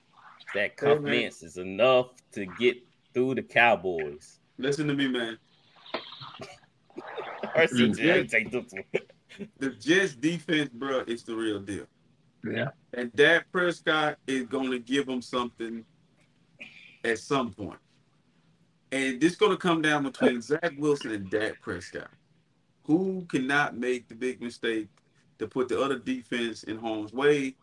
That 0.55 0.61
Hey, 0.61 0.69
confidence 0.69 1.43
is 1.43 1.57
enough 1.57 2.07
to 2.31 2.45
get 2.45 2.77
through 3.13 3.35
the 3.35 3.43
Cowboys. 3.43 4.39
Listen 4.57 4.87
to 4.87 4.93
me, 4.93 5.07
man. 5.07 5.37
RC, 7.55 7.97
Yeah. 7.97 8.15
yeah. 8.15 8.23
take 8.23 8.51
this 8.51 8.65
one. 8.71 8.83
The 9.59 9.69
Jets 9.71 10.15
defense, 10.15 10.69
bro, 10.73 10.99
is 11.07 11.23
the 11.23 11.35
real 11.35 11.59
deal. 11.59 11.85
Yeah. 12.45 12.69
And 12.93 13.13
Dak 13.15 13.51
Prescott 13.51 14.17
is 14.27 14.43
going 14.47 14.71
to 14.71 14.79
give 14.79 15.05
them 15.07 15.21
something 15.21 15.85
at 17.03 17.17
some 17.19 17.51
point. 17.51 17.79
And 18.91 19.19
this 19.19 19.31
is 19.33 19.37
going 19.37 19.51
to 19.51 19.57
come 19.57 19.81
down 19.81 20.03
between 20.03 20.41
Zach 20.49 20.73
Wilson 20.77 21.11
and 21.11 21.29
Dak 21.29 21.59
Prescott. 21.61 22.09
Who 22.85 23.25
cannot 23.29 23.75
make 23.77 24.07
the 24.09 24.15
big 24.15 24.41
mistake 24.41 24.87
to 25.39 25.47
put 25.47 25.69
the 25.69 25.81
other 25.81 25.97
defense 25.97 26.63
in 26.63 26.77
harm's 26.77 27.13
way? 27.13 27.55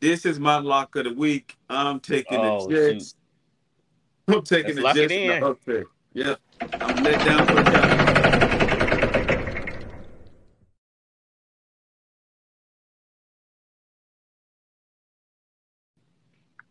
This 0.00 0.24
is 0.24 0.38
my 0.38 0.58
lock 0.58 0.94
of 0.96 1.04
the 1.04 1.12
week. 1.12 1.56
I'm 1.68 1.98
taking 2.00 2.38
Oh, 2.38 2.66
the 2.68 2.92
Jets. 2.92 3.16
I'm 4.28 4.42
taking 4.42 4.76
Let's 4.76 4.94
the 4.96 5.02
Jets 5.02 5.12
in 5.12 5.30
in. 5.32 5.40
the 5.40 5.46
upset. 5.46 5.84
Yeah. 6.14 6.34
I'm 6.80 7.02
let 7.02 7.24
down 7.24 7.46
for 7.46 7.54
the 7.54 7.97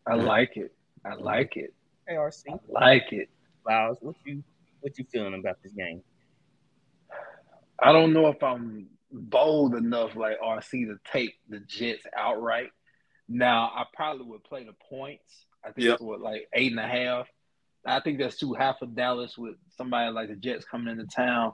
I 0.09 0.15
like 0.15 0.57
it. 0.57 0.73
I 1.05 1.13
like 1.15 1.57
it. 1.57 1.73
Hey, 2.07 2.15
RC. 2.15 2.43
I 2.49 2.57
like 2.67 3.11
it. 3.11 3.29
Flowers, 3.63 3.97
what 4.01 4.15
you 4.25 4.43
what 4.81 4.97
you 4.97 5.05
feeling 5.11 5.33
about 5.33 5.57
this 5.63 5.73
game? 5.73 6.01
I 7.81 7.91
don't 7.91 8.13
know 8.13 8.27
if 8.27 8.41
I'm 8.41 8.87
bold 9.11 9.75
enough 9.75 10.15
like 10.15 10.39
RC 10.41 10.87
to 10.87 10.97
take 11.11 11.35
the 11.49 11.59
Jets 11.59 12.05
outright. 12.15 12.69
Now 13.27 13.71
I 13.75 13.85
probably 13.93 14.25
would 14.25 14.43
play 14.43 14.63
the 14.63 14.73
points. 14.89 15.45
I 15.63 15.71
think 15.71 15.85
Yep. 15.85 15.93
it's 15.95 16.01
what 16.01 16.21
like 16.21 16.47
eight 16.53 16.71
and 16.71 16.79
a 16.79 16.87
half. 16.87 17.27
I 17.85 17.99
think 17.99 18.19
that's 18.19 18.37
too 18.37 18.53
half 18.53 18.79
for 18.79 18.85
Dallas 18.85 19.37
with 19.37 19.55
somebody 19.77 20.11
like 20.11 20.29
the 20.29 20.35
Jets 20.35 20.65
coming 20.65 20.91
into 20.91 21.05
town 21.05 21.53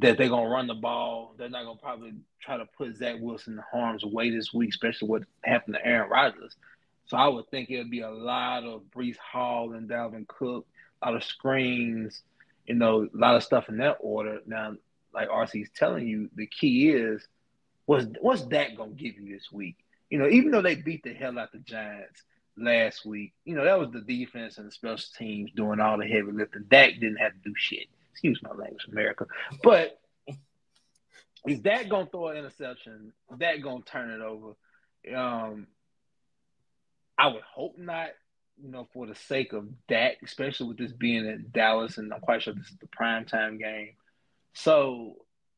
that 0.00 0.18
they're 0.18 0.28
gonna 0.28 0.48
run 0.48 0.66
the 0.66 0.74
ball. 0.74 1.34
They're 1.38 1.48
not 1.48 1.64
gonna 1.64 1.78
probably 1.78 2.14
try 2.40 2.56
to 2.56 2.66
put 2.76 2.96
Zach 2.96 3.16
Wilson 3.20 3.54
in 3.54 3.62
harm's 3.70 4.04
way 4.04 4.30
this 4.30 4.52
week, 4.52 4.70
especially 4.70 5.08
what 5.08 5.22
happened 5.44 5.74
to 5.76 5.86
Aaron 5.86 6.10
Rodgers. 6.10 6.56
So 7.06 7.16
I 7.16 7.28
would 7.28 7.48
think 7.50 7.70
it'd 7.70 7.90
be 7.90 8.00
a 8.00 8.10
lot 8.10 8.64
of 8.64 8.82
Breece 8.94 9.18
Hall 9.18 9.72
and 9.72 9.88
Dalvin 9.88 10.26
Cook, 10.26 10.66
a 11.02 11.06
lot 11.06 11.16
of 11.16 11.24
screens, 11.24 12.22
you 12.66 12.74
know, 12.74 13.02
a 13.04 13.16
lot 13.16 13.36
of 13.36 13.44
stuff 13.44 13.68
in 13.68 13.78
that 13.78 13.98
order. 14.00 14.40
Now, 14.46 14.74
like 15.14 15.28
RC's 15.28 15.70
telling 15.74 16.06
you, 16.06 16.28
the 16.34 16.46
key 16.46 16.90
is 16.90 17.26
what's 17.86 18.06
what's 18.20 18.42
that 18.46 18.76
gonna 18.76 18.92
give 18.92 19.18
you 19.18 19.34
this 19.34 19.52
week? 19.52 19.76
You 20.10 20.18
know, 20.18 20.28
even 20.28 20.50
though 20.50 20.62
they 20.62 20.74
beat 20.74 21.02
the 21.04 21.14
hell 21.14 21.38
out 21.38 21.52
the 21.52 21.58
Giants, 21.58 22.22
last 22.56 23.04
week. 23.04 23.32
You 23.44 23.54
know, 23.54 23.64
that 23.64 23.78
was 23.78 23.90
the 23.90 24.00
defense 24.00 24.58
and 24.58 24.66
the 24.66 24.72
special 24.72 25.08
teams 25.16 25.50
doing 25.52 25.80
all 25.80 25.98
the 25.98 26.06
heavy 26.06 26.32
lifting. 26.32 26.64
Dak 26.68 26.94
didn't 26.94 27.16
have 27.16 27.32
to 27.32 27.38
do 27.44 27.54
shit. 27.56 27.86
Excuse 28.12 28.40
my 28.42 28.50
language, 28.50 28.86
America. 28.90 29.26
But 29.62 30.00
is 31.46 31.60
that 31.62 31.88
gonna 31.88 32.06
throw 32.06 32.28
an 32.28 32.38
interception? 32.38 33.12
That 33.38 33.62
gonna 33.62 33.82
turn 33.82 34.10
it 34.10 34.20
over? 34.20 34.54
Um, 35.14 35.66
I 37.18 37.28
would 37.28 37.42
hope 37.42 37.78
not. 37.78 38.08
You 38.58 38.70
know, 38.70 38.88
for 38.94 39.06
the 39.06 39.14
sake 39.14 39.52
of 39.52 39.68
Dak, 39.86 40.16
especially 40.24 40.68
with 40.68 40.78
this 40.78 40.92
being 40.92 41.28
at 41.28 41.52
Dallas, 41.52 41.98
and 41.98 42.10
I'm 42.10 42.20
quite 42.20 42.42
sure 42.42 42.54
this 42.54 42.68
is 42.68 42.78
the 42.80 42.86
prime 42.86 43.26
time 43.26 43.58
game. 43.58 43.90
So 44.54 45.16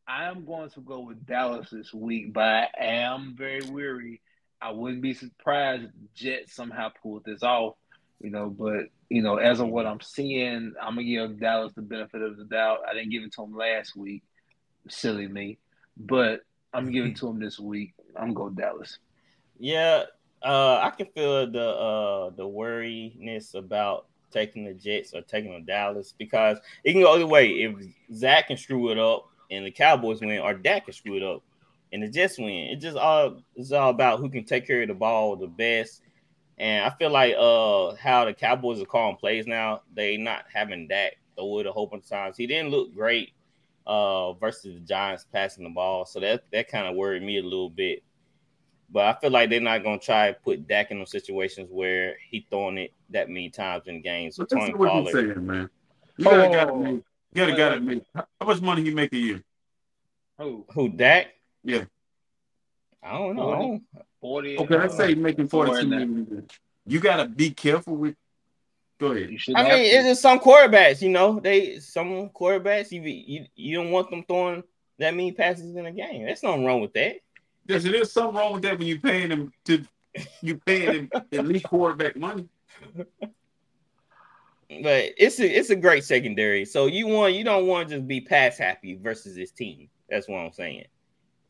I 0.08 0.24
am 0.24 0.46
going 0.46 0.70
to 0.70 0.80
go 0.80 1.00
with 1.00 1.24
Dallas 1.26 1.68
this 1.70 1.92
week, 1.92 2.32
but 2.32 2.42
I 2.42 2.68
am 2.76 3.36
very 3.38 3.60
weary. 3.70 4.20
I 4.60 4.72
wouldn't 4.72 5.02
be 5.02 5.14
surprised 5.14 5.84
if 5.84 5.90
Jets 6.14 6.54
somehow 6.54 6.90
pulled 7.02 7.24
this 7.24 7.42
off, 7.42 7.74
you 8.20 8.30
know. 8.30 8.48
But 8.48 8.86
you 9.10 9.22
know, 9.22 9.36
as 9.36 9.60
of 9.60 9.68
what 9.68 9.86
I'm 9.86 10.00
seeing, 10.00 10.72
I'm 10.82 10.94
gonna 10.96 11.04
give 11.04 11.38
Dallas 11.38 11.74
the 11.74 11.82
benefit 11.82 12.22
of 12.22 12.36
the 12.36 12.44
doubt. 12.44 12.80
I 12.88 12.94
didn't 12.94 13.10
give 13.10 13.22
it 13.22 13.32
to 13.34 13.42
them 13.42 13.54
last 13.54 13.94
week, 13.94 14.24
silly 14.88 15.28
me, 15.28 15.58
but 15.96 16.40
I'm 16.72 16.90
giving 16.90 17.14
to 17.14 17.26
them 17.26 17.38
this 17.38 17.60
week. 17.60 17.92
I'm 18.16 18.34
going 18.34 18.54
Dallas. 18.54 18.98
Yeah, 19.58 20.04
uh, 20.42 20.80
I 20.82 20.90
can 20.90 21.06
feel 21.06 21.50
the 21.50 21.68
uh 21.68 22.30
the 22.30 22.46
worriness 22.46 23.54
about 23.54 24.06
taking 24.30 24.64
the 24.64 24.74
Jets 24.74 25.14
or 25.14 25.22
taking 25.22 25.52
the 25.52 25.60
Dallas 25.60 26.14
because 26.16 26.58
it 26.84 26.92
can 26.92 27.02
go 27.02 27.14
either 27.14 27.26
way. 27.26 27.48
If 27.48 27.76
Zach 28.14 28.48
can 28.48 28.56
screw 28.56 28.90
it 28.90 28.98
up 28.98 29.28
and 29.50 29.64
the 29.64 29.70
Cowboys 29.70 30.20
win, 30.20 30.38
or 30.40 30.54
Dak 30.54 30.84
can 30.84 30.94
screw 30.94 31.16
it 31.16 31.22
up 31.22 31.42
and 31.92 32.02
the 32.02 32.08
Jets 32.08 32.38
win, 32.38 32.68
it 32.70 32.76
just 32.76 32.96
all 32.96 33.42
it's 33.56 33.72
all 33.72 33.90
about 33.90 34.20
who 34.20 34.28
can 34.28 34.44
take 34.44 34.66
care 34.66 34.82
of 34.82 34.88
the 34.88 34.94
ball 34.94 35.36
the 35.36 35.46
best. 35.46 36.02
And 36.58 36.84
I 36.84 36.90
feel 36.90 37.10
like 37.10 37.34
uh 37.38 37.94
how 37.96 38.24
the 38.24 38.34
Cowboys 38.34 38.80
are 38.80 38.86
calling 38.86 39.16
plays 39.16 39.46
now, 39.46 39.82
they 39.94 40.16
not 40.16 40.44
having 40.52 40.88
Dak 40.88 41.16
throw 41.36 41.60
it 41.60 41.66
a 41.66 41.72
whole 41.72 41.86
bunch 41.86 42.04
of 42.04 42.10
times. 42.10 42.36
He 42.36 42.46
didn't 42.46 42.70
look 42.70 42.94
great 42.94 43.32
uh 43.86 44.34
versus 44.34 44.74
the 44.74 44.80
Giants 44.80 45.26
passing 45.32 45.64
the 45.64 45.70
ball, 45.70 46.04
so 46.04 46.20
that 46.20 46.44
that 46.52 46.68
kind 46.68 46.86
of 46.86 46.94
worried 46.96 47.22
me 47.22 47.38
a 47.38 47.42
little 47.42 47.70
bit. 47.70 48.02
But 48.90 49.04
I 49.04 49.20
feel 49.20 49.30
like 49.30 49.50
they're 49.50 49.60
not 49.60 49.82
gonna 49.82 49.98
try 49.98 50.32
to 50.32 50.38
put 50.40 50.66
Dak 50.66 50.90
in 50.90 50.98
those 50.98 51.10
situations 51.10 51.68
where 51.70 52.16
he 52.30 52.46
throwing 52.48 52.78
it 52.78 52.92
that 53.10 53.28
many 53.28 53.50
times 53.50 53.86
in 53.86 54.00
games. 54.00 54.36
So 54.36 54.42
But 54.44 54.50
that's 54.50 54.60
Tony 54.62 54.74
what 54.74 54.84
you 54.86 54.90
Pollard, 54.90 55.12
saying, 55.34 55.46
man. 55.46 55.70
You 56.16 56.24
gotta, 56.24 56.46
Oh. 56.48 56.52
gotta 56.52 56.74
make, 56.76 57.02
gotta, 57.34 57.56
gotta 57.56 57.80
make. 57.80 58.02
How 58.14 58.46
much 58.46 58.60
money 58.62 58.82
he 58.82 58.94
make 58.94 59.12
a 59.12 59.16
year? 59.18 59.42
Who? 60.38 60.64
who 60.72 60.88
Dak? 60.88 61.28
Yeah. 61.64 61.84
I 63.02 63.12
don't 63.12 63.36
know. 63.36 63.52
I 63.52 63.58
don't- 63.58 63.82
40. 64.20 64.58
Okay, 64.58 64.76
let's 64.78 64.94
uh, 64.94 64.96
say 64.96 65.14
making 65.14 65.48
somewhere 65.48 65.68
forty 65.68 65.80
two 65.80 65.84
in 65.84 65.90
there. 65.90 66.06
million. 66.06 66.26
a 66.30 66.34
year. 66.34 66.44
You 66.86 67.00
gotta 67.00 67.26
be 67.28 67.50
careful 67.50 67.94
with. 67.96 68.16
Go 68.98 69.12
ahead. 69.12 69.30
I 69.54 69.62
mean, 69.62 69.72
to. 69.72 69.78
it's 69.80 70.08
just 70.08 70.22
some 70.22 70.40
quarterbacks, 70.40 71.00
you 71.02 71.10
know. 71.10 71.38
They 71.38 71.78
some 71.78 72.30
quarterbacks 72.30 72.90
you 72.90 73.02
you, 73.02 73.46
you 73.54 73.76
don't 73.76 73.92
want 73.92 74.10
them 74.10 74.24
throwing 74.26 74.64
that 74.98 75.12
many 75.14 75.30
passes 75.30 75.76
in 75.76 75.86
a 75.86 75.92
game. 75.92 76.24
There's 76.24 76.42
nothing 76.42 76.64
wrong 76.64 76.80
with 76.80 76.94
that. 76.94 77.16
Yes, 77.68 77.82
there 77.82 77.94
is 77.94 78.10
something 78.12 78.34
wrong 78.36 78.54
with 78.54 78.62
that 78.62 78.78
when 78.78 78.88
you're 78.88 78.98
paying 78.98 79.30
him 79.30 79.52
to 79.66 79.84
you 80.40 80.56
paying 80.56 80.92
him 80.92 81.10
elite 81.30 81.64
quarterback 81.64 82.16
money. 82.16 82.48
But 84.70 85.12
it's 85.16 85.38
a 85.38 85.46
it's 85.58 85.70
a 85.70 85.76
great 85.76 86.04
secondary. 86.04 86.64
So 86.64 86.86
you 86.86 87.06
want 87.06 87.34
you 87.34 87.44
don't 87.44 87.66
want 87.66 87.88
to 87.90 87.96
just 87.96 88.08
be 88.08 88.22
pass 88.22 88.56
happy 88.58 88.98
versus 89.00 89.34
this 89.36 89.50
team. 89.52 89.88
That's 90.08 90.28
what 90.28 90.38
I'm 90.38 90.52
saying. 90.52 90.86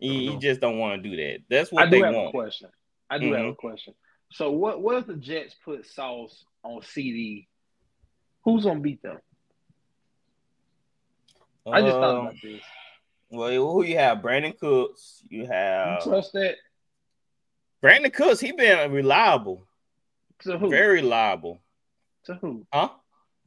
You, 0.00 0.12
you 0.12 0.30
Uh-huh. 0.30 0.40
just 0.40 0.60
don't 0.60 0.78
want 0.78 1.02
to 1.02 1.08
do 1.08 1.16
that. 1.16 1.38
That's 1.48 1.72
I 1.72 1.76
what 1.76 1.84
do 1.90 1.90
they 1.92 2.02
have 2.02 2.14
a 2.14 2.18
want. 2.18 2.30
question. 2.32 2.68
I 3.10 3.18
do 3.18 3.32
have 3.32 3.44
Mhm. 3.46 3.50
a 3.50 3.54
question. 3.54 3.94
So 4.32 4.50
what 4.50 4.82
what 4.82 4.96
if 4.98 5.06
the 5.06 5.14
Jets 5.16 5.54
put 5.64 5.86
Sauce 5.86 6.44
on 6.64 6.82
CD? 6.82 7.48
Who's 8.44 8.64
gonna 8.64 8.80
beat 8.80 9.02
them? 9.02 9.18
I 11.70 11.82
just 11.82 11.98
thought 11.98 12.10
Um, 12.16 12.26
about 12.26 12.34
this. 12.42 12.62
Well, 13.30 13.50
who 13.50 13.82
you 13.84 13.98
have? 13.98 14.18
Brandin 14.18 14.58
Cooks. 14.58 15.22
You 15.28 15.42
You 15.42 15.46
have 15.48 16.02
trust 16.02 16.32
that 16.32 16.56
Brandin 17.82 18.12
Cooks. 18.12 18.40
He 18.40 18.52
been 18.52 18.90
reliable, 18.90 19.66
to 20.40 20.58
who? 20.58 20.68
very 20.70 21.02
reliable, 21.02 21.60
to 22.24 22.34
who? 22.34 22.66
huh? 22.72 22.90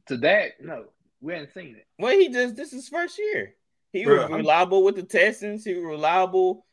To 0.06 0.16
that? 0.18 0.60
No, 0.60 0.84
we 1.20 1.32
haven't 1.34 1.52
seen 1.54 1.76
it. 1.76 1.86
Well, 1.98 2.12
he 2.16 2.28
just 2.28 2.56
this 2.56 2.72
is 2.72 2.88
first 2.88 3.18
year. 3.18 3.54
He 3.92 4.04
Bruh, 4.04 4.10
was 4.16 4.20
I'm- 4.24 4.32
reliable 4.34 4.84
with 4.84 4.96
the 4.96 5.02
Texans. 5.02 5.64
He 5.64 5.74
was 5.74 5.84
reliable. 5.84 6.64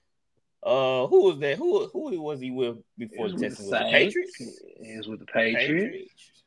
Uh, 0.62 1.08
who 1.08 1.24
was 1.30 1.40
that? 1.40 1.58
Who 1.58 1.88
who 1.88 2.22
was 2.22 2.40
he 2.42 2.52
with 2.52 2.78
before 2.98 3.26
was 3.26 3.34
the 3.34 3.48
with 3.48 3.50
Texans? 3.58 3.70
the 3.70 3.76
Was. 3.80 3.92
Patriots? 3.92 4.36
It 4.40 4.98
was 4.98 5.08
with 5.08 5.20
the 5.20 5.26
Patriots. 5.26 5.68
Patriots. 5.86 6.44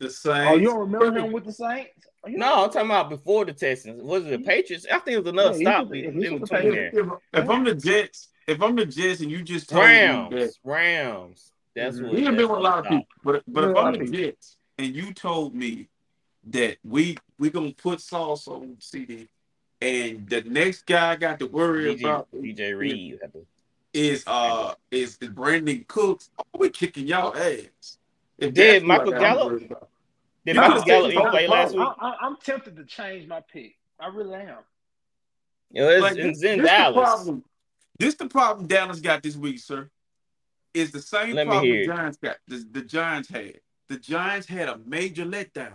The 0.00 0.10
same. 0.10 0.48
Oh, 0.48 0.54
you 0.56 0.66
don't 0.68 0.78
remember 0.92 1.18
him 1.20 1.32
with 1.32 1.44
the 1.44 1.52
Saints? 1.52 1.90
You 2.28 2.38
No, 2.38 2.64
I'm 2.64 2.70
talking 2.70 2.86
about 2.90 3.08
before 3.10 3.44
the 3.44 3.52
Texans. 3.52 4.02
Was 4.02 4.26
it 4.26 4.30
the 4.30 4.38
Patriots? 4.38 4.86
I 4.90 4.98
think 4.98 5.16
it 5.16 5.24
was 5.24 5.32
another 5.32 5.56
Yeah, 5.58 5.70
stop 5.70 5.88
was- 5.88 5.98
in 5.98 6.04
in 6.04 6.14
with 6.14 6.48
the 6.48 6.56
between 6.56 6.74
there. 6.74 6.90
If, 6.92 7.06
if 7.44 7.50
I'm 7.50 7.64
the 7.64 7.74
Jets, 7.74 8.28
if 8.46 8.62
I'm 8.62 8.76
the 8.76 8.86
Jets, 8.86 9.20
and 9.20 9.30
you 9.30 9.42
just 9.42 9.68
told 9.70 9.84
me 9.84 9.90
that 9.90 10.30
Rams, 10.30 10.58
Rams. 10.64 11.52
That's 11.74 11.98
Mhm. 11.98 12.08
what. 12.08 12.18
he 12.18 12.24
been 12.24 12.36
with 12.36 12.50
a 12.50 12.54
lot 12.60 12.78
of 12.80 12.84
stop. 12.86 12.92
people, 12.92 13.06
but 13.24 13.42
but 13.46 13.64
Yeah, 13.64 13.70
if 13.70 13.76
I'm 13.76 13.92
the. 13.98 14.10
Jets 14.10 14.56
and 14.78 14.94
you 14.94 15.12
told 15.14 15.54
me 15.54 15.88
that 16.50 16.78
we 16.84 17.16
we 17.38 17.50
gonna 17.50 17.72
put 17.72 18.00
Sauce 18.00 18.48
on 18.48 18.76
CD, 18.80 19.28
and 19.80 20.28
the 20.28 20.42
next 20.42 20.86
guy 20.86 21.12
I 21.12 21.16
got 21.16 21.38
to 21.40 21.46
worry 21.46 21.94
DJ, 21.94 22.00
about 22.04 22.28
DJ 22.32 22.72
Reed. 22.76 23.18
had 23.22 23.32
is 23.94 24.24
uh 24.26 24.74
is 24.90 25.18
is 25.20 25.28
Brandin 25.30 25.86
Cooks. 25.86 26.30
Oh, 26.38 26.44
we 26.58 26.70
kicking 26.70 27.06
y'all 27.06 27.34
ass. 27.36 27.98
If 28.38 28.54
Did 28.54 28.56
that's 28.56 28.84
who 28.84 28.92
I 28.92 28.96
Michael 28.96 29.10
got 29.12 29.20
Gallup? 29.20 29.88
Worried 30.46 30.56
about. 30.56 30.56
Did 30.56 30.56
You 30.56 30.60
Michael 30.60 30.82
Gallup 30.84 31.12
even 31.12 31.30
play 31.30 31.46
last 31.48 31.74
week? 31.74 31.86
I, 32.00 32.06
I, 32.06 32.16
I'm 32.26 32.36
tempted 32.36 32.76
to 32.76 32.84
change 32.84 33.26
my 33.28 33.40
pick. 33.40 33.74
I 34.00 34.08
really 34.08 34.34
am. 34.34 34.58
You 35.72 35.82
know, 35.82 35.88
it's, 35.90 36.02
Like, 36.02 36.16
it's 36.16 36.40
this, 36.40 36.52
in 36.52 36.58
this 36.58 36.70
the 36.70 36.76
Dallas. 36.76 36.94
problem. 36.96 37.44
This 37.98 38.14
the 38.14 38.26
problem 38.28 38.66
Dallas 38.66 39.00
got 39.00 39.22
this 39.22 39.36
week, 39.36 39.58
sir. 39.58 39.90
Is 40.74 40.92
the 40.92 41.00
same 41.02 41.34
Let 41.34 41.46
problem 41.46 41.64
hear 41.66 41.80
the. 41.86 41.86
Giants 41.92 42.18
got. 42.22 42.36
The, 42.46 42.64
the 42.70 42.82
Giants 42.82 43.28
had. 43.28 43.60
The 43.88 43.98
Giants 43.98 44.46
had 44.46 44.68
a 44.68 44.78
major 44.86 45.24
letdown. 45.24 45.74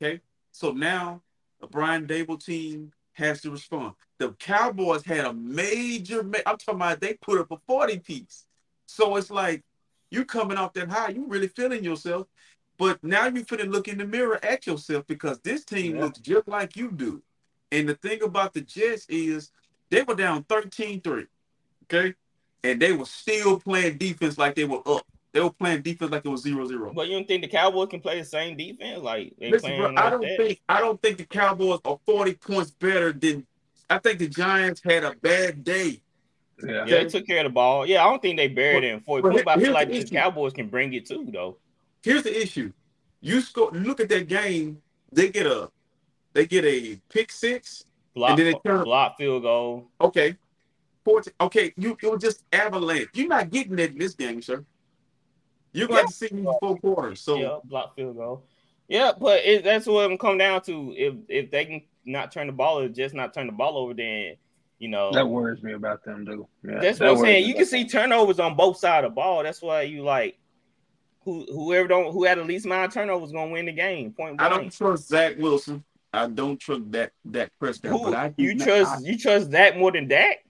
Okay, 0.00 0.20
so 0.52 0.72
now 0.72 1.22
the 1.60 1.66
Brian 1.66 2.06
Daboll 2.06 2.42
team 2.44 2.92
has 3.14 3.40
to 3.42 3.50
respond. 3.50 3.94
The 4.18 4.30
Cowboys 4.32 5.04
had 5.04 5.24
a 5.24 5.32
major. 5.32 6.22
Ma- 6.22 6.38
I'm 6.46 6.56
talking 6.58 6.74
about 6.74 7.00
they 7.00 7.14
put 7.14 7.40
up 7.40 7.50
a 7.50 7.56
40 7.66 7.98
piece. 8.00 8.44
So 8.86 9.16
it's 9.16 9.30
like 9.30 9.62
you're 10.10 10.24
coming 10.26 10.58
off 10.58 10.74
that 10.74 10.88
high, 10.90 11.08
you 11.08 11.24
really 11.26 11.48
feeling 11.48 11.82
yourself. 11.82 12.26
But 12.78 13.02
now 13.04 13.26
you 13.26 13.44
finna 13.44 13.70
look 13.70 13.88
in 13.88 13.98
the 13.98 14.06
mirror 14.06 14.38
at 14.44 14.66
yourself 14.66 15.06
because 15.06 15.38
this 15.40 15.64
team 15.64 15.94
Yeah. 15.96 16.02
looks 16.02 16.18
just 16.18 16.48
like 16.48 16.76
you 16.76 16.90
do. 16.90 17.22
And 17.70 17.88
the 17.88 17.94
thing 17.94 18.22
about 18.22 18.52
the 18.54 18.60
Jets 18.62 19.06
is 19.08 19.50
they 19.90 20.02
were 20.02 20.14
down 20.14 20.44
13-3. 20.44 21.26
Okay. 21.84 22.14
And 22.62 22.80
they 22.80 22.92
were 22.92 23.04
still 23.04 23.60
playing 23.60 23.98
defense 23.98 24.38
like 24.38 24.54
they 24.54 24.64
were 24.64 24.80
up. 24.86 25.06
They 25.32 25.40
were 25.40 25.50
playing 25.52 25.82
defense 25.82 26.10
like 26.10 26.24
it 26.24 26.28
was 26.28 26.44
0-0. 26.44 26.94
But 26.94 27.08
you 27.08 27.14
don't 27.16 27.26
think 27.28 27.42
the 27.42 27.48
Cowboys 27.48 27.88
can 27.88 28.00
play 28.00 28.18
the 28.20 28.24
same 28.24 28.56
defense? 28.56 29.02
Like 29.02 29.34
they 29.38 29.50
Listen, 29.50 29.66
playing 29.70 29.80
bro, 29.80 29.90
like 29.90 30.04
I 30.04 30.10
don't 30.10 30.20
that? 30.22 30.36
think 30.36 30.60
I 30.68 30.80
don't 30.80 31.02
think 31.02 31.18
the 31.18 31.24
Cowboys 31.26 31.80
are 31.84 31.98
40 32.06 32.34
points 32.34 32.70
better 32.70 33.12
than 33.12 33.46
I 33.90 33.98
think 33.98 34.18
the 34.20 34.28
Giants 34.28 34.80
had 34.82 35.04
a 35.04 35.14
bad 35.16 35.62
day. 35.64 36.00
Yeah. 36.64 36.84
Yeah, 36.86 37.02
they 37.02 37.04
took 37.06 37.26
care 37.26 37.38
of 37.38 37.44
the 37.44 37.50
ball. 37.50 37.84
Yeah, 37.84 38.04
I 38.04 38.08
don't 38.08 38.22
think 38.22 38.36
they 38.36 38.46
buried 38.48 38.76
But- 38.76 38.84
it 38.84 38.92
in 38.94 39.00
40 39.00 39.22
but 39.22 39.30
points, 39.32 39.44
but 39.44 39.58
I 39.58 39.62
feel 39.62 39.72
like 39.72 39.90
the 39.90 40.02
the. 40.02 40.10
Cowboys 40.10 40.52
can 40.52 40.68
bring 40.68 40.92
it 40.94 41.06
too, 41.06 41.26
though. 41.32 41.58
Here's 42.04 42.22
the 42.22 42.42
issue. 42.42 42.70
You 43.22 43.40
score 43.40 43.70
look 43.72 43.98
at 43.98 44.10
that 44.10 44.28
game, 44.28 44.82
they 45.10 45.30
get 45.30 45.46
a 45.46 45.70
they 46.34 46.46
get 46.46 46.64
a 46.66 47.00
pick 47.08 47.32
six. 47.32 47.86
Block, 48.14 48.30
And 48.30 48.38
then 48.38 48.52
they 48.52 48.58
turn- 48.70 48.84
block 48.84 49.16
field 49.16 49.42
goal. 49.42 49.88
Okay. 50.00 50.36
14, 51.04 51.32
okay, 51.40 51.72
you 51.76 51.96
it 52.02 52.10
was 52.10 52.20
just 52.22 52.44
avalanche. 52.52 53.08
You're 53.14 53.28
not 53.28 53.50
getting 53.50 53.76
that 53.76 53.92
in 53.92 53.98
this 53.98 54.14
game, 54.14 54.40
sir. 54.40 54.64
You're 55.72 55.88
going 55.88 56.06
to 56.06 56.12
see 56.12 56.28
me 56.32 56.44
for 56.44 56.58
four 56.60 56.76
quarters. 56.78 57.20
So 57.20 57.36
yeah, 57.36 57.58
block 57.64 57.96
field 57.96 58.16
goal. 58.16 58.44
Yeah, 58.88 59.12
but 59.18 59.44
it, 59.44 59.64
that's 59.64 59.86
what 59.86 60.10
it 60.10 60.20
come 60.20 60.38
down 60.38 60.62
to. 60.62 60.94
If 60.96 61.14
if 61.28 61.50
they 61.50 61.64
can 61.64 61.82
not 62.04 62.32
turn 62.32 62.46
the 62.46 62.52
ball 62.52 62.78
or 62.78 62.88
just 62.88 63.14
not 63.14 63.34
turn 63.34 63.46
the 63.46 63.52
ball 63.52 63.76
over, 63.76 63.92
then 63.92 64.36
you 64.78 64.88
know 64.88 65.10
That 65.12 65.28
worries 65.28 65.62
me 65.62 65.72
about 65.72 66.04
them, 66.04 66.24
dude. 66.24 66.44
Yeah, 66.62 66.80
that's 66.80 66.98
that 66.98 67.10
what 67.10 67.18
I'm 67.18 67.24
saying. 67.24 67.48
You 67.48 67.54
can 67.54 67.66
see 67.66 67.86
turnovers 67.86 68.38
on 68.38 68.56
both 68.56 68.78
sides 68.78 69.04
of 69.04 69.10
the 69.10 69.14
ball. 69.14 69.42
That's 69.42 69.60
why 69.60 69.82
you 69.82 70.02
like 70.04 70.38
who 71.24 71.46
whoever 71.50 71.88
don't 71.88 72.12
who 72.12 72.24
had 72.24 72.38
the 72.38 72.44
least 72.44 72.66
amount 72.66 72.86
of 72.86 72.92
turnovers 72.94 73.32
gonna 73.32 73.50
win 73.50 73.66
the 73.66 73.72
game. 73.72 74.12
Point 74.12 74.38
blank. 74.38 74.52
I 74.52 74.56
don't 74.56 74.70
trust 74.72 75.08
Zach 75.08 75.36
Wilson. 75.38 75.84
I 76.12 76.26
don't 76.28 76.58
trust 76.58 76.90
that 76.92 77.12
that 77.26 77.50
Prescott. 77.58 77.90
Who, 77.92 78.04
but 78.04 78.14
I 78.14 78.34
you 78.36 78.54
not- 78.54 78.66
trust 78.66 78.90
I- 78.92 79.00
you 79.00 79.18
trust 79.18 79.50
that 79.52 79.78
more 79.78 79.92
than 79.92 80.08
Dak? 80.08 80.44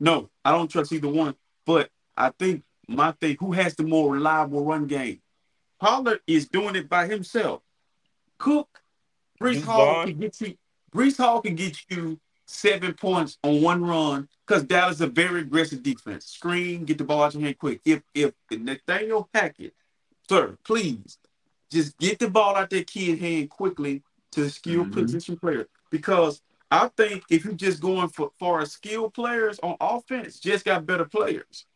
no, 0.00 0.30
I 0.44 0.52
don't 0.52 0.68
trust 0.70 0.92
either 0.92 1.08
one. 1.08 1.34
But 1.66 1.90
I 2.16 2.30
think 2.38 2.62
my 2.86 3.12
thing, 3.12 3.36
who 3.40 3.52
has 3.52 3.74
the 3.74 3.82
more 3.82 4.12
reliable 4.12 4.64
run 4.64 4.86
game? 4.86 5.20
Pollard 5.80 6.20
is 6.26 6.48
doing 6.48 6.74
it 6.76 6.88
by 6.88 7.06
himself. 7.06 7.62
Cook, 8.38 8.80
Breece 9.40 9.62
Hall 9.62 9.94
Vaughn. 9.94 10.06
can 10.08 10.18
get 10.20 10.40
you. 10.40 10.54
Breece 10.94 11.16
Hall 11.18 11.40
can 11.42 11.54
get 11.54 11.78
you 11.90 12.18
seven 12.46 12.94
points 12.94 13.36
on 13.44 13.60
one 13.60 13.84
run 13.84 14.28
because 14.46 14.62
Dallas 14.64 14.96
is 14.96 15.00
a 15.02 15.06
very 15.06 15.40
aggressive 15.40 15.82
defense. 15.82 16.26
Screen, 16.26 16.84
get 16.84 16.96
the 16.98 17.04
ball 17.04 17.22
out 17.22 17.34
your 17.34 17.42
hand 17.42 17.58
quick. 17.58 17.80
If 17.84 18.02
if 18.14 18.32
Nathaniel 18.50 19.28
Hackett 19.34 19.74
sir, 20.28 20.58
please, 20.64 21.18
just 21.70 21.98
get 21.98 22.18
the 22.18 22.30
ball 22.30 22.56
out 22.56 22.70
that 22.70 22.86
kid 22.86 23.18
hand 23.18 23.50
quickly 23.50 24.02
to 24.32 24.44
the 24.44 24.50
skill 24.50 24.84
Mhm. 24.84 24.92
position 24.92 25.38
player. 25.38 25.68
Because 25.90 26.42
I 26.70 26.88
think 26.88 27.24
if 27.30 27.44
you're 27.44 27.54
just 27.54 27.80
going 27.80 28.08
for 28.08 28.32
for 28.38 28.64
skill 28.66 29.10
players 29.10 29.58
on 29.60 29.76
offense, 29.80 30.38
just 30.38 30.64
got 30.64 30.86
better 30.86 31.06
players. 31.06 31.66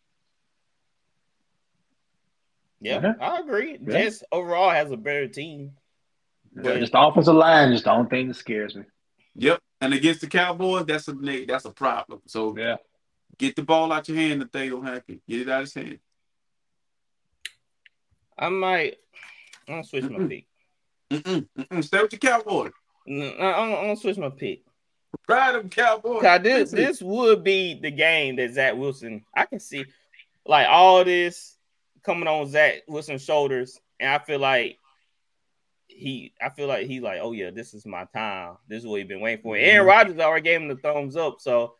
Yeah, 2.80 3.00
Yeah. 3.00 3.14
I 3.20 3.38
agree. 3.38 3.78
Yeah. 3.80 3.92
Jets 3.92 4.24
overall 4.32 4.70
has 4.70 4.90
a 4.90 4.96
better 4.96 5.28
team. 5.28 5.76
Yeah, 6.54 6.78
just 6.78 6.92
the 6.92 7.00
offensive 7.00 7.34
line, 7.34 7.72
just 7.72 7.84
the 7.84 7.92
only 7.92 8.10
thing 8.10 8.28
that 8.28 8.34
scares 8.34 8.74
me. 8.74 8.84
Yep. 9.36 9.60
And 9.80 9.94
against 9.94 10.20
the 10.20 10.26
Cowboys, 10.26 10.84
that's 10.84 11.08
a 11.08 11.12
that's 11.46 11.64
a 11.64 11.70
problem. 11.70 12.20
So 12.26 12.56
Yeah. 12.56 12.76
get 13.38 13.56
the 13.56 13.62
ball 13.62 13.90
out 13.92 14.08
your 14.08 14.18
hand 14.18 14.42
if 14.42 14.52
they 14.52 14.68
don't 14.68 14.84
have 14.84 15.04
it. 15.08 15.26
Get 15.26 15.40
it 15.40 15.48
out 15.48 15.62
of 15.62 15.66
his 15.66 15.74
hand. 15.74 15.98
I 18.42 18.48
might. 18.48 18.96
I'm 19.68 19.74
gonna 19.74 19.84
switch 19.84 20.04
my 20.10 20.26
pick. 20.26 20.46
Mm-mm, 21.10 21.46
mm-mm. 21.58 21.84
Stay 21.84 22.02
with 22.02 22.10
the 22.10 22.16
Cowboys. 22.18 22.72
No, 23.06 23.26
I'm, 23.38 23.44
I'm 23.64 23.70
gonna 23.72 23.96
switch 23.96 24.16
my 24.18 24.30
pick. 24.30 24.62
Ride 25.28 25.54
them 25.54 25.68
Cowboys. 25.68 26.22
'Cause 26.22 26.42
this 26.42 26.70
this 26.70 27.02
would 27.02 27.44
be 27.44 27.78
the 27.80 27.90
game 27.90 28.36
that 28.36 28.52
Zach 28.52 28.74
Wilson. 28.74 29.24
I 29.36 29.46
can 29.46 29.60
see 29.60 29.84
like 30.46 30.66
all 30.68 31.04
this 31.04 31.56
coming 32.02 32.26
on 32.26 32.48
Zach 32.48 32.82
Wilson's 32.88 33.24
shoulders, 33.24 33.78
and 34.00 34.10
I 34.10 34.18
feel 34.18 34.38
like 34.40 34.78
he. 35.86 36.32
I 36.40 36.48
feel 36.48 36.66
like 36.66 36.86
he's 36.86 37.02
like, 37.02 37.20
oh 37.22 37.32
yeah, 37.32 37.50
this 37.50 37.74
is 37.74 37.84
my 37.86 38.06
time. 38.14 38.56
This 38.68 38.80
is 38.82 38.86
what 38.86 38.98
he's 39.00 39.08
been 39.08 39.20
waiting 39.20 39.42
for. 39.42 39.54
Mm-hmm. 39.54 39.64
Aaron 39.64 39.86
Rodgers 39.86 40.18
already 40.18 40.42
gave 40.44 40.60
him 40.62 40.68
the 40.68 40.76
thumbs 40.76 41.14
up, 41.16 41.36
so 41.40 41.76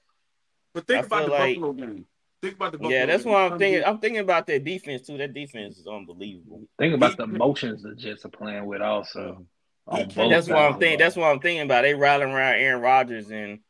But 0.74 0.86
think 0.86 1.02
I 1.04 1.06
about 1.06 1.24
the 1.24 1.30
like- 1.32 1.56
Buffalo 1.56 1.72
game. 1.72 2.06
Think 2.42 2.56
about 2.56 2.72
the 2.72 2.78
Buffalo 2.78 2.90
yeah, 2.98 3.06
that's 3.06 3.22
game. 3.22 3.32
what 3.32 3.52
I'm 3.52 3.58
thinking. 3.58 3.84
I'm 3.84 3.98
thinking 3.98 4.20
about 4.20 4.46
that 4.48 4.64
defense 4.64 5.06
too. 5.06 5.16
That 5.16 5.32
defense 5.32 5.78
is 5.78 5.86
unbelievable. 5.86 6.62
Think 6.78 6.94
about 6.94 7.16
the 7.16 7.22
emotions 7.22 7.82
the 7.84 7.94
Jets 7.94 8.24
are 8.24 8.30
playing 8.30 8.66
with 8.66 8.82
also. 8.82 9.46
On 9.86 9.96
He 9.98 10.04
both 10.06 10.14
can't- 10.14 10.30
That's 10.30 10.48
what 10.48 10.56
sides 10.56 10.74
I'm 10.74 10.80
thinking. 10.80 10.98
That's 10.98 11.16
what 11.16 11.26
I'm 11.26 11.38
thinking 11.40 11.62
about. 11.62 11.82
They 11.82 11.94
rallying 11.94 12.32
around 12.32 12.54
Aaron 12.56 12.82
Rodgers 12.82 13.30
and 13.30 13.60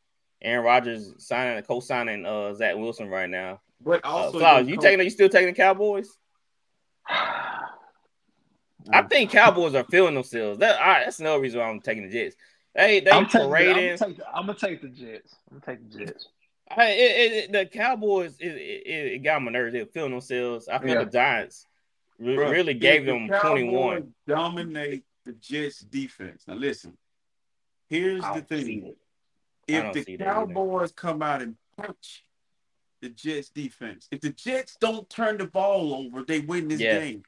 Aaron 0.40 0.65
Rodgers 0.65 1.12
signing, 1.19 1.62
co-signing 1.65 2.24
uh 2.24 2.55
Zach 2.55 2.77
Wilson 2.77 3.09
right 3.09 3.28
now. 3.28 3.61
But 3.81 4.05
Uh, 4.05 4.09
also, 4.09 4.39
Flowers, 4.39 4.66
you 4.66 4.77
coach- 4.77 4.85
taking? 4.85 5.05
You 5.05 5.11
still 5.11 5.28
taking 5.28 5.49
the 5.49 5.53
Cowboys? 5.55 6.09
I 7.09 9.03
think 9.09 9.31
Cowboys 9.31 9.74
are 9.74 9.85
feeling 9.85 10.15
themselves. 10.15 10.59
That 10.59 10.81
all 10.81 10.86
right, 10.86 11.05
that's 11.05 11.20
another 11.20 11.40
reason 11.40 11.61
why 11.61 11.66
I'm 11.69 11.81
taking 11.81 12.09
the 12.09 12.12
Jets. 12.12 12.36
They 12.74 13.01
they 13.01 13.11
I'm, 13.11 13.27
taking, 13.27 13.43
I'm, 13.43 13.47
parading. 13.49 13.74
gonna 13.97 13.99
take 13.99 14.16
the, 14.16 14.28
I'm 14.35 14.47
gonna 14.47 14.59
take 14.59 14.81
the 14.82 14.89
Jets. 14.89 15.36
I'm 15.51 15.59
gonna 15.61 15.78
take 15.78 15.90
the 15.93 15.99
Jets. 16.07 16.28
I, 16.70 16.90
it, 16.90 17.32
it, 17.32 17.52
the 17.52 17.66
Cowboys 17.66 18.36
it, 18.39 18.47
it, 18.47 19.12
it 19.14 19.18
got 19.22 19.43
my 19.43 19.51
nerves. 19.51 19.72
They're 19.74 19.86
feeling 19.86 20.12
themselves. 20.12 20.68
I 20.68 20.78
feel 20.78 20.89
Yeah. 20.89 21.05
the 21.05 21.10
Giants 21.10 21.66
re- 22.18 22.36
Bruh, 22.36 22.51
really 22.51 22.74
gave 22.74 23.05
the 23.05 23.12
them 23.12 23.28
Cowboys 23.28 23.40
21. 23.51 24.14
Dominate 24.26 25.05
the 25.24 25.32
Jets 25.32 25.80
defense. 25.80 26.44
Now 26.47 26.55
listen. 26.55 26.97
Here's 27.89 28.22
the 28.22 28.40
thing. 28.40 28.94
If 29.68 29.93
the 29.93 30.02
see 30.02 30.16
that 30.16 30.26
either. 30.26 30.32
Cowboys 30.47 30.93
come 30.93 31.22
out 31.22 31.43
and 31.43 31.56
punch 31.76 32.24
the 33.02 33.10
Jets 33.10 33.51
defense, 33.51 34.09
if 34.10 34.20
the 34.20 34.30
Jets 34.30 34.76
don't 34.80 35.09
turn 35.10 35.36
the 35.39 35.47
ball 35.47 35.94
over, 35.94 36.24
they 36.24 36.40
win 36.40 36.68
this 36.68 36.80
Yeah. 36.80 37.01
game. 37.01 37.22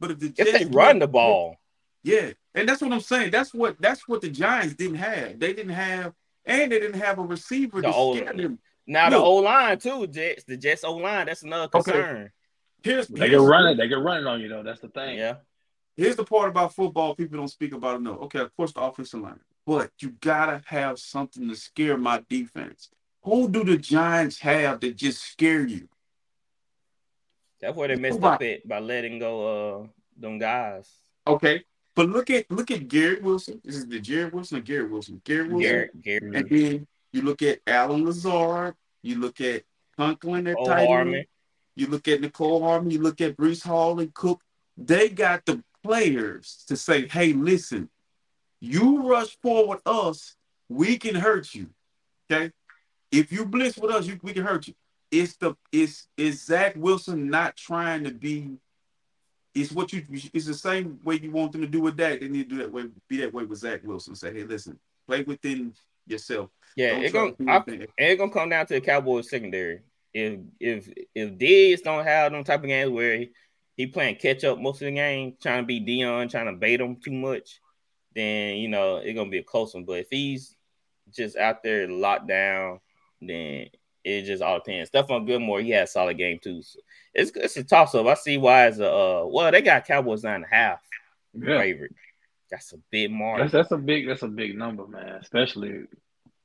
But 0.00 0.10
if 0.12 0.18
the 0.18 0.32
If 0.36 0.52
they 0.52 0.64
run 0.66 0.98
the 0.98 1.06
ball, 1.08 1.56
Yeah, 2.02 2.32
and 2.54 2.68
that's 2.68 2.82
what 2.82 2.92
I'm 2.92 3.00
saying. 3.00 3.30
That's 3.30 3.54
what 3.54 3.80
that's 3.80 4.06
what 4.08 4.20
the 4.20 4.28
Giants 4.28 4.74
didn't 4.74 4.96
have. 4.96 5.38
They 5.38 5.52
didn't 5.54 5.72
have, 5.72 6.12
and 6.44 6.72
they 6.72 6.80
didn't 6.80 7.00
have 7.00 7.18
a 7.20 7.22
receiver 7.22 7.80
The 7.80 7.88
to 7.88 7.94
old- 7.94 8.16
scare 8.18 8.32
them. 8.34 8.58
Now 8.86 9.10
the 9.10 9.16
Look. 9.16 9.26
O 9.26 9.34
line 9.36 9.78
too. 9.78 10.06
Jets, 10.06 10.44
the 10.44 10.56
Jets 10.56 10.84
O 10.84 10.96
line. 10.96 11.26
That's 11.26 11.42
another 11.42 11.64
Okay. 11.74 11.92
concern. 11.92 12.30
Here's 12.82 13.06
They 13.08 13.28
here's, 13.28 13.40
can 13.40 13.48
run 13.48 13.66
it. 13.68 13.76
They 13.76 13.88
can 13.88 14.00
run 14.02 14.18
it 14.18 14.26
on 14.26 14.40
you 14.40 14.48
though. 14.48 14.62
That's 14.62 14.80
the 14.80 14.88
thing. 14.88 15.18
Yeah, 15.18 15.36
here's 15.96 16.16
the 16.16 16.24
part 16.24 16.48
about 16.48 16.74
football 16.74 17.14
people 17.14 17.38
don't 17.38 17.48
speak 17.48 17.72
about 17.72 18.00
enough. 18.00 18.18
Okay, 18.22 18.40
of 18.40 18.54
course 18.56 18.72
the 18.72 18.80
offensive 18.80 19.20
line, 19.20 19.40
but 19.66 19.90
you 20.00 20.10
gotta 20.20 20.62
have 20.66 20.98
something 20.98 21.48
to 21.48 21.54
scare 21.54 21.96
my 21.96 22.24
defense. 22.28 22.90
Who 23.22 23.48
do 23.48 23.62
the 23.62 23.76
Giants 23.76 24.40
have 24.40 24.80
that 24.80 24.96
just 24.96 25.22
scare 25.22 25.64
you? 25.66 25.88
that's 27.60 27.76
where 27.76 27.86
they 27.86 27.94
messed 27.94 28.20
up 28.24 28.42
at 28.42 28.66
by 28.66 28.80
letting 28.80 29.20
go 29.20 29.82
uh 29.82 29.86
them 30.18 30.38
guys. 30.38 30.90
Okay, 31.26 31.62
but 31.94 32.08
look 32.08 32.28
at 32.30 32.50
look 32.50 32.72
at 32.72 32.88
Garrett 32.88 33.22
Wilson. 33.22 33.60
This 33.64 33.76
is 33.76 33.86
the 33.86 34.00
Jared 34.00 34.32
Wilson 34.32 34.58
or 34.58 34.62
Garrett 34.62 34.90
Wilson. 34.90 35.22
Garrett 35.24 35.50
Wilson. 35.52 35.70
Garrett, 35.70 36.02
Garrett, 36.02 36.22
And 36.36 36.50
then 36.50 36.86
you 37.12 37.22
look 37.22 37.42
at 37.42 37.60
Allen 37.66 38.04
Lazard. 38.04 38.74
You 39.02 39.18
look 39.18 39.40
at 39.40 39.64
Conklin 39.96 40.46
at 40.46 40.56
O 40.58 40.66
tight 40.66 40.88
end. 40.88 41.26
You 41.74 41.86
look 41.86 42.06
at 42.08 42.20
Mecole 42.20 42.60
Hardman, 42.62 42.90
you 42.90 43.00
look 43.00 43.20
at 43.20 43.36
Breece 43.36 43.62
Hall 43.62 43.98
and 44.00 44.12
Cook. 44.12 44.42
They 44.76 45.08
got 45.08 45.44
the 45.46 45.62
players 45.82 46.64
to 46.68 46.76
say, 46.76 47.08
hey, 47.08 47.32
listen, 47.32 47.88
you 48.60 49.08
rush 49.08 49.38
forward 49.40 49.80
us, 49.86 50.36
we 50.68 50.98
can 50.98 51.14
hurt 51.14 51.54
you. 51.54 51.70
Okay. 52.30 52.52
If 53.10 53.32
you 53.32 53.44
blitz 53.44 53.76
with 53.76 53.90
us, 53.90 54.06
you, 54.06 54.18
we 54.22 54.32
can 54.32 54.44
hurt 54.44 54.68
you. 54.68 54.74
It's 55.10 55.36
the 55.36 55.54
it's 55.70 56.08
is 56.16 56.42
Zach 56.42 56.74
Wilson 56.76 57.28
not 57.28 57.56
trying 57.56 58.04
to 58.04 58.10
be 58.10 58.56
it's 59.54 59.72
what 59.72 59.92
you 59.92 60.02
it's 60.32 60.46
the 60.46 60.54
same 60.54 60.98
way 61.04 61.16
you 61.16 61.30
want 61.30 61.52
them 61.52 61.60
to 61.60 61.66
do 61.66 61.80
with 61.80 61.96
that. 61.98 62.20
They 62.20 62.28
need 62.28 62.48
to 62.48 62.56
do 62.56 62.62
that 62.62 62.72
way, 62.72 62.84
be 63.08 63.18
that 63.18 63.34
way 63.34 63.44
with 63.44 63.58
Zach 63.58 63.80
Wilson. 63.84 64.14
Say, 64.14 64.32
hey, 64.32 64.44
listen, 64.44 64.78
play 65.06 65.22
within 65.22 65.74
yourself. 66.06 66.50
Yeah, 66.76 66.90
Don't 66.94 67.04
it 67.04 67.12
gonna 67.12 67.30
to 67.32 67.36
do 67.44 67.48
I, 67.50 67.56
anything. 67.68 67.88
it's 67.98 68.18
gonna 68.18 68.32
come 68.32 68.48
down 68.48 68.66
to 68.66 68.74
the 68.74 68.80
Cowboys 68.80 69.28
secondary. 69.30 69.80
If 70.14 70.40
if 70.60 70.88
if 71.14 71.38
Diggs 71.38 71.82
don't 71.82 72.04
have 72.04 72.32
them 72.32 72.44
type 72.44 72.60
of 72.62 72.66
games 72.66 72.90
where 72.90 73.16
he, 73.18 73.30
he 73.76 73.86
playing 73.86 74.16
catch 74.16 74.44
up 74.44 74.58
most 74.58 74.82
of 74.82 74.86
the 74.86 74.92
game, 74.92 75.36
trying 75.40 75.62
to 75.62 75.66
be 75.66 75.80
Deion, 75.80 76.30
trying 76.30 76.46
to 76.46 76.52
bait 76.52 76.80
him 76.80 76.96
too 76.96 77.12
much, 77.12 77.60
then 78.14 78.56
you 78.56 78.68
know 78.68 78.96
it's 78.96 79.14
gonna 79.16 79.30
be 79.30 79.38
a 79.38 79.42
close 79.42 79.74
one. 79.74 79.84
But 79.84 80.00
if 80.00 80.06
he's 80.10 80.56
just 81.14 81.36
out 81.36 81.62
there 81.62 81.88
locked 81.88 82.28
down, 82.28 82.80
then 83.20 83.66
it 84.04 84.22
just 84.22 84.42
all 84.42 84.58
depends. 84.58 84.90
Stephon 84.90 85.26
Gilmore, 85.26 85.60
he 85.60 85.70
had 85.70 85.84
a 85.84 85.86
solid 85.86 86.16
game 86.18 86.38
too. 86.42 86.62
So 86.62 86.78
it's 87.14 87.30
it's 87.34 87.56
a 87.58 87.64
toss 87.64 87.94
up. 87.94 88.06
I 88.06 88.14
see 88.14 88.38
why 88.38 88.66
it's 88.68 88.78
a 88.78 88.90
uh 88.90 89.24
well 89.26 89.50
they 89.52 89.60
got 89.62 89.86
Cowboys 89.86 90.24
nine 90.24 90.36
and 90.36 90.44
a 90.44 90.54
half 90.54 90.80
Yeah. 91.34 91.58
favorite. 91.60 91.92
That's 92.52 92.72
a 92.74 92.76
big 92.90 93.10
margin. 93.10 93.46
That's 93.46 93.52
that's 93.52 93.72
a 93.72 93.78
big 93.78 94.06
that's 94.06 94.22
a 94.22 94.28
big 94.28 94.56
number, 94.58 94.86
man. 94.86 95.18
Especially, 95.20 95.84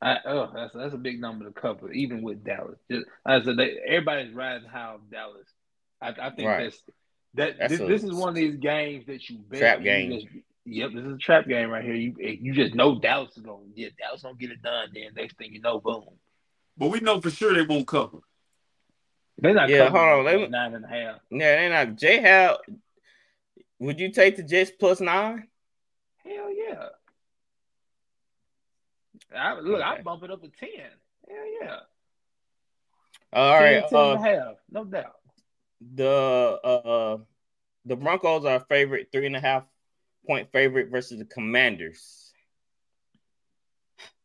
I 0.01 0.17
oh 0.25 0.49
that's 0.55 0.73
that's 0.73 0.93
a 0.93 0.97
big 0.97 1.19
number 1.19 1.43
to 1.45 1.51
cover, 1.51 1.91
even 1.91 2.21
with 2.21 2.43
Dallas. 2.45 2.79
Just 2.89 3.05
as 3.27 3.41
I 3.41 3.45
said, 3.45 3.57
they, 3.57 3.77
everybody's 3.85 4.33
riding 4.33 4.67
high 4.69 4.93
of 4.93 5.11
Dallas. 5.11 5.47
I, 6.01 6.15
I 6.19 6.29
think 6.31 6.47
Right. 6.47 6.63
that's 6.63 6.81
that. 7.33 7.57
That's 7.59 7.71
this, 7.73 7.81
a 7.81 7.85
this 7.87 8.03
is 8.05 8.13
one 8.13 8.29
of 8.29 8.35
these 8.35 8.55
games 8.55 9.05
that 9.07 9.29
you 9.29 9.37
bet 9.37 9.59
trap 9.59 9.83
game. 9.83 10.11
just- 10.13 10.27
yep, 10.63 10.91
this 10.93 11.03
is 11.03 11.13
a 11.13 11.17
trap 11.17 11.45
game 11.45 11.69
right 11.69 11.83
here. 11.83 11.93
You 11.93 12.15
you 12.17 12.53
just 12.53 12.73
know 12.73 12.97
Dallas 12.99 13.35
is 13.35 13.43
going. 13.43 13.73
to 13.73 13.81
Yeah, 13.81 13.89
Dallas 13.99 14.21
gonna 14.23 14.35
get 14.35 14.51
it 14.51 14.61
done. 14.61 14.87
Then 14.93 15.09
next 15.13 15.37
thing 15.37 15.53
you 15.53 15.59
know, 15.59 15.81
boom. 15.81 16.05
But 16.77 16.87
we 16.89 17.01
know 17.01 17.19
for 17.19 17.31
sure 17.31 17.53
they 17.53 17.63
won't 17.65 17.85
cover. 17.87 18.19
They're 19.39 19.53
not 19.53 19.67
Yeah, 19.67 19.87
covering 19.89 20.03
hold 20.05 20.27
on, 20.27 20.39
let 20.39 20.51
nine 20.51 20.73
and 20.73 20.85
a 20.85 20.87
half. 20.87 21.19
Yeah, 21.29 21.55
they're 21.57 21.69
not 21.85 21.97
J 21.97 22.21
How 22.21 22.59
would 23.79 23.99
you 23.99 24.09
take 24.11 24.37
the 24.37 24.43
Jets 24.43 24.71
plus 24.71 25.01
nine? 25.01 25.47
Hell 26.27 26.51
yeah. 26.53 26.85
I, 29.35 29.59
look, 29.59 29.81
I 29.81 30.01
bump 30.01 30.23
it 30.23 30.31
up 30.31 30.41
to 30.41 30.49
ten. 30.49 30.69
Hell 31.27 31.37
yeah. 31.61 31.77
All 33.33 33.59
10, 33.59 33.63
right, 33.63 33.89
10 33.89 33.99
uh, 33.99 34.11
and 34.13 34.19
a 34.25 34.29
half, 34.29 34.55
no 34.71 34.85
doubt. 34.85 35.15
the 35.95 36.59
uh 36.63 37.17
the 37.85 37.95
Broncos 37.95 38.45
are 38.45 38.59
favorite, 38.69 39.09
three 39.11 39.25
and 39.25 39.35
a 39.35 39.39
half 39.41 39.63
point 40.25 40.51
favorite 40.51 40.89
versus 40.89 41.19
the 41.19 41.25
Commanders. 41.25 42.31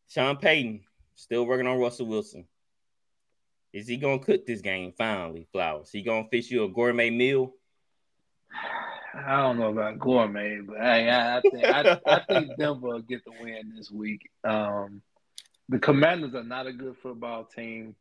Sean 0.08 0.36
Payton 0.36 0.82
still 1.14 1.46
working 1.46 1.66
on 1.66 1.78
Russell 1.78 2.06
Wilson. 2.06 2.46
Is 3.72 3.88
he 3.88 3.96
gonna 3.96 4.18
cook 4.18 4.46
this 4.46 4.60
game 4.60 4.92
finally, 4.96 5.46
Flowers? 5.52 5.90
He 5.90 6.02
gonna 6.02 6.28
fish 6.30 6.50
you 6.50 6.64
a 6.64 6.68
gourmet 6.68 7.10
meal? 7.10 7.54
I 9.14 9.42
don't 9.42 9.58
know 9.58 9.68
about 9.70 9.98
gourmet, 9.98 10.60
but 10.60 10.78
hey, 10.78 11.08
I, 11.10 11.38
I 11.38 11.40
think 11.40 11.64
I, 11.64 12.00
I 12.06 12.20
think 12.20 12.56
Denver 12.58 12.88
will 12.88 13.00
get 13.00 13.24
the 13.24 13.32
win 13.40 13.74
this 13.76 13.90
week. 13.90 14.30
Um, 14.44 15.02
the 15.68 15.78
Commanders 15.78 16.34
are 16.34 16.44
not 16.44 16.66
a 16.66 16.72
good 16.72 16.96
football 17.02 17.44
team, 17.44 17.94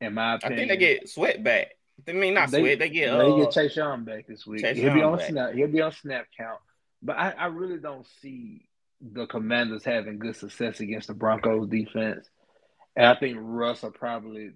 in 0.00 0.14
my 0.14 0.34
opinion. 0.34 0.52
I 0.52 0.60
think 0.60 0.68
they 0.70 0.76
get 0.76 1.08
sweat 1.08 1.42
back. 1.44 1.68
I 2.08 2.12
mean, 2.12 2.34
not 2.34 2.50
They- 2.50 2.60
sweat. 2.60 2.78
They 2.78 2.88
get 2.88 3.12
they 3.12 3.26
uh, 3.26 3.36
get 3.36 3.50
Chase 3.52 3.76
Young 3.76 4.04
back 4.04 4.26
this 4.26 4.46
week. 4.46 4.62
Chase 4.62 4.76
he'll 4.76 4.94
be 4.94 5.02
on 5.02 5.18
back. 5.18 5.28
snap. 5.28 5.52
He'll 5.54 5.68
be 5.68 5.80
on 5.80 5.92
snap 5.92 6.26
count. 6.36 6.60
But 7.02 7.18
I, 7.18 7.30
I 7.30 7.46
really 7.46 7.78
don't 7.78 8.06
see 8.22 8.68
the 9.00 9.26
Commanders 9.26 9.84
having 9.84 10.18
good 10.18 10.36
success 10.36 10.80
against 10.80 11.08
the 11.08 11.14
Broncos 11.14 11.68
defense. 11.68 12.28
And 12.94 13.06
I 13.06 13.14
think 13.14 13.36
Russ 13.38 13.82
will 13.82 13.90
probably 13.90 14.52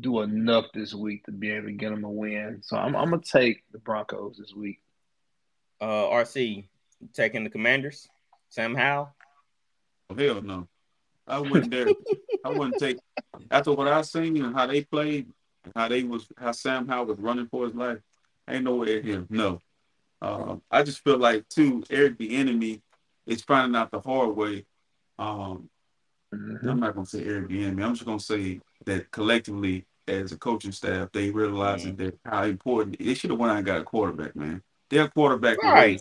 do 0.00 0.20
enough 0.20 0.66
this 0.72 0.94
week 0.94 1.24
to 1.24 1.32
be 1.32 1.50
able 1.50 1.66
to 1.66 1.72
get 1.72 1.90
them 1.90 2.04
a 2.04 2.10
win. 2.10 2.60
So 2.62 2.76
I'm, 2.76 2.96
I'm 2.96 3.10
gonna 3.10 3.22
take 3.22 3.64
the 3.72 3.78
Broncos 3.78 4.36
this 4.38 4.54
week. 4.54 4.80
Uh 5.80 6.08
RC 6.10 6.66
taking 7.12 7.44
the 7.44 7.50
Commanders. 7.50 8.08
Sam 8.50 8.74
Howell. 8.74 9.14
Oh, 10.10 10.14
hell 10.14 10.42
no. 10.42 10.68
I 11.26 11.38
wouldn't 11.38 11.70
dare. 11.70 11.94
I 12.44 12.50
wouldn't 12.50 12.78
take 12.78 12.98
after 13.50 13.72
what 13.72 13.88
I 13.88 14.02
seen 14.02 14.42
and 14.44 14.54
how 14.54 14.66
they 14.66 14.84
played, 14.84 15.26
how 15.74 15.88
they 15.88 16.02
was 16.04 16.26
how 16.36 16.52
Sam 16.52 16.86
Howell 16.86 17.06
was 17.06 17.18
running 17.18 17.46
for 17.48 17.64
his 17.66 17.74
life. 17.74 17.98
Ain't 18.48 18.64
no 18.64 18.76
way 18.76 18.98
in 19.00 19.04
him. 19.06 19.26
No. 19.30 19.60
Uh, 20.20 20.56
I 20.70 20.82
just 20.82 21.02
feel 21.02 21.18
like 21.18 21.48
too, 21.48 21.82
Eric 21.90 22.18
Bieniemy 22.18 22.80
is 23.26 23.42
finding 23.42 23.74
out 23.76 23.90
the 23.90 24.00
hard 24.00 24.36
way. 24.36 24.64
Um, 25.18 25.68
Mhm. 26.32 26.68
I'm 26.68 26.80
not 26.80 26.94
gonna 26.94 27.06
say 27.06 27.24
Eric 27.24 27.48
Bieniemy. 27.48 27.82
I'm 27.84 27.94
just 27.94 28.04
gonna 28.04 28.18
say 28.20 28.60
that 28.86 29.10
collectively, 29.10 29.86
as 30.06 30.32
a 30.32 30.38
coaching 30.38 30.72
staff, 30.72 31.10
they 31.12 31.30
realizing 31.30 31.96
that 31.96 32.18
how 32.24 32.44
important 32.44 32.98
they 32.98 33.14
should 33.14 33.30
have 33.30 33.38
went 33.38 33.52
out 33.52 33.58
and 33.58 33.66
got 33.66 33.80
a 33.80 33.84
quarterback, 33.84 34.34
man. 34.36 34.62
Their 34.94 35.08
quarterback 35.08 35.60
Right. 35.62 36.00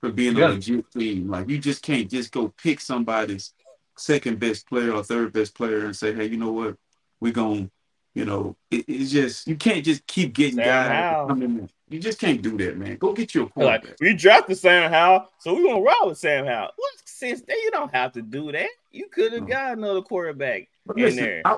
for 0.00 0.10
being 0.12 0.36
Yeah. 0.36 0.48
a 0.48 0.50
legit 0.50 0.90
team. 0.92 1.28
Like 1.30 1.48
you 1.48 1.58
just 1.58 1.82
can't 1.82 2.10
just 2.10 2.30
go 2.30 2.48
pick 2.62 2.80
somebody's 2.82 3.54
second 3.96 4.38
best 4.38 4.68
player 4.68 4.92
or 4.92 5.02
third 5.02 5.32
best 5.32 5.54
player 5.54 5.86
and 5.86 5.96
say, 5.96 6.12
hey, 6.14 6.26
you 6.26 6.36
know 6.36 6.52
what, 6.52 6.76
we're 7.18 7.32
gonna, 7.32 7.70
you 8.14 8.26
know, 8.26 8.54
it, 8.70 8.84
it's 8.88 9.10
just 9.10 9.48
you 9.48 9.56
can't 9.56 9.82
just 9.84 10.06
keep 10.06 10.34
getting 10.34 10.56
Sam 10.56 11.26
guys. 11.28 11.38
to 11.38 11.44
in. 11.44 11.70
You 11.88 11.98
just 11.98 12.18
can't 12.18 12.42
do 12.42 12.58
that, 12.58 12.76
man. 12.76 12.96
Go 12.96 13.12
get 13.14 13.34
your 13.34 13.44
Like 13.44 13.54
quarterback. 13.54 13.96
we 14.00 14.12
drafted 14.12 14.58
Sam 14.58 14.90
Howell, 14.92 15.30
so 15.38 15.54
we're 15.54 15.62
gonna 15.62 15.80
ride 15.80 16.02
with 16.04 16.18
Sam 16.18 16.44
Howell. 16.44 16.72
What 16.76 16.92
sense? 17.08 17.40
There, 17.40 17.56
you 17.56 17.70
don't 17.70 17.94
have 17.94 18.12
to 18.12 18.22
do 18.22 18.52
that. 18.52 18.68
You 18.92 19.08
could 19.08 19.32
have 19.32 19.42
No. 19.42 19.48
got 19.48 19.78
another 19.78 20.02
quarterback 20.02 20.68
But 20.84 20.98
in 20.98 21.04
listen, 21.04 21.24
there. 21.24 21.42
I, 21.46 21.56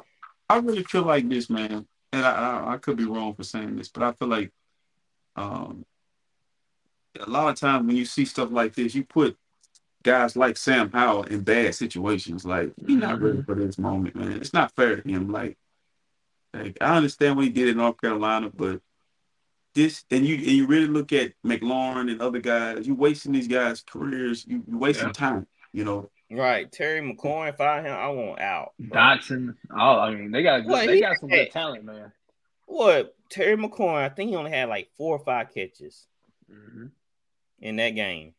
I 0.48 0.58
really 0.58 0.84
feel 0.84 1.02
like 1.02 1.28
this, 1.28 1.50
man, 1.50 1.88
and 2.12 2.24
I, 2.24 2.30
I, 2.30 2.74
I 2.74 2.76
could 2.78 2.96
be 2.98 3.04
wrong 3.04 3.34
for 3.34 3.42
saying 3.42 3.74
this, 3.76 3.88
but 3.88 4.04
I 4.04 4.12
feel 4.12 4.28
like 4.28 4.52
um, 5.36 5.84
a 7.20 7.28
lot 7.30 7.48
of 7.48 7.56
times 7.56 7.86
when 7.86 7.96
you 7.96 8.04
see 8.04 8.24
stuff 8.24 8.50
like 8.50 8.74
this, 8.74 8.94
you 8.94 9.04
put 9.04 9.36
guys 10.02 10.36
like 10.36 10.56
Sam 10.56 10.90
Howell 10.92 11.24
in 11.24 11.40
bad 11.42 11.74
situations. 11.74 12.44
Like 12.44 12.72
he's 12.86 12.96
not 12.96 13.20
ready 13.20 13.42
for 13.42 13.54
this 13.54 13.78
moment, 13.78 14.14
man. 14.16 14.32
It's 14.32 14.52
not 14.52 14.74
fair 14.74 14.96
to 15.00 15.08
him. 15.08 15.30
Like, 15.30 15.56
like 16.54 16.78
I 16.80 16.96
understand 16.96 17.36
what 17.36 17.44
he 17.44 17.50
did 17.50 17.68
in 17.68 17.76
North 17.76 18.00
Carolina, 18.00 18.50
but 18.54 18.80
this 19.74 20.04
and 20.10 20.24
you 20.24 20.36
and 20.36 20.46
you 20.46 20.66
really 20.66 20.86
look 20.86 21.12
at 21.12 21.32
McLaurin 21.44 22.10
and 22.10 22.20
other 22.22 22.40
guys, 22.40 22.86
You're 22.86 22.96
wasting 22.96 23.32
these 23.32 23.48
guys' 23.48 23.82
careers. 23.82 24.46
You 24.46 24.62
you 24.66 24.78
wasting 24.78 25.08
Yeah. 25.08 25.12
time. 25.12 25.46
You 25.72 25.84
know, 25.84 26.10
Right, 26.30 26.70
Terry 26.70 27.00
McLaurin. 27.00 27.50
If 27.50 27.60
I 27.60 27.80
him, 27.82 27.92
I 27.92 28.08
want 28.08 28.40
out. 28.40 28.72
bro. 28.78 28.98
Dotson. 28.98 29.54
Oh, 29.70 29.98
I 29.98 30.14
mean, 30.14 30.30
they 30.30 30.42
got 30.42 30.60
good, 30.60 30.70
Well, 30.70 30.86
they 30.86 31.00
got 31.00 31.18
some 31.20 31.28
had- 31.30 31.46
good 31.46 31.50
talent, 31.52 31.84
man. 31.84 32.12
What 32.66 33.14
Terry 33.30 33.56
McLaurin? 33.56 34.02
I 34.02 34.08
think 34.10 34.30
he 34.30 34.36
only 34.36 34.50
had 34.50 34.68
like 34.68 34.90
four 34.96 35.16
or 35.16 35.24
five 35.24 35.52
catches 35.54 36.06
Mhm. 36.50 36.90
In 37.60 37.76
that 37.76 37.90
game. 37.90 38.34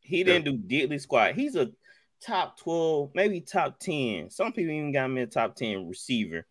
He 0.00 0.24
didn't 0.24 0.44
do 0.44 0.58
diddly 0.58 1.00
squat. 1.00 1.34
He's 1.34 1.56
a 1.56 1.70
top 2.24 2.58
twelve, 2.58 3.10
maybe 3.14 3.40
top 3.40 3.78
ten. 3.78 4.30
Some 4.30 4.52
people 4.52 4.72
even 4.72 4.92
got 4.92 5.06
him 5.06 5.18
in 5.18 5.28
top 5.28 5.56
ten 5.56 5.88
receiver. 5.88 6.46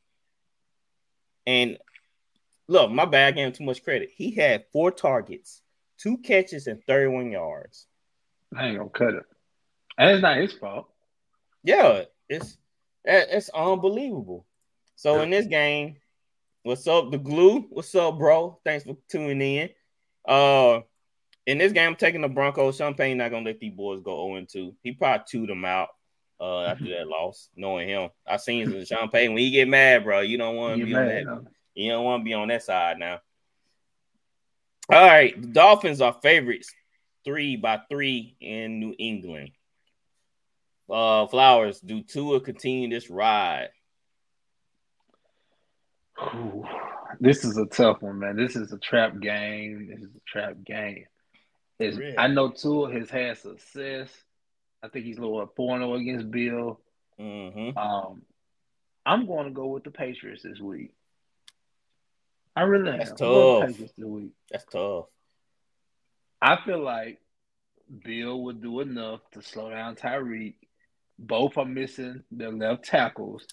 And 1.46 1.78
look, 2.68 2.92
my 2.92 3.06
bad. 3.06 3.28
I 3.28 3.32
gave 3.32 3.48
him 3.48 3.54
too 3.54 3.64
much 3.66 3.84
credit. 3.84 4.10
He 4.14 4.32
had 4.32 4.66
four 4.72 4.92
targets, 4.92 5.62
two 5.98 6.18
catches, 6.18 6.68
and 6.68 6.84
thirty-one 6.86 7.32
yards. 7.32 7.88
I 8.56 8.68
ain't 8.68 8.78
gonna 8.78 8.90
cut 8.90 9.14
it. 9.16 9.24
And 9.98 10.12
it's 10.12 10.22
not 10.22 10.38
his 10.38 10.54
fault. 10.54 10.88
Yeah, 11.64 12.04
it's 12.30 12.58
it's 13.04 13.50
unbelievable. 13.50 14.46
So 14.96 15.18
Yeah. 15.18 15.24
in 15.24 15.30
this 15.32 15.48
game, 15.48 15.98
what's 16.64 16.88
up, 16.88 17.12
the 17.12 17.18
glue? 17.18 17.62
What's 17.70 17.94
up, 17.96 18.18
bro? 18.18 18.60
Thanks 18.64 18.86
for 18.86 18.96
tuning 19.10 19.42
in. 19.42 19.70
Uh, 20.26 20.82
in 21.46 21.58
this 21.58 21.72
game, 21.72 21.90
I'm 21.90 21.96
taking 21.96 22.22
the 22.22 22.28
Broncos. 22.28 22.78
Champagne 22.78 23.18
not 23.18 23.32
gonna 23.32 23.46
let 23.46 23.60
these 23.60 23.74
boys 23.74 24.02
go 24.02 24.28
0 24.28 24.46
2. 24.50 24.76
He 24.84 24.92
probably 24.94 25.24
chewed 25.28 25.50
them 25.50 25.66
out 25.66 25.90
uh 26.40 26.62
after 26.64 26.86
that 26.90 27.08
loss, 27.08 27.50
knowing 27.56 27.88
him. 27.88 28.10
I 28.28 28.38
seen 28.38 28.86
Champagne 28.86 29.34
when 29.34 29.40
he 29.40 29.52
get 29.52 29.68
mad, 29.68 30.04
bro. 30.04 30.22
You 30.22 30.38
don't 30.38 30.56
want 30.56 30.80
to 30.80 30.86
be 30.86 30.96
on 30.96 31.08
that. 31.08 31.26
though. 31.26 31.46
You 31.74 31.92
don't 31.92 32.06
want 32.06 32.22
to 32.22 32.26
be 32.26 32.34
on 32.34 32.48
that 32.50 32.64
side 32.64 32.98
now. 33.00 33.20
All 34.90 35.08
right, 35.08 35.40
the 35.40 35.48
Dolphins 35.48 36.02
are 36.02 36.18
favorites, 36.22 36.74
three 37.24 37.56
by 37.56 37.80
three 37.90 38.36
in 38.42 38.80
New 38.80 38.94
England. 38.98 39.52
Uh, 40.90 41.28
Flowers, 41.28 41.80
do 41.80 42.02
Tua 42.02 42.42
continue 42.42 42.90
this 42.90 43.10
ride? 43.10 43.70
Ooh, 46.22 46.66
this 47.22 47.46
is 47.46 47.58
a 47.58 47.66
tough 47.66 48.02
one, 48.02 48.20
man. 48.20 48.36
This 48.36 48.58
is 48.58 48.74
a 48.74 48.78
trap 48.78 49.20
game. 49.22 49.88
This 49.90 50.02
is 50.02 50.14
a 50.14 50.20
trap 50.28 50.56
game. 50.66 51.06
Really? 51.82 52.18
I 52.18 52.28
know 52.28 52.52
Tua 52.52 52.91
has 52.94 53.10
had 53.10 53.38
success. 53.38 54.10
I 54.84 54.88
think 54.88 55.06
he's 55.06 55.18
a 55.18 55.22
little 55.22 55.52
4 55.56 55.78
0 55.78 55.94
against 55.95 56.32
Bill. 56.32 56.80
Mm-hmm. 57.20 57.78
Um, 57.78 58.24
I'm 59.06 59.28
going 59.28 59.45
to 59.45 59.52
go 59.52 59.68
with 59.68 59.84
the 59.84 59.91
Patriots 59.91 60.44
this 60.44 60.60
week. 60.60 60.94
I 62.56 62.62
really 62.64 62.90
am. 62.90 62.98
That's 62.98 63.12
with 63.12 63.20
tough. 63.20 63.60
the 63.62 63.68
Patriots 63.68 63.94
this 63.98 64.06
week. 64.06 64.32
That's 64.49 64.66
tough. 64.66 65.06
I 66.41 66.58
feel 66.66 66.80
like 66.80 67.20
Bill 68.03 68.41
would 68.44 68.62
do 68.62 68.80
enough 68.80 69.22
to 69.34 69.41
slow 69.41 69.70
down 69.70 69.95
Tyreek. 69.95 70.56
Both 71.20 71.58
are 71.58 71.66
missing 71.66 72.24
their 72.32 72.52
left 72.52 72.86
tackles. 72.86 73.45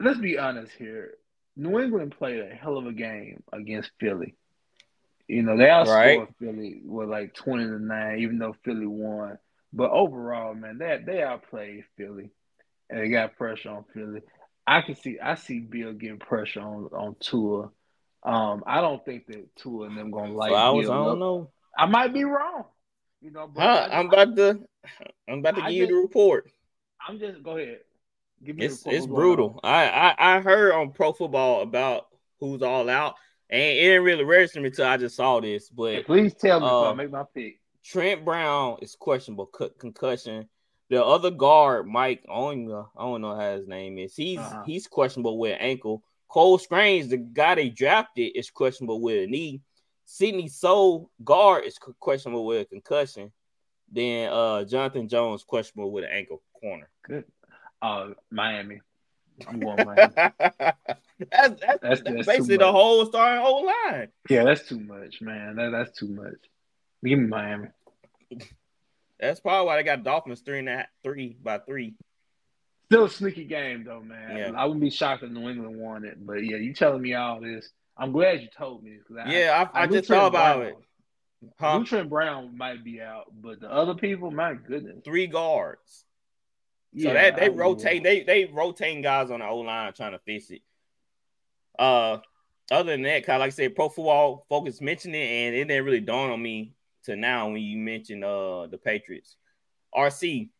Let's 0.00 0.18
be 0.18 0.38
honest 0.38 0.72
here. 0.76 1.14
New 1.56 1.78
England 1.78 2.14
played 2.18 2.40
a 2.40 2.54
hell 2.54 2.76
of 2.76 2.86
a 2.86 2.92
game 2.92 3.44
against 3.52 3.92
Philly. 4.00 4.34
You 5.28 5.42
know, 5.42 5.56
they 5.56 5.64
outscored 5.64 6.28
Right. 6.28 6.28
Philly 6.38 6.80
with 6.84 7.08
like 7.08 7.34
20 7.34 7.64
to 7.64 7.78
9, 7.78 8.18
even 8.20 8.38
though 8.38 8.54
Philly 8.64 8.86
won. 8.86 9.38
But 9.72 9.90
overall, 9.90 10.54
man, 10.54 10.78
that 10.78 11.06
they 11.06 11.14
they 11.14 11.22
outplayed 11.22 11.84
Philly. 11.96 12.30
And 12.90 13.00
they 13.00 13.08
got 13.08 13.36
pressure 13.36 13.70
on 13.70 13.84
Philly. 13.94 14.20
I 14.66 14.82
can 14.82 14.94
see 14.94 15.18
I 15.20 15.34
see 15.34 15.60
Bill 15.60 15.92
getting 15.94 16.18
pressure 16.18 16.60
on 16.60 16.84
on 16.92 17.16
Tua. 17.20 17.70
Um, 18.22 18.62
I 18.66 18.80
don't 18.80 19.04
think 19.04 19.26
that 19.26 19.54
Tua 19.56 19.86
and 19.86 19.96
them 19.98 20.10
gonna 20.10 20.32
like 20.34 20.50
Flowers, 20.50 20.88
Bill 20.88 20.92
I 20.92 20.96
don't 21.04 21.18
know. 21.18 21.50
I 21.78 21.86
might 21.86 22.12
be 22.12 22.24
wrong. 22.24 22.64
You 23.20 23.30
know, 23.30 23.48
but 23.48 23.62
Huh, 23.62 23.88
I, 23.90 23.98
I'm 23.98 24.06
about 24.06 24.36
to, 24.36 24.60
I'm 25.28 25.38
about 25.40 25.56
to 25.56 25.62
I 25.62 25.70
give 25.70 25.76
you 25.76 25.86
the 25.88 25.94
report. 25.94 26.50
I'm 27.06 27.18
just 27.18 27.42
go 27.42 27.56
ahead. 27.56 27.80
Give 28.44 28.56
me 28.56 28.64
It's 28.64 28.76
the 28.82 28.90
report. 28.90 28.94
it's 28.96 29.06
brutal. 29.06 29.60
I, 29.62 29.88
I 30.18 30.36
I 30.36 30.40
heard 30.40 30.72
on 30.72 30.92
Pro 30.92 31.12
Football 31.12 31.62
about 31.62 32.06
who's 32.40 32.62
all 32.62 32.88
out, 32.88 33.14
and 33.54 33.62
it 33.62 33.80
didn't 33.82 34.02
really 34.04 34.24
register 34.24 34.60
me 34.60 34.66
until 34.68 34.86
I 34.86 34.96
just 34.96 35.16
saw 35.16 35.40
this. 35.40 35.68
But 35.70 36.06
Please 36.06 36.34
tell 36.34 36.60
me 36.60 36.66
Uh, 36.66 36.90
I 36.90 36.94
make 36.94 37.10
my 37.10 37.24
pick. 37.34 37.60
Trent 37.84 38.24
Brown 38.24 38.78
is 38.82 38.96
questionable 38.96 39.46
co- 39.46 39.70
concussion. 39.78 40.48
The 40.90 41.02
other 41.04 41.30
guard, 41.30 41.86
Mike, 41.86 42.24
I 42.28 42.34
don't, 42.34 42.66
know, 42.66 42.88
I 42.96 43.02
don't 43.02 43.20
know 43.22 43.34
how 43.36 43.56
his 43.56 43.66
name 43.66 43.98
is. 43.98 44.14
He's 44.16 44.38
Uh-huh. 44.38 44.62
he's 44.66 44.86
questionable 44.86 45.38
with 45.38 45.56
ankle. 45.60 46.02
Cole 46.28 46.58
Strange, 46.58 47.08
the 47.08 47.16
guy 47.18 47.54
they 47.54 47.68
drafted, 47.70 48.32
is 48.34 48.50
questionable 48.50 49.00
with 49.00 49.24
a 49.24 49.26
knee. 49.26 49.60
Sidy 50.04 50.48
Sow 50.48 51.08
guard 51.22 51.64
is 51.64 51.78
questionable 51.78 52.44
with 52.44 52.62
a 52.62 52.64
concussion. 52.64 53.32
Then 53.90 54.30
uh 54.32 54.64
Jonathan 54.64 55.08
Jones 55.08 55.44
questionable 55.44 55.92
with 55.92 56.04
an 56.04 56.10
ankle 56.10 56.42
corner. 56.60 56.88
Good. 57.02 57.24
Uh, 57.80 58.10
Miami. 58.30 58.80
I'm 59.48 59.60
going 59.60 59.84
Miami. 59.84 60.12
that's, 60.14 60.34
that's, 61.30 61.60
that's, 61.60 61.60
That's- 61.60 62.02
that's 62.04 62.26
basically 62.26 62.56
the 62.56 62.70
whole 62.70 63.04
starting 63.06 63.42
whole 63.42 63.66
line. 63.66 64.08
yeah, 64.28 64.44
that's 64.44 64.68
too 64.68 64.80
much, 64.80 65.20
man. 65.20 65.56
That, 65.56 65.70
that's 65.70 65.98
too 65.98 66.08
much. 66.08 66.34
Give 67.04 67.18
me 67.18 67.26
Miami. 67.26 67.68
That's 69.20 69.40
probably 69.40 69.66
why 69.66 69.76
they 69.76 69.82
got 69.82 70.02
Dolphins 70.04 70.40
three 70.40 70.58
and 70.60 70.68
a 70.68 70.76
half, 70.78 70.86
three 71.02 71.36
by 71.42 71.58
three. 71.58 71.94
Still 72.86 73.04
a 73.04 73.10
sneaky 73.10 73.44
game 73.44 73.84
though, 73.84 74.00
man. 74.02 74.36
Yeah. 74.36 74.50
I 74.56 74.64
wouldn't 74.64 74.82
be 74.82 74.90
shocked 74.90 75.22
if 75.22 75.30
New 75.30 75.48
England 75.48 75.76
won 75.78 76.04
it. 76.04 76.24
But 76.24 76.44
yeah, 76.44 76.56
you 76.56 76.74
telling 76.74 77.02
me 77.02 77.14
all 77.14 77.40
this. 77.40 77.68
I'm 77.96 78.12
glad 78.12 78.40
you 78.42 78.48
told 78.56 78.82
me. 78.82 78.98
I, 79.18 79.30
Yeah, 79.30 79.68
I, 79.72 79.82
I, 79.82 79.86
knew 79.86 79.96
just 79.98 80.08
thought 80.08 80.26
about 80.28 80.58
Brown- 80.58 80.68
it. 80.68 80.76
I 81.60 81.70
Huh? 81.72 81.78
knew 81.78 81.84
Trent 81.84 82.08
Brown 82.08 82.56
might 82.56 82.82
be 82.82 83.00
out, 83.02 83.26
but 83.40 83.60
the 83.60 83.70
other 83.70 83.94
people, 83.94 84.30
my 84.30 84.54
goodness. 84.54 84.96
Three 85.04 85.26
guards. 85.26 86.04
So 86.96 87.08
Yeah, 87.08 87.14
that 87.14 87.36
they 87.36 87.46
I- 87.46 87.48
rotate, 87.48 88.02
they 88.04 88.22
they 88.22 88.44
rotating 88.44 89.02
guys 89.02 89.30
on 89.30 89.40
the 89.40 89.46
O 89.48 89.58
line 89.58 89.92
trying 89.92 90.12
to 90.12 90.18
fix 90.20 90.50
it. 90.50 90.62
Uh, 91.78 92.18
other 92.70 92.92
than 92.92 93.02
that, 93.02 93.24
kind 93.26 93.36
of 93.36 93.40
like 93.40 93.48
I 93.48 93.50
said, 93.50 93.74
Pro 93.74 93.88
Football 93.88 94.46
Focus 94.48 94.80
mentioned 94.80 95.14
it, 95.16 95.26
and 95.28 95.54
it 95.56 95.64
didn't 95.66 95.84
really 95.84 96.00
dawn 96.00 96.30
on 96.30 96.40
me 96.40 96.72
to 97.04 97.16
now 97.16 97.48
when 97.48 97.60
you 97.62 97.76
mentioned 97.78 98.24
uh 98.24 98.66
the 98.68 98.78
Patriots. 98.78 99.36
RC, 99.94 100.50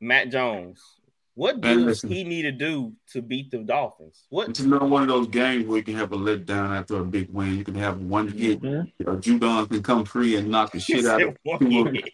Mac 0.00 0.28
Jones, 0.30 0.80
what 1.34 1.60
does 1.60 2.02
he 2.02 2.24
need 2.24 2.42
to 2.42 2.52
do 2.52 2.92
to 3.12 3.22
beat 3.22 3.50
the 3.50 3.58
Dolphins? 3.58 4.24
What 4.28 4.50
It's 4.50 4.60
another 4.60 4.86
one 4.86 5.02
of 5.02 5.08
those 5.08 5.28
games 5.28 5.66
where 5.66 5.78
you 5.78 5.84
can 5.84 5.94
have 5.94 6.12
a 6.12 6.16
letdown 6.16 6.76
after 6.76 6.98
a 6.98 7.04
big 7.04 7.30
win. 7.30 7.56
You 7.56 7.64
can 7.64 7.74
have 7.76 8.00
one 8.00 8.28
hit. 8.28 8.60
Mhm. 8.60 8.92
Or 9.06 9.16
Judon 9.16 9.68
can 9.70 9.82
come 9.82 10.04
free 10.04 10.36
and 10.36 10.48
knock 10.50 10.72
the 10.72 10.78
He 10.78 10.94
shit 10.96 11.06
out 11.06 11.22
of 11.22 11.36
one 11.44 11.58
Tua. 11.60 11.90
hit. 11.90 12.10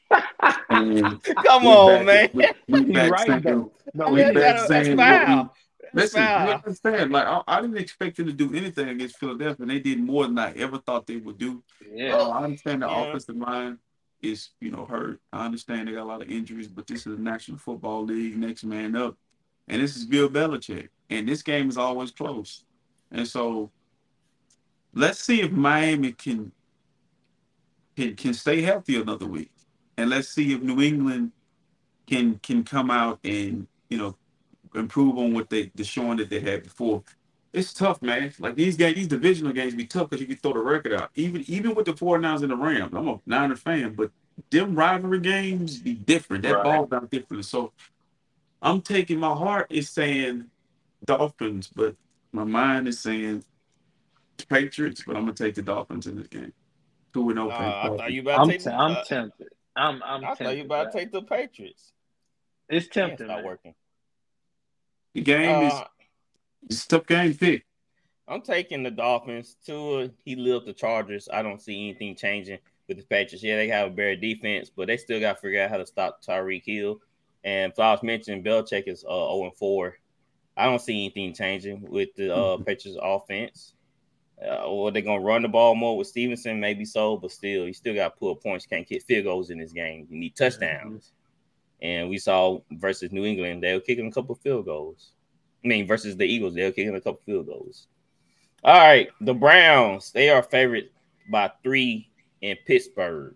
And 0.70 1.22
Come 1.46 1.66
on, 1.66 2.04
man. 2.06 2.30
We, 2.32 2.46
we 2.68 2.84
back 2.92 3.10
right 3.10 3.26
saying- 3.26 3.40
though. 3.42 3.72
No, 3.94 4.10
we 4.10 4.20
Yeah, 4.20 4.26
back 4.32 4.34
that's- 4.34 4.68
that's 4.68 4.86
saying 4.86 4.96
what 4.96 5.20
we- 5.20 5.26
foul. 5.26 5.54
Listen, 5.94 6.20
you 6.22 6.28
understand? 6.28 7.12
Like 7.12 7.26
I, 7.26 7.40
I 7.48 7.60
didn't 7.62 7.78
expect 7.78 8.18
them 8.18 8.26
to 8.26 8.32
do 8.32 8.54
anything 8.54 8.90
against 8.90 9.16
Philadelphia, 9.18 9.56
and 9.62 9.70
they 9.70 9.78
did 9.80 9.98
more 9.98 10.24
than 10.26 10.38
I 10.38 10.52
ever 10.52 10.76
thought 10.78 11.06
they 11.06 11.16
would 11.16 11.38
do. 11.38 11.62
yeah. 11.90 12.14
Uh, 12.14 12.28
I 12.28 12.44
understand 12.44 12.82
the 12.82 12.88
Yeah. 12.88 13.04
offensive 13.06 13.36
line 13.36 13.78
is, 14.22 14.50
you 14.60 14.70
know, 14.70 14.84
hurt. 14.84 15.20
I 15.32 15.44
understand 15.44 15.88
they 15.88 15.92
got 15.92 16.02
a 16.02 16.04
lot 16.04 16.22
of 16.22 16.30
injuries, 16.30 16.68
but 16.68 16.86
this 16.86 17.06
is 17.06 17.16
the 17.16 17.22
National 17.22 17.58
Football 17.58 18.04
League, 18.04 18.36
next 18.36 18.64
man 18.64 18.96
up, 18.96 19.16
and 19.68 19.80
this 19.82 19.96
is 19.96 20.04
Bill 20.04 20.28
Belichick, 20.28 20.88
and 21.10 21.28
this 21.28 21.42
game 21.42 21.68
is 21.68 21.76
always 21.76 22.10
close, 22.10 22.64
and 23.10 23.26
so 23.26 23.70
let's 24.94 25.20
see 25.20 25.40
if 25.40 25.52
Miami 25.52 26.12
can 26.12 26.52
can 27.96 28.16
can 28.16 28.34
stay 28.34 28.62
healthy 28.62 29.00
another 29.00 29.26
week, 29.26 29.50
and 29.96 30.10
let's 30.10 30.28
see 30.28 30.52
if 30.52 30.62
New 30.62 30.80
England 30.80 31.32
can 32.06 32.38
can 32.42 32.64
come 32.64 32.90
out 32.90 33.18
and 33.24 33.66
you 33.90 33.98
know 33.98 34.16
improve 34.74 35.18
on 35.18 35.34
what 35.34 35.50
they 35.50 35.70
the 35.74 35.84
showing 35.84 36.18
that 36.18 36.30
they 36.30 36.40
had 36.40 36.62
before. 36.62 37.02
It's 37.52 37.72
tough, 37.72 38.02
man. 38.02 38.32
Like 38.38 38.54
these 38.56 38.76
games, 38.76 38.96
these 38.96 39.08
divisional 39.08 39.52
games 39.52 39.74
be 39.74 39.86
tough 39.86 40.10
because 40.10 40.20
you 40.20 40.26
can 40.26 40.36
throw 40.36 40.52
the 40.52 40.58
record 40.60 40.92
out. 40.92 41.10
Even 41.14 41.44
even 41.48 41.74
with 41.74 41.86
the 41.86 41.92
49ers 41.94 42.42
and 42.42 42.50
the 42.50 42.56
Rams, 42.56 42.92
I'm 42.94 43.08
a 43.08 43.20
Niner 43.26 43.56
fan, 43.56 43.94
but 43.94 44.10
them 44.50 44.74
rivalry 44.74 45.20
games 45.20 45.78
be 45.78 45.94
different. 45.94 46.42
That 46.42 46.54
Right. 46.56 46.62
ball 46.64 46.86
down 46.86 47.06
different. 47.10 47.44
So 47.46 47.72
I'm 48.60 48.82
taking 48.82 49.18
my 49.18 49.34
heart 49.34 49.66
is 49.70 49.88
saying 49.88 50.50
Dolphins, 51.06 51.70
but 51.74 51.96
my 52.32 52.44
mind 52.44 52.86
is 52.86 53.00
saying 53.00 53.44
Patriots, 54.48 55.02
but 55.06 55.16
I'm 55.16 55.22
gonna 55.22 55.34
take 55.34 55.54
the 55.54 55.62
Dolphins 55.62 56.06
in 56.06 56.16
this 56.16 56.28
game. 56.28 56.52
Two 57.14 57.30
and 57.30 57.38
zero. 57.38 57.50
I 57.50 57.88
thought 57.96 58.12
you 58.12 58.20
about 58.20 58.40
I'm 58.42 58.48
to 58.48 58.52
take. 58.52 58.60
t- 58.60 58.64
the- 58.70 58.74
I'm 58.76 58.92
uh, 58.92 59.04
tempted. 59.04 59.48
I'm 59.74 60.02
I'm 60.02 60.24
I 60.24 60.26
tempted. 60.28 60.44
thought 60.44 60.56
you 60.58 60.64
about 60.64 60.92
to 60.92 60.98
take 60.98 61.12
the 61.12 61.22
Patriots. 61.22 61.92
It's 62.68 62.86
Damn, 62.88 63.08
tempting. 63.08 63.24
It's 63.24 63.28
not 63.28 63.36
man. 63.38 63.44
working. 63.46 63.74
The 65.14 65.22
game 65.22 65.62
is 65.62 65.72
Uh, 65.72 65.84
it's 66.68 66.84
a 66.84 66.88
tough 66.88 67.06
game 67.06 67.34
pick. 67.34 67.64
I'm 68.26 68.42
taking 68.42 68.82
the 68.82 68.90
Dolphins. 68.90 69.56
Tua, 69.64 70.10
he 70.24 70.36
lived 70.36 70.66
the 70.66 70.72
Chargers. 70.74 71.28
I 71.32 71.42
don't 71.42 71.62
see 71.62 71.88
anything 71.88 72.14
changing 72.14 72.58
with 72.86 72.98
the 72.98 73.02
Patriots. 73.04 73.42
Yeah, 73.42 73.56
they 73.56 73.68
have 73.68 73.88
a 73.88 73.90
better 73.90 74.16
defense, 74.16 74.70
but 74.74 74.86
they 74.88 74.96
still 74.98 75.18
got 75.20 75.36
to 75.36 75.40
figure 75.40 75.62
out 75.62 75.70
how 75.70 75.78
to 75.78 75.86
stop 75.86 76.22
Tyreek 76.22 76.64
Hill. 76.64 77.00
And 77.44 77.74
Flowers 77.74 78.02
mentioned 78.02 78.44
Belichick 78.44 78.86
is 78.86 79.04
uh, 79.04 79.08
0 79.08 79.44
and 79.44 79.56
4. 79.56 79.96
I 80.56 80.64
don't 80.66 80.80
see 80.80 81.04
anything 81.06 81.32
changing 81.32 81.82
with 81.88 82.14
the 82.16 82.34
uh, 82.34 82.56
Mhm. 82.58 82.66
Patriots 82.66 82.98
offense. 83.00 83.74
Uh, 84.44 84.64
or 84.66 84.92
they're 84.92 85.02
gonna 85.02 85.20
run 85.20 85.42
the 85.42 85.48
ball 85.48 85.74
more 85.74 85.96
with 85.96 86.06
Stevenson, 86.06 86.60
maybe 86.60 86.84
so, 86.84 87.16
but 87.16 87.32
still, 87.32 87.66
you 87.66 87.72
still 87.72 87.94
got 87.94 88.10
to 88.10 88.18
pull 88.18 88.36
points. 88.36 88.66
Can't 88.66 88.86
get 88.86 89.02
field 89.02 89.24
goals 89.24 89.50
in 89.50 89.58
this 89.58 89.72
game. 89.72 90.06
You 90.10 90.16
need 90.18 90.36
touchdowns. 90.36 91.12
And 91.82 92.08
we 92.08 92.18
saw 92.18 92.60
versus 92.70 93.10
New 93.10 93.24
England, 93.24 93.62
they 93.64 93.74
were 93.74 93.80
kicking 93.80 94.06
a 94.06 94.12
couple 94.12 94.34
field 94.36 94.66
goals. 94.66 95.12
I 95.64 95.68
mean, 95.68 95.86
versus 95.86 96.16
the 96.16 96.24
Eagles, 96.24 96.54
they 96.54 96.64
were 96.64 96.70
kicking 96.72 96.94
a 96.94 97.00
couple 97.00 97.20
field 97.26 97.46
goals. 97.46 97.86
All 98.64 98.74
right, 98.78 99.08
the 99.20 99.34
Browns, 99.34 100.12
they 100.12 100.30
are 100.30 100.42
favored 100.42 100.90
by 101.30 101.50
three 101.62 102.10
in 102.40 102.56
Pittsburgh. 102.66 103.34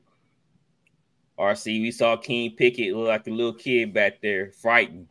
RC, 1.39 1.81
we 1.81 1.91
saw 1.91 2.17
Kenny 2.17 2.51
Pickett 2.51 2.95
look 2.95 3.09
like 3.09 3.27
a 3.27 3.31
little 3.31 3.55
kid 3.55 3.93
back 3.93 4.21
there, 4.21 4.53
frightened. 4.53 5.09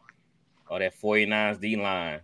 Oh, 0.69 0.79
that 0.79 0.99
49ers 0.99 1.59
D 1.59 1.75
line. 1.75 2.21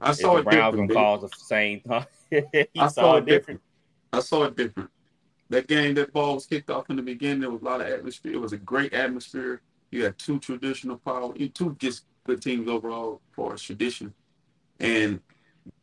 I 0.00 0.10
If 0.10 0.16
saw 0.16 0.34
the 0.34 0.40
it 0.40 0.44
Browns 0.44 0.72
different. 0.72 0.90
gonna 0.92 0.92
cause 0.94 1.20
the 1.22 1.28
same 1.36 1.80
he 2.30 2.68
I 2.78 2.88
saw 2.88 3.16
it 3.16 3.24
different. 3.26 3.26
different. 3.26 3.60
I 4.12 4.20
saw 4.20 4.44
it 4.44 4.56
different. 4.56 4.90
That 5.50 5.66
game, 5.66 5.94
that 5.94 6.12
ball 6.12 6.34
was 6.34 6.46
kicked 6.46 6.70
off 6.70 6.90
in 6.90 6.96
the 6.96 7.02
beginning. 7.02 7.40
There 7.40 7.50
was 7.50 7.62
a 7.62 7.64
lot 7.64 7.80
of 7.80 7.86
atmosphere. 7.86 8.34
It 8.34 8.40
was 8.40 8.52
a 8.52 8.58
great 8.58 8.92
atmosphere. 8.92 9.62
You 9.90 10.04
had 10.04 10.18
two 10.18 10.38
traditional 10.38 10.98
power, 10.98 11.32
you 11.36 11.48
two 11.48 11.76
just 11.78 12.04
good 12.24 12.42
teams 12.42 12.68
overall 12.68 13.20
for 13.32 13.56
tradition. 13.56 14.12
And 14.80 15.20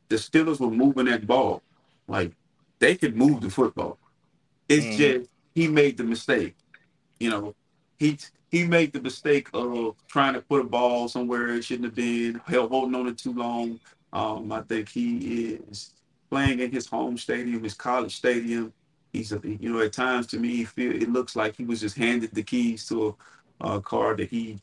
the 0.10 0.16
Steelers 0.16 0.60
were 0.60 0.70
moving 0.72 1.06
that 1.06 1.26
ball. 1.26 1.64
Like 2.08 2.32
they 2.80 2.96
could 2.96 3.16
move 3.16 3.42
the 3.42 3.50
football. 3.50 3.98
It's 4.70 4.86
Mhm. 4.86 4.98
just 4.98 5.30
he 5.54 5.68
made 5.68 5.98
the 5.98 6.04
mistake. 6.04 6.56
You 7.20 7.30
know, 7.30 7.56
he 7.98 8.18
he 8.52 8.66
made 8.66 8.94
the 8.94 9.02
mistake 9.02 9.50
of 9.54 9.96
trying 10.08 10.34
to 10.34 10.42
put 10.42 10.62
a 10.62 10.64
ball 10.66 11.08
somewhere 11.10 11.50
it 11.50 11.66
shouldn't 11.66 11.86
have 11.86 11.96
been, 11.96 12.42
held 12.46 12.70
holding 12.70 12.96
on 12.96 13.08
it 13.08 13.18
too 13.18 13.34
long. 13.34 13.80
Um, 14.14 14.52
I 14.52 14.62
think 14.62 14.90
he 14.90 15.56
is 15.56 15.94
playing 16.30 16.60
in 16.60 16.72
his 16.72 16.88
home 16.88 17.18
stadium, 17.18 17.64
his 17.64 17.74
college 17.74 18.16
stadium. 18.16 18.72
He's 19.12 19.32
a, 19.32 19.42
you 19.44 19.72
know, 19.74 19.80
at 19.80 19.94
times 19.94 20.28
to 20.28 20.40
me, 20.40 20.50
he 20.58 20.66
feel 20.66 20.92
it 20.94 21.12
looks 21.12 21.36
like 21.36 21.58
he 21.58 21.66
was 21.66 21.82
just 21.82 21.98
handed 21.98 22.34
the 22.34 22.44
keys 22.44 22.86
to 22.88 23.16
a, 23.66 23.76
a 23.76 23.82
car 23.82 24.16
that 24.16 24.30
he 24.30 24.60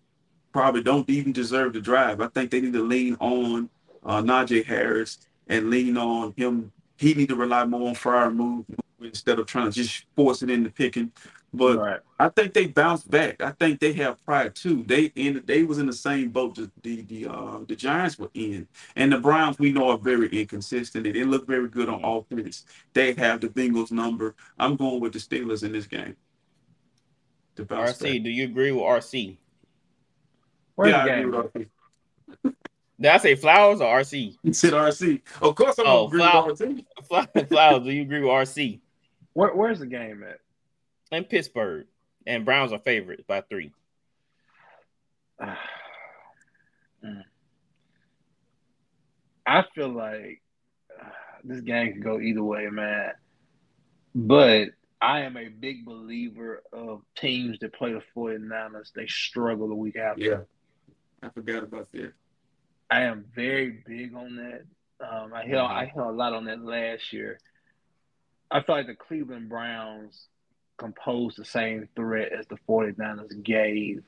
probably 0.53 0.83
don't 0.83 1.09
even 1.09 1.33
deserve 1.33 1.73
to 1.73 1.81
drive. 1.81 2.21
I 2.21 2.29
think 2.29 2.51
they 2.51 2.61
need 2.61 2.75
to 2.75 2.83
lean 2.83 3.17
on 3.21 3.71
uh, 4.05 4.23
Najee 4.23 4.65
Harris 4.65 5.19
and 5.49 5.71
lean 5.71 5.97
on 5.97 6.35
him. 6.37 6.73
He 6.97 7.15
need 7.15 7.31
to 7.31 7.37
rely 7.37 7.65
more 7.65 7.89
on 7.89 7.95
Fryer 7.95 8.31
move 8.31 8.67
instead 9.01 9.39
of 9.39 9.47
trying 9.47 9.71
to 9.71 9.73
just 9.73 10.05
force 10.15 10.43
it 10.43 10.51
into 10.51 10.71
picking. 10.71 11.11
But 11.55 11.79
right. 11.79 12.01
I 12.19 12.31
think 12.31 12.55
they 12.55 12.67
bounced 12.67 13.11
back. 13.11 13.43
I 13.43 13.51
think 13.51 13.79
they 13.79 13.93
have 13.95 14.25
pride 14.25 14.55
too. 14.55 14.85
They 14.87 15.13
in 15.17 15.43
they 15.45 15.65
was 15.65 15.79
in 15.79 15.87
the 15.87 15.93
same 15.93 16.31
boat 16.31 16.55
that 16.55 16.71
the 16.83 17.03
the 17.03 17.27
uh 17.27 17.59
the 17.69 17.77
Giants 17.77 18.19
were 18.19 18.31
in. 18.33 18.67
And 18.97 19.13
the 19.13 19.19
Browns 19.19 19.59
we 19.59 19.71
know 19.71 19.91
are 19.91 19.99
very 19.99 20.29
inconsistent. 20.29 21.05
They 21.05 21.13
didn't 21.13 21.31
look 21.31 21.47
very 21.47 21.69
good 21.69 21.91
on 21.91 22.03
offense. 22.03 22.65
They 22.95 23.13
have 23.15 23.43
the 23.43 23.49
Bengals 23.49 23.93
number. 23.93 24.35
I'm 24.59 24.77
going 24.77 25.01
with 25.01 25.13
the 25.13 25.19
Steelers 25.19 25.63
in 25.63 25.73
this 25.73 25.87
game. 25.87 26.17
To 27.57 27.65
bounce 27.65 27.93
RC, 27.99 28.01
back. 28.15 28.23
do 28.25 28.31
you 28.31 28.45
agree 28.45 28.73
with 28.73 28.83
RC? 28.83 29.37
Where's 30.75 30.91
yeah, 30.93 31.05
the 31.05 31.13
I 31.13 31.17
game? 31.17 31.29
agree 31.35 31.39
with 31.41 31.53
RC. 31.55 32.55
Did 33.01 33.11
I 33.11 33.17
say 33.19 33.35
Flowers 33.35 33.81
or 33.81 33.99
RC? 34.01 34.37
He 34.43 34.53
said 34.53 34.73
RC. 34.75 35.21
Of 35.43 35.55
course 35.57 35.79
I'm 35.79 35.87
Oh, 35.87 36.07
gonna 36.07 36.07
agree 36.07 36.21
Flower- 36.21 36.47
with 36.47 36.61
RC. 37.11 37.49
Flowers, 37.49 37.85
do 37.85 37.91
you 37.93 38.03
agree 38.03 38.21
with 38.21 38.29
RC? 38.31 38.81
Where, 39.33 39.55
where's 39.55 39.81
the 39.81 39.87
game 39.87 40.23
at? 40.23 40.39
In 41.17 41.25
Pittsburgh. 41.25 41.87
And 42.27 42.45
Browns 42.45 42.73
are 42.73 42.79
favorites 42.79 43.25
by 43.27 43.41
three. 43.41 43.73
I 49.47 49.65
feel 49.75 49.89
like 49.89 50.41
uh, 51.01 51.09
this 51.45 51.61
game 51.63 51.93
can 51.93 52.01
go 52.01 52.21
either 52.21 52.43
way, 52.43 52.67
man. 52.71 53.13
But 54.15 54.69
I 55.03 55.23
am 55.23 55.37
a 55.37 55.49
big 55.49 55.85
believer 55.85 56.63
of 56.73 57.03
teams 57.17 57.59
that 57.59 57.73
play 57.73 57.93
the 57.93 58.03
49ers. 58.17 58.93
They 58.95 59.09
struggle 59.09 59.69
the 59.69 59.75
week 59.75 59.97
after. 59.97 60.23
Yeah. 60.23 60.41
I 61.21 61.29
forgot 61.31 61.65
about 61.65 61.91
that. 61.93 62.13
I 62.89 63.03
am 63.03 63.25
very 63.35 63.83
big 63.85 64.15
on 64.15 64.37
that. 64.37 64.63
Um, 65.05 65.35
I 65.35 65.45
held 65.45 65.71
I 65.71 65.91
hear 65.93 66.03
a 66.03 66.13
lot 66.13 66.35
on 66.35 66.45
that 66.45 66.65
last 66.65 67.13
year. 67.13 67.41
I 68.49 68.63
feel 68.63 68.77
like 68.77 68.87
the 68.87 68.95
Cleveland 68.95 69.49
Browns 69.49 70.29
composed 70.79 71.37
the 71.37 71.45
same 71.45 71.89
threat 71.97 72.31
as 72.33 72.47
the 72.47 72.59
49ers 72.69 73.43
gave 73.43 74.05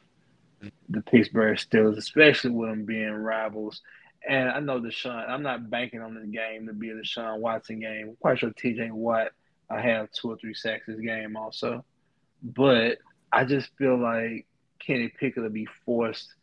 the 0.88 1.00
Pittsburgh 1.02 1.56
Steelers, 1.56 1.96
especially 1.96 2.50
with 2.50 2.70
them 2.70 2.84
being 2.84 3.10
rivals. 3.10 3.82
And 4.26 4.48
I 4.48 4.60
know 4.60 4.80
Deshaun, 4.80 5.28
I'm 5.28 5.42
not 5.42 5.68
banking 5.70 6.02
on 6.02 6.14
this 6.14 6.26
game 6.26 6.66
to 6.66 6.72
be 6.72 6.90
a 6.90 6.94
Deshaun 6.94 7.40
Watson 7.40 7.80
game. 7.80 8.10
I'm 8.10 8.16
quite 8.16 8.38
sure 8.38 8.50
TJ 8.50 8.92
Watt 8.92 9.32
I 9.70 9.80
have 9.80 10.10
two 10.12 10.30
or 10.30 10.36
three 10.36 10.54
sacks 10.54 10.86
this 10.86 11.00
game 11.00 11.36
also. 11.36 11.84
But 12.42 12.98
I 13.32 13.44
just 13.44 13.70
feel 13.78 13.98
like 13.98 14.46
Kenny 14.78 15.08
Pickett 15.08 15.42
will 15.42 15.50
be 15.50 15.68
forced 15.84 16.34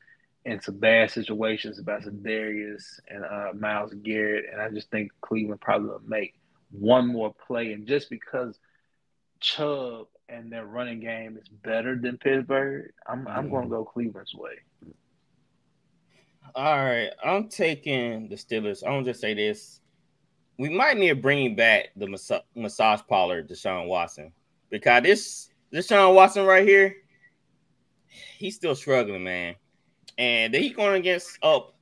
into 0.46 0.72
bad 0.72 1.12
situations 1.12 1.78
about 1.78 2.02
Darius 2.24 3.00
and 3.08 3.24
uh, 3.24 3.52
Myles 3.54 3.94
Garrett, 4.02 4.46
and 4.52 4.62
I 4.62 4.70
just 4.70 4.90
think 4.90 5.12
Cleveland 5.22 5.62
probably 5.62 5.90
will 5.90 6.02
make 6.08 6.34
one 6.72 7.08
more 7.08 7.34
play. 7.48 7.74
And 7.74 7.86
just 7.86 8.10
because 8.10 8.58
Chubb 9.40 10.08
and 10.30 10.52
their 10.52 10.66
running 10.66 11.00
game 11.00 11.38
is 11.38 11.48
better 11.48 11.96
than 11.96 12.18
Pittsburgh, 12.18 12.92
I'm 13.08 13.28
I'm 13.28 13.50
going 13.50 13.66
to 13.66 13.70
go 13.70 13.86
Cleveland's 13.86 14.34
way. 14.34 14.54
All 16.56 16.84
right, 16.84 17.12
I'm 17.24 17.48
taking 17.48 18.28
the 18.28 18.36
Steelers. 18.36 18.84
I'm 18.84 18.94
going 18.94 19.06
to 19.06 19.12
just 19.12 19.22
say 19.22 19.36
this: 19.36 19.81
we 20.58 20.70
might 20.70 20.98
need 20.98 21.10
to 21.10 21.16
bring 21.16 21.56
back 21.56 21.90
the 21.96 22.08
massa- 22.08 22.44
massage 22.56 23.02
parlor, 23.08 23.44
Deshaun 23.44 23.88
Watson, 23.88 24.32
because 24.70 25.04
this 25.04 25.50
Deshaun 25.74 26.14
Watson 26.14 26.46
right 26.46 26.68
here, 26.68 26.96
he's 28.38 28.56
still 28.56 28.76
struggling, 28.76 29.24
man. 29.24 29.56
And 30.18 30.54
then 30.54 30.62
he 30.62 30.70
going 30.70 31.00
against 31.00 31.38
up 31.42 31.76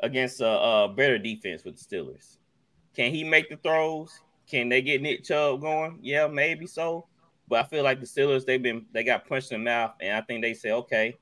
against 0.00 0.40
a, 0.40 0.48
a 0.48 0.94
better 0.94 1.18
defense 1.18 1.64
with 1.64 1.76
the 1.76 1.96
Steelers. 1.96 2.38
Can 2.94 3.12
he 3.12 3.24
make 3.24 3.48
the 3.48 3.56
throws? 3.56 4.20
Can 4.46 4.68
they 4.68 4.82
get 4.82 5.02
Nick 5.02 5.24
Chubb 5.24 5.60
going? 5.60 5.98
Yeah, 6.02 6.26
maybe 6.26 6.66
so. 6.66 7.06
But 7.48 7.64
I 7.64 7.68
feel 7.68 7.84
like 7.84 8.00
the 8.00 8.06
Steelers, 8.06 8.44
they've 8.44 8.62
been 8.62 8.86
they 8.92 9.04
got 9.04 9.26
punched 9.28 9.52
in 9.52 9.60
the 9.60 9.64
mouth, 9.64 9.92
and 10.00 10.16
I 10.16 10.20
think 10.20 10.42
they 10.42 10.54
say, 10.54 10.72
okay, 10.72 11.14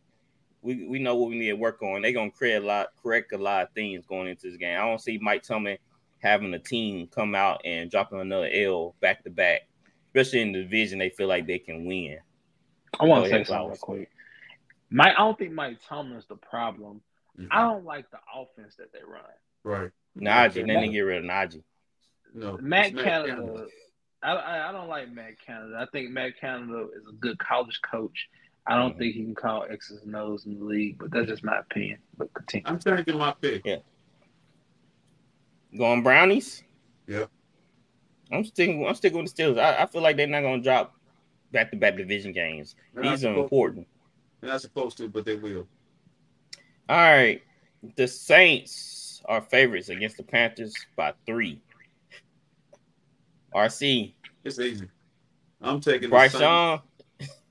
we, 0.62 0.86
we 0.86 0.98
know 0.98 1.14
what 1.16 1.30
we 1.30 1.38
need 1.38 1.48
to 1.48 1.54
work 1.54 1.82
on. 1.82 2.02
They're 2.02 2.12
gonna 2.12 2.30
create 2.30 2.62
a 2.62 2.66
lot, 2.66 2.88
correct 3.02 3.32
a 3.32 3.38
lot 3.38 3.64
of 3.64 3.72
things 3.72 4.06
going 4.06 4.28
into 4.28 4.48
this 4.48 4.56
game. 4.56 4.78
I 4.78 4.84
don't 4.84 5.00
see 5.00 5.18
Mike 5.20 5.42
Tomlin 5.42 5.78
having 6.24 6.52
a 6.54 6.58
team 6.58 7.06
come 7.06 7.34
out 7.34 7.60
and 7.64 7.90
dropping 7.90 8.20
another 8.20 8.48
L 8.52 8.94
back 9.00 9.22
to 9.24 9.30
back, 9.30 9.68
especially 10.08 10.40
in 10.40 10.52
the 10.52 10.62
division 10.62 10.98
they 10.98 11.10
feel 11.10 11.28
like 11.28 11.46
they 11.46 11.58
can 11.60 11.84
win. 11.84 12.18
I 12.98 13.04
want 13.04 13.24
to 13.24 13.30
say 13.30 13.44
something 13.44 13.54
real 13.54 13.76
Flowers. 13.76 13.78
quick. 13.80 14.10
Mike, 14.90 15.14
I 15.16 15.20
don't 15.20 15.38
think 15.38 15.52
Mike 15.52 15.78
Tomlin's 15.88 16.26
the 16.26 16.36
problem. 16.36 17.00
Mm-hmm. 17.38 17.48
I 17.52 17.62
don't 17.62 17.84
like 17.84 18.10
the 18.10 18.18
offense 18.34 18.76
that 18.76 18.92
they 18.92 19.00
run. 19.06 19.22
Right. 19.64 19.90
Najee, 20.18 20.66
then 20.66 20.80
they 20.80 20.88
get 20.88 21.00
rid 21.00 21.24
of 21.24 21.30
Najee. 21.30 21.62
No. 22.34 22.58
Matt 22.60 22.92
it's 22.92 23.02
Canada, 23.02 23.66
I, 24.22 24.32
I 24.32 24.68
I 24.68 24.72
don't 24.72 24.88
like 24.88 25.12
Matt 25.12 25.34
Canada. 25.44 25.76
I 25.80 25.86
think 25.92 26.10
Matt 26.10 26.38
Canada 26.40 26.86
is 26.96 27.06
a 27.08 27.12
good 27.12 27.38
college 27.38 27.80
coach. 27.88 28.28
I 28.66 28.76
don't 28.76 28.94
Mhm. 28.94 28.98
think 28.98 29.14
he 29.14 29.24
can 29.24 29.34
call 29.34 29.64
X's 29.68 30.02
and 30.04 30.16
O's 30.16 30.46
in 30.46 30.58
the 30.58 30.64
league, 30.64 30.98
but 30.98 31.10
that's 31.10 31.26
just 31.28 31.44
my 31.44 31.58
opinion. 31.58 31.98
But 32.16 32.32
continue. 32.32 32.66
I'm 32.66 32.78
taking 32.78 33.18
my 33.18 33.34
pick. 33.40 33.62
Going 35.76 36.02
Brownies. 36.02 36.62
Yep. 37.06 37.30
I'm 38.32 38.44
sticking. 38.44 38.86
I'm 38.86 38.94
sticking 38.94 39.22
with 39.22 39.34
the 39.34 39.42
Steelers. 39.42 39.58
I, 39.58 39.82
I 39.82 39.86
feel 39.86 40.02
like 40.02 40.16
they're 40.16 40.26
not 40.26 40.42
gonna 40.42 40.62
drop 40.62 40.94
back 41.52 41.70
to 41.70 41.76
back 41.76 41.96
division 41.96 42.32
games. 42.32 42.74
They're 42.94 43.04
These 43.04 43.24
are 43.24 43.34
important. 43.34 43.86
They're 44.40 44.50
not 44.50 44.60
supposed 44.60 44.96
to, 44.98 45.08
but 45.08 45.24
they 45.24 45.36
will. 45.36 45.66
All 46.88 46.96
right. 46.96 47.42
The 47.96 48.08
Saints 48.08 49.22
are 49.26 49.40
favorites 49.40 49.88
against 49.88 50.16
the 50.16 50.22
Panthers 50.22 50.74
by 50.96 51.12
three. 51.26 51.60
RC, 53.54 54.14
It's 54.42 54.58
easy. 54.58 54.88
I'm 55.60 55.80
taking 55.80 56.10
Bryce 56.10 56.32
the. 56.32 56.82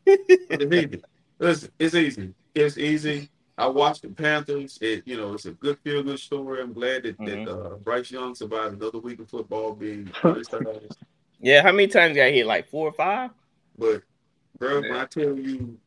It's. 0.06 1.02
Listen, 1.40 1.72
it's 1.80 1.95
easy. 1.95 2.34
It's 2.54 2.78
easy. 2.78 3.30
I 3.57 3.67
watched 3.67 4.01
the 4.01 4.09
Panthers. 4.09 4.80
It, 4.81 5.03
you 5.05 5.15
know, 5.17 5.34
it's 5.34 5.45
a 5.45 5.51
good 5.51 5.77
feel 5.84 6.01
good 6.03 6.19
story. 6.19 6.61
I'm 6.61 6.73
glad 6.73 7.03
that, 7.03 7.17
Mhm. 7.19 7.45
that 7.45 7.51
uh, 7.51 7.75
Bryce 7.75 8.09
Young 8.11 8.34
survived 8.34 8.81
another 8.81 8.99
week 8.99 9.19
of 9.19 9.30
football 9.30 9.73
being 9.73 10.05
criticized. 10.13 10.97
Yeah, 11.39 11.61
how 11.61 11.71
many 11.71 11.88
times 11.88 12.15
got 12.15 12.31
hit? 12.31 12.45
Like 12.47 12.67
four 12.67 12.88
or 12.89 12.93
five? 12.93 13.31
But, 13.77 14.03
bro, 14.57 14.81
when 14.81 14.91
I 14.93 15.05
tell 15.05 15.38
you, 15.38 15.77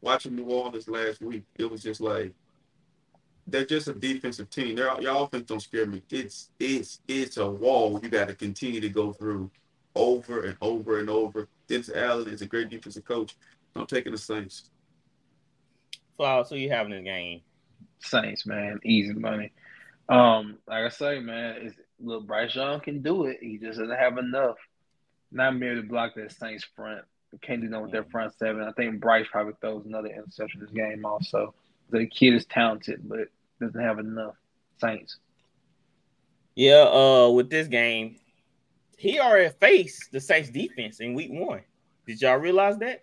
watching 0.00 0.34
New 0.34 0.44
Orleans 0.46 0.88
last 0.88 1.20
week, 1.20 1.44
it 1.56 1.70
was 1.70 1.82
just 1.82 2.00
like 2.00 2.32
they're 3.46 3.64
just 3.66 3.88
a 3.88 3.92
defensive 3.94 4.48
team. 4.50 4.74
Their 4.76 5.00
your 5.00 5.22
offense 5.22 5.46
don't 5.46 5.60
scare 5.60 5.86
me. 5.86 6.02
It's 6.10 6.50
it's 6.58 7.00
it's 7.06 7.36
a 7.36 7.48
wall 7.48 8.00
you 8.02 8.08
got 8.08 8.28
to 8.28 8.34
continue 8.34 8.80
to 8.80 8.88
go 8.88 9.12
through 9.12 9.50
over 9.94 10.44
and 10.44 10.56
over 10.60 10.98
and 10.98 11.10
over. 11.10 11.46
Dennis 11.68 11.90
Allen 11.94 12.28
is 12.28 12.42
a 12.42 12.46
great 12.46 12.68
defensive 12.70 13.04
coach. 13.04 13.36
I'm 13.76 13.86
taking 13.86 14.12
the 14.12 14.18
Saints. 14.18 14.70
Flowers, 16.16 16.50
who 16.50 16.56
you 16.56 16.70
having 16.70 16.92
this 16.92 17.04
game? 17.04 17.40
Saints, 18.00 18.46
man, 18.46 18.80
easy 18.84 19.14
money. 19.14 19.52
Um, 20.08 20.58
like 20.66 20.84
I 20.84 20.88
say, 20.88 21.20
man, 21.20 21.56
it's, 21.62 21.76
look, 22.00 22.26
Bryce 22.26 22.54
Young 22.54 22.80
can 22.80 23.02
do 23.02 23.24
it. 23.24 23.38
He 23.40 23.58
just 23.58 23.78
doesn't 23.78 23.96
have 23.96 24.18
enough. 24.18 24.56
Not 25.32 25.56
merely 25.56 25.82
to 25.82 25.88
block 25.88 26.14
that 26.16 26.32
Saints 26.32 26.64
front. 26.76 27.02
Can't 27.42 27.60
do 27.60 27.68
nothing 27.68 27.82
with 27.84 27.92
their 27.92 28.04
front 28.04 28.32
seven. 28.38 28.62
I 28.62 28.70
think 28.72 29.00
Bryce 29.00 29.26
probably 29.30 29.54
throws 29.60 29.86
another 29.86 30.08
interception 30.08 30.60
this 30.60 30.70
game 30.70 31.04
also. 31.04 31.52
The 31.90 32.06
kid 32.06 32.34
is 32.34 32.46
talented, 32.46 33.08
but 33.08 33.28
doesn't 33.60 33.80
have 33.80 33.98
enough. 33.98 34.36
Saints. 34.80 35.18
Yeah, 36.54 36.84
uh, 36.84 37.30
with 37.30 37.50
this 37.50 37.66
game, 37.66 38.16
he 38.96 39.18
already 39.18 39.52
faced 39.60 40.12
the 40.12 40.20
Saints 40.20 40.50
defense 40.50 41.00
in 41.00 41.14
week 41.14 41.30
one. 41.32 41.62
Did 42.06 42.22
y'all 42.22 42.36
realize 42.36 42.78
that? 42.78 43.02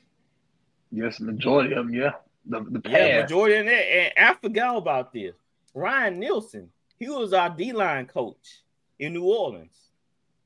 Yes, 0.92 1.20
majority 1.20 1.74
of 1.74 1.86
them, 1.86 1.94
yeah. 1.94 2.12
The 2.46 2.60
the 2.62 2.82
Yeah, 2.90 3.20
pass. 3.20 3.24
majority 3.24 3.56
of 3.58 3.66
that. 3.66 3.72
And 3.72 4.30
I 4.30 4.34
forgot 4.34 4.78
about 4.78 5.14
this. 5.14 5.36
Ryan 5.74 6.20
Nielsen, 6.20 6.70
he 6.98 7.08
was 7.08 7.34
our 7.34 7.50
D 7.50 7.72
line 7.72 8.06
coach 8.08 8.64
in 9.00 9.14
New 9.14 9.24
Orleans 9.24 9.76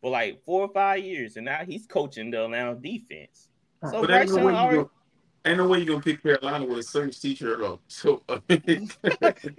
for 0.01 0.11
like 0.11 0.43
four 0.45 0.61
or 0.61 0.69
five 0.73 1.03
years, 1.03 1.35
and 1.37 1.45
now 1.45 1.63
he's 1.65 1.85
coaching 1.87 2.31
the 2.31 2.43
Atlanta 2.45 2.75
defense. 2.75 3.49
So 3.89 4.01
But 4.01 4.11
ain't 4.11 4.29
no, 4.31 4.37
way 4.37 4.51
you 4.53 4.57
already, 4.57 4.77
gonna, 4.77 4.89
ain't 5.45 5.57
no 5.57 5.67
way 5.67 5.77
you're 5.79 5.87
gonna 5.87 6.01
pick 6.01 6.21
Carolina 6.21 6.65
with 6.65 6.79
a 6.79 6.83
Saints 6.83 7.19
t-shirt 7.19 7.61
on. 7.61 7.79
So 7.87 8.21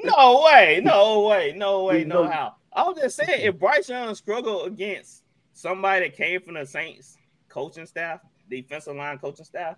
no 0.04 0.44
way, 0.44 0.80
no 0.84 1.26
way, 1.26 1.54
no 1.56 1.84
way, 1.84 2.04
no 2.04 2.24
how. 2.28 2.54
I 2.72 2.82
was 2.84 2.98
just 2.98 3.16
saying, 3.16 3.40
if 3.42 3.58
Bryce 3.58 3.88
Young 3.88 4.14
struggled 4.14 4.66
against 4.68 5.22
somebody 5.52 6.06
that 6.08 6.16
came 6.16 6.40
from 6.42 6.54
the 6.54 6.66
Saints 6.66 7.16
coaching 7.48 7.86
staff, 7.86 8.20
defensive 8.50 8.96
line 8.96 9.18
coaching 9.18 9.44
staff, 9.44 9.76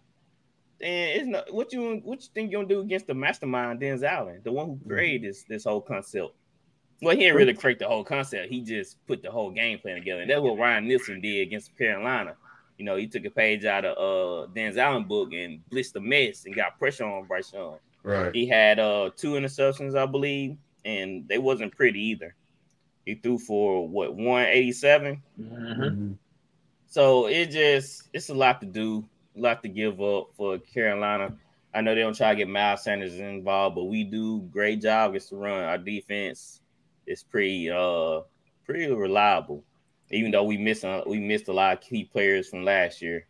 then 0.81 1.09
it's 1.21 1.27
not 1.27 1.53
what 1.53 1.73
you 1.73 2.01
what 2.05 2.21
you 2.23 2.29
think 2.35 2.51
you're 2.51 2.63
gonna 2.63 2.75
do 2.75 2.81
against 2.81 3.07
the 3.07 3.15
mastermind, 3.15 3.81
Dennis 3.81 4.03
Allen, 4.03 4.41
the 4.45 4.53
one 4.53 4.67
who 4.67 4.89
created 4.89 5.29
this 5.31 5.45
this 5.45 5.65
whole 5.65 5.81
concept. 5.81 6.35
Well, 7.01 7.15
he 7.15 7.23
didn't 7.23 7.37
really 7.37 7.55
create 7.55 7.79
the 7.79 7.87
whole 7.87 8.03
concept. 8.05 8.51
He 8.51 8.61
just 8.61 9.05
put 9.07 9.23
the 9.23 9.31
whole 9.31 9.51
game 9.53 9.79
plan 9.79 9.97
together. 9.97 10.21
And 10.23 10.31
that's 10.31 10.41
what 10.41 10.59
Ryan 10.59 10.89
Nielsen 10.89 11.21
did 11.21 11.43
against 11.47 11.77
Carolina. 11.79 12.35
You 12.77 12.85
know, 12.85 12.97
he 12.97 13.07
took 13.07 13.25
a 13.25 13.31
page 13.31 13.65
out 13.65 13.85
of 13.85 13.97
uh 13.99 14.47
Dennis 14.53 14.77
Allen 14.77 15.05
book 15.05 15.33
and 15.33 15.61
blitzed 15.71 15.93
the 15.93 16.01
mess 16.01 16.45
and 16.45 16.55
got 16.55 16.79
pressure 16.79 17.05
on 17.05 17.27
Bryce 17.27 17.53
Young. 17.53 17.79
right. 18.03 18.35
He 18.35 18.47
had 18.47 18.79
uh 18.79 19.11
two 19.17 19.33
interceptions, 19.33 19.97
I 19.97 20.07
believe, 20.07 20.57
and 20.85 21.27
they 21.29 21.39
wasn't 21.39 21.75
pretty 21.77 22.01
either. 22.01 22.35
He 23.05 23.15
threw 23.15 23.39
for 23.39 23.89
what 23.89 24.15
187. 24.15 25.23
Mhm. 25.41 26.17
So 26.87 27.27
it 27.27 27.51
just 27.51 28.09
it's 28.13 28.29
a 28.29 28.35
lot 28.35 28.61
to 28.61 28.67
do, 28.67 29.05
lot 29.41 29.63
to 29.63 29.69
give 29.69 30.01
up 30.01 30.31
for 30.37 30.59
Carolina. 30.59 31.35
I 31.75 31.81
know 31.81 31.95
they 31.95 32.01
don't 32.01 32.17
try 32.17 32.31
to 32.31 32.37
get 32.37 32.49
Miles 32.49 32.85
Sanders 32.85 33.19
involved, 33.19 33.77
but 33.77 33.85
we 33.85 34.05
do 34.05 34.41
great 34.51 34.81
job 34.81 35.11
against 35.11 35.31
the 35.31 35.37
run. 35.37 35.65
Our 35.65 35.79
defense 35.79 36.61
is 37.07 37.23
pretty 37.23 37.71
uh 37.71 38.21
pretty 38.65 38.93
reliable, 38.93 39.65
even 40.11 40.31
though 40.31 40.45
we 40.45 40.57
miss 40.57 40.85
uh, 40.85 41.03
we 41.07 41.19
missed 41.19 41.49
a 41.49 41.53
lot 41.53 41.75
of 41.75 41.81
key 41.83 42.05
players 42.05 42.49
from 42.49 42.65
last 42.65 43.03
year. 43.03 43.27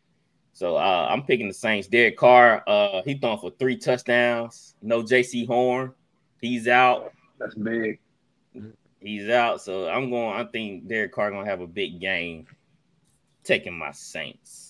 So 0.53 0.77
uh, 0.77 1.07
I'm 1.09 1.23
picking 1.23 1.47
the 1.47 1.55
Saints. 1.55 1.87
Derek 1.87 2.17
Carr, 2.17 2.65
uh, 2.67 3.03
he 3.05 3.15
thrown 3.15 3.39
for 3.39 3.53
three 3.61 3.77
touchdowns. 3.77 4.75
No 4.83 5.03
Jaycee 5.03 5.47
Horn, 5.47 5.93
he's 6.41 6.67
out. 6.67 7.13
That's 7.39 7.55
big. 7.55 8.01
He's 9.01 9.29
out. 9.29 9.61
So 9.63 9.89
I'm 9.89 10.11
going. 10.11 10.35
I 10.35 10.45
think 10.51 10.89
Derek 10.89 11.13
Carr 11.13 11.31
gonna 11.31 11.49
have 11.49 11.61
a 11.61 11.67
big 11.67 12.01
game. 12.01 12.47
Taking 13.45 13.79
my 13.79 13.93
Saints. 13.93 14.68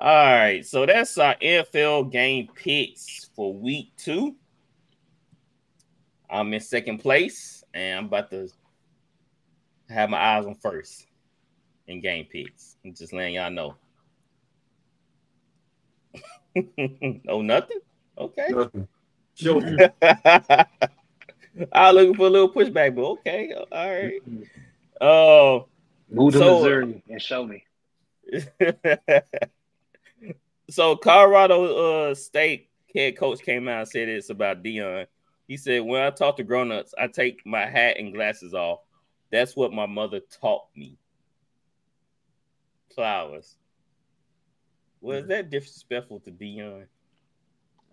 All 0.00 0.08
right. 0.08 0.64
So 0.64 0.86
that's 0.86 1.18
our 1.18 1.34
NFL 1.36 2.10
game 2.10 2.48
picks 2.54 3.28
for 3.36 3.52
week 3.52 3.92
two. 3.98 4.34
I'm 6.30 6.54
in 6.54 6.60
second 6.60 6.98
place, 6.98 7.62
and 7.74 7.98
I'm 7.98 8.04
about 8.06 8.30
to 8.30 8.48
have 9.90 10.08
my 10.08 10.18
eyes 10.18 10.46
on 10.46 10.54
first 10.54 11.06
in 11.86 12.00
game 12.00 12.24
picks. 12.30 12.76
I'm 12.84 12.94
just 12.94 13.12
letting 13.12 13.34
y'all 13.34 13.50
know. 13.50 13.74
oh, 17.28 17.42
nothing. 17.42 17.80
Okay. 18.16 18.46
Nothing. 18.48 18.88
Show 19.34 19.60
me. 19.60 19.76
I 20.02 20.66
was 21.92 21.94
looking 21.94 22.14
for 22.14 22.26
a 22.26 22.30
little 22.30 22.50
pushback, 22.52 22.94
but 22.94 23.02
okay, 23.02 23.52
all 23.52 23.90
right. 23.90 24.22
Oh, 25.00 25.66
Move 26.10 26.32
to 26.34 26.38
uh, 26.38 26.42
So- 26.42 26.58
Missouri 26.62 27.02
and 27.08 27.20
show 27.20 27.44
me. 27.44 27.64
so 30.72 30.96
Colorado 30.96 32.10
uh, 32.10 32.14
State 32.14 32.68
head 32.94 33.16
coach 33.16 33.40
came 33.42 33.68
out 33.68 33.80
and 33.80 33.88
said 33.88 34.08
it's 34.08 34.30
about 34.30 34.62
Deion. 34.62 35.06
He 35.48 35.56
said, 35.56 35.82
"When 35.82 36.02
I 36.02 36.10
talk 36.10 36.36
to 36.36 36.44
grown-ups, 36.44 36.94
I 36.98 37.08
take 37.08 37.44
my 37.44 37.66
hat 37.66 37.96
and 37.98 38.12
glasses 38.14 38.54
off. 38.54 38.80
That's 39.30 39.56
what 39.56 39.72
my 39.72 39.86
mother 39.86 40.20
taught 40.40 40.66
me." 40.76 40.96
Flowers. 42.94 43.56
Was 45.00 45.26
that 45.28 45.50
disrespectful 45.50 46.20
to 46.20 46.30
Deion? 46.30 46.86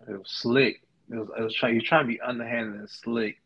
It 0.08 0.18
was 0.18 0.30
slick. 0.30 0.82
It 1.10 1.16
was, 1.16 1.28
it 1.38 1.42
was 1.42 1.54
trying. 1.54 1.74
You're 1.74 1.82
trying 1.82 2.04
to 2.04 2.08
be 2.08 2.20
underhanded 2.20 2.80
and 2.80 2.90
slick. 2.90 3.40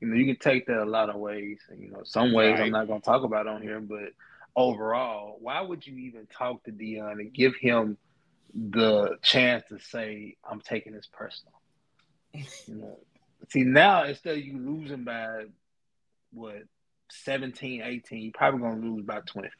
You 0.00 0.08
know, 0.08 0.16
you 0.16 0.26
can 0.26 0.36
take 0.36 0.66
that 0.66 0.82
a 0.82 0.84
lot 0.84 1.10
of 1.10 1.16
ways. 1.16 1.58
And, 1.68 1.80
you 1.80 1.90
know, 1.90 2.02
some 2.04 2.32
ways 2.32 2.58
Right. 2.58 2.62
I'm 2.62 2.72
not 2.72 2.88
going 2.88 3.00
to 3.00 3.04
talk 3.04 3.22
about 3.22 3.46
on 3.46 3.62
here, 3.62 3.80
but 3.80 4.12
overall, 4.56 5.36
why 5.40 5.60
would 5.60 5.86
you 5.86 5.96
even 5.98 6.26
talk 6.26 6.64
to 6.64 6.72
Deion 6.72 7.12
and 7.20 7.32
give 7.32 7.54
him 7.54 7.96
the 8.54 9.16
chance 9.22 9.64
to 9.68 9.78
say, 9.78 10.36
"I'm 10.48 10.60
taking 10.60 10.92
this 10.92 11.08
personal"? 11.12 11.52
You 12.34 12.74
know, 12.74 12.98
see 13.50 13.62
now 13.64 14.04
instead 14.04 14.38
of 14.38 14.44
you 14.44 14.58
losing 14.58 15.04
by 15.04 15.44
what 16.32 16.62
17, 17.10 17.82
18, 17.82 18.22
you're 18.22 18.32
probably 18.32 18.60
going 18.60 18.80
to 18.80 18.88
lose 18.88 19.04
by 19.04 19.20
25. 19.20 19.50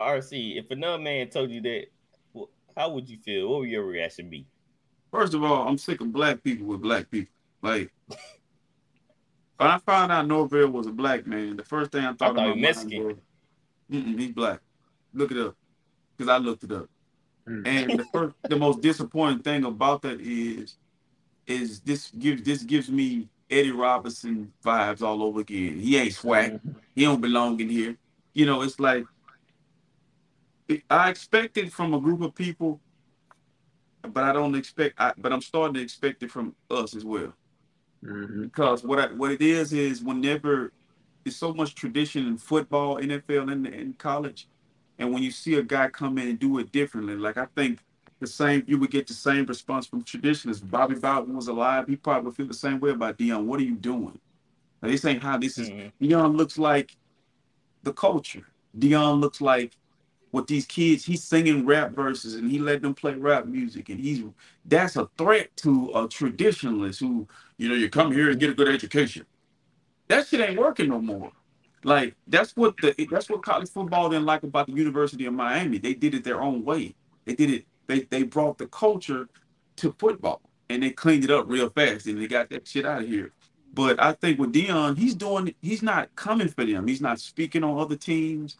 RC, 0.00 0.58
if 0.58 0.70
another 0.70 1.02
man 1.02 1.28
told 1.28 1.50
you 1.50 1.60
that, 1.62 1.84
wh- 2.36 2.50
how 2.76 2.90
would 2.90 3.08
you 3.08 3.18
feel? 3.18 3.48
What 3.48 3.60
would 3.60 3.68
your 3.70 3.84
reaction 3.84 4.28
be? 4.28 4.46
First 5.12 5.34
of 5.34 5.44
all, 5.44 5.68
I'm 5.68 5.78
sick 5.78 6.00
of 6.00 6.12
black 6.12 6.42
people 6.42 6.66
with 6.66 6.82
black 6.82 7.08
people. 7.10 7.32
Like, 7.62 7.92
when 8.08 9.70
I 9.70 9.78
found 9.78 10.10
out 10.10 10.26
Norvell 10.26 10.68
was 10.68 10.88
a 10.88 10.92
black 10.92 11.26
man, 11.26 11.56
the 11.56 11.64
first 11.64 11.92
thing 11.92 12.04
I 12.04 12.12
thought, 12.12 12.34
thought 12.34 12.48
in 12.48 12.54
he 12.56 12.60
Mexican. 12.60 13.06
was, 13.06 13.16
Mm-mm, 13.92 14.18
he's 14.18 14.32
black. 14.32 14.60
Look 15.12 15.30
it 15.30 15.38
up, 15.38 15.54
because 16.16 16.30
I 16.30 16.38
looked 16.38 16.64
it 16.64 16.72
up. 16.72 16.88
Mm. 17.48 17.66
And 17.66 18.00
the 18.00 18.04
first, 18.12 18.36
the 18.48 18.56
most 18.56 18.80
disappointing 18.80 19.42
thing 19.42 19.64
about 19.64 20.02
that 20.02 20.20
is, 20.20 20.76
is 21.46 21.80
this 21.80 22.10
gives 22.10 22.42
this 22.42 22.62
gives 22.62 22.90
me 22.90 23.28
Eddie 23.50 23.72
Robinson 23.72 24.52
vibes 24.64 25.02
all 25.02 25.22
over 25.22 25.40
again. 25.40 25.78
He 25.78 25.96
ain't 25.96 26.14
swag. 26.14 26.60
He 26.94 27.04
don't 27.04 27.20
belong 27.20 27.60
in 27.60 27.68
here. 27.68 27.96
You 28.32 28.46
know, 28.46 28.62
it's 28.62 28.80
like 28.80 29.04
I 30.88 31.10
expect 31.10 31.58
it 31.58 31.72
from 31.72 31.92
a 31.92 32.00
group 32.00 32.22
of 32.22 32.34
people, 32.34 32.80
but 34.02 34.24
I 34.24 34.32
don't 34.32 34.54
expect. 34.54 34.94
I, 34.98 35.12
but 35.18 35.32
I'm 35.32 35.42
starting 35.42 35.74
to 35.74 35.82
expect 35.82 36.22
it 36.22 36.30
from 36.30 36.54
us 36.70 36.96
as 36.96 37.04
well. 37.04 37.34
Mhm. 38.02 38.44
Because 38.44 38.82
what 38.84 38.98
I, 38.98 39.06
what 39.12 39.30
it 39.30 39.42
is 39.42 39.72
is 39.72 40.02
whenever 40.02 40.72
there's 41.24 41.36
so 41.36 41.52
much 41.52 41.74
tradition 41.74 42.26
in 42.26 42.36
football, 42.38 42.96
NFL, 42.96 43.50
and 43.52 43.66
in 43.66 43.94
college, 43.94 44.48
and 44.98 45.12
when 45.12 45.22
you 45.22 45.30
see 45.30 45.54
a 45.54 45.62
guy 45.62 45.88
come 45.88 46.18
in 46.18 46.28
and 46.28 46.38
do 46.38 46.58
it 46.58 46.72
differently, 46.72 47.16
like 47.16 47.36
I 47.36 47.46
think 47.56 47.80
the 48.20 48.26
same, 48.26 48.64
you 48.66 48.78
would 48.78 48.90
get 48.90 49.06
the 49.06 49.14
same 49.14 49.44
response 49.46 49.86
from 49.86 50.02
traditionalists. 50.02 50.62
Bobby 50.62 50.94
Bowden 50.94 51.34
was 51.34 51.48
alive, 51.48 51.86
he 51.88 51.96
probably 51.96 52.26
would 52.26 52.36
feel 52.36 52.46
the 52.46 52.54
same 52.54 52.80
way 52.80 52.90
about 52.90 53.18
Deion. 53.18 53.44
What 53.44 53.60
are 53.60 53.64
you 53.64 53.74
doing? 53.74 54.18
Like, 54.80 54.92
this 54.92 55.04
ain't 55.04 55.22
how 55.22 55.38
this 55.38 55.58
is. 55.58 55.70
Mhm. 55.70 55.92
Deion 56.00 56.36
looks 56.36 56.58
like 56.58 56.96
the 57.82 57.92
culture. 57.92 58.46
Deion 58.78 59.20
looks 59.20 59.40
like 59.40 59.76
what 60.30 60.46
these 60.46 60.66
kids. 60.66 61.04
He's 61.04 61.22
singing 61.22 61.64
rap 61.64 61.92
verses 61.92 62.34
and 62.34 62.50
he 62.50 62.58
let 62.58 62.82
them 62.82 62.94
play 62.94 63.14
rap 63.14 63.46
music, 63.46 63.88
and 63.88 64.00
he's 64.00 64.22
that's 64.64 64.96
a 64.96 65.08
threat 65.16 65.56
to 65.58 65.90
a 65.94 66.08
traditionalist 66.08 67.00
who 67.00 67.28
you 67.56 67.68
know 67.68 67.74
you 67.74 67.88
come 67.88 68.12
here 68.12 68.30
and 68.30 68.40
get 68.40 68.50
a 68.50 68.54
good 68.54 68.68
education. 68.68 69.26
That 70.08 70.26
shit 70.26 70.40
ain't 70.40 70.58
working 70.58 70.88
no 70.88 71.00
more. 71.00 71.32
Like 71.84 72.16
that's 72.28 72.56
what 72.56 72.76
the 72.78 72.94
that's 73.10 73.30
what 73.30 73.42
college 73.42 73.70
football 73.70 74.10
didn't 74.10 74.26
like 74.26 74.44
about 74.44 74.66
the 74.68 74.74
University 74.74 75.26
of 75.26 75.34
Miami. 75.34 75.78
They 75.78 75.94
did 75.94 76.14
it 76.14 76.24
their 76.24 76.42
own 76.42 76.64
way. 76.64 76.94
They 77.26 77.34
did 77.34 77.50
it. 77.50 77.66
They 77.88 78.00
they 78.02 78.24
brought 78.24 78.58
the 78.58 78.68
culture 78.68 79.28
to 79.76 79.94
football 79.98 80.42
and 80.70 80.82
they 80.82 80.90
cleaned 80.90 81.24
it 81.24 81.30
up 81.30 81.46
real 81.48 81.70
fast 81.70 82.06
and 82.06 82.20
they 82.20 82.28
got 82.28 82.50
that 82.50 82.68
shit 82.68 82.86
out 82.86 83.02
of 83.02 83.08
here. 83.08 83.32
But 83.74 84.02
I 84.02 84.12
think 84.12 84.38
with 84.40 84.52
Deion, 84.52 84.98
he's 84.98 85.14
doing. 85.14 85.54
He's 85.62 85.82
not 85.82 86.14
coming 86.16 86.48
for 86.48 86.64
them. 86.66 86.88
He's 86.88 87.00
not 87.02 87.20
speaking 87.20 87.64
on 87.64 87.78
other 87.78 87.96
teams, 87.96 88.56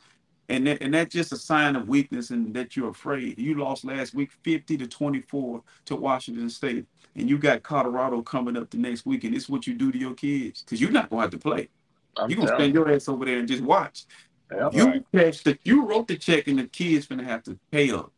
and 0.49 0.67
that, 0.69 0.83
and 0.83 0.95
that's 0.95 1.15
just 1.15 1.33
a 1.33 1.37
sign 1.37 1.77
of 1.77 1.89
weakness 1.89 2.31
and 2.31 2.55
that 2.55 2.77
you're 2.77 2.91
afraid. 2.91 3.39
You 3.39 3.57
lost 3.57 3.85
last 3.85 4.15
week, 4.15 4.31
fifty 4.45 4.79
to 4.79 4.87
twenty 4.89 5.21
four 5.23 5.63
to 5.87 5.97
Washington 5.97 6.51
State, 6.51 6.87
and 7.17 7.29
you 7.29 7.39
got 7.39 7.65
Colorado 7.65 8.23
coming 8.23 8.57
up 8.57 8.71
the 8.71 8.79
next 8.79 9.07
week, 9.07 9.25
and 9.25 9.35
it's 9.35 9.49
what 9.49 9.67
you 9.67 9.75
do 9.75 9.93
to 9.93 9.99
your 9.99 10.15
kids 10.15 10.63
because 10.63 10.81
you're 10.81 10.93
not 10.93 11.11
going 11.11 11.21
to 11.21 11.25
have 11.25 11.33
to 11.33 11.39
play. 11.39 11.69
I'm 12.17 12.31
You're 12.31 12.37
gonna 12.37 12.49
telling 12.49 12.63
spend 12.63 12.75
your 12.75 12.93
ass 12.93 13.09
over 13.09 13.25
there 13.25 13.39
and 13.39 13.49
just 13.49 13.63
watch. 13.63 14.05
you. 14.51 14.71
You 14.73 14.85
Right. 14.87 15.05
cash 15.13 15.43
you 15.65 15.87
wrote 15.87 16.07
the 16.09 16.17
check 16.17 16.47
and 16.49 16.59
the 16.59 16.67
kids 16.67 17.07
gonna 17.07 17.25
have 17.25 17.43
to 17.45 17.59
pay 17.71 17.91
up. 17.91 18.13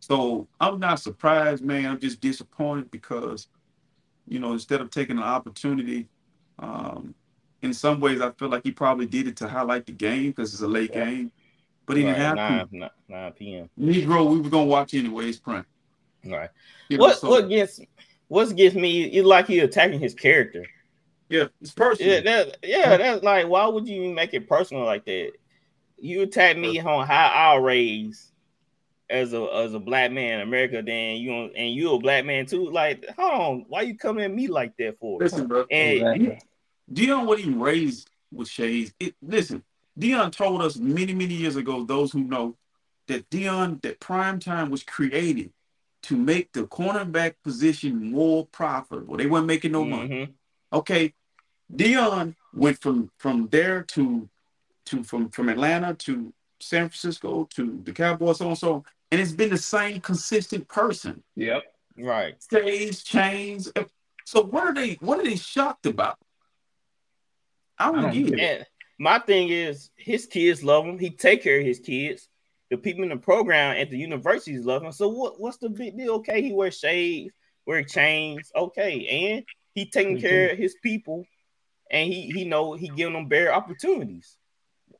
So 0.00 0.46
I'm 0.60 0.78
not 0.78 1.00
surprised, 1.00 1.64
man. 1.64 1.86
I'm 1.86 1.98
just 1.98 2.20
disappointed 2.20 2.90
because, 2.90 3.48
you 4.28 4.38
know, 4.38 4.52
instead 4.52 4.80
of 4.80 4.90
taking 4.90 5.16
an 5.16 5.22
opportunity, 5.22 6.08
um, 6.58 7.14
in 7.62 7.72
some 7.72 8.00
ways 8.00 8.20
I 8.20 8.30
feel 8.32 8.48
like 8.48 8.64
he 8.64 8.70
probably 8.72 9.06
did 9.06 9.26
it 9.26 9.36
to 9.38 9.48
highlight 9.48 9.86
the 9.86 9.92
game 9.92 10.30
because 10.30 10.52
it's 10.52 10.62
a 10.62 10.68
late 10.68 10.90
Yeah. 10.92 11.06
game. 11.06 11.32
But 11.86 11.96
he 11.96 12.02
didn't 12.02 12.16
Right, 12.16 12.22
have 12.22 12.36
nine, 12.36 12.68
to. 12.68 12.76
nine, 12.76 12.90
9 13.08 13.32
p.m. 13.32 13.70
Negro, 13.78 14.30
we 14.30 14.40
were 14.40 14.50
gonna 14.50 14.64
watch 14.66 14.94
anyway. 14.94 15.28
It's 15.28 15.38
prime. 15.38 15.66
Right. 16.24 16.50
You 16.88 16.96
know, 16.98 17.04
What 17.04 17.18
so- 17.18 17.28
what 17.30 17.48
gets 17.48 17.80
what 18.28 18.54
gets 18.56 18.74
me? 18.74 19.08
You 19.10 19.22
like 19.22 19.46
he 19.46 19.58
attacking 19.60 20.00
his 20.00 20.14
character. 20.14 20.64
Yeah, 21.34 21.48
it's 21.60 21.72
personal. 21.72 22.14
Yeah, 22.14 22.20
that, 22.20 22.56
yeah, 22.62 22.96
that's 22.96 23.24
like 23.24 23.48
why 23.48 23.66
would 23.66 23.88
you 23.88 24.12
make 24.12 24.34
it 24.34 24.48
personal 24.48 24.84
like 24.84 25.04
that? 25.06 25.32
You 25.98 26.22
attack 26.22 26.56
me 26.56 26.78
on 26.78 27.06
how 27.06 27.26
I 27.28 27.56
raised 27.56 28.30
as 29.10 29.32
a 29.32 29.42
as 29.42 29.74
a 29.74 29.80
black 29.80 30.12
man 30.12 30.40
in 30.40 30.48
America, 30.48 30.80
then 30.80 31.16
you 31.16 31.30
don't- 31.30 31.56
and 31.56 31.74
you 31.74 31.92
a 31.92 31.98
black 31.98 32.24
man 32.24 32.46
too. 32.46 32.70
Like, 32.70 33.04
hold 33.16 33.40
on, 33.40 33.64
why 33.68 33.82
you 33.82 33.96
coming 33.96 34.24
at 34.24 34.32
me 34.32 34.46
like 34.46 34.76
that 34.76 34.98
for? 34.98 35.20
Listen, 35.20 35.46
bro. 35.46 35.66
And 35.70 35.98
Exactly. 35.98 36.38
Deion 36.92 37.26
wasn't 37.26 37.48
even 37.48 37.60
raised 37.60 38.10
with 38.32 38.48
shades. 38.48 38.92
It, 39.00 39.14
listen, 39.22 39.64
Deion 39.98 40.30
told 40.30 40.62
us 40.62 40.76
many, 40.76 41.14
many 41.14 41.34
years 41.34 41.56
ago, 41.56 41.84
those 41.84 42.12
who 42.12 42.22
know, 42.22 42.56
that 43.08 43.28
Deion, 43.30 43.80
that 43.82 44.00
prime 44.00 44.38
time 44.38 44.70
was 44.70 44.82
created 44.82 45.52
to 46.02 46.16
make 46.16 46.52
the 46.52 46.64
cornerback 46.64 47.34
position 47.42 48.10
more 48.10 48.46
profitable. 48.46 49.16
They 49.16 49.26
weren't 49.26 49.46
making 49.46 49.72
no 49.72 49.84
money. 49.84 50.08
Mhm. 50.08 50.32
Okay. 50.72 51.14
Deion 51.72 52.34
went 52.52 52.80
from 52.80 53.10
from 53.18 53.48
there 53.50 53.82
to 53.82 54.28
to 54.86 55.02
from 55.02 55.28
from 55.30 55.48
Atlanta 55.48 55.94
to 55.94 56.32
San 56.60 56.88
Francisco 56.88 57.48
to 57.54 57.80
the 57.84 57.92
Cowboys, 57.92 58.38
so 58.38 58.48
and 58.48 58.58
so, 58.58 58.84
and 59.10 59.20
it's 59.20 59.32
been 59.32 59.50
the 59.50 59.58
same 59.58 60.00
consistent 60.00 60.66
person. 60.68 61.22
Yep. 61.36 61.62
right. 61.98 62.42
Stays, 62.42 63.02
chains. 63.02 63.70
So 64.24 64.42
what 64.42 64.64
are 64.64 64.74
they 64.74 64.94
what 65.00 65.18
are 65.18 65.24
they 65.24 65.36
shocked 65.36 65.86
about? 65.86 66.18
I 67.78 67.86
don't, 67.86 67.98
I 67.98 68.02
don't 68.02 68.12
get 68.12 68.32
it. 68.34 68.40
it. 68.60 68.66
My 68.98 69.18
thing 69.18 69.48
is, 69.48 69.90
his 69.96 70.26
kids 70.26 70.62
love 70.62 70.84
him. 70.86 70.98
He 70.98 71.10
take 71.10 71.42
care 71.42 71.58
of 71.58 71.66
his 71.66 71.80
kids. 71.80 72.28
The 72.70 72.76
people 72.76 73.02
in 73.02 73.10
the 73.10 73.16
program 73.16 73.76
at 73.76 73.90
the 73.90 73.98
universities 73.98 74.64
love 74.64 74.82
him. 74.84 74.92
So 74.92 75.08
what? 75.08 75.40
What's 75.40 75.58
the 75.58 75.68
big 75.68 75.96
deal? 75.96 76.14
Okay, 76.14 76.40
he 76.42 76.52
wears 76.52 76.78
shades, 76.78 77.34
wear 77.66 77.82
chains. 77.82 78.50
Okay, 78.54 79.06
and 79.34 79.44
he 79.74 79.86
taking 79.86 80.16
Mhm. 80.16 80.20
care 80.20 80.50
of 80.50 80.58
his 80.58 80.76
people, 80.82 81.26
and 81.90 82.12
he 82.12 82.30
he 82.30 82.44
know 82.44 82.74
he 82.74 82.88
giving 82.88 83.14
them 83.14 83.28
better 83.28 83.52
opportunities. 83.52 84.36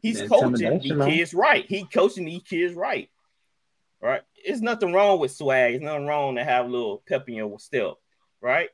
He's 0.00 0.20
The 0.20 0.28
coaching 0.28 0.52
the 0.52 0.64
intimidation, 0.66 0.98
man. 0.98 1.10
kids 1.10 1.34
right. 1.34 1.64
He 1.66 1.84
coaching 1.86 2.26
these 2.26 2.42
kids 2.42 2.74
right. 2.74 3.08
Right. 4.00 4.22
It's 4.36 4.60
nothing 4.60 4.92
wrong 4.92 5.18
with 5.18 5.30
swag. 5.32 5.74
It's 5.74 5.82
nothing 5.84 6.06
wrong 6.06 6.36
to 6.36 6.44
have 6.44 6.66
a 6.66 6.68
little 6.68 7.02
pep 7.08 7.26
in 7.28 7.34
your 7.36 7.58
step. 7.58 7.94
Right. 8.42 8.68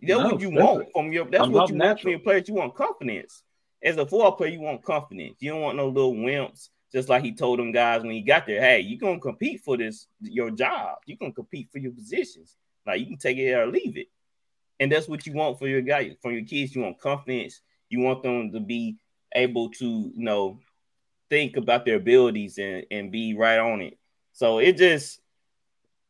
That's 0.00 0.20
No, 0.20 0.28
what 0.30 0.40
you 0.40 0.50
want 0.50 0.88
from 0.92 1.12
your. 1.12 1.24
That's 1.24 1.44
I'm 1.44 1.52
what 1.52 1.68
you 1.68 1.76
want 1.76 2.00
from 2.00 2.10
your 2.10 2.20
players. 2.20 2.48
You 2.48 2.54
want 2.54 2.74
confidence. 2.74 3.42
As 3.82 3.96
a 3.96 4.06
football 4.06 4.32
player, 4.32 4.50
you 4.50 4.60
want 4.60 4.82
confidence. 4.84 5.36
You 5.40 5.50
don't 5.52 5.62
want 5.62 5.76
no 5.76 5.88
little 5.88 6.14
wimps. 6.14 6.68
Just 6.92 7.08
like 7.08 7.22
he 7.22 7.32
told 7.32 7.58
them 7.58 7.72
guys 7.72 8.02
when 8.02 8.10
he 8.10 8.20
got 8.20 8.46
there, 8.46 8.60
hey, 8.60 8.80
you 8.80 8.98
gonna 8.98 9.20
compete 9.20 9.60
for 9.60 9.76
this 9.76 10.06
your 10.20 10.50
job. 10.50 10.98
You 11.06 11.16
gonna 11.16 11.32
compete 11.32 11.68
for 11.72 11.78
your 11.78 11.92
positions. 11.92 12.56
Like 12.86 13.00
you 13.00 13.06
can 13.06 13.16
take 13.18 13.36
it 13.38 13.52
or 13.52 13.66
leave 13.66 13.96
it. 13.96 14.08
And 14.80 14.90
that's 14.90 15.08
what 15.08 15.26
you 15.26 15.34
want 15.34 15.58
for 15.58 15.68
your 15.68 15.82
guys, 15.82 16.14
from 16.20 16.32
your 16.32 16.44
kids. 16.44 16.74
You 16.74 16.82
want 16.82 16.98
confidence. 16.98 17.60
You 17.90 18.00
want 18.00 18.22
them 18.22 18.50
to 18.52 18.60
be 18.60 18.96
able 19.34 19.70
to, 19.72 19.86
you 19.86 20.24
know, 20.24 20.58
think 21.28 21.56
about 21.56 21.84
their 21.84 21.96
abilities 21.96 22.58
and, 22.58 22.84
and 22.90 23.12
be 23.12 23.34
right 23.34 23.58
on 23.58 23.82
it. 23.82 23.98
So 24.32 24.58
it 24.58 24.76
just, 24.76 25.20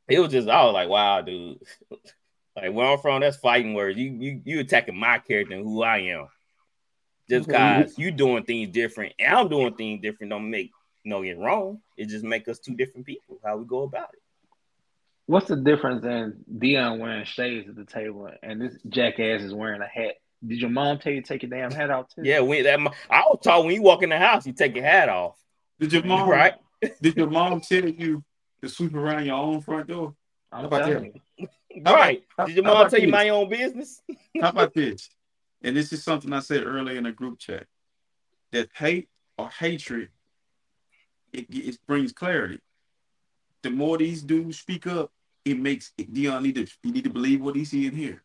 it 0.08 0.20
was 0.20 0.30
just, 0.30 0.48
I 0.48 0.64
was 0.64 0.72
like, 0.72 0.88
wow, 0.88 1.20
dude. 1.20 1.58
like 2.56 2.72
where 2.72 2.86
I'm 2.86 2.98
from, 2.98 3.20
that's 3.20 3.36
fighting 3.36 3.74
words. 3.74 3.98
You 3.98 4.10
you 4.12 4.42
you 4.44 4.60
attacking 4.60 4.96
my 4.98 5.18
character 5.18 5.54
and 5.54 5.64
who 5.64 5.82
I 5.82 5.98
am. 5.98 6.28
Just 7.28 7.46
because 7.46 7.96
you 7.96 8.10
doing 8.10 8.44
things 8.44 8.70
different 8.70 9.14
and 9.18 9.34
I'm 9.34 9.48
doing 9.48 9.74
things 9.74 10.02
different 10.02 10.30
don't 10.30 10.50
make 10.50 10.70
no 11.04 11.22
get 11.22 11.38
wrong. 11.38 11.80
It 11.96 12.08
just 12.08 12.24
make 12.24 12.48
us 12.48 12.58
two 12.58 12.74
different 12.74 13.06
people. 13.06 13.38
How 13.44 13.56
we 13.56 13.64
go 13.64 13.82
about 13.82 14.10
it. 14.12 14.22
What's 15.30 15.46
the 15.46 15.54
difference 15.54 16.04
in 16.04 16.44
Deion 16.58 16.98
wearing 16.98 17.24
shades 17.24 17.68
at 17.68 17.76
the 17.76 17.84
table 17.84 18.28
and 18.42 18.60
this 18.60 18.76
jackass 18.88 19.42
is 19.42 19.54
wearing 19.54 19.80
a 19.80 19.86
hat? 19.86 20.16
Did 20.44 20.60
your 20.60 20.70
mom 20.70 20.98
tell 20.98 21.12
you 21.12 21.22
to 21.22 21.28
take 21.28 21.44
your 21.44 21.50
damn 21.50 21.70
hat 21.70 21.88
off 21.88 22.06
too? 22.12 22.22
Yeah, 22.24 22.40
we 22.40 22.62
that 22.62 22.80
I 23.08 23.20
was 23.30 23.38
taught 23.40 23.64
when 23.64 23.72
you 23.76 23.80
walk 23.80 24.02
in 24.02 24.10
the 24.10 24.18
house, 24.18 24.44
you 24.44 24.52
take 24.52 24.74
your 24.74 24.82
hat 24.84 25.08
off. 25.08 25.36
Did 25.78 25.92
your 25.92 26.02
mom 26.02 26.28
Right. 26.28 26.54
Did 27.00 27.16
your 27.16 27.30
mom 27.30 27.60
tell 27.60 27.88
you 27.88 28.24
to 28.60 28.68
sweep 28.68 28.92
around 28.92 29.24
your 29.24 29.36
own 29.36 29.60
front 29.60 29.86
door? 29.86 30.16
I'm 30.50 30.62
How 30.62 30.66
about 30.66 30.88
that? 30.88 31.12
you. 31.38 31.48
How 31.86 31.94
Right. 31.94 32.24
how- 32.36 32.46
Did 32.46 32.56
your 32.56 32.64
mom 32.64 32.90
tell 32.90 32.98
you 32.98 33.06
this? 33.06 33.12
mind 33.12 33.26
your 33.28 33.36
own 33.36 33.48
business? 33.48 34.02
How 34.40 34.48
about 34.48 34.74
this? 34.74 35.10
And 35.62 35.76
this 35.76 35.92
is 35.92 36.02
something 36.02 36.32
I 36.32 36.40
said 36.40 36.64
earlier 36.66 36.98
in 36.98 37.06
a 37.06 37.12
group 37.12 37.38
chat 37.38 37.68
that 38.50 38.68
hate 38.74 39.08
or 39.38 39.48
hatred 39.48 40.08
it, 41.32 41.46
it 41.50 41.78
brings 41.86 42.12
clarity. 42.12 42.58
The 43.62 43.70
more 43.70 43.96
these 43.96 44.24
dudes 44.24 44.58
speak 44.58 44.88
up, 44.88 45.12
it 45.50 45.58
makes 45.58 45.92
Deion 45.98 46.42
need 46.42 46.54
to 46.54 46.66
you 46.82 46.92
need 46.92 47.04
to 47.04 47.10
believe 47.10 47.40
what 47.40 47.56
he 47.56 47.64
see 47.64 47.86
and 47.86 47.96
hear. 47.96 48.22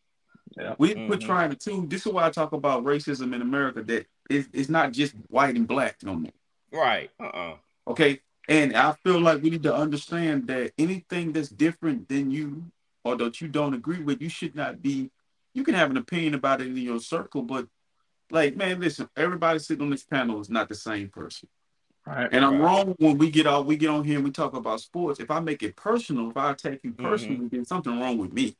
Yeah. 0.56 0.74
We 0.78 0.94
we're 0.94 1.16
Mhm. 1.16 1.26
trying 1.26 1.50
to 1.50 1.56
too. 1.56 1.86
This 1.88 2.06
is 2.06 2.12
why 2.12 2.26
I 2.26 2.30
talk 2.30 2.52
about 2.52 2.84
racism 2.84 3.34
in 3.34 3.42
America. 3.42 3.82
That 3.82 4.06
it's, 4.30 4.48
it's 4.52 4.68
not 4.68 4.92
just 4.92 5.14
white 5.28 5.56
and 5.56 5.66
black 5.68 5.96
no 6.02 6.14
more. 6.14 6.32
Right. 6.72 7.10
Uh-uh. 7.20 7.56
Okay. 7.88 8.20
And 8.48 8.76
I 8.76 8.92
feel 8.92 9.20
like 9.20 9.42
we 9.42 9.50
need 9.50 9.64
to 9.64 9.74
understand 9.74 10.46
that 10.46 10.72
anything 10.78 11.32
that's 11.32 11.48
different 11.48 12.08
than 12.08 12.30
you 12.30 12.70
or 13.04 13.16
that 13.16 13.40
you 13.40 13.48
don't 13.48 13.74
agree 13.74 14.02
with, 14.02 14.22
you 14.22 14.28
should 14.28 14.54
not 14.54 14.80
be. 14.82 15.10
You 15.52 15.64
can 15.64 15.74
have 15.74 15.90
an 15.90 15.96
opinion 15.96 16.34
about 16.34 16.60
it 16.60 16.68
in 16.68 16.76
your 16.76 17.00
circle, 17.00 17.42
but 17.42 17.66
like, 18.30 18.56
man, 18.56 18.80
listen, 18.80 19.08
everybody 19.16 19.58
sitting 19.58 19.82
on 19.82 19.90
this 19.90 20.04
panel 20.04 20.40
is 20.40 20.50
not 20.50 20.68
the 20.68 20.74
same 20.74 21.08
person. 21.08 21.48
Right. 22.06 22.28
And 22.30 22.44
I'm 22.44 22.58
Right. 22.58 22.60
wrong 22.60 22.94
when 22.98 23.18
we 23.18 23.30
get 23.30 23.46
out, 23.46 23.66
we 23.66 23.76
get 23.76 23.90
on 23.90 24.04
here 24.04 24.16
and 24.16 24.24
we 24.24 24.30
talk 24.30 24.54
about 24.54 24.80
sports. 24.80 25.18
If 25.18 25.30
I 25.30 25.40
make 25.40 25.62
it 25.64 25.74
personal, 25.74 26.30
if 26.30 26.36
I 26.36 26.52
attack 26.52 26.80
you 26.84 26.92
mm-hmm. 26.92 27.04
personally, 27.04 27.48
then 27.48 27.64
something 27.64 27.98
wrong 27.98 28.16
with 28.18 28.32
me. 28.32 28.56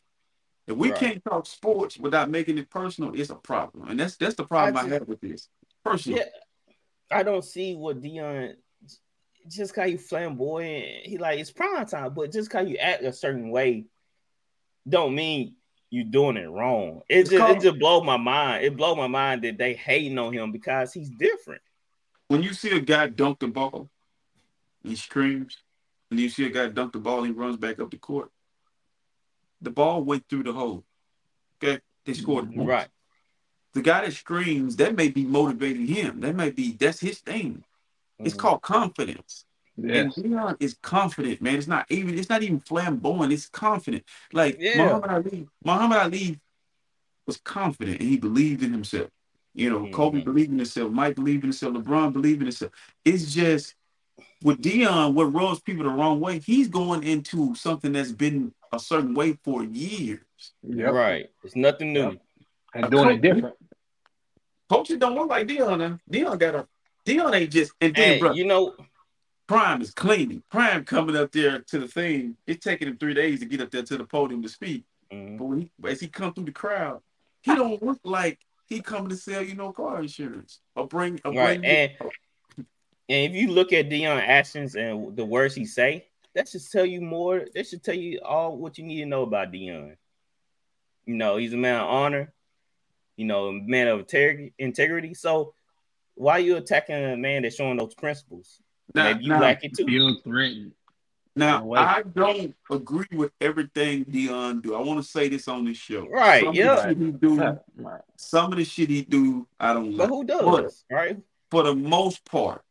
If 0.66 0.76
we 0.76 0.90
Right. 0.90 0.98
can't 0.98 1.24
talk 1.24 1.46
sports 1.46 1.96
without 1.96 2.28
making 2.28 2.58
it 2.58 2.68
personal, 2.68 3.14
it's 3.14 3.30
a 3.30 3.36
problem. 3.36 3.88
And 3.88 4.00
that's 4.00 4.16
that's 4.16 4.34
the 4.34 4.44
problem 4.44 4.76
I, 4.76 4.80
just- 4.82 4.92
have 4.92 5.08
with 5.08 5.20
this. 5.20 5.48
Personal. 5.84 6.18
Yeah. 6.18 6.24
I 7.08 7.22
don't 7.22 7.44
see 7.44 7.76
what 7.76 8.00
Deion 8.00 8.56
just 9.48 9.74
cause 9.74 9.90
you 9.90 9.98
flamboyant, 9.98 11.06
he 11.06 11.18
like 11.18 11.38
it's 11.38 11.52
prime 11.52 11.86
time, 11.86 12.14
but 12.14 12.32
just 12.32 12.50
cause 12.50 12.68
you 12.68 12.78
act 12.78 13.04
a 13.04 13.12
certain 13.12 13.50
way, 13.50 13.86
don't 14.88 15.14
mean 15.14 15.54
you 15.88 16.02
doing 16.02 16.36
it 16.36 16.48
wrong. 16.48 17.02
It 17.08 17.18
It's 17.18 17.30
just 17.30 17.40
called- 17.40 17.58
it 17.58 17.62
just 17.62 17.78
blow 17.78 18.02
my 18.02 18.16
mind. 18.16 18.64
It 18.64 18.76
blow 18.76 18.96
my 18.96 19.06
mind 19.06 19.42
that 19.42 19.56
they 19.56 19.74
hating 19.74 20.18
on 20.18 20.32
him 20.32 20.50
because 20.50 20.92
he's 20.92 21.10
different. 21.10 21.62
When 22.28 22.42
you 22.42 22.52
see 22.52 22.70
a 22.76 22.80
guy 22.80 23.06
dunk 23.08 23.38
the 23.38 23.48
ball, 23.48 23.88
he 24.82 24.96
screams. 24.96 25.58
When 26.08 26.18
you 26.20 26.28
see 26.28 26.46
a 26.46 26.50
guy 26.50 26.68
dunk 26.68 26.92
the 26.92 26.98
ball, 26.98 27.22
he 27.22 27.30
runs 27.30 27.56
back 27.56 27.80
up 27.80 27.90
the 27.90 27.98
court. 27.98 28.30
The 29.60 29.70
ball 29.70 30.02
went 30.02 30.28
through 30.28 30.44
the 30.44 30.52
hole. 30.52 30.84
Okay, 31.62 31.80
they 32.04 32.12
scored. 32.12 32.52
points. 32.52 32.68
Right. 32.68 32.88
The 33.72 33.82
guy 33.82 34.04
that 34.04 34.12
screams, 34.12 34.76
that 34.76 34.96
may 34.96 35.08
be 35.08 35.24
motivating 35.24 35.86
him. 35.86 36.20
That 36.20 36.34
may 36.34 36.50
be 36.50 36.72
that's 36.72 37.00
his 37.00 37.18
thing. 37.20 37.64
It's 38.18 38.34
Mhm. 38.34 38.38
called 38.38 38.62
confidence. 38.62 39.44
Yes. 39.76 40.16
And 40.16 40.24
Deion 40.24 40.56
is 40.58 40.74
confident, 40.80 41.42
man. 41.42 41.56
It's 41.56 41.66
not 41.66 41.86
even. 41.90 42.18
It's 42.18 42.30
not 42.30 42.42
even 42.42 42.60
flamboyant. 42.60 43.32
It's 43.32 43.48
confident. 43.48 44.04
Like 44.32 44.56
Yeah. 44.58 44.84
Muhammad 44.84 45.10
Ali. 45.10 45.48
Muhammad 45.64 45.98
Ali 45.98 46.40
was 47.26 47.36
confident 47.38 48.00
and 48.00 48.08
he 48.08 48.16
believed 48.16 48.62
in 48.62 48.72
himself. 48.72 49.10
You 49.56 49.70
know, 49.70 49.88
Kobe 49.90 50.20
Mhm. 50.20 50.24
believed 50.24 50.50
in 50.52 50.58
himself. 50.58 50.92
Mike 50.92 51.14
believed 51.14 51.44
in 51.44 51.48
himself. 51.48 51.74
LeBron 51.74 52.12
believed 52.12 52.40
in 52.42 52.46
himself. 52.46 52.72
It's 53.04 53.32
just 53.34 53.74
with 54.42 54.60
Deion, 54.60 55.14
what 55.14 55.32
rubs 55.32 55.60
people 55.60 55.84
the 55.84 55.90
wrong 55.90 56.20
way, 56.20 56.38
he's 56.40 56.68
going 56.68 57.02
into 57.02 57.54
something 57.54 57.92
that's 57.92 58.12
been 58.12 58.52
a 58.72 58.78
certain 58.78 59.14
way 59.14 59.32
for 59.42 59.64
years. 59.64 60.20
Yep. 60.62 60.92
Right. 60.92 61.30
It's 61.42 61.56
nothing 61.56 61.94
new. 61.94 62.00
Yep. 62.10 62.22
And 62.74 62.90
doing 62.90 63.10
it 63.10 63.22
different. 63.22 63.56
Coaches 64.68 64.98
don't 64.98 65.14
look 65.14 65.30
like 65.30 65.46
Deion. 65.46 65.78
Now. 65.78 65.98
Deion 66.10 66.38
got 66.38 66.54
a 66.54 66.68
Deion 67.06 67.34
ain't 67.34 67.50
just 67.50 67.72
and 67.80 67.94
then 67.94 68.12
And 68.12 68.20
bro, 68.20 68.32
you 68.32 68.44
know, 68.44 68.74
Prime 69.46 69.80
is 69.80 69.92
cleaning. 69.92 70.42
Prime 70.50 70.84
coming 70.84 71.16
up 71.16 71.30
there 71.32 71.60
to 71.60 71.78
the 71.78 71.88
thing. 71.88 72.36
It's 72.46 72.64
taking 72.64 72.88
him 72.88 72.98
three 72.98 73.14
days 73.14 73.40
to 73.40 73.46
get 73.46 73.60
up 73.60 73.70
there 73.70 73.84
to 73.84 73.96
the 73.96 74.04
podium 74.04 74.42
to 74.42 74.48
speak. 74.48 74.84
mhm. 75.10 75.38
But 75.38 75.44
when 75.44 75.60
he, 75.60 75.70
as 75.88 76.00
he 76.00 76.08
come 76.08 76.34
through 76.34 76.44
the 76.46 76.52
crowd, 76.52 77.00
he 77.42 77.54
don't 77.54 77.80
look 77.80 78.00
like 78.02 78.40
he 78.66 78.80
coming 78.80 79.10
to 79.10 79.16
sell 79.16 79.42
you 79.42 79.54
no 79.54 79.72
car 79.72 80.00
insurance 80.00 80.60
or 80.74 80.86
bring 80.86 81.20
or 81.24 81.32
Right, 81.32 81.60
bring 81.60 81.64
and 81.64 81.92
and 83.08 83.32
if 83.32 83.40
you 83.40 83.52
look 83.52 83.72
at 83.72 83.88
Deion 83.88 84.20
actions 84.20 84.74
and 84.74 85.16
the 85.16 85.24
words 85.24 85.54
he 85.54 85.64
say, 85.64 86.08
that 86.34 86.48
should 86.48 86.68
tell 86.70 86.84
you 86.84 87.00
more. 87.00 87.46
That 87.54 87.66
should 87.66 87.82
tell 87.82 87.94
you 87.94 88.20
all 88.24 88.56
what 88.56 88.78
you 88.78 88.84
need 88.84 89.00
to 89.00 89.06
know 89.06 89.22
about 89.22 89.52
Deion. 89.52 89.96
You 91.06 91.14
know, 91.14 91.36
he's 91.36 91.52
a 91.52 91.56
man 91.56 91.80
of 91.80 91.88
honor. 91.88 92.32
You 93.16 93.26
know, 93.26 93.48
a 93.48 93.52
man 93.52 93.86
of 93.88 94.06
integ- 94.06 94.52
integrity. 94.58 95.14
So 95.14 95.54
why 96.14 96.32
are 96.32 96.40
you 96.40 96.56
attacking 96.56 96.96
a 96.96 97.16
man 97.16 97.42
that's 97.42 97.54
showing 97.54 97.78
those 97.78 97.94
principles? 97.94 98.60
now, 98.94 99.04
Maybe 99.04 99.24
you 99.24 99.30
now, 99.30 99.40
lack 99.40 99.64
it 99.64 99.74
too. 99.74 99.86
Feel 99.86 100.16
threatened. 100.22 100.72
Now 101.36 101.70
I 101.74 102.02
don't 102.02 102.54
agree 102.70 103.06
with 103.12 103.30
everything 103.40 104.06
Deion 104.06 104.62
do. 104.62 104.74
I 104.74 104.80
want 104.80 105.02
to 105.02 105.08
say 105.08 105.28
this 105.28 105.46
on 105.48 105.66
this 105.66 105.76
show. 105.76 106.06
Right, 106.08 106.42
Some 106.42 106.54
yeah. 106.54 106.72
of 106.72 106.76
the 106.76 106.88
shit 106.88 106.98
he 106.98 107.12
do, 107.12 107.38
Right, 107.38 107.58
right. 107.76 108.00
some 108.16 108.52
of 108.52 108.58
the 108.58 108.64
shit 108.64 108.88
he 108.88 109.02
do, 109.02 109.46
I 109.60 109.74
don't 109.74 109.96
But 109.96 110.04
like. 110.04 110.08
who 110.08 110.24
does? 110.24 110.84
Right? 110.90 111.18
for 111.50 111.62
the 111.62 111.74
most 111.74 112.24
part, 112.24 112.62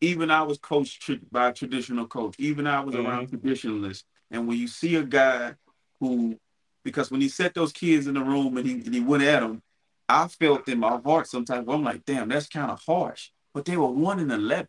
even 0.00 0.30
I 0.30 0.42
was 0.42 0.58
coached 0.58 1.10
by 1.30 1.48
a 1.48 1.52
traditional 1.52 2.06
coach. 2.06 2.34
Even 2.38 2.66
I 2.66 2.80
was 2.80 2.94
around 2.94 3.28
mm-hmm. 3.28 3.38
traditionalists. 3.38 4.04
And 4.30 4.48
when 4.48 4.58
you 4.58 4.66
see 4.66 4.96
a 4.96 5.02
guy 5.02 5.54
who, 6.00 6.38
because 6.84 7.10
when 7.10 7.20
he 7.20 7.28
set 7.28 7.54
those 7.54 7.72
kids 7.72 8.06
in 8.06 8.14
the 8.14 8.20
room 8.20 8.56
and 8.56 8.66
he, 8.66 8.74
and 8.74 8.94
he 8.94 9.00
went 9.00 9.22
at 9.22 9.40
them, 9.40 9.62
I 10.08 10.26
felt 10.28 10.68
in 10.68 10.80
my 10.80 11.00
heart 11.04 11.28
sometimes, 11.28 11.66
well, 11.66 11.76
I'm 11.76 11.84
like, 11.84 12.04
damn, 12.04 12.28
that's 12.28 12.48
kind 12.48 12.70
of 12.70 12.82
harsh. 12.84 13.30
But 13.54 13.64
they 13.64 13.76
were 13.76 13.86
one 13.86 14.18
in 14.18 14.30
11. 14.30 14.66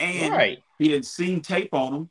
And 0.00 0.32
Right. 0.32 0.62
he 0.78 0.90
had 0.92 1.04
seen 1.04 1.40
tape 1.40 1.72
on 1.72 1.94
him, 1.94 2.10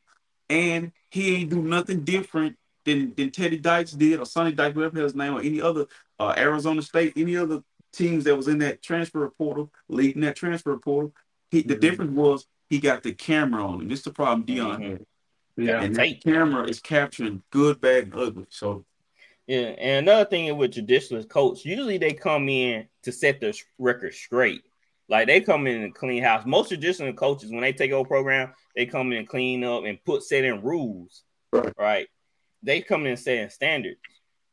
and 0.49 0.91
he 1.11 1.35
ain't 1.35 1.49
do 1.49 1.61
nothing 1.61 2.03
different 2.03 2.57
than, 2.85 3.13
than 3.15 3.31
Teddy 3.31 3.57
Dykes 3.57 3.91
did, 3.93 4.19
or 4.19 4.25
Sonny 4.25 4.51
Dykes, 4.51 4.75
whatever 4.75 5.01
his 5.01 5.15
name, 5.15 5.33
or 5.33 5.41
any 5.41 5.61
other 5.61 5.85
uh, 6.19 6.33
Arizona 6.37 6.81
State, 6.81 7.13
any 7.15 7.35
other 7.35 7.63
teams 7.91 8.23
that 8.23 8.35
was 8.35 8.47
in 8.47 8.57
that 8.59 8.81
transfer 8.81 9.29
portal, 9.37 9.71
leading 9.87 10.21
that 10.21 10.35
transfer 10.35 10.77
portal. 10.77 11.13
He, 11.51 11.61
the 11.61 11.75
Mhm. 11.75 11.81
difference 11.81 12.11
was 12.11 12.47
he 12.69 12.79
got 12.79 13.03
the 13.03 13.13
camera 13.13 13.65
on 13.65 13.81
him. 13.81 13.87
This 13.87 13.99
is 13.99 14.05
the 14.05 14.11
problem 14.11 14.45
Deion 14.45 14.79
Mhm. 14.79 14.89
had. 14.89 15.05
Yeah. 15.55 15.81
And 15.83 15.95
Tape. 15.95 16.23
that 16.23 16.31
camera 16.31 16.67
is 16.67 16.79
capturing 16.79 17.43
good, 17.51 17.79
bad, 17.79 18.05
and 18.05 18.15
ugly. 18.15 18.45
So 18.49 18.85
Yeah, 19.45 19.75
and 19.77 20.07
another 20.07 20.27
thing 20.29 20.55
with 20.57 20.73
traditionalist 20.73 21.27
coach, 21.27 21.65
usually 21.65 21.97
they 21.97 22.13
come 22.13 22.47
in 22.47 22.87
to 23.03 23.11
set 23.11 23.41
the 23.41 23.53
record 23.77 24.13
straight. 24.13 24.63
Like 25.09 25.27
they 25.27 25.41
come 25.41 25.67
in 25.67 25.81
and 25.81 25.93
clean 25.93 26.23
house. 26.23 26.45
Most 26.45 26.69
traditional 26.69 27.13
coaches, 27.13 27.51
when 27.51 27.61
they 27.61 27.73
take 27.73 27.91
over 27.91 28.07
program, 28.07 28.53
they 28.75 28.85
come 28.85 29.11
in 29.11 29.19
and 29.19 29.27
clean 29.27 29.63
up 29.63 29.83
and 29.83 30.03
put 30.03 30.23
set 30.23 30.45
in 30.45 30.61
rules. 30.61 31.23
Right. 31.51 31.73
Right. 31.77 32.07
They 32.63 32.81
come 32.81 33.01
in 33.01 33.11
and 33.11 33.19
setting 33.19 33.49
standards. 33.49 33.99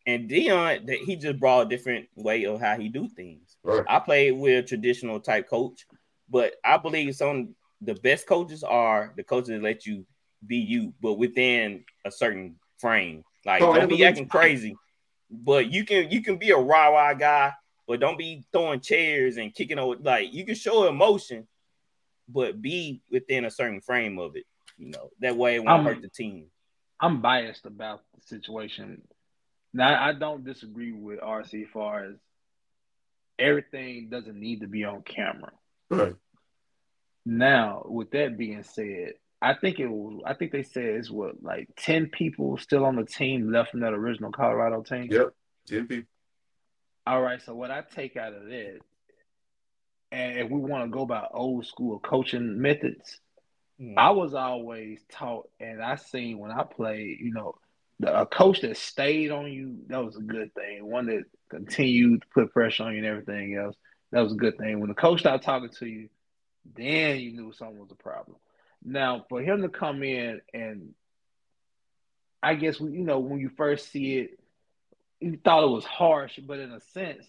And 0.06 0.28
Deion, 0.28 0.86
that 0.86 0.98
he 0.98 1.16
just 1.16 1.38
brought 1.38 1.66
a 1.66 1.68
different 1.68 2.08
way 2.16 2.44
of 2.46 2.60
how 2.60 2.76
he 2.76 2.88
do 2.88 3.08
things. 3.08 3.56
Right. 3.62 3.84
I 3.88 4.00
played 4.00 4.32
with 4.32 4.64
a 4.64 4.66
traditional 4.66 5.20
type 5.20 5.48
coach, 5.48 5.86
but 6.28 6.54
I 6.64 6.78
believe 6.78 7.14
some 7.14 7.54
the 7.80 7.94
best 7.94 8.26
coaches 8.26 8.62
are 8.62 9.12
the 9.16 9.22
coaches 9.22 9.48
that 9.48 9.62
let 9.62 9.86
you 9.86 10.04
be 10.46 10.56
you, 10.56 10.92
but 11.00 11.14
within 11.14 11.84
a 12.04 12.10
certain 12.10 12.56
frame. 12.78 13.24
Like 13.44 13.60
So 13.60 13.74
don't 13.74 13.88
be 13.88 14.04
acting 14.04 14.28
crazy, 14.28 14.76
but 15.30 15.70
you 15.70 15.84
can 15.84 16.10
you 16.10 16.22
can 16.22 16.36
be 16.36 16.50
a 16.50 16.56
rah 16.56 16.88
rah 16.88 17.14
guy, 17.14 17.52
but 17.90 17.98
don't 17.98 18.16
be 18.16 18.44
throwing 18.52 18.78
chairs 18.78 19.36
and 19.36 19.52
kicking 19.52 19.80
over. 19.80 19.96
Like 20.00 20.32
you 20.32 20.46
can 20.46 20.54
show 20.54 20.86
emotion, 20.86 21.48
but 22.28 22.62
be 22.62 23.02
within 23.10 23.44
a 23.44 23.50
certain 23.50 23.80
frame 23.80 24.20
of 24.20 24.36
it. 24.36 24.44
You 24.78 24.90
know 24.92 25.10
that 25.18 25.36
way 25.36 25.56
it 25.56 25.64
won't 25.64 25.80
Um, 25.80 25.84
hurt 25.86 26.00
the 26.00 26.08
team. 26.08 26.46
I'm 27.00 27.20
biased 27.20 27.66
about 27.66 28.02
the 28.14 28.20
situation. 28.20 29.02
Now 29.74 30.00
I 30.00 30.12
don't 30.12 30.44
disagree 30.44 30.92
with 30.92 31.18
RC 31.18 31.64
as 31.64 31.68
far 31.72 32.04
as 32.04 32.14
everything 33.40 34.08
doesn't 34.08 34.38
need 34.38 34.60
to 34.60 34.68
be 34.68 34.84
on 34.84 35.02
camera. 35.02 35.50
right. 35.90 36.14
Now, 37.26 37.82
with 37.86 38.12
that 38.12 38.38
being 38.38 38.62
said, 38.62 39.14
I 39.42 39.54
think 39.54 39.80
it 39.80 39.88
was 39.88 40.22
I 40.24 40.34
think 40.34 40.52
they 40.52 40.62
said 40.62 40.84
it's 40.84 41.10
what 41.10 41.42
like 41.42 41.70
ten 41.76 42.06
people 42.06 42.56
still 42.56 42.84
on 42.84 42.94
the 42.94 43.04
team 43.04 43.50
left 43.50 43.72
from 43.72 43.80
that 43.80 43.94
original 43.94 44.30
Colorado 44.30 44.82
team. 44.82 45.08
Yep. 45.10 45.34
Ten 45.66 45.88
people. 45.88 46.09
All 47.06 47.20
right, 47.20 47.40
so 47.42 47.54
what 47.54 47.70
I 47.70 47.82
take 47.82 48.16
out 48.16 48.34
of 48.34 48.44
that, 48.46 48.80
and 50.12 50.38
if 50.38 50.50
we 50.50 50.60
want 50.60 50.84
to 50.84 50.90
go 50.90 51.06
by 51.06 51.26
old 51.32 51.66
school 51.66 51.98
coaching 51.98 52.60
methods, 52.60 53.20
Mhm. 53.80 53.94
I 53.96 54.10
was 54.10 54.34
always 54.34 55.02
taught, 55.10 55.48
and 55.58 55.82
I 55.82 55.94
seen 55.94 56.38
when 56.38 56.50
I 56.50 56.64
played, 56.64 57.18
you 57.20 57.32
know, 57.32 57.54
the, 57.98 58.20
a 58.20 58.26
coach 58.26 58.60
that 58.60 58.76
stayed 58.76 59.30
on 59.30 59.50
you, 59.50 59.78
that 59.86 60.04
was 60.04 60.16
a 60.16 60.22
good 60.22 60.54
thing. 60.54 60.84
One 60.86 61.06
that 61.06 61.24
continued 61.48 62.22
to 62.22 62.28
put 62.28 62.52
pressure 62.52 62.84
on 62.84 62.92
you 62.92 62.98
and 62.98 63.06
everything 63.06 63.54
else, 63.56 63.76
that 64.10 64.20
was 64.20 64.32
a 64.32 64.36
good 64.36 64.58
thing. 64.58 64.80
When 64.80 64.88
the 64.88 64.94
coach 64.94 65.20
stopped 65.20 65.44
talking 65.44 65.70
to 65.70 65.86
you, 65.86 66.10
then 66.74 67.20
you 67.20 67.32
knew 67.32 67.52
something 67.52 67.78
was 67.78 67.90
a 67.90 67.96
problem. 67.96 68.36
Now, 68.82 69.24
for 69.28 69.40
him 69.40 69.62
to 69.62 69.68
come 69.68 70.02
in 70.02 70.40
and 70.52 70.94
I 72.42 72.54
guess, 72.54 72.80
you 72.80 73.04
know, 73.04 73.18
when 73.18 73.38
you 73.38 73.50
first 73.50 73.90
see 73.90 74.18
it, 74.18 74.39
you 75.20 75.38
thought 75.42 75.64
it 75.64 75.70
was 75.70 75.84
harsh, 75.84 76.38
but 76.46 76.58
in 76.58 76.72
a 76.72 76.80
sense, 76.80 77.26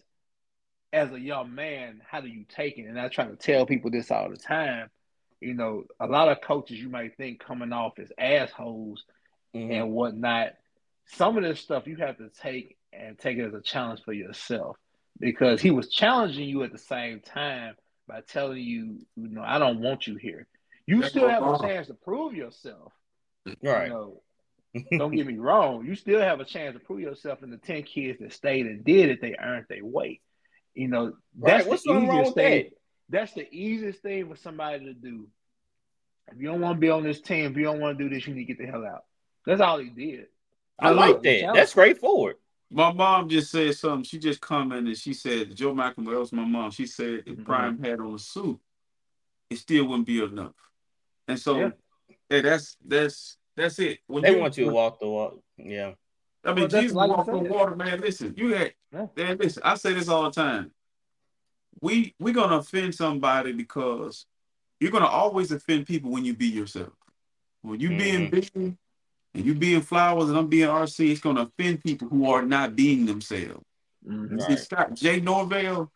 as 0.93 1.11
a 1.11 1.19
young 1.19 1.53
man, 1.55 2.01
how 2.09 2.21
do 2.21 2.27
you 2.27 2.45
take 2.47 2.77
it? 2.77 2.83
And 2.83 2.99
I 2.99 3.07
try 3.07 3.25
to 3.25 3.35
tell 3.35 3.65
people 3.65 3.91
this 3.91 4.11
all 4.11 4.29
the 4.29 4.37
time. 4.37 4.89
You 5.39 5.53
know, 5.53 5.83
a 5.99 6.07
lot 6.07 6.29
of 6.29 6.41
coaches 6.41 6.79
you 6.79 6.89
might 6.89 7.17
think 7.17 7.43
coming 7.43 7.73
off 7.73 7.97
as 7.99 8.11
assholes 8.17 9.03
Mhm. 9.53 9.71
and 9.71 9.91
whatnot. 9.91 10.53
Some 11.07 11.37
of 11.37 11.43
this 11.43 11.59
stuff 11.59 11.87
you 11.87 11.97
have 11.97 12.17
to 12.17 12.29
take 12.29 12.77
and 12.93 13.17
take 13.17 13.37
it 13.37 13.45
as 13.45 13.53
a 13.53 13.61
challenge 13.61 14.01
for 14.03 14.13
yourself 14.13 14.77
because 15.19 15.61
he 15.61 15.71
was 15.71 15.89
challenging 15.89 16.47
you 16.47 16.63
at 16.63 16.71
the 16.71 16.77
same 16.77 17.19
time 17.21 17.75
by 18.07 18.21
telling 18.21 18.61
you, 18.61 19.05
you 19.15 19.27
know, 19.29 19.41
I 19.41 19.59
don't 19.59 19.79
want 19.79 20.07
you 20.07 20.15
here. 20.15 20.47
You 20.85 21.01
That's 21.01 21.11
still 21.11 21.29
have 21.29 21.43
a 21.43 21.59
chance 21.59 21.87
to 21.87 21.93
prove 21.93 22.33
yourself. 22.33 22.93
Right. 23.63 23.87
You 23.87 23.89
know, 23.89 24.23
don't 24.97 25.15
get 25.15 25.27
me 25.27 25.37
wrong. 25.37 25.85
You 25.85 25.95
still 25.95 26.19
have 26.21 26.39
a 26.39 26.45
chance 26.45 26.73
to 26.73 26.79
prove 26.79 27.01
yourself. 27.01 27.41
And 27.41 27.51
the 27.51 27.57
ten 27.57 27.83
kids 27.83 28.19
that 28.19 28.33
stayed 28.33 28.65
and 28.65 28.83
did 28.83 29.09
it, 29.09 29.21
they 29.21 29.35
earned 29.41 29.65
their 29.69 29.83
weight. 29.83 30.21
You 30.73 30.87
know, 30.87 31.13
that's 31.37 31.63
Right. 31.63 31.67
What's 31.69 31.83
the 31.83 31.89
something 31.89 32.07
wrong 32.07 32.17
easiest 32.19 32.35
with 32.35 32.45
thing. 32.45 32.63
that? 32.63 32.71
That's 33.09 33.33
the 33.33 33.47
easiest 33.51 34.01
thing 34.01 34.29
for 34.29 34.37
somebody 34.37 34.85
to 34.85 34.93
do. 34.93 35.27
If 36.31 36.39
you 36.39 36.47
don't 36.47 36.61
want 36.61 36.77
to 36.77 36.79
be 36.79 36.89
on 36.89 37.03
this 37.03 37.19
team, 37.19 37.51
if 37.51 37.57
you 37.57 37.63
don't 37.63 37.81
want 37.81 37.97
to 37.97 38.03
do 38.03 38.13
this, 38.13 38.25
you 38.25 38.33
need 38.33 38.45
to 38.45 38.53
get 38.53 38.57
the 38.57 38.71
hell 38.71 38.85
out. 38.85 39.03
That's 39.45 39.59
all 39.59 39.79
he 39.79 39.89
did. 39.89 40.27
I 40.79 40.91
like 40.91 41.21
that. 41.21 41.39
challenge. 41.41 41.57
That's 41.57 41.71
straightforward. 41.71 42.37
My 42.69 42.93
mom 42.93 43.27
just 43.27 43.51
said 43.51 43.75
something. 43.75 44.03
She 44.03 44.17
just 44.17 44.39
commented. 44.39 44.97
She 44.97 45.13
said, 45.13 45.53
Joe 45.53 45.73
Malcolm, 45.73 46.05
that 46.05 46.17
was 46.17 46.31
my 46.31 46.45
mom. 46.45 46.71
She 46.71 46.85
said, 46.87 47.23
if 47.25 47.35
Mhm. 47.35 47.45
Prime 47.45 47.83
had 47.83 47.99
on 47.99 48.15
a 48.15 48.19
suit, 48.19 48.57
it 49.49 49.57
still 49.57 49.85
wouldn't 49.87 50.07
be 50.07 50.23
enough. 50.23 50.55
And 51.27 51.37
so, 51.37 51.59
Yeah. 51.59 51.71
hey, 52.29 52.41
that's 52.41 52.77
that's 52.85 53.37
that's 53.61 53.79
it. 53.79 53.99
When 54.07 54.23
They 54.23 54.35
want 54.35 54.57
you 54.57 54.65
to 54.65 54.71
walk 54.71 54.99
the 54.99 55.07
walk. 55.07 55.39
Yeah. 55.57 55.93
I 56.43 56.49
mean, 56.49 56.55
Well, 56.61 56.67
that's 56.67 56.73
Jesus 56.73 56.95
like 56.95 57.09
walked 57.09 57.29
on 57.29 57.47
water, 57.47 57.75
man. 57.75 58.01
Listen, 58.01 58.33
you 58.35 58.53
had, 58.55 58.73
Yeah. 58.91 59.07
man, 59.15 59.37
listen. 59.37 59.61
I 59.63 59.75
say 59.75 59.93
this 59.93 60.09
all 60.09 60.23
the 60.23 60.31
time. 60.31 60.71
We 61.81 62.13
we're 62.19 62.33
gonna 62.33 62.57
offend 62.57 62.95
somebody 62.95 63.51
because 63.53 64.25
you're 64.79 64.91
gonna 64.91 65.05
always 65.05 65.51
offend 65.51 65.85
people 65.87 66.11
when 66.11 66.25
you 66.25 66.33
be 66.33 66.47
yourself. 66.47 66.93
When 67.61 67.79
you 67.79 67.89
being 67.89 68.29
Mhm. 68.29 68.31
big 68.31 68.77
and 69.33 69.45
you 69.45 69.53
being 69.53 69.81
flowers 69.81 70.29
and 70.29 70.37
I'm 70.37 70.47
being 70.47 70.67
RC, 70.67 71.11
it's 71.11 71.21
gonna 71.21 71.43
offend 71.43 71.83
people 71.83 72.07
who 72.09 72.29
are 72.29 72.41
not 72.41 72.75
being 72.75 73.05
themselves. 73.05 73.63
Mhm. 74.05 74.31
You 74.31 74.37
Right. 74.37 74.47
See, 74.47 74.55
Scott 74.57 74.95
Jay 74.95 75.19
Norvell, 75.19 75.91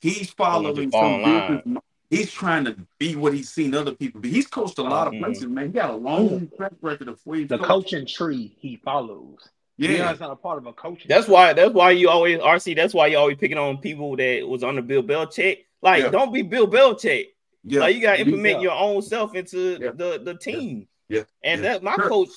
he's 0.00 0.30
following 0.30 0.84
in 0.84 0.90
some 0.92 1.22
line. 1.22 1.56
business. 1.56 1.82
He's 2.10 2.32
trying 2.32 2.64
to 2.64 2.76
be 2.98 3.14
what 3.14 3.32
he's 3.32 3.48
seen 3.50 3.74
other 3.74 3.92
people 3.94 4.20
be. 4.20 4.30
He's 4.30 4.46
coached 4.48 4.78
a 4.78 4.82
lot 4.82 5.06
of 5.06 5.12
Mhm. 5.14 5.20
places, 5.24 5.46
man. 5.46 5.66
He 5.66 5.72
got 5.72 5.90
a 5.90 5.96
long 5.96 6.50
track 6.56 6.72
record 6.82 7.08
of 7.08 7.20
where 7.24 7.38
he's 7.38 7.48
The 7.48 7.56
coached. 7.58 7.68
coaching 7.68 8.06
tree 8.06 8.56
he 8.58 8.76
follows. 8.76 9.48
Yeah, 9.76 9.90
Deion's 10.12 10.20
not 10.20 10.30
a 10.32 10.36
part 10.36 10.58
of 10.58 10.66
a 10.66 10.72
coaching. 10.72 11.06
That's 11.08 11.26
tree. 11.26 11.34
why. 11.34 11.52
That's 11.52 11.72
why 11.72 11.92
you 11.92 12.10
always 12.10 12.38
RC. 12.40 12.74
That's 12.74 12.92
why 12.92 13.06
you 13.06 13.16
always 13.16 13.36
picking 13.38 13.56
on 13.58 13.78
people 13.78 14.16
that 14.16 14.46
was 14.46 14.62
on 14.64 14.74
the 14.76 14.82
Bill 14.82 15.02
Belichick. 15.02 15.64
Like, 15.82 16.02
Yeah. 16.02 16.10
don't 16.10 16.32
be 16.34 16.42
Bill 16.42 16.66
Belichick. 16.66 17.28
yeah. 17.64 17.80
Like, 17.80 17.94
you 17.94 18.02
got 18.02 18.16
to 18.16 18.20
implement 18.22 18.60
yourself. 18.60 18.62
your 18.62 18.72
own 18.74 19.02
self 19.02 19.34
into 19.34 19.78
Yeah. 19.80 19.90
the 19.92 20.20
the 20.22 20.34
team. 20.34 20.88
Yeah. 21.08 21.22
And 21.44 21.62
Yeah. 21.62 21.74
that 21.74 21.82
my 21.82 21.94
Sure. 21.94 22.08
coach, 22.08 22.28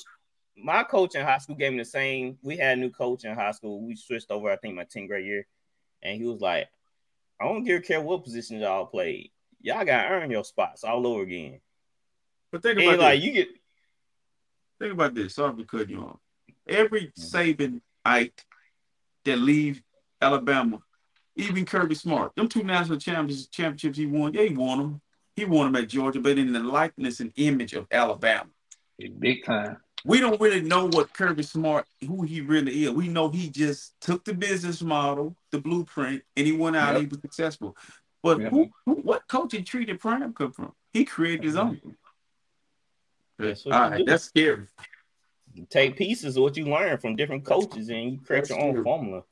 my 0.55 0.83
coach 0.83 1.15
in 1.15 1.21
high 1.25 1.39
school 1.39 1.55
gave 1.55 1.71
me 1.73 1.79
the 1.79 1.85
same. 1.85 2.37
We 2.43 2.57
had 2.57 2.77
a 2.77 2.81
new 2.81 2.91
coach 2.91 3.25
in 3.25 3.33
high 3.33 3.51
school. 3.51 3.81
We 3.81 3.95
switched 3.95 4.29
over. 4.31 4.49
I 4.51 4.55
think 4.55 4.75
my 4.75 4.85
10th 4.85 5.07
grade 5.09 5.25
year, 5.25 5.47
and 6.03 6.21
he 6.21 6.25
was 6.27 6.39
like, 6.39 6.69
"I 7.41 7.45
don't 7.45 7.63
give 7.65 7.79
a 7.79 7.81
care 7.81 7.99
what 7.99 8.23
position 8.23 8.59
y'all 8.59 8.85
played. 8.85 9.31
Y'all 9.63 9.83
gotta 9.85 10.09
earn 10.09 10.29
your 10.29 10.43
spots 10.43 10.83
all 10.83 11.07
over 11.07 11.23
again. 11.23 11.59
But 12.51 12.61
think 12.61 12.77
And 12.79 12.87
about 12.87 12.99
like 12.99 13.19
this. 13.19 13.25
you 13.25 13.31
get 13.33 13.47
Think 14.79 14.93
about 14.93 15.15
this. 15.15 15.35
Sorry 15.35 15.55
for 15.55 15.63
cutting 15.63 15.91
you 15.91 16.01
off. 16.01 16.19
Every 16.67 17.13
mm-hmm. 17.17 17.71
Sabanite 18.05 18.33
that 19.23 19.37
leave 19.37 19.81
Alabama, 20.21 20.79
even 21.37 21.65
Kirby 21.65 21.95
Smart, 21.95 22.35
them 22.35 22.49
two 22.49 22.63
national 22.63 22.99
champions, 22.99 23.47
championships 23.47 23.97
he 23.97 24.05
won, 24.05 24.33
yeah, 24.33 24.43
he 24.43 24.53
won 24.53 24.77
them. 24.77 25.01
He 25.35 25.45
won 25.45 25.71
them 25.71 25.81
at 25.81 25.89
Georgia, 25.89 26.19
but 26.19 26.37
in 26.37 26.51
the 26.51 26.59
likeness 26.59 27.19
and 27.21 27.31
image 27.37 27.73
of 27.73 27.87
Alabama. 27.91 28.49
Big 29.19 29.45
time. 29.45 29.77
We 30.05 30.19
don't 30.19 30.39
really 30.39 30.61
know 30.61 30.87
what 30.87 31.13
Kirby 31.13 31.43
Smart, 31.43 31.85
who 32.05 32.23
he 32.23 32.41
really 32.41 32.83
is. 32.83 32.91
We 32.91 33.07
know 33.07 33.29
he 33.29 33.49
just 33.49 33.93
took 34.01 34.25
the 34.25 34.33
business 34.33 34.81
model, 34.81 35.35
the 35.51 35.59
blueprint, 35.59 36.23
and 36.35 36.45
he 36.45 36.51
went 36.51 36.75
out 36.75 36.87
Yep. 36.87 36.95
and 36.95 37.03
he 37.03 37.07
was 37.07 37.21
successful. 37.21 37.77
But 38.23 38.39
Yep. 38.39 38.51
who, 38.51 38.69
who, 38.85 38.93
what 38.95 39.27
coach 39.27 39.51
he 39.51 39.61
treated 39.61 39.99
Prime 39.99 40.33
come 40.33 40.53
from? 40.53 40.73
He 40.93 41.03
created 41.05 41.43
his 41.43 41.57
own. 41.57 41.79
That's 43.37 43.65
what 43.65 43.75
All 43.75 43.83
you 43.85 43.89
right, 43.91 43.97
do. 43.99 44.05
that's 44.05 44.23
scary. 44.23 44.67
you 45.53 45.67
take 45.69 45.97
pieces 45.97 46.37
of 46.37 46.43
what 46.43 46.55
you 46.57 46.65
learn 46.65 46.97
from 46.97 47.15
different 47.15 47.43
coaches 47.45 47.89
and 47.89 48.11
you 48.13 48.19
create 48.25 48.41
That's 48.41 48.49
your 48.51 48.61
own 48.61 48.73
true. 48.75 48.83
formula. 48.83 49.23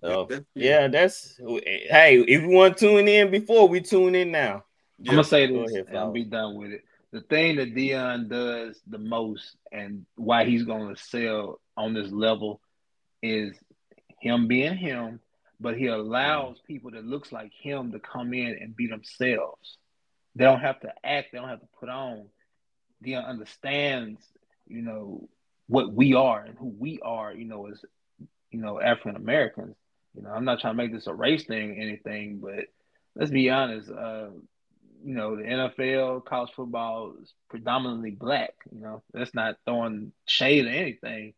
So, 0.00 0.22
uh, 0.22 0.26
That's- 0.26 0.46
yeah, 0.54 0.88
that's 0.88 1.36
hey. 1.38 2.18
If 2.26 2.42
you 2.42 2.48
want 2.48 2.76
to 2.78 2.86
tune 2.86 3.08
in 3.08 3.30
before, 3.30 3.68
we 3.68 3.80
tune 3.80 4.14
in 4.14 4.30
now. 4.30 4.64
Yeah. 4.98 5.10
I'm 5.12 5.16
gonna 5.16 5.24
say 5.24 5.46
Go 5.46 5.62
this, 5.62 5.72
ahead, 5.72 5.86
and 5.88 5.98
I'll 5.98 6.12
be 6.12 6.24
done 6.24 6.54
with 6.56 6.70
it. 6.72 6.84
The 7.12 7.20
thing 7.22 7.56
that 7.56 7.74
Deion 7.74 8.28
does 8.28 8.80
the 8.86 8.98
most, 8.98 9.56
and 9.72 10.04
why 10.16 10.44
he's 10.44 10.64
gonna 10.64 10.96
sell 10.96 11.60
on 11.76 11.94
this 11.94 12.10
level, 12.10 12.60
is 13.22 13.56
him 14.20 14.48
being 14.48 14.76
him, 14.76 15.20
but 15.60 15.76
he 15.76 15.86
allows 15.86 16.58
people 16.66 16.90
that 16.92 17.04
looks 17.04 17.32
like 17.32 17.52
him 17.52 17.92
to 17.92 17.98
come 17.98 18.34
in 18.34 18.58
and 18.60 18.76
be 18.76 18.86
themselves. 18.86 19.78
They 20.34 20.44
don't 20.44 20.60
have 20.60 20.80
to 20.80 20.92
act. 21.02 21.28
They 21.32 21.38
don't 21.38 21.48
have 21.48 21.60
to 21.60 21.68
put 21.80 21.88
on. 21.88 22.26
Deion 23.04 23.26
understands, 23.26 24.20
you 24.66 24.82
know, 24.82 25.28
what 25.66 25.92
we 25.92 26.14
are 26.14 26.42
and 26.42 26.56
who 26.58 26.74
we 26.78 26.98
are. 27.02 27.32
You 27.32 27.46
know, 27.46 27.68
as 27.68 27.82
you 28.50 28.60
know, 28.60 28.80
African 28.80 29.16
Americans. 29.16 29.76
You 30.14 30.22
know, 30.22 30.30
I'm 30.30 30.44
not 30.44 30.60
trying 30.60 30.74
to 30.74 30.82
make 30.82 30.92
this 30.92 31.06
a 31.06 31.14
race 31.14 31.44
thing, 31.44 31.70
or 31.70 31.82
anything, 31.82 32.38
but 32.42 32.66
let's 33.14 33.30
be 33.30 33.50
honest. 33.50 33.90
Uh, 33.90 34.28
you 35.04 35.14
know, 35.14 35.36
the 35.36 35.42
NFL, 35.42 36.24
college 36.24 36.50
football 36.56 37.14
is 37.22 37.32
predominantly 37.48 38.10
black. 38.10 38.54
You 38.72 38.80
know, 38.80 39.02
that's 39.12 39.34
not 39.34 39.56
throwing 39.64 40.12
shade 40.24 40.66
or 40.66 40.70
anything. 40.70 41.34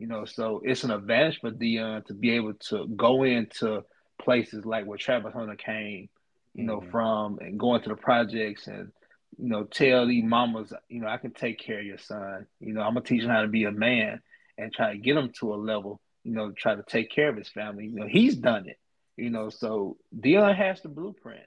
You 0.00 0.06
know, 0.06 0.24
so 0.24 0.62
it's 0.64 0.82
an 0.82 0.92
advantage 0.92 1.40
for 1.40 1.50
Deion 1.50 2.06
to 2.06 2.14
be 2.14 2.30
able 2.30 2.54
to 2.70 2.86
go 2.96 3.22
into 3.24 3.84
places 4.18 4.64
like 4.64 4.86
where 4.86 4.96
Travis 4.96 5.34
Hunter 5.34 5.56
came, 5.56 6.08
you 6.54 6.64
know, 6.64 6.80
Mhm. 6.80 6.90
from 6.90 7.38
and 7.40 7.60
go 7.60 7.74
into 7.74 7.90
the 7.90 7.96
projects 7.96 8.66
and 8.66 8.92
you 9.38 9.50
know 9.50 9.64
tell 9.64 10.06
these 10.06 10.24
mamas, 10.24 10.72
you 10.88 11.02
know, 11.02 11.06
I 11.06 11.18
can 11.18 11.32
take 11.32 11.58
care 11.58 11.80
of 11.80 11.84
your 11.84 11.98
son. 11.98 12.46
You 12.60 12.72
know, 12.72 12.80
I'm 12.80 12.94
gonna 12.94 13.04
teach 13.04 13.22
him 13.22 13.28
how 13.28 13.42
to 13.42 13.48
be 13.48 13.64
a 13.64 13.70
man 13.72 14.22
and 14.56 14.72
try 14.72 14.92
to 14.92 14.98
get 14.98 15.18
him 15.18 15.32
to 15.40 15.52
a 15.52 15.56
level. 15.56 16.00
You 16.24 16.32
know, 16.32 16.50
try 16.50 16.74
to 16.74 16.82
take 16.82 17.10
care 17.10 17.28
of 17.28 17.36
his 17.36 17.50
family. 17.50 17.86
You 17.88 17.96
know, 17.96 18.06
he's 18.06 18.36
done 18.36 18.66
it. 18.70 18.78
You 19.18 19.28
know, 19.28 19.50
so 19.50 19.98
Deion 20.18 20.56
has 20.56 20.80
the 20.80 20.88
blueprint. 20.88 21.44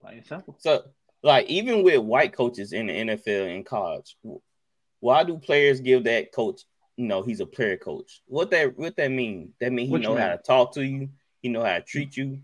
Plain 0.00 0.18
and 0.18 0.26
simple. 0.26 0.54
So, 0.60 0.84
like, 1.24 1.46
even 1.48 1.82
with 1.82 1.98
white 1.98 2.32
coaches 2.32 2.72
in 2.72 2.86
the 2.86 2.92
NFL 2.92 3.52
and 3.56 3.66
college, 3.66 4.16
why 5.00 5.24
do 5.24 5.36
players 5.38 5.80
give 5.80 6.04
that 6.04 6.32
coach? 6.32 6.64
You 7.00 7.06
know, 7.06 7.22
he's 7.22 7.40
a 7.40 7.46
player 7.46 7.78
coach. 7.78 8.20
What 8.26 8.50
that 8.50 8.76
what 8.76 8.94
that 8.96 9.10
mean? 9.10 9.54
That 9.58 9.72
mean 9.72 9.86
he 9.86 9.92
What 9.92 10.02
you 10.02 10.08
know 10.08 10.16
how 10.16 10.28
to 10.28 10.36
talk 10.36 10.74
to 10.74 10.84
you. 10.84 11.08
He 11.40 11.48
know 11.48 11.64
how 11.64 11.78
to 11.78 11.80
treat 11.80 12.14
you. 12.14 12.40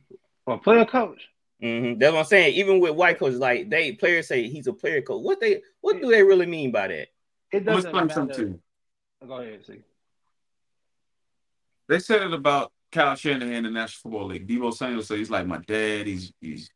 Well, 0.47 0.57
player 0.57 0.87
coach. 0.87 1.29
hmm 1.61 1.99
That's 1.99 2.15
what 2.15 2.21
I'm 2.21 2.25
saying. 2.25 2.55
Even 2.55 2.81
with 2.81 2.95
white 2.95 3.19
coaches, 3.19 3.39
like 3.39 3.69
they 3.69 3.93
players 3.93 4.29
say 4.29 4.49
he's 4.49 4.67
a 4.67 4.73
player 4.73 5.03
coach. 5.03 5.23
What 5.23 5.41
they 5.41 5.61
what 5.83 6.01
do 6.01 6.11
they 6.11 6.23
really 6.23 6.47
mean 6.47 6.73
by 6.73 6.89
that? 6.89 7.09
It 7.53 7.67
doesn't 7.67 7.93
matter. 7.93 8.09
something 8.09 8.35
to 8.35 8.43
you. 8.45 8.61
Go 9.29 9.35
ahead, 9.35 9.67
see. 9.67 9.81
They 11.91 11.99
said 11.99 12.23
it 12.23 12.33
about 12.33 12.73
Kyle 12.91 13.15
Shanahan 13.15 13.53
in 13.53 13.65
the 13.65 13.71
National 13.71 14.11
Football 14.11 14.29
League. 14.29 14.49
Deebo 14.49 14.73
Samuel 14.73 15.03
said 15.03 15.19
he's 15.19 15.29
like 15.29 15.47
my 15.47 15.59
dad. 15.59 16.07
He's 16.07 16.33
he's 16.41 16.71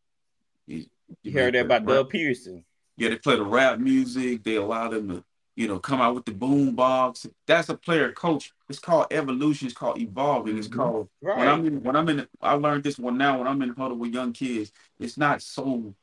he's. 0.66 0.86
You 1.22 1.32
heard 1.32 1.54
that 1.54 1.64
about 1.64 1.86
rap. 1.86 1.96
Doug 1.96 2.12
Pederson. 2.12 2.62
Yeah, 2.98 3.08
they 3.08 3.16
play 3.16 3.36
the 3.36 3.42
rap 3.42 3.78
music. 3.78 4.44
They 4.44 4.56
allow 4.56 4.90
them 4.90 5.08
to, 5.08 5.24
you 5.60 5.68
know, 5.68 5.78
come 5.78 6.00
out 6.00 6.14
with 6.14 6.24
the 6.24 6.32
boom 6.32 6.74
box. 6.74 7.26
That's 7.46 7.68
a 7.68 7.76
player 7.76 8.12
coach. 8.12 8.52
It's 8.70 8.78
called 8.78 9.08
evolution. 9.10 9.66
It's 9.66 9.76
called 9.76 10.00
evolving. 10.00 10.56
It's 10.56 10.68
Mhm. 10.68 10.76
called 10.76 11.08
Right. 11.20 11.36
when 11.36 11.48
I'm 11.48 11.66
in 11.66 11.82
when 11.82 11.96
I'm 11.96 12.08
in 12.08 12.26
I 12.40 12.54
learned 12.54 12.82
this 12.82 12.98
one 12.98 13.18
now 13.18 13.36
when 13.38 13.46
I'm 13.46 13.60
in 13.60 13.74
huddle 13.74 13.98
with 13.98 14.14
young 14.14 14.32
kids. 14.32 14.72
It's 14.98 15.18
not 15.18 15.42
so 15.42 15.94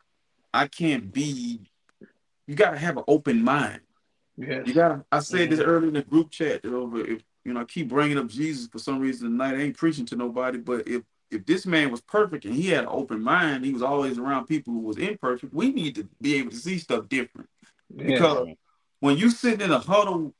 I 0.53 0.67
can't 0.67 1.11
be. 1.11 1.59
You 2.45 2.53
gotta 2.55 2.77
have 2.77 2.97
an 2.97 3.03
open 3.07 3.43
mind. 3.43 3.81
Yes. 4.37 4.67
You 4.67 4.75
gotta. 4.75 5.03
I 5.11 5.19
said 5.19 5.49
this 5.49 5.59
Mhm. 5.59 5.67
earlier 5.67 5.87
in 5.87 5.93
the 5.95 6.03
group 6.03 6.29
chat 6.29 6.63
over. 6.63 6.99
If 6.99 7.23
you 7.43 7.53
know, 7.53 7.61
I 7.61 7.65
keep 7.65 7.87
bringing 7.89 8.19
up 8.19 8.27
Jesus 8.27 8.67
for 8.67 8.77
some 8.77 8.99
reason 8.99 9.31
tonight. 9.31 9.55
I 9.55 9.61
ain't 9.61 9.77
preaching 9.77 10.05
to 10.07 10.15
nobody, 10.15 10.59
but 10.59 10.87
if 10.87 11.01
if 11.31 11.47
this 11.47 11.65
man 11.65 11.89
was 11.89 12.01
perfect 12.01 12.45
and 12.45 12.53
he 12.53 12.67
had 12.67 12.83
an 12.83 12.89
open 12.91 13.23
mind, 13.23 13.65
he 13.65 13.73
was 13.73 13.81
always 13.81 14.19
around 14.19 14.45
people 14.45 14.73
who 14.73 14.81
was 14.81 14.97
imperfect. 14.97 15.51
We 15.51 15.71
need 15.73 15.95
to 15.95 16.07
be 16.21 16.35
able 16.35 16.51
to 16.51 16.57
see 16.57 16.77
stuff 16.77 17.09
different 17.09 17.49
because 17.97 18.47
when 18.99 19.17
you 19.17 19.29
sit 19.29 19.61
in 19.61 19.71
a 19.71 19.79
huddle, 19.79 20.33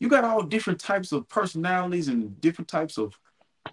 you 0.00 0.08
got 0.08 0.24
all 0.24 0.42
different 0.42 0.80
types 0.80 1.12
of 1.12 1.28
personalities 1.28 2.08
and 2.08 2.40
different 2.40 2.68
types 2.68 2.98
of. 2.98 3.18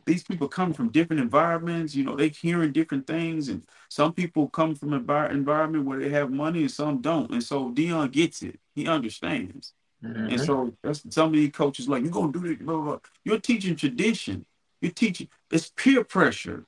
These 0.06 0.24
people 0.24 0.50
come 0.50 0.74
from 0.74 0.90
different 0.90 1.22
environments. 1.22 1.96
You 1.96 2.04
know, 2.04 2.16
they 2.16 2.28
hearing 2.30 2.74
different 2.74 3.08
things, 3.08 3.48
and 3.48 3.64
some 3.90 4.12
people 4.12 4.50
come 4.50 4.76
from 4.76 4.92
an 4.92 5.06
envir- 5.06 5.32
environment 5.32 5.86
where 5.86 6.00
they 6.00 6.10
have 6.10 6.30
money, 6.30 6.62
and 6.62 6.72
some 6.72 7.00
don't. 7.00 7.32
And 7.32 7.44
so 7.44 7.72
Dion 7.72 8.10
gets 8.10 8.42
it. 8.42 8.60
He 8.76 8.88
understands. 8.88 9.74
Mhm. 10.04 10.32
And 10.32 10.42
so 10.42 10.74
that's 10.82 11.04
some 11.10 11.28
of 11.28 11.34
these 11.34 11.52
coaches 11.52 11.88
like, 11.88 12.04
you're 12.04 12.12
gonna 12.12 12.34
do 12.34 12.40
this, 12.40 12.58
blah, 12.58 12.76
blah, 12.76 12.84
blah. 12.84 13.00
You're 13.24 13.40
teaching 13.40 13.76
tradition. 13.78 14.46
You're 14.82 14.92
teaching 14.92 15.30
it's 15.50 15.72
peer 15.76 16.04
pressure. 16.04 16.66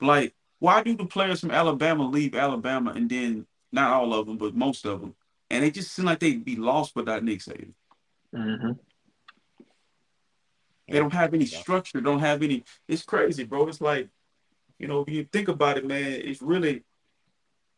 Like, 0.00 0.34
why 0.58 0.82
do 0.82 0.94
the 0.94 1.06
players 1.06 1.40
from 1.40 1.50
Alabama 1.52 2.06
leave 2.06 2.34
Alabama 2.34 2.92
and 2.92 3.08
then 3.08 3.46
not 3.72 3.92
all 3.92 4.12
of 4.12 4.26
them, 4.26 4.36
but 4.36 4.54
most 4.54 4.84
of 4.84 5.00
them, 5.00 5.14
and 5.50 5.62
they 5.62 5.70
just 5.70 5.92
seem 5.92 6.04
like 6.06 6.20
they'd 6.20 6.44
be 6.44 6.56
lost 6.56 6.96
without 6.96 7.22
Nick 7.24 7.40
Saban. 7.40 7.74
Mhm. 8.34 8.78
They 10.88 10.98
don't 10.98 11.12
have 11.12 11.32
any 11.32 11.46
structure, 11.46 12.00
don't 12.00 12.18
have 12.20 12.42
any. 12.42 12.64
It's 12.88 13.02
crazy, 13.02 13.44
bro. 13.44 13.66
It's 13.68 13.80
like, 13.80 14.08
you 14.78 14.86
know, 14.86 15.02
when 15.02 15.14
you 15.14 15.24
think 15.24 15.48
about 15.48 15.78
it, 15.78 15.86
man, 15.86 16.12
it's 16.12 16.42
really, 16.42 16.84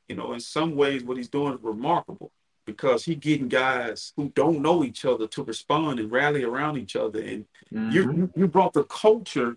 you 0.08 0.16
know, 0.16 0.32
in 0.32 0.40
some 0.40 0.74
ways, 0.74 1.04
what 1.04 1.16
he's 1.16 1.28
doing 1.28 1.54
is 1.54 1.60
remarkable 1.62 2.32
because 2.64 3.04
he 3.04 3.14
getting 3.14 3.46
guys 3.48 4.12
who 4.16 4.28
don't 4.30 4.60
know 4.60 4.82
each 4.82 5.04
other 5.04 5.28
to 5.28 5.44
respond 5.44 6.00
and 6.00 6.10
rally 6.10 6.42
around 6.42 6.78
each 6.78 6.96
other. 6.96 7.20
And 7.20 7.46
Mhm. 7.72 7.92
you 7.92 8.12
you- 8.12 8.32
you 8.34 8.48
brought 8.48 8.72
the 8.72 8.84
culture 8.84 9.56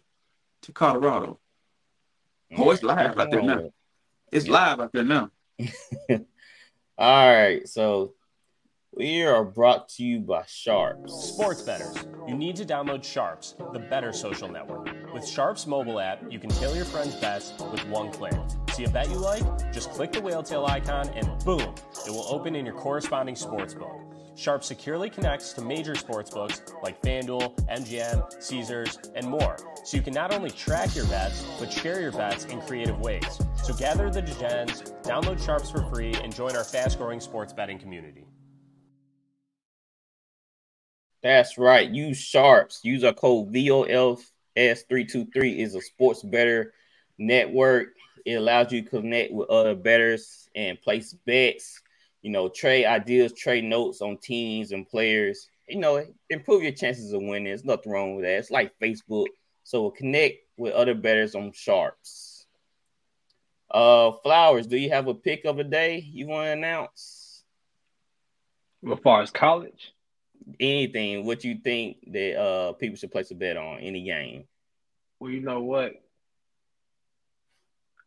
to 0.61 0.71
Colorado. 0.71 1.39
Oh, 2.55 2.69
it's 2.71 2.83
live 2.83 3.17
out 3.17 3.31
there 3.31 3.41
now. 3.41 3.71
It's 4.31 4.45
Yeah. 4.45 4.51
live 4.53 4.79
out 4.79 4.91
there 4.91 5.03
now. 5.03 5.31
All 6.99 7.33
right, 7.33 7.65
so 7.65 8.11
we 8.91 9.23
are 9.23 9.45
brought 9.45 9.87
to 9.91 10.03
you 10.03 10.19
by 10.19 10.41
Sharpz. 10.41 11.11
Sports 11.11 11.61
betters, 11.61 11.95
you 12.27 12.35
need 12.35 12.57
to 12.57 12.65
download 12.65 13.03
Sharpz, 13.03 13.55
the 13.71 13.79
better 13.79 14.11
social 14.11 14.49
network. 14.49 14.89
With 15.13 15.25
Sharps 15.25 15.65
mobile 15.65 16.01
app, 16.01 16.21
you 16.29 16.39
can 16.39 16.49
tail 16.49 16.75
your 16.75 16.83
friends' 16.83 17.15
bets 17.15 17.53
with 17.71 17.87
one 17.87 18.11
click. 18.11 18.33
See 18.73 18.83
a 18.83 18.89
bet 18.89 19.09
you 19.09 19.15
like? 19.15 19.43
Just 19.71 19.91
click 19.91 20.11
the 20.11 20.19
whale 20.19 20.43
tail 20.43 20.65
icon 20.65 21.07
and 21.11 21.25
boom, 21.45 21.73
it 22.05 22.11
will 22.11 22.27
open 22.27 22.53
in 22.53 22.65
your 22.65 22.75
corresponding 22.75 23.35
sportsbook. 23.35 24.08
Sharp 24.39 24.63
securely 24.63 25.09
connects 25.09 25.51
to 25.53 25.61
major 25.61 25.95
sportsbooks 25.95 26.81
like 26.81 27.01
FanDuel, 27.01 27.57
MGM, 27.67 28.41
Caesars, 28.41 28.97
and 29.13 29.27
more. 29.27 29.57
So 29.83 29.97
you 29.97 30.03
can 30.03 30.13
not 30.13 30.33
only 30.33 30.49
track 30.49 30.95
your 30.95 31.05
bets, 31.07 31.43
but 31.59 31.69
share 31.69 31.99
your 31.99 32.13
bets 32.13 32.45
in 32.45 32.61
creative 32.61 32.97
ways. 33.01 33.41
So 33.61 33.73
gather 33.73 34.09
the 34.09 34.21
gens, 34.21 34.81
download 35.03 35.45
Sharpz 35.45 35.69
for 35.69 35.83
free, 35.93 36.13
and 36.13 36.33
join 36.33 36.55
our 36.55 36.63
fast 36.63 36.97
growing 36.97 37.19
sports 37.19 37.51
betting 37.51 37.79
community. 37.79 38.23
That's 41.21 41.57
right. 41.57 41.89
Use 41.89 42.17
Sharpz. 42.17 42.85
Use 42.85 43.03
our 43.03 43.11
code 43.11 43.51
VOFS323 43.51 45.57
is 45.57 45.75
a 45.75 45.81
sports 45.81 46.23
better 46.23 46.71
network. 47.17 47.89
It 48.25 48.35
allows 48.35 48.71
you 48.71 48.83
to 48.83 48.89
connect 48.89 49.33
with 49.33 49.49
other 49.49 49.75
betters 49.75 50.47
and 50.55 50.81
place 50.81 51.13
bets. 51.25 51.81
You 52.21 52.31
know, 52.31 52.49
trade 52.49 52.85
ideas, 52.85 53.33
trade 53.33 53.63
notes 53.63 54.01
on 54.01 54.17
teams 54.17 54.71
and 54.71 54.87
players. 54.87 55.47
You 55.67 55.79
know, 55.79 56.05
improve 56.29 56.63
your 56.63 56.71
chances 56.71 57.13
of 57.13 57.21
winning. 57.21 57.45
There's 57.45 57.63
nothing 57.63 57.91
wrong 57.91 58.15
with 58.15 58.25
that. 58.25 58.37
It's 58.37 58.51
like 58.51 58.77
Facebook. 58.81 59.27
So 59.63 59.89
connect 59.91 60.37
with 60.57 60.73
other 60.73 60.95
betters 60.95 61.35
on 61.35 61.51
Sharpz. 61.51 62.45
Uh, 63.71 64.11
Flowers, 64.23 64.67
do 64.67 64.77
you 64.77 64.89
have 64.89 65.07
a 65.07 65.13
pick 65.13 65.45
of 65.45 65.57
the 65.57 65.63
day 65.63 65.99
you 65.99 66.27
want 66.27 66.47
to 66.47 66.51
announce? 66.51 67.43
As 68.91 68.97
far 68.99 69.21
as 69.21 69.29
college, 69.29 69.93
anything 70.59 71.25
what 71.25 71.43
you 71.43 71.59
think 71.63 71.97
that 72.07 72.39
uh 72.39 72.71
people 72.73 72.95
should 72.95 73.11
place 73.11 73.29
a 73.29 73.35
bet 73.35 73.57
on 73.57 73.79
any 73.79 74.03
game 74.03 74.45
well, 75.19 75.31
you 75.31 75.41
know 75.41 75.61
what? 75.61 75.93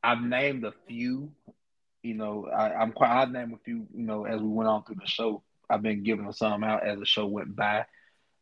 I've 0.02 0.22
named 0.22 0.64
a 0.64 0.72
few 0.88 1.30
You 2.02 2.14
know, 2.14 2.48
I, 2.52 2.74
I'm 2.74 2.92
quite. 2.92 3.10
I 3.10 3.24
name 3.26 3.54
a 3.54 3.58
few. 3.64 3.86
You 3.94 4.04
know, 4.04 4.24
as 4.24 4.40
we 4.40 4.48
went 4.48 4.68
on 4.68 4.84
through 4.84 4.96
the 4.96 5.06
show, 5.06 5.42
I've 5.70 5.82
been 5.82 6.02
giving 6.02 6.30
some 6.32 6.64
out 6.64 6.86
as 6.86 6.98
the 6.98 7.06
show 7.06 7.26
went 7.26 7.54
by. 7.54 7.86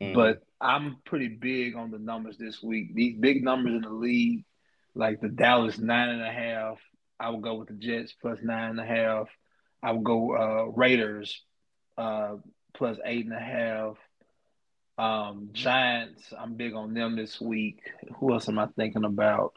Mm-hmm. 0.00 0.14
But 0.14 0.42
I'm 0.60 0.98
pretty 1.04 1.28
big 1.28 1.76
on 1.76 1.90
the 1.90 1.98
numbers 1.98 2.38
this 2.38 2.62
week. 2.62 2.94
These 2.94 3.16
big 3.18 3.44
numbers 3.44 3.74
in 3.74 3.82
the 3.82 3.90
league, 3.90 4.44
like 4.94 5.20
the 5.20 5.28
Dallas 5.28 5.78
nine 5.78 6.08
and 6.08 6.22
a 6.22 6.32
half. 6.32 6.78
I 7.18 7.28
would 7.28 7.42
go 7.42 7.56
with 7.56 7.68
the 7.68 7.74
Jets 7.74 8.14
plus 8.20 8.38
nine 8.42 8.70
and 8.70 8.80
a 8.80 8.86
half. 8.86 9.28
I 9.82 9.92
would 9.92 10.04
go 10.04 10.34
uh, 10.34 10.64
Raiders 10.74 11.42
uh, 11.98 12.36
plus 12.72 12.96
eight 13.04 13.26
and 13.26 13.34
a 13.34 13.38
half. 13.38 13.96
Um, 14.96 15.50
Giants, 15.52 16.32
I'm 16.38 16.54
big 16.54 16.74
on 16.74 16.94
them 16.94 17.16
this 17.16 17.40
week. 17.40 17.80
Who 18.16 18.32
else 18.32 18.48
am 18.48 18.58
I 18.58 18.66
thinking 18.66 19.04
about? 19.04 19.54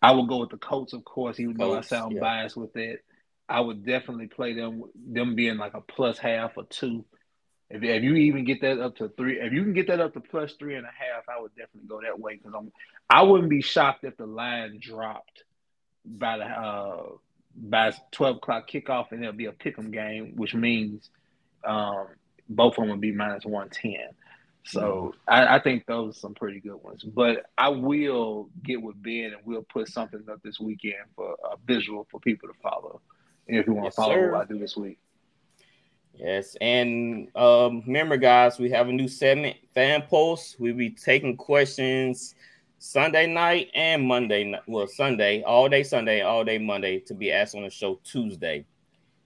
I 0.00 0.12
would 0.12 0.28
go 0.28 0.38
with 0.38 0.50
the 0.50 0.56
Colts, 0.56 0.92
of 0.92 1.04
course, 1.04 1.40
even 1.40 1.56
though 1.56 1.76
I 1.76 1.80
sound 1.80 2.14
yeah. 2.14 2.20
biased 2.20 2.56
with 2.56 2.76
it. 2.76 3.04
I 3.48 3.60
would 3.60 3.84
definitely 3.84 4.26
play 4.26 4.54
them, 4.54 4.84
them 4.94 5.34
being 5.34 5.56
like 5.56 5.74
a 5.74 5.80
plus 5.80 6.18
half 6.18 6.52
or 6.56 6.64
two. 6.64 7.04
If, 7.70 7.82
if 7.82 8.02
you 8.02 8.14
even 8.14 8.44
get 8.44 8.60
that 8.62 8.78
up 8.78 8.96
to 8.96 9.08
three, 9.08 9.40
if 9.40 9.52
you 9.52 9.62
can 9.62 9.72
get 9.72 9.88
that 9.88 10.00
up 10.00 10.14
to 10.14 10.20
plus 10.20 10.54
three 10.54 10.76
and 10.76 10.86
a 10.86 10.88
half, 10.88 11.24
I 11.28 11.40
would 11.40 11.54
definitely 11.54 11.88
go 11.88 12.00
that 12.02 12.18
way 12.18 12.36
because 12.36 12.52
I'm. 12.56 12.72
I 13.10 13.22
wouldn't 13.22 13.50
be 13.50 13.62
shocked 13.62 14.04
if 14.04 14.16
the 14.16 14.26
line 14.26 14.78
dropped 14.80 15.44
by 16.04 16.38
the 16.38 16.44
uh, 16.44 17.02
by 17.54 17.92
twelve 18.10 18.36
o'clock 18.36 18.70
kickoff 18.70 19.12
and 19.12 19.22
it'll 19.22 19.34
be 19.34 19.46
a 19.46 19.52
pick'em 19.52 19.90
game, 19.90 20.32
which 20.36 20.54
means 20.54 21.10
um, 21.64 22.06
both 22.48 22.78
of 22.78 22.82
them 22.82 22.90
would 22.90 23.00
be 23.00 23.12
minus 23.12 23.44
one 23.44 23.68
ten. 23.68 24.08
So 24.64 25.14
I, 25.26 25.56
I, 25.56 25.60
think 25.60 25.86
those 25.86 26.16
are 26.16 26.20
some 26.20 26.34
pretty 26.34 26.60
good 26.60 26.82
ones. 26.82 27.02
But 27.02 27.46
I 27.56 27.70
will 27.70 28.50
get 28.62 28.82
with 28.82 29.02
Ben 29.02 29.32
and 29.32 29.36
we'll 29.44 29.62
put 29.62 29.88
something 29.88 30.22
up 30.30 30.42
this 30.42 30.60
weekend 30.60 31.04
for 31.16 31.36
a 31.42 31.56
visual 31.66 32.06
for 32.10 32.20
people 32.20 32.48
to 32.48 32.54
follow. 32.62 33.00
If 33.48 33.66
you 33.66 33.72
want 33.72 33.86
yes, 33.86 33.94
to 33.94 34.00
follow 34.02 34.14
sir. 34.14 34.32
what 34.32 34.42
I 34.42 34.44
do 34.44 34.58
this 34.58 34.76
week. 34.76 34.98
Yes, 36.14 36.56
and 36.60 37.28
um, 37.36 37.82
remember, 37.86 38.16
guys, 38.16 38.58
we 38.58 38.70
have 38.70 38.88
a 38.88 38.92
new 38.92 39.08
segment, 39.08 39.56
fan 39.72 40.02
posts. 40.02 40.56
We'll 40.58 40.74
be 40.74 40.90
taking 40.90 41.36
questions 41.36 42.34
Sunday 42.78 43.26
night 43.26 43.70
and 43.74 44.06
Monday 44.06 44.44
night. 44.44 44.62
Well, 44.66 44.86
Sunday, 44.86 45.42
all 45.42 45.68
day 45.68 45.82
Sunday, 45.82 46.22
all 46.22 46.44
day 46.44 46.58
Monday 46.58 47.00
to 47.00 47.14
be 47.14 47.32
asked 47.32 47.54
on 47.54 47.62
the 47.62 47.70
show 47.70 48.00
Tuesday. 48.04 48.66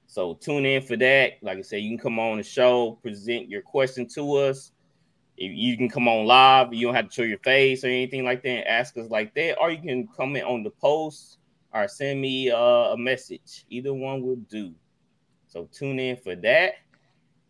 So 0.06 0.34
tune 0.34 0.66
in 0.66 0.82
for 0.82 0.96
that. 0.98 1.32
Like 1.40 1.58
I 1.58 1.62
said, 1.62 1.82
you 1.82 1.90
can 1.90 1.98
come 1.98 2.18
on 2.18 2.36
the 2.36 2.42
show, 2.42 2.98
present 3.02 3.48
your 3.48 3.62
question 3.62 4.06
to 4.14 4.34
us 4.34 4.72
If 5.38 5.52
you 5.52 5.76
can 5.78 5.88
come 5.88 6.06
on 6.06 6.26
live. 6.26 6.74
You 6.74 6.88
don't 6.88 6.94
have 6.94 7.08
to 7.08 7.14
show 7.14 7.22
your 7.22 7.38
face 7.38 7.84
or 7.84 7.88
anything 7.88 8.22
like 8.22 8.42
that. 8.42 8.48
and 8.50 8.68
ask 8.68 8.96
us 8.98 9.08
like 9.08 9.34
that, 9.34 9.58
or 9.58 9.70
you 9.70 9.80
can 9.80 10.06
comment 10.08 10.44
on 10.44 10.62
the 10.62 10.70
post 10.70 11.38
or 11.72 11.88
send 11.88 12.20
me 12.20 12.50
uh, 12.50 12.56
a 12.56 12.96
message. 12.96 13.64
Either 13.68 13.94
one 13.94 14.22
will 14.22 14.36
do. 14.36 14.74
So 15.48 15.68
tune 15.72 15.98
in 15.98 16.16
for 16.16 16.34
that. 16.36 16.74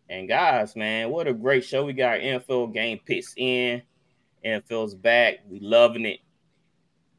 And 0.09 0.27
guys, 0.27 0.75
man, 0.75 1.09
what 1.09 1.27
a 1.27 1.33
great 1.33 1.63
show. 1.63 1.85
We 1.85 1.93
got 1.93 2.19
NFL 2.19 2.73
game 2.73 2.99
picks 3.05 3.33
in. 3.37 3.81
NFL's 4.45 4.93
back. 4.93 5.39
We 5.47 5.59
loving 5.59 6.05
it. 6.05 6.19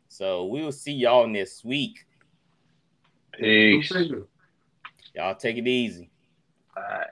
So 0.09 0.47
we 0.47 0.63
will 0.63 0.73
see 0.73 0.93
y'all 0.93 1.27
next 1.27 1.65
week. 1.65 2.05
Peace. 3.33 3.93
Y'all 5.15 5.35
take 5.35 5.57
it 5.57 5.67
easy. 5.67 6.11
All 6.77 6.83
right. 6.83 7.07